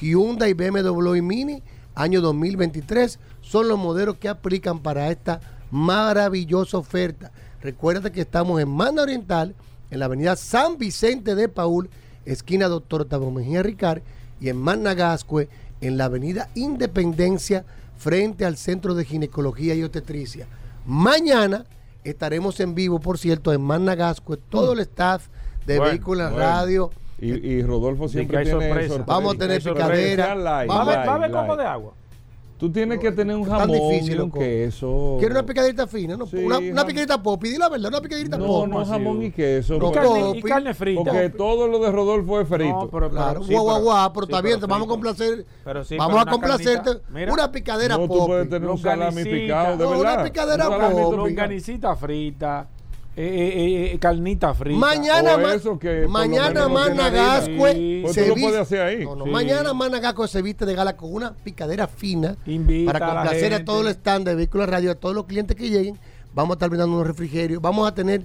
Hyundai, 0.00 0.52
BMW 0.52 1.14
y 1.14 1.22
Mini, 1.22 1.62
año 1.94 2.20
2023, 2.20 3.18
son 3.40 3.68
los 3.68 3.78
modelos 3.78 4.16
que 4.16 4.28
aplican 4.28 4.80
para 4.80 5.10
esta 5.10 5.40
maravillosa 5.70 6.76
oferta. 6.78 7.32
Recuerda 7.62 8.10
que 8.10 8.20
estamos 8.22 8.60
en 8.60 8.68
Manda 8.68 9.02
Oriental, 9.04 9.54
en 9.90 10.00
la 10.00 10.06
avenida 10.06 10.36
San 10.36 10.76
Vicente 10.76 11.34
de 11.34 11.48
Paul, 11.48 11.88
esquina 12.26 12.68
Doctor 12.68 13.04
Tabo 13.04 13.30
Mejía 13.30 13.62
Ricard, 13.62 14.02
y 14.40 14.48
en 14.48 14.56
Managascue, 14.56 15.48
en 15.80 15.96
la 15.96 16.06
avenida 16.06 16.48
Independencia, 16.56 17.64
frente 17.96 18.44
al 18.44 18.56
Centro 18.56 18.94
de 18.94 19.04
Ginecología 19.04 19.76
y 19.76 19.84
Obstetricia. 19.84 20.48
Mañana 20.84 21.64
estaremos 22.02 22.58
en 22.58 22.74
vivo, 22.74 22.98
por 22.98 23.18
cierto, 23.18 23.52
en 23.52 23.62
Managascue, 23.62 24.36
todo 24.36 24.72
el 24.72 24.80
staff 24.80 25.28
de 25.64 25.78
Bueno, 25.78 25.92
Vehículos 25.92 26.30
bueno. 26.32 26.44
Radio. 26.44 26.90
Y, 27.22 27.30
y 27.30 27.62
Rodolfo 27.62 28.08
siempre 28.08 28.38
tiene 28.42 28.50
sorpresa. 28.50 28.88
sorpresa. 28.94 29.04
Vamos 29.06 29.34
a 29.34 29.38
tener 29.38 29.62
picadera. 29.62 30.34
Live, 30.34 30.66
¿Va 30.66 30.74
a 30.76 31.14
haber- 31.14 31.34
a 31.36 31.40
coco 31.42 31.56
de 31.56 31.64
agua? 31.64 31.92
Tú 32.58 32.70
tienes 32.70 33.00
que 33.00 33.10
tener 33.10 33.34
un 33.34 33.44
Tan 33.48 33.58
jamón 33.58 33.76
difícil, 33.90 34.10
y 34.10 34.12
un 34.14 34.18
loco. 34.28 34.38
queso. 34.38 35.16
¿Quieres 35.18 35.36
una 35.36 35.44
picadita 35.44 35.86
fina? 35.88 36.16
No, 36.16 36.26
Sí, 36.26 36.36
una, 36.36 36.58
una 36.58 36.82
jam- 36.82 36.86
picadita 36.86 37.20
pop. 37.20 37.44
Y 37.44 37.48
di 37.50 37.58
la 37.58 37.68
verdad, 37.68 37.88
una 37.88 38.00
picadita 38.00 38.38
No, 38.38 38.46
pop. 38.46 38.68
no 38.68 38.84
jamón 38.84 39.20
y 39.22 39.30
queso. 39.32 39.72
No, 39.72 39.78
Y 39.78 39.80
porque- 39.80 39.98
carne, 39.98 40.20
y 40.20 40.24
Popi. 40.24 40.42
carne 40.42 40.74
frita. 40.74 41.02
Porque 41.02 41.30
todo 41.30 41.66
lo 41.66 41.80
de 41.80 41.90
Rodolfo 41.90 42.40
es 42.40 42.46
frito. 42.48 42.70
No, 42.84 42.88
pero- 42.88 43.10
Claro, 43.10 43.32
pero- 43.40 43.44
sí, 43.46 43.52
guau, 43.52 43.64
guau, 43.64 43.74
pero- 43.78 43.84
guau, 43.84 44.12
pero 44.12 44.26
sí, 44.26 44.32
está 44.32 44.42
bien, 44.42 44.60
te 44.60 44.66
vamos 44.66 44.76
a 44.76 44.78
frito. 44.78 44.92
complacer. 44.92 45.46
Pero 45.64 45.84
sí, 45.84 45.96
vamos 45.96 46.12
pero 46.12 46.18
a 46.20 46.22
una 46.22 46.32
complacerte 46.32 46.84
carnita, 46.84 47.08
mira. 47.12 47.32
una 47.32 47.50
picadera 47.52 47.96
no, 47.98 48.06
pop. 48.06 48.18
tú 48.18 48.26
puedes 48.26 48.48
tener 48.48 48.68
un 48.68 48.78
salami 48.78 49.00
Longanicita. 49.16 49.36
picado, 49.42 49.76
de 49.76 49.84
No, 49.84 49.90
una 50.00 50.10
verdad. 50.10 50.24
picadera 50.24 50.68
Un 50.68 50.72
salami 50.76 50.94
pop. 51.02 51.14
Longanicita 51.16 51.96
frita, 51.96 52.68
eh, 53.14 53.22
eh, 53.24 53.90
eh, 53.94 53.98
carnita 53.98 54.54
frita. 54.54 54.78
Mañana, 54.78 55.36
ma- 55.36 55.78
que 55.78 56.06
mañana 56.08 56.68
Managascue 56.68 58.06
se 58.12 58.26
lo 58.28 58.34
viste- 58.34 58.58
hacer 58.58 58.80
ahí. 58.80 59.04
No, 59.04 59.16
no, 59.16 59.24
Sí. 59.26 59.30
Mañana 59.30 59.72
Managascue 59.74 60.28
se 60.28 60.40
viste 60.42 60.64
de 60.66 60.74
gala 60.74 60.96
con 60.96 61.12
una 61.12 61.34
picadera 61.34 61.86
fina 61.86 62.36
Invita 62.46 62.92
para 62.92 63.04
a 63.04 63.08
la 63.08 63.14
complacer 63.20 63.52
a, 63.52 63.56
gente. 63.56 63.64
todo 63.64 63.80
el 63.82 63.88
stand 63.88 64.26
de 64.28 64.34
vehículos 64.34 64.66
de 64.66 64.72
radio, 64.72 64.90
a 64.92 64.94
todos 64.94 65.14
los 65.14 65.26
clientes 65.26 65.56
que 65.56 65.68
lleguen. 65.68 65.98
Vamos 66.34 66.50
a 66.50 66.54
estar 66.54 66.68
brindando 66.70 66.94
unos 66.96 67.06
refrigerios. 67.06 67.60
Vamos 67.60 67.86
a 67.86 67.94
tener 67.94 68.24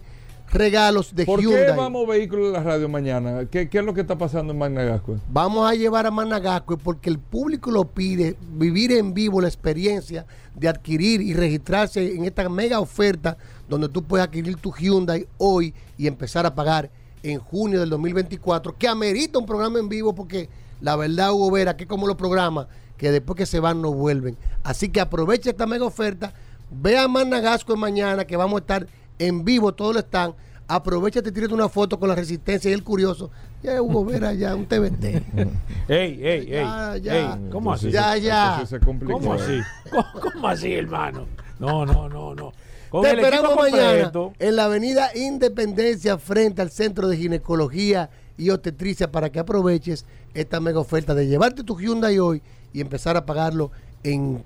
regalos 0.51 1.15
de 1.15 1.25
¿Por 1.25 1.41
Hyundai. 1.41 1.67
qué 1.67 1.71
vamos 1.71 2.07
vehículos 2.07 2.47
en 2.47 2.53
la 2.53 2.63
radio 2.63 2.89
mañana? 2.89 3.45
¿Qué, 3.45 3.69
qué 3.69 3.79
es 3.79 3.85
lo 3.85 3.93
que 3.93 4.01
está 4.01 4.17
pasando 4.17 4.53
en 4.53 4.59
Managascue? 4.59 5.17
Vamos 5.29 5.69
a 5.69 5.75
llevar 5.75 6.05
a 6.05 6.11
Managascue 6.11 6.77
porque 6.77 7.09
el 7.09 7.19
público 7.19 7.71
lo 7.71 7.85
pide, 7.85 8.35
vivir 8.53 8.91
en 8.91 9.13
vivo 9.13 9.41
la 9.41 9.47
experiencia 9.47 10.25
de 10.55 10.67
adquirir 10.67 11.21
y 11.21 11.33
registrarse 11.33 12.15
en 12.15 12.25
esta 12.25 12.47
mega 12.49 12.79
oferta 12.79 13.37
donde 13.67 13.89
tú 13.89 14.03
puedes 14.03 14.25
adquirir 14.25 14.55
tu 14.57 14.73
Hyundai 14.73 15.27
hoy 15.37 15.73
y 15.97 16.07
empezar 16.07 16.45
a 16.45 16.55
pagar 16.55 16.89
en 17.23 17.39
junio 17.39 17.79
del 17.79 17.89
2024, 17.89 18.77
que 18.77 18.87
amerita 18.87 19.39
un 19.39 19.45
programa 19.45 19.79
en 19.79 19.89
vivo 19.89 20.13
porque 20.15 20.49
la 20.81 20.95
verdad, 20.95 21.31
Hugo 21.31 21.51
Vera, 21.51 21.75
que 21.75 21.87
como 21.87 22.07
los 22.07 22.15
programas, 22.15 22.67
que 22.97 23.11
después 23.11 23.37
que 23.37 23.45
se 23.45 23.59
van 23.59 23.81
no 23.81 23.91
vuelven. 23.91 24.37
Así 24.63 24.89
que 24.89 25.01
aprovecha 25.01 25.49
esta 25.49 25.65
mega 25.65 25.85
oferta, 25.85 26.33
ve 26.69 26.97
a 26.97 27.07
Managascue 27.07 27.75
mañana 27.75 28.25
que 28.25 28.37
vamos 28.37 28.57
a 28.57 28.61
estar 28.61 28.87
en 29.19 29.43
vivo, 29.43 29.73
todos 29.73 29.93
lo 29.93 29.99
están. 29.99 30.33
Aprovechate, 30.67 31.31
tírate 31.31 31.53
una 31.53 31.69
foto 31.69 31.97
con 31.99 32.09
la 32.09 32.15
resistencia 32.15 32.69
y 32.69 32.73
el 32.73 32.83
curioso. 32.83 33.31
Ya 33.63 33.81
Hugo 33.81 34.03
Vera, 34.05 34.33
ya 34.33 34.53
un 34.53 34.65
TBT. 34.65 35.03
Ey, 35.87 36.19
ey, 36.21 36.23
ey. 36.23 36.49
Ya, 36.51 36.97
ya. 36.97 37.15
ey, 37.35 37.49
¿Cómo 37.49 37.71
así? 37.73 37.89
Ya, 37.89 38.17
ya. 38.17 38.63
¿Cómo 39.05 39.33
así? 39.33 39.61
¿Cómo, 39.89 40.05
cómo 40.21 40.47
así, 40.47 40.73
hermano? 40.73 41.25
No, 41.57 41.85
no, 41.85 42.09
no, 42.09 42.35
no. 42.35 42.51
Con 42.89 43.01
Te 43.01 43.11
esperamos 43.11 43.55
mañana 43.55 44.03
completo. 44.11 44.33
en 44.39 44.55
la 44.55 44.65
avenida 44.65 45.09
Independencia 45.15 46.17
frente 46.17 46.61
al 46.61 46.69
Centro 46.71 47.07
de 47.07 47.17
Ginecología 47.17 48.09
y 48.37 48.49
Obstetricia 48.49 49.11
para 49.11 49.31
que 49.31 49.39
aproveches 49.39 50.05
esta 50.33 50.59
mega 50.59 50.79
oferta 50.79 51.13
de 51.15 51.27
llevarte 51.27 51.63
tu 51.63 51.77
Hyundai 51.79 52.19
hoy 52.19 52.41
y 52.73 52.81
empezar 52.81 53.17
a 53.17 53.25
pagarlo 53.25 53.71
en 54.03 54.43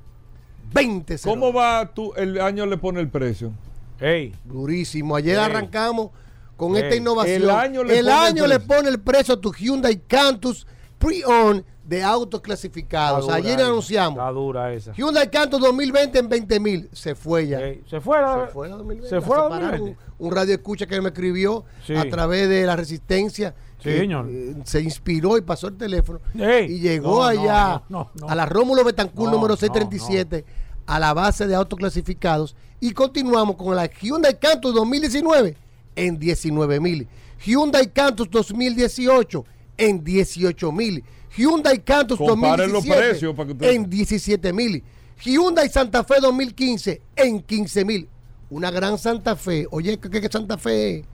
20 0.74 1.18
¿Cómo 1.24 1.54
va 1.54 1.92
tú? 1.94 2.14
El 2.16 2.40
año 2.42 2.66
le 2.66 2.78
pone 2.78 3.00
el 3.00 3.10
precio. 3.10 3.52
Ey, 4.00 4.34
Durísimo. 4.46 5.16
Ayer 5.16 5.38
Ey. 5.38 5.44
arrancamos 5.44 6.12
con 6.56 6.76
Ey. 6.76 6.84
esta 6.84 6.96
innovación. 6.96 7.42
El 7.44 7.50
año 7.50 7.84
le 7.84 7.98
El 8.00 8.06
pone 8.06 8.12
el 8.18 8.26
año 8.28 8.48
le 8.48 8.60
precio. 8.60 8.76
pone 8.76 8.90
el 8.90 9.00
precio 9.00 9.34
a 9.36 9.42
tu 9.42 9.52
Hyundai 9.54 9.98
Cantus 10.08 10.68
Pre-Owned 11.00 11.64
de 11.84 12.04
autos 12.04 12.42
clasificados. 12.42 13.26
dura 13.26 13.36
Ayer 13.36 13.60
esa, 13.60 13.68
anunciamos. 13.68 14.20
Está 14.20 14.32
dura 14.32 14.74
esa. 14.74 14.94
Hyundai 14.94 15.30
Cantus 15.32 15.60
2020 15.62 16.20
en 16.20 16.30
20 16.30 16.60
mil. 16.60 16.90
Se 16.92 17.16
fue 17.16 17.48
ya. 17.48 17.60
Ey, 17.62 17.82
se 17.90 18.02
fue 18.02 18.20
la, 18.20 18.48
Se 18.48 18.52
fue 18.54 18.68
la 18.70 18.76
2020. 18.76 19.10
Se 19.10 19.22
fue 19.22 19.38
la 19.38 19.44
La 19.44 19.50
separaron. 19.50 19.80
2020. 19.80 20.02
Un, 20.20 20.28
un 20.28 20.36
radio 20.36 20.54
escucha 20.56 20.86
que 20.86 21.00
me 21.02 21.10
escribió 21.10 21.64
Sí. 21.86 21.96
a 21.96 22.10
través 22.10 22.50
de 22.50 22.66
la 22.66 22.76
resistencia. 22.76 23.56
Sí, 23.94 23.98
señor. 24.00 24.28
eh, 24.30 24.56
se 24.66 24.82
inspiró 24.82 25.38
y 25.38 25.42
pasó 25.42 25.68
el 25.68 25.78
teléfono. 25.78 26.20
Ey, 26.38 26.74
y 26.74 26.80
llegó 26.80 27.16
no, 27.18 27.24
allá 27.24 27.84
no, 27.90 28.10
no, 28.12 28.12
no. 28.22 28.30
a 28.30 28.36
la 28.36 28.46
Rómulo 28.46 28.84
Betancourt 28.84 29.32
número 29.32 29.54
no, 29.54 29.58
637 29.58 30.46
a 30.86 31.00
la 31.00 31.14
base 31.14 31.48
de 31.48 31.56
autos 31.56 31.78
clasificados. 31.78 32.56
Y 32.80 32.92
continuamos 32.92 33.56
con 33.56 33.76
la 33.76 33.88
Hyundai 33.88 34.38
Cantus 34.40 34.74
2019 34.76 35.56
en 35.96 36.20
19 36.20 36.80
mil. 36.80 37.08
Hyundai 37.46 37.92
Cantus 37.92 38.30
2018 38.30 39.46
en 39.78 40.04
18 40.04 40.72
mil. 40.72 41.04
Hyundai 41.36 41.84
Cantus 41.84 42.18
Comparen 42.18 42.72
los 42.72 42.84
2017 42.86 43.10
precios 43.10 43.36
para 43.36 43.48
que 43.48 43.54
ustedes- 43.54 43.76
en 43.76 43.90
17 43.90 44.54
mil. 44.54 44.84
Hyundai 45.24 45.70
Santa 45.70 46.04
Fe 46.04 46.16
2015 46.22 47.02
en 47.16 47.42
15 47.42 47.84
mil. 47.86 48.08
Una 48.50 48.72
gran 48.72 48.98
Santa 48.98 49.36
Fe. 49.36 49.68
Oye, 49.72 49.98
¿qué, 50.00 50.10
qué 50.10 50.30
Santa 50.32 50.58
Fe 50.58 51.00
es? 51.00 51.06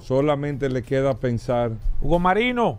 solamente 0.00 0.68
le 0.68 0.82
queda 0.82 1.14
pensar 1.14 1.72
Hugo 2.00 2.18
Marino. 2.18 2.78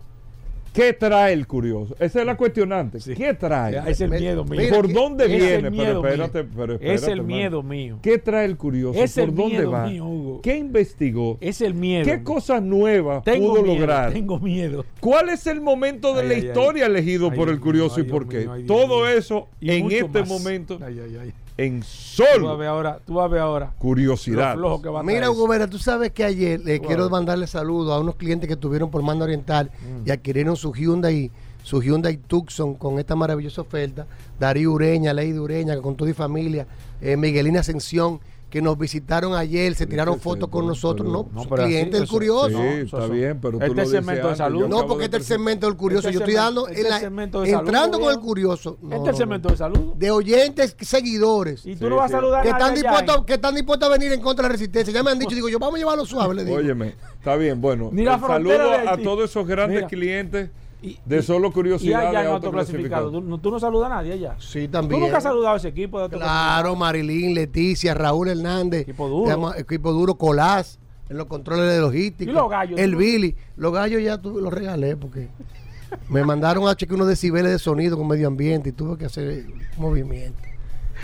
¿Qué 0.72 0.92
trae 0.92 1.32
el 1.32 1.46
curioso? 1.46 1.96
Esa 1.98 2.20
es 2.20 2.26
la 2.26 2.36
cuestionante. 2.36 2.98
¿Qué 3.14 3.32
trae? 3.32 3.80
Es 3.90 3.98
el 4.02 4.10
miedo 4.10 4.44
mío. 4.44 4.60
¿Por 4.70 4.92
dónde 4.92 5.24
es 5.24 5.30
el 5.30 5.70
viene? 5.70 5.70
Pero 5.70 6.06
espérate, 6.06 6.44
pero 6.44 6.74
Es 6.74 6.80
espérate, 6.82 7.06
el 7.06 7.18
hermano. 7.20 7.26
miedo 7.36 7.62
mío. 7.62 7.98
¿Qué 8.02 8.18
trae 8.18 8.44
el 8.44 8.58
curioso? 8.58 8.98
Es 9.02 9.14
¿Por 9.14 9.22
el 9.24 9.34
dónde 9.34 9.56
miedo 9.56 9.70
va? 9.70 9.86
mío, 9.86 10.04
Hugo. 10.06 10.40
¿Qué 10.42 10.58
investigó? 10.58 11.38
Es 11.40 11.62
el 11.62 11.72
miedo. 11.72 12.04
¿Qué 12.04 12.22
cosas 12.22 12.62
nuevas 12.62 13.24
Tengo 13.24 13.52
pudo 13.54 13.62
miedo, 13.62 13.74
lograr? 13.74 14.12
Tengo 14.12 14.38
miedo. 14.38 14.84
¿Cuál 15.00 15.30
es 15.30 15.46
el 15.46 15.62
momento 15.62 16.12
de 16.14 16.20
Ay, 16.22 16.28
la 16.28 16.34
ay, 16.34 16.40
ay. 16.42 16.46
historia 16.48 16.86
elegido 16.86 17.30
Ay, 17.30 17.38
por 17.38 17.48
el 17.48 17.58
curioso 17.58 17.98
y 18.00 18.02
por 18.02 18.28
qué? 18.28 18.46
Todo 18.66 19.08
eso 19.08 19.48
en 19.62 19.90
este 19.90 20.20
más. 20.20 20.28
momento 20.28 20.78
Ay, 20.84 21.00
ay, 21.02 21.16
ay. 21.22 21.32
En 21.58 21.80
Tú 21.80 21.86
vas 21.86 22.30
a 22.30 22.34
solo 22.34 22.56
ver 22.58 22.68
ahora. 22.68 23.00
Tú 23.06 23.14
vas 23.14 23.24
a 23.24 23.28
ver 23.28 23.40
ahora. 23.40 23.72
curiosidad. 23.78 24.56
Lo 24.56 24.80
que 24.82 24.88
va 24.88 25.00
a 25.00 25.02
Mira, 25.02 25.30
Hugo. 25.30 25.48
Vera, 25.48 25.66
tú 25.66 25.78
sabes 25.78 26.10
que 26.12 26.24
ayer 26.24 26.60
le 26.60 26.78
Wow. 26.78 26.86
quiero 26.86 27.10
mandarle 27.10 27.46
saludos 27.46 27.92
a 27.94 27.98
unos 28.00 28.16
clientes 28.16 28.46
que 28.46 28.54
estuvieron 28.54 28.90
por 28.90 29.02
Manda 29.02 29.24
Oriental 29.24 29.70
y 30.04 30.10
adquirieron 30.10 30.56
su 30.56 30.72
Hyundai, 30.74 31.30
su 31.62 31.80
Hyundai 31.82 32.16
Tucson 32.18 32.74
con 32.74 32.98
esta 32.98 33.16
maravillosa 33.16 33.62
oferta. 33.62 34.06
Darío 34.38 34.72
Ureña, 34.72 35.12
Lady 35.14 35.32
Ureña, 35.38 35.80
con 35.80 35.96
toda 35.96 36.10
y 36.10 36.14
familia, 36.14 36.66
eh, 37.00 37.16
Miguelina 37.16 37.60
Ascensión, 37.60 38.20
que 38.48 38.62
nos 38.62 38.78
visitaron 38.78 39.34
ayer, 39.34 39.74
se 39.74 39.86
tiraron 39.86 40.20
fotos 40.20 40.46
sí, 40.46 40.52
con 40.52 40.60
pero- 40.62 40.68
nosotros, 40.68 41.08
pero- 41.08 41.28
¿no? 41.34 41.42
No, 41.42 41.48
clientes 41.64 41.98
del 42.00 42.08
curioso. 42.08 42.48
Sí, 42.48 42.54
No, 42.54 42.60
está 42.62 42.98
eso- 42.98 43.08
bien, 43.10 43.38
pero 43.40 43.58
tú 43.58 43.64
Este 43.64 43.74
lo 43.76 43.82
es 43.82 43.90
segmento 43.90 44.28
de 44.28 44.36
salud. 44.36 44.68
No, 44.68 44.86
porque 44.86 45.04
este 45.06 45.16
es 45.16 45.22
el 45.22 45.26
segmento 45.26 45.66
del 45.66 45.76
curioso. 45.76 46.08
Este 46.08 46.12
Yo 46.14 46.20
estoy 46.20 46.34
dando. 46.34 46.68
este 46.68 46.80
en 46.82 46.88
la- 46.88 46.96
es 46.96 47.02
segmento 47.02 47.40
de 47.40 47.50
salud, 47.50 47.66
entrando 47.66 47.98
con 48.00 48.12
el 48.14 48.20
curioso. 48.20 48.78
no, 48.80 48.94
este 48.96 49.02
es 49.02 49.10
el 49.10 49.16
segmento 49.16 49.48
de 49.48 49.56
salud. 49.56 49.94
De 49.96 50.10
oyentes, 50.12 50.76
seguidores. 50.80 51.66
Y 51.66 51.72
tú 51.74 51.84
Sí, 51.86 51.90
no 51.90 51.96
vas 51.96 52.08
sí. 52.10 52.14
a 52.14 52.18
saludar 52.20 52.42
Que 52.42 52.48
a 52.48 52.52
están, 52.52 52.74
dispuestos, 52.74 53.16
¿eh? 53.16 53.22
que 53.26 53.34
están 53.34 53.54
dispuestos 53.56 53.88
a 53.88 53.92
venir 53.92 54.12
en 54.12 54.20
contra 54.20 54.42
de 54.44 54.48
la 54.48 54.52
resistencia. 54.52 54.94
Ya 54.94 55.02
me 55.02 55.10
han 55.10 55.18
dicho, 55.18 55.34
digo 55.34 55.48
yo, 55.48 55.58
vamos 55.58 55.74
a 55.74 55.78
llevarlo 55.78 56.06
suave, 56.06 56.34
le 56.36 56.44
digo. 56.44 56.56
Óyeme, 56.56 56.94
está 57.18 57.34
bien, 57.36 57.60
bueno. 57.60 57.90
Ni 57.92 58.04
la 58.04 58.14
el 58.14 58.20
frontera 58.20 58.64
saludo 58.76 58.90
a 58.90 58.96
todos 58.98 59.30
esos 59.30 59.46
grandes 59.46 59.76
Mira. 59.78 59.88
clientes 59.88 60.50
Y- 60.82 60.98
de 61.04 61.18
y- 61.18 61.22
solo 61.22 61.48
Y 61.48 61.52
curiosidad 61.52 62.06
allá 62.08 62.20
de 62.20 62.26
en 62.26 62.32
autoclasificado. 62.32 63.10
Tú, 63.10 63.20
no- 63.20 63.38
tú 63.38 63.50
no 63.50 63.58
saludas 63.58 63.90
a 63.90 63.94
nadie 63.96 64.12
allá. 64.12 64.36
Sí, 64.38 64.66
Tú 64.66 64.72
también. 64.72 65.00
nunca 65.00 65.16
has 65.16 65.22
saludado 65.22 65.54
a 65.54 65.56
ese 65.56 65.68
equipo 65.68 66.00
de. 66.06 66.16
Claro, 66.16 66.76
Marilyn, 66.76 67.34
Leticia, 67.34 67.94
Raúl 67.94 68.28
Hernández. 68.28 68.82
Equipo 68.82 69.08
duro. 69.08 69.30
Llama 69.30 69.54
Equipo 69.56 69.92
duro, 69.92 70.14
Colás, 70.16 70.78
en 71.08 71.16
los 71.16 71.26
controles 71.26 71.70
de 71.72 71.80
logística. 71.80 72.30
¿Y 72.30 72.34
los 72.34 72.50
gallos? 72.50 72.78
El 72.78 72.92
¿Tú? 72.92 72.98
Billy. 72.98 73.34
Los 73.56 73.72
gallos 73.72 74.02
ya 74.02 74.18
tuve, 74.18 74.42
los 74.42 74.52
regalé 74.52 74.96
porque 74.96 75.28
me 76.10 76.24
mandaron 76.24 76.68
a 76.68 76.74
chequear 76.76 76.96
unos 76.96 77.08
decibeles 77.08 77.50
de 77.52 77.58
sonido 77.58 77.96
con 77.96 78.06
medio 78.06 78.28
ambiente 78.28 78.68
y 78.68 78.72
tuve 78.72 78.98
que 78.98 79.06
hacer 79.06 79.44
movimiento. 79.78 80.38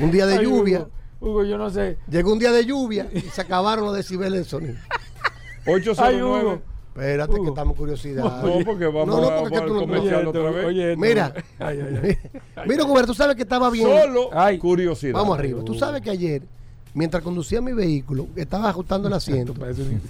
Un 0.01 0.11
día 0.11 0.27
de 0.27 0.39
Ay, 0.39 0.45
lluvia. 0.45 0.87
Hugo, 1.21 1.33
Hugo, 1.33 1.45
yo 1.45 1.57
no 1.57 1.71
sé. 1.71 1.99
Llegó 2.11 2.33
un 2.33 2.39
día 2.39 2.51
de 2.53 2.65
lluvia 2.67 3.09
y 3.13 3.21
se 3.21 3.41
acabaron 3.41 3.85
los 3.85 3.95
decibeles 3.97 4.41
de 4.41 4.45
sonido. 4.45 4.75
809. 5.67 6.23
Hugo. 6.43 6.63
Espérate 6.95 7.35
que 7.41 7.49
estamos 7.49 7.73
en 7.73 7.79
curiosidad. 7.79 8.25
No, 8.43 8.65
porque 8.65 8.85
vamos, 8.87 9.07
No, 9.07 9.21
no, 9.23 9.29
a- 9.29 9.41
porque 9.41 9.61
tú 9.61 9.67
no- 9.67 9.75
al 9.75 9.81
comercial 9.87 10.15
Oye, 10.15 10.27
otra 10.29 10.41
esto, 10.43 10.55
vez. 10.55 10.67
oye, 10.67 10.93
esto. 10.93 11.01
Mira. 11.01 11.35
Ay, 11.59 11.81
ay, 11.81 12.01
ay. 12.03 12.65
Mira, 12.69 12.85
Gobert, 12.85 13.07
tú 13.07 13.15
sabes 13.15 13.35
que 13.37 13.43
estaba 13.43 13.71
bien. 13.71 13.89
Solo 13.89 14.29
Ay. 14.33 14.59
curiosidad. 14.59 15.15
Vamos 15.15 15.39
arriba. 15.39 15.63
Tú 15.65 15.75
sabes 15.75 16.03
que 16.03 16.11
ayer, 16.11 16.43
mientras 16.95 17.23
conducía 17.23 17.61
mi 17.63 17.73
vehículo, 17.73 18.27
estaba 18.37 18.69
ajustando 18.69 19.09
el 19.09 19.15
asiento. 19.15 19.53
Esto 19.53 19.61
parece 19.61 19.83
un- 19.83 20.01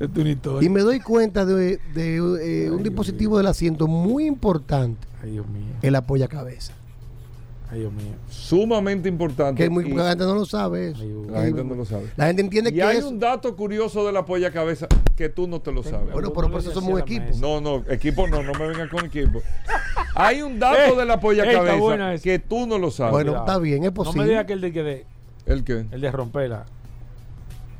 esto 0.00 0.04
es 0.12 0.18
una 0.18 0.30
historia. 0.30 0.66
Y 0.66 0.70
me 0.70 0.80
doy 0.80 0.98
cuenta 0.98 1.44
de, 1.46 1.78
de, 1.94 2.16
eh, 2.66 2.70
un 2.70 2.82
dispositivo 2.82 3.38
del 3.38 3.46
asiento 3.46 3.86
muy 3.86 4.26
importante, 4.26 5.06
Ay, 5.22 5.30
Dios 5.32 5.46
mío. 5.46 5.66
el 5.82 5.94
apoyacabeza. 5.94 6.72
Ay, 7.74 7.80
Dios 7.80 7.92
mío. 7.92 8.12
Sumamente 8.30 9.08
importante. 9.08 9.62
Que 9.62 9.68
muy, 9.68 9.86
y 9.86 9.92
la 9.92 10.10
gente 10.10 10.24
no 10.24 10.34
lo 10.34 10.44
sabe 10.46 10.90
eso. 10.90 11.00
Ay, 11.02 11.12
la 11.30 11.42
gente 11.42 11.64
no 11.64 11.74
lo 11.74 11.84
sabe. 11.84 12.10
La 12.16 12.26
gente 12.26 12.42
entiende 12.42 12.70
Y 12.70 12.74
que 12.74 12.82
hay 12.82 12.98
es. 12.98 13.04
un 13.04 13.18
dato 13.18 13.54
curioso 13.56 14.06
de 14.06 14.12
la 14.12 14.24
polla 14.24 14.50
cabeza 14.52 14.86
que 15.16 15.28
tú 15.28 15.46
no 15.48 15.60
te 15.60 15.72
lo 15.72 15.82
sabes. 15.82 16.12
Bueno, 16.12 16.28
No 16.28 16.34
pero 16.34 16.50
por 16.50 16.60
eso 16.60 16.72
somos 16.72 17.00
equipo. 17.00 17.26
No, 17.40 17.60
no, 17.60 17.84
equipo 17.88 18.26
no, 18.28 18.42
no 18.42 18.52
me 18.52 18.66
vengan 18.68 18.88
con 18.88 19.04
equipo. 19.06 19.42
Hay 20.14 20.42
un 20.42 20.58
dato 20.58 20.78
Eh, 20.94 20.96
de 20.96 21.04
la 21.04 21.18
polla 21.20 21.44
eh, 21.50 21.54
cabeza 21.54 22.22
que 22.22 22.38
tú 22.38 22.66
no 22.66 22.78
lo 22.78 22.90
sabes. 22.90 23.12
Bueno, 23.12 23.32
Cuidado. 23.32 23.46
está 23.46 23.58
bien, 23.58 23.78
es 23.84 23.86
No 23.86 23.90
me 23.90 23.92
posible. 24.04 24.28
digas 24.28 24.44
que 24.46 24.52
el 24.52 24.60
de, 24.60 24.72
que 24.72 24.82
de, 24.82 25.06
¿El 25.46 25.64
qué? 25.64 25.86
el 25.90 26.00
de 26.00 26.10
romperla. 26.12 26.64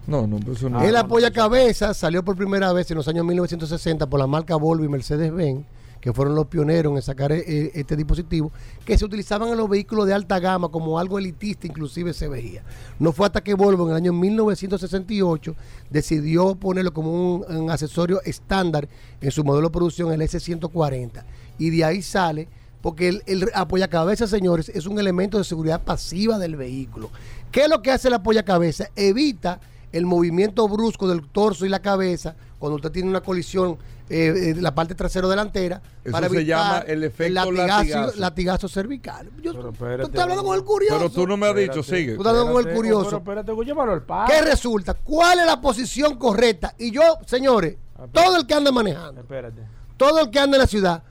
No, 0.06 0.26
no, 0.26 0.38
eso 0.52 0.68
no. 0.68 0.80
Ah, 0.80 0.86
el 0.86 0.92
no, 0.92 0.98
apoyacabeza 0.98 1.94
salió 1.94 2.22
por 2.24 2.36
primera 2.36 2.72
vez 2.72 2.90
en 2.90 2.96
los 2.98 3.08
años 3.08 3.24
1960 3.24 4.06
por 4.06 4.20
la 4.20 4.26
marca 4.26 4.56
Volvo 4.56 4.84
y 4.84 4.88
Mercedes-Benz, 4.88 5.64
que 6.04 6.12
fueron 6.12 6.34
los 6.34 6.48
pioneros 6.48 6.94
en 6.94 7.00
sacar 7.00 7.32
eh, 7.32 7.70
este 7.72 7.96
dispositivo, 7.96 8.52
que 8.84 8.98
se 8.98 9.06
utilizaban 9.06 9.48
en 9.48 9.56
los 9.56 9.70
vehículos 9.70 10.06
de 10.06 10.12
alta 10.12 10.38
gama 10.38 10.68
como 10.68 10.98
algo 10.98 11.18
elitista, 11.18 11.66
inclusive 11.66 12.12
se 12.12 12.28
veía. 12.28 12.62
No 12.98 13.10
fue 13.10 13.24
hasta 13.24 13.42
que 13.42 13.54
Volvo 13.54 13.84
en 13.86 13.92
el 13.92 13.96
año 13.96 14.12
1968 14.12 15.56
decidió 15.88 16.56
ponerlo 16.56 16.92
como 16.92 17.36
un, 17.36 17.56
un 17.56 17.70
accesorio 17.70 18.20
estándar 18.22 18.86
en 19.22 19.30
su 19.30 19.44
modelo 19.44 19.68
de 19.68 19.72
producción, 19.72 20.12
el 20.12 20.20
S140. 20.20 21.24
Y 21.56 21.70
de 21.70 21.84
ahí 21.86 22.02
sale, 22.02 22.48
porque 22.82 23.08
el, 23.08 23.22
el 23.24 23.48
apoyacabezas, 23.54 24.28
señores, 24.28 24.68
es 24.68 24.84
un 24.84 24.98
elemento 24.98 25.38
de 25.38 25.44
seguridad 25.44 25.84
pasiva 25.84 26.38
del 26.38 26.56
vehículo. 26.56 27.08
¿Qué 27.50 27.62
es 27.62 27.70
lo 27.70 27.80
que 27.80 27.90
hace 27.90 28.08
el 28.08 28.14
apoyacabezas? 28.14 28.90
Evita 28.94 29.58
el 29.90 30.04
movimiento 30.04 30.68
brusco 30.68 31.08
del 31.08 31.26
torso 31.26 31.64
y 31.64 31.70
la 31.70 31.80
cabeza 31.80 32.36
cuando 32.58 32.76
usted 32.76 32.90
tiene 32.90 33.08
una 33.08 33.22
colisión 33.22 33.78
eh, 34.10 34.50
eh, 34.50 34.54
la 34.60 34.74
parte 34.74 34.94
trasero 34.94 35.28
delantera 35.28 35.80
Eso 36.04 36.28
se 36.28 36.44
llama 36.44 36.80
el 36.86 37.04
efecto 37.04 37.50
latigazo. 37.50 38.18
latigazo 38.18 38.68
cervical. 38.68 39.30
Yo, 39.42 39.52
Pero 39.52 39.62
tú 39.62 39.68
espérate, 39.70 40.02
estás 40.04 40.22
hablando 40.22 40.44
con 40.44 40.56
el 40.56 40.64
curioso. 40.64 40.96
Pero 40.98 41.10
tú 41.10 41.26
no 41.26 41.36
me 41.36 41.46
has 41.46 41.54
dicho, 41.56 41.80
Espérate. 41.80 41.96
sigue. 42.02 42.14
Tú 42.14 42.20
estás 42.20 42.30
hablando 42.32 42.52
con 42.52 42.60
el 42.62 42.68
Espérate, 42.68 42.76
curioso. 42.76 43.22
Pero 43.24 43.40
espérate. 43.40 44.32
¿Qué 44.32 44.42
resulta? 44.42 44.94
¿Cuál 44.94 45.38
es 45.40 45.46
la 45.46 45.60
posición 45.60 46.16
correcta? 46.18 46.74
Y 46.78 46.90
yo, 46.90 47.02
señores, 47.26 47.76
Ah, 47.96 48.06
todo 48.12 48.36
el 48.36 48.46
que 48.46 48.54
anda 48.54 48.72
manejando, 48.72 49.20
Espérate. 49.20 49.62
todo 49.96 50.18
el 50.20 50.28
que 50.30 50.38
anda 50.40 50.56
en 50.56 50.62
la 50.62 50.66
ciudad, 50.66 51.02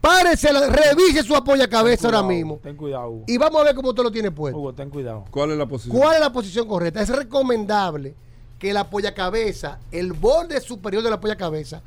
párese, 0.00 0.48
revise 0.70 1.22
su 1.24 1.34
apoya 1.34 1.68
cabeza 1.68 2.02
Ten 2.08 2.14
ahora 2.14 2.26
cuidado, 2.26 2.38
mismo. 2.38 2.60
Ten 2.62 2.76
cuidado, 2.76 3.10
Hugo. 3.10 3.24
Y 3.26 3.38
vamos 3.38 3.60
a 3.60 3.64
ver 3.64 3.74
cómo 3.74 3.88
usted 3.90 4.02
lo 4.04 4.10
tiene 4.12 4.30
puesto. 4.30 4.58
Hugo, 4.58 4.72
ten 4.72 4.88
cuidado. 4.88 5.24
¿Cuál 5.30 5.50
es 5.50 5.58
la 5.58 5.66
posición? 5.66 5.96
¿Cuál 5.98 6.14
es 6.14 6.20
la 6.20 6.32
posición 6.32 6.68
correcta? 6.68 7.02
Es 7.02 7.08
recomendable 7.08 8.14
que 8.58 8.70
el 8.70 8.76
apoyacabeza, 8.76 9.80
el 9.90 10.12
borde 10.12 10.60
superior 10.60 11.02
de 11.02 11.10
la 11.10 11.16
apoyacabeza, 11.16 11.82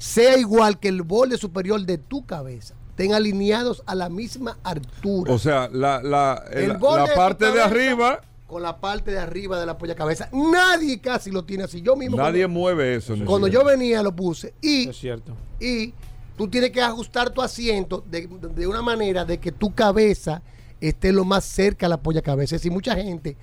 sea 0.00 0.38
igual 0.38 0.80
que 0.80 0.88
el 0.88 1.02
borde 1.02 1.36
superior 1.36 1.84
de 1.84 1.98
tu 1.98 2.24
cabeza. 2.24 2.74
Estén 2.88 3.12
alineados 3.12 3.82
a 3.84 3.94
la 3.94 4.08
misma 4.08 4.56
altura. 4.64 5.32
O 5.32 5.38
sea, 5.38 5.68
la, 5.70 6.02
la, 6.02 6.42
El 6.50 6.68
la- 6.68 6.78
parte 7.14 7.44
de 7.44 7.50
cabeza 7.52 7.64
arriba, 7.66 8.20
con 8.46 8.62
la 8.62 8.80
parte 8.80 9.10
de 9.10 9.18
arriba 9.18 9.60
de 9.60 9.66
la 9.66 9.72
apoyacabeza. 9.72 10.30
Nadie 10.32 11.00
casi 11.00 11.30
lo 11.30 11.44
tiene 11.44 11.64
así. 11.64 11.82
Yo 11.82 11.96
mismo. 11.96 12.16
nadie 12.16 12.44
cuando, 12.44 12.60
mueve 12.60 12.94
eso. 12.96 13.14
cuando 13.26 13.46
yo 13.46 13.62
venía 13.62 14.02
lo 14.02 14.16
puse. 14.16 14.54
Y, 14.62 14.88
es 14.88 14.96
cierto. 14.96 15.34
y 15.60 15.92
tú 16.36 16.48
tienes 16.48 16.70
que 16.70 16.80
ajustar 16.80 17.28
tu 17.28 17.42
asiento 17.42 18.02
de, 18.10 18.26
de 18.54 18.66
una 18.66 18.80
manera 18.80 19.26
de 19.26 19.38
que 19.38 19.52
tu 19.52 19.74
cabeza 19.74 20.40
esté 20.80 21.12
lo 21.12 21.26
más 21.26 21.44
cerca 21.44 21.84
a 21.86 21.88
la 21.90 21.96
apoyacabeza. 21.96 22.56
Es 22.56 22.62
decir, 22.62 22.72
mucha 22.72 22.96
gente 22.96 23.36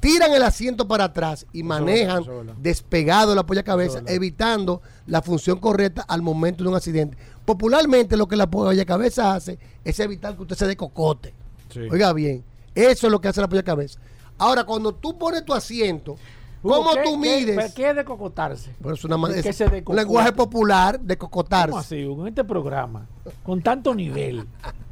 tiran 0.00 0.32
el 0.32 0.42
asiento 0.42 0.86
para 0.86 1.04
atrás 1.04 1.46
y 1.52 1.62
manejan 1.62 2.24
despegado 2.58 3.34
la 3.34 3.42
es 3.42 3.94
verdad. 3.94 4.02
evitando 4.06 4.82
la 5.06 5.22
función 5.22 5.58
correcta 5.58 6.02
al 6.02 6.22
momento 6.22 6.64
de 6.64 6.70
un 6.70 6.76
accidente. 6.76 7.16
Popularmente 7.44 8.16
lo 8.16 8.28
que 8.28 8.36
la 8.36 8.44
apoyacabeza 8.44 9.34
hace 9.34 9.58
es 9.84 9.98
evitar 10.00 10.36
que 10.36 10.42
usted 10.42 10.56
se 10.56 10.66
dé 10.66 10.76
cocote. 10.76 11.34
Sí. 11.72 11.80
Oiga 11.90 12.12
bien, 12.12 12.44
eso 12.74 13.06
es 13.06 13.10
lo 13.10 13.20
que 13.20 13.28
hace 13.28 13.40
la 13.40 13.46
apoyacabeza. 13.46 13.98
Ahora, 14.38 14.64
cuando 14.64 14.94
tú 14.94 15.18
pones 15.18 15.44
tu 15.44 15.52
asiento, 15.52 16.16
¿cómo 16.62 16.90
¿qué- 16.92 17.02
tú 17.04 17.16
mides? 17.16 17.72
¿Qué 17.74 17.90
es 17.90 17.96
de 17.96 18.04
cocotarse? 18.04 18.72
Es 18.84 19.04
un 19.04 19.96
lenguaje 19.96 20.32
popular 20.32 20.98
de 21.00 21.16
cocotarse. 21.16 21.70
¿Cómo 21.70 21.80
así? 21.80 22.00
En 22.02 22.28
este 22.28 22.44
programa, 22.44 23.06
con 23.42 23.62
tanto 23.62 23.94
nivel, 23.94 24.46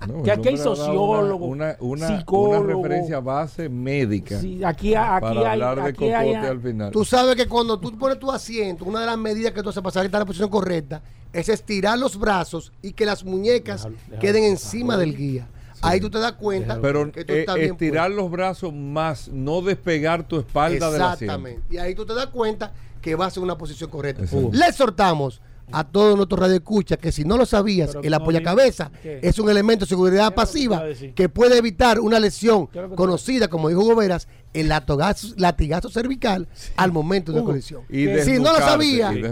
No, 0.06 0.22
que 0.22 0.30
aquí 0.30 0.48
hay 0.48 0.54
hombre 0.54 0.62
ha 0.62 0.64
dado 0.64 0.76
sociólogo, 0.76 1.46
una, 1.46 1.76
una, 1.80 2.06
una, 2.06 2.18
psicólogo. 2.18 2.58
una 2.64 2.74
referencia 2.74 3.20
base 3.20 3.68
médica 3.68 4.38
sí, 4.40 4.62
aquí, 4.62 4.94
aquí 4.94 5.20
para 5.20 5.40
hay, 5.40 5.46
hablar 5.46 5.76
de 5.76 5.82
aquí 5.82 5.92
cocote 5.94 6.14
hay- 6.14 6.34
al 6.34 6.60
final. 6.60 6.90
Tú 6.92 7.04
sabes 7.04 7.34
que 7.36 7.46
cuando 7.46 7.78
tú 7.80 7.96
pones 7.98 8.18
tu 8.18 8.30
asiento, 8.30 8.84
una 8.84 9.00
de 9.00 9.06
las 9.06 9.18
medidas 9.18 9.52
que 9.52 9.62
tú 9.62 9.70
haces 9.70 9.82
para 9.82 9.92
salir 9.94 10.10
en 10.12 10.18
la 10.18 10.24
posición 10.26 10.48
correcta 10.50 11.02
es 11.32 11.48
estirar 11.48 11.98
los 11.98 12.18
brazos 12.18 12.72
y 12.82 12.92
que 12.92 13.04
las 13.06 13.24
muñecas 13.24 13.82
Déjalo, 13.84 13.96
déjalo, 14.06 14.20
queden 14.20 14.34
déjalo. 14.42 14.52
encima 14.52 14.96
del 14.96 15.16
guía. 15.16 15.48
Ahí 15.82 16.00
tú 16.00 16.10
te 16.10 16.18
das 16.18 16.32
cuenta 16.32 16.80
Pero 16.80 17.10
que 17.12 17.24
tú 17.24 17.32
eh, 17.32 17.40
estás 17.40 17.56
bien 17.56 17.72
estirar 17.72 18.10
los 18.10 18.30
brazos 18.30 18.72
más, 18.72 19.28
no 19.28 19.62
despegar 19.62 20.26
tu 20.26 20.38
espalda 20.38 20.90
del 20.90 21.02
asiento. 21.02 21.24
Exactamente. 21.24 21.74
Y 21.74 21.78
ahí 21.78 21.94
tú 21.94 22.06
te 22.06 22.14
das 22.14 22.26
cuenta 22.28 22.72
que 23.00 23.14
vas 23.14 23.36
en 23.36 23.42
una 23.42 23.56
posición 23.56 23.90
correcta. 23.90 24.22
Exacto. 24.22 24.50
Le 24.52 24.66
exhortamos 24.66 25.40
a 25.72 25.84
todos 25.84 26.16
nuestros 26.16 26.38
radioescuchas 26.40 26.98
que 26.98 27.10
si 27.12 27.24
no 27.24 27.36
lo 27.36 27.44
sabías, 27.46 27.88
Pero 27.90 28.02
el 28.02 28.10
no 28.10 28.16
apoyacabeza 28.18 28.90
¿qué? 29.02 29.18
es 29.22 29.38
un 29.38 29.50
elemento 29.50 29.84
de 29.84 29.88
seguridad 29.88 30.16
¿Qué 30.16 30.18
es 30.18 30.24
lo 30.24 30.30
que 30.30 30.34
te 30.34 30.36
pasiva 30.46 31.12
que 31.14 31.28
puede 31.28 31.58
evitar 31.58 32.00
una 32.00 32.20
lesión 32.20 32.66
¿Qué 32.68 32.78
es 32.78 32.82
lo 32.82 32.88
que 32.88 32.92
te- 32.92 32.96
conocida, 32.96 33.48
como 33.48 33.68
dijo 33.68 33.80
Goberas, 33.82 34.28
el 34.54 34.68
latigazo, 34.68 35.34
latigazo 35.36 35.90
cervical 35.90 36.48
al 36.76 36.90
momento 36.92 37.30
de 37.30 37.36
una 37.38 37.42
Hugo, 37.42 37.50
colisión. 37.52 37.82
Y 37.90 38.06
Si 38.20 38.38
no 38.38 38.52
lo 38.52 38.58
sabía, 38.58 39.12
y 39.12 39.22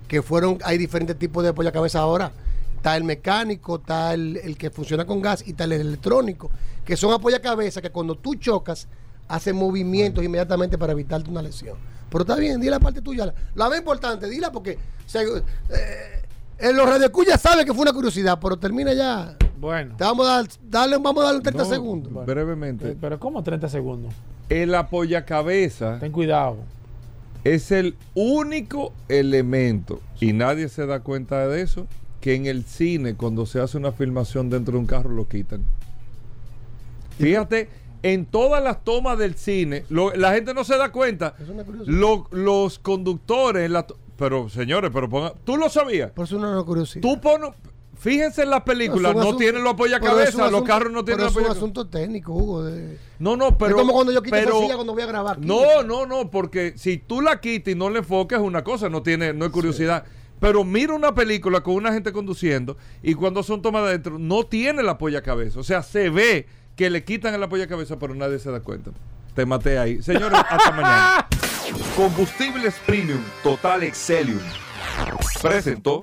que 0.09 0.23
fueron, 0.23 0.59
hay 0.65 0.79
diferentes 0.79 1.19
tipos 1.19 1.43
de 1.43 1.51
apoyacabezas 1.51 2.01
ahora. 2.01 2.33
Está 2.77 2.97
el 2.97 3.05
mecánico, 3.05 3.77
está 3.77 4.15
el, 4.15 4.37
el 4.39 4.57
que 4.57 4.71
funciona 4.71 5.05
con 5.05 5.21
gas 5.23 5.45
y 5.47 5.51
está 5.51 5.65
el 5.65 5.73
electrónico, 5.73 6.51
que 6.85 6.97
son 6.97 7.13
apoyacabezas 7.13 7.83
que 7.83 7.91
cuando 7.91 8.17
tú 8.17 8.35
chocas, 8.35 8.89
hacen 9.29 9.57
movimientos 9.57 10.23
inmediatamente 10.25 10.77
para 10.77 10.93
evitarte 10.93 11.31
una 11.31 11.41
lesión. 11.43 11.77
Pero 12.11 12.23
está 12.23 12.35
bien, 12.37 12.61
di 12.61 12.69
la 12.69 12.81
parte 12.81 13.01
tuya. 13.01 13.27
La, 13.27 13.35
la 13.55 13.69
más 13.69 13.79
importante, 13.79 14.29
dila 14.29 14.51
porque 14.53 14.79
se- 15.07 15.23
eh, 15.23 16.23
en 16.59 16.77
los 16.77 16.87
radioescuchas 16.89 17.41
sabe 17.41 17.65
que 17.65 17.73
fue 17.73 17.83
una 17.83 17.93
curiosidad, 17.93 18.39
pero 18.41 18.57
termina 18.59 18.93
ya. 18.93 19.37
Bueno. 19.63 19.95
Te 19.97 20.03
vamos 20.03 20.27
a 20.29 20.33
dar, 20.39 20.47
dale, 20.69 20.97
vamos 20.99 21.23
a 21.23 21.27
darle 21.29 21.41
30 21.41 21.63
No, 21.63 21.69
segundos. 21.71 22.27
Brevemente. 22.27 22.91
Eh, 22.91 22.97
Pero 23.01 23.21
¿cómo 23.21 23.45
30 23.45 23.69
segundos? 23.69 24.13
El 24.49 24.75
apoyacabeza 24.75 26.01
Ten 26.01 26.11
cuidado. 26.11 26.57
es 27.45 27.71
el 27.71 27.95
único 28.15 28.93
elemento, 29.09 30.01
y 30.21 30.33
nadie 30.33 30.69
se 30.69 30.85
da 30.85 30.99
cuenta 31.01 31.47
de 31.47 31.63
eso, 31.63 31.87
que 32.21 32.35
en 32.35 32.47
el 32.47 32.65
cine, 32.65 33.15
cuando 33.15 33.47
se 33.47 33.61
hace 33.61 33.79
una 33.79 33.93
filmación 33.93 34.51
dentro 34.51 34.73
de 34.73 34.79
un 34.81 34.87
carro, 34.87 35.11
lo 35.11 35.29
quitan. 35.29 35.63
Fíjate, 37.19 37.69
en 38.03 38.27
todas 38.27 38.65
las 38.65 38.83
tomas 38.83 39.17
del 39.17 39.35
cine, 39.37 39.85
lo- 39.91 40.13
la 40.15 40.33
gente 40.33 40.55
no 40.55 40.65
se 40.65 40.77
da 40.77 40.91
cuenta. 40.91 41.37
Es 41.41 41.49
una 41.49 41.63
curiosidad. 41.63 41.95
Lo- 41.97 42.27
los 42.33 42.81
conductores, 42.81 43.65
en 43.67 43.73
la 43.75 43.85
to- 43.87 43.97
pero 44.17 44.49
señores, 44.49 44.91
pero 44.93 45.09
ponga, 45.09 45.35
¿tú 45.45 45.57
lo 45.57 45.69
sabías? 45.69 46.11
Por 46.11 46.25
eso 46.25 46.37
no 46.39 46.49
es 46.49 46.53
una 46.55 46.65
curiosidad. 46.65 47.03
Tú 47.03 47.21
pones, 47.21 47.51
fíjense 48.03 48.43
en 48.43 48.51
las 48.51 48.63
películas, 48.63 49.15
no 49.15 49.21
asunto- 49.21 49.39
tienen 49.39 49.63
los 49.63 49.75
apoyacabezas, 49.75 50.35
los 50.35 50.47
asunto- 50.49 50.65
carros 50.65 50.93
no 50.93 51.05
tienen 51.05 51.19
pero 51.19 51.29
es 51.29 51.35
un 51.37 51.43
apoyacabezas. 51.43 51.57
asunto 51.57 51.87
técnico, 51.87 52.33
Hugo. 52.33 52.65
de- 52.65 52.99
No, 53.19 53.37
no, 53.37 53.57
pero. 53.57 53.77
es 53.77 53.81
como 53.83 53.93
cuando 53.93 54.13
yo 54.13 54.23
quito 54.23 54.35
pero- 54.37 54.51
esa 54.51 54.61
silla 54.63 54.75
cuando 54.75 54.93
voy 54.95 55.03
a 55.03 55.07
grabar. 55.07 55.37
aquí. 55.39 55.47
No, 55.47 55.83
no, 55.85 56.07
no, 56.07 56.31
porque 56.31 56.75
si 56.77 56.99
tú 56.99 57.21
la 57.21 57.41
quitas 57.41 57.73
y 57.73 57.77
no 57.77 57.89
le 57.91 58.01
enfocas 58.01 58.41
es 58.41 58.45
una 58.47 58.65
cosa, 58.65 58.89
no 58.89 59.03
tiene, 59.03 59.33
no 59.33 59.45
es 59.47 59.53
curiosidad. 59.53 60.05
Pero 60.41 60.65
mira 60.65 60.93
una 60.95 61.15
película 61.15 61.61
con 61.63 61.75
una 61.75 61.93
gente 61.93 62.11
conduciendo 62.11 62.77
y 63.01 63.15
cuando 63.15 63.45
son 63.45 63.63
tomadas 63.63 63.91
adentro 63.91 64.19
no 64.19 64.43
tiene 64.45 64.81
el 64.83 64.89
apoyacabeza. 64.89 65.61
O 65.61 65.63
sea, 65.63 65.85
se 65.85 66.11
ve 66.11 66.47
que 66.75 66.91
le 66.91 67.05
quitan 67.05 67.33
el 67.35 67.43
apoyacabeza, 67.45 67.97
pero 68.01 68.13
nadie 68.17 68.41
se 68.41 68.51
da 68.51 68.59
cuenta. 68.59 68.91
Te 69.37 69.47
maté 69.47 69.79
ahí. 69.79 70.03
Señores, 70.03 70.37
hasta 70.51 70.73
mañana. 70.73 71.29
Combustibles 71.97 72.75
Premium 72.85 73.21
Total 73.45 73.85
Excelium. 73.85 74.41
Presentó. 75.41 76.03